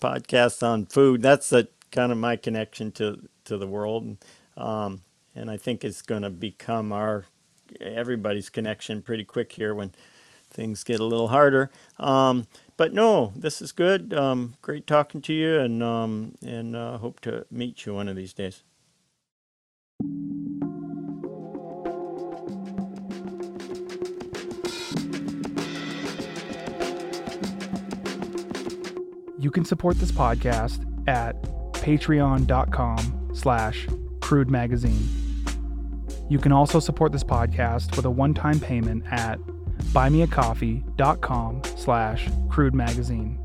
podcast 0.00 0.62
on 0.62 0.86
food, 0.86 1.22
that's 1.22 1.50
the 1.50 1.68
kind 1.92 2.10
of 2.10 2.18
my 2.18 2.36
connection 2.36 2.90
to 2.92 3.20
to 3.44 3.58
the 3.58 3.66
world, 3.66 4.16
um, 4.56 5.02
and 5.34 5.50
I 5.50 5.58
think 5.58 5.84
it's 5.84 6.02
going 6.02 6.22
to 6.22 6.30
become 6.30 6.92
our 6.92 7.24
everybody's 7.80 8.50
connection 8.50 9.02
pretty 9.02 9.24
quick 9.24 9.52
here 9.52 9.74
when 9.74 9.92
things 10.50 10.84
get 10.84 11.00
a 11.00 11.04
little 11.04 11.28
harder. 11.28 11.70
Um, 11.98 12.46
but 12.76 12.92
no, 12.92 13.32
this 13.36 13.60
is 13.60 13.72
good. 13.72 14.14
Um, 14.14 14.54
great 14.62 14.86
talking 14.86 15.20
to 15.22 15.32
you, 15.32 15.58
and 15.58 15.82
um, 15.82 16.34
and 16.44 16.74
uh, 16.74 16.98
hope 16.98 17.20
to 17.20 17.46
meet 17.50 17.86
you 17.86 17.94
one 17.94 18.08
of 18.08 18.16
these 18.16 18.32
days. 18.32 18.62
You 29.38 29.50
can 29.50 29.64
support 29.66 29.98
this 29.98 30.10
podcast 30.10 30.80
at 31.06 31.40
patreon.com 31.74 33.30
slash 33.34 33.86
crude 34.20 34.50
magazine. 34.50 35.06
You 36.28 36.38
can 36.38 36.52
also 36.52 36.80
support 36.80 37.12
this 37.12 37.24
podcast 37.24 37.96
with 37.96 38.04
a 38.06 38.10
one-time 38.10 38.58
payment 38.60 39.04
at 39.10 39.38
buymeacoffee.com 39.92 41.62
slash 41.76 42.28
crude 42.48 42.74
magazine. 42.74 43.38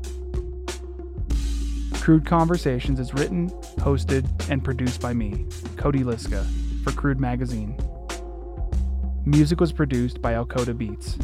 Crude 1.94 2.24
Conversations 2.24 2.98
is 2.98 3.12
written, 3.12 3.50
hosted, 3.78 4.26
and 4.50 4.64
produced 4.64 5.00
by 5.00 5.12
me, 5.12 5.46
Cody 5.76 6.00
Liska, 6.00 6.44
for 6.82 6.92
Crude 6.92 7.20
Magazine. 7.20 7.76
Music 9.26 9.60
was 9.60 9.70
produced 9.70 10.22
by 10.22 10.32
Alcoda 10.32 10.76
Beats. 10.76 11.18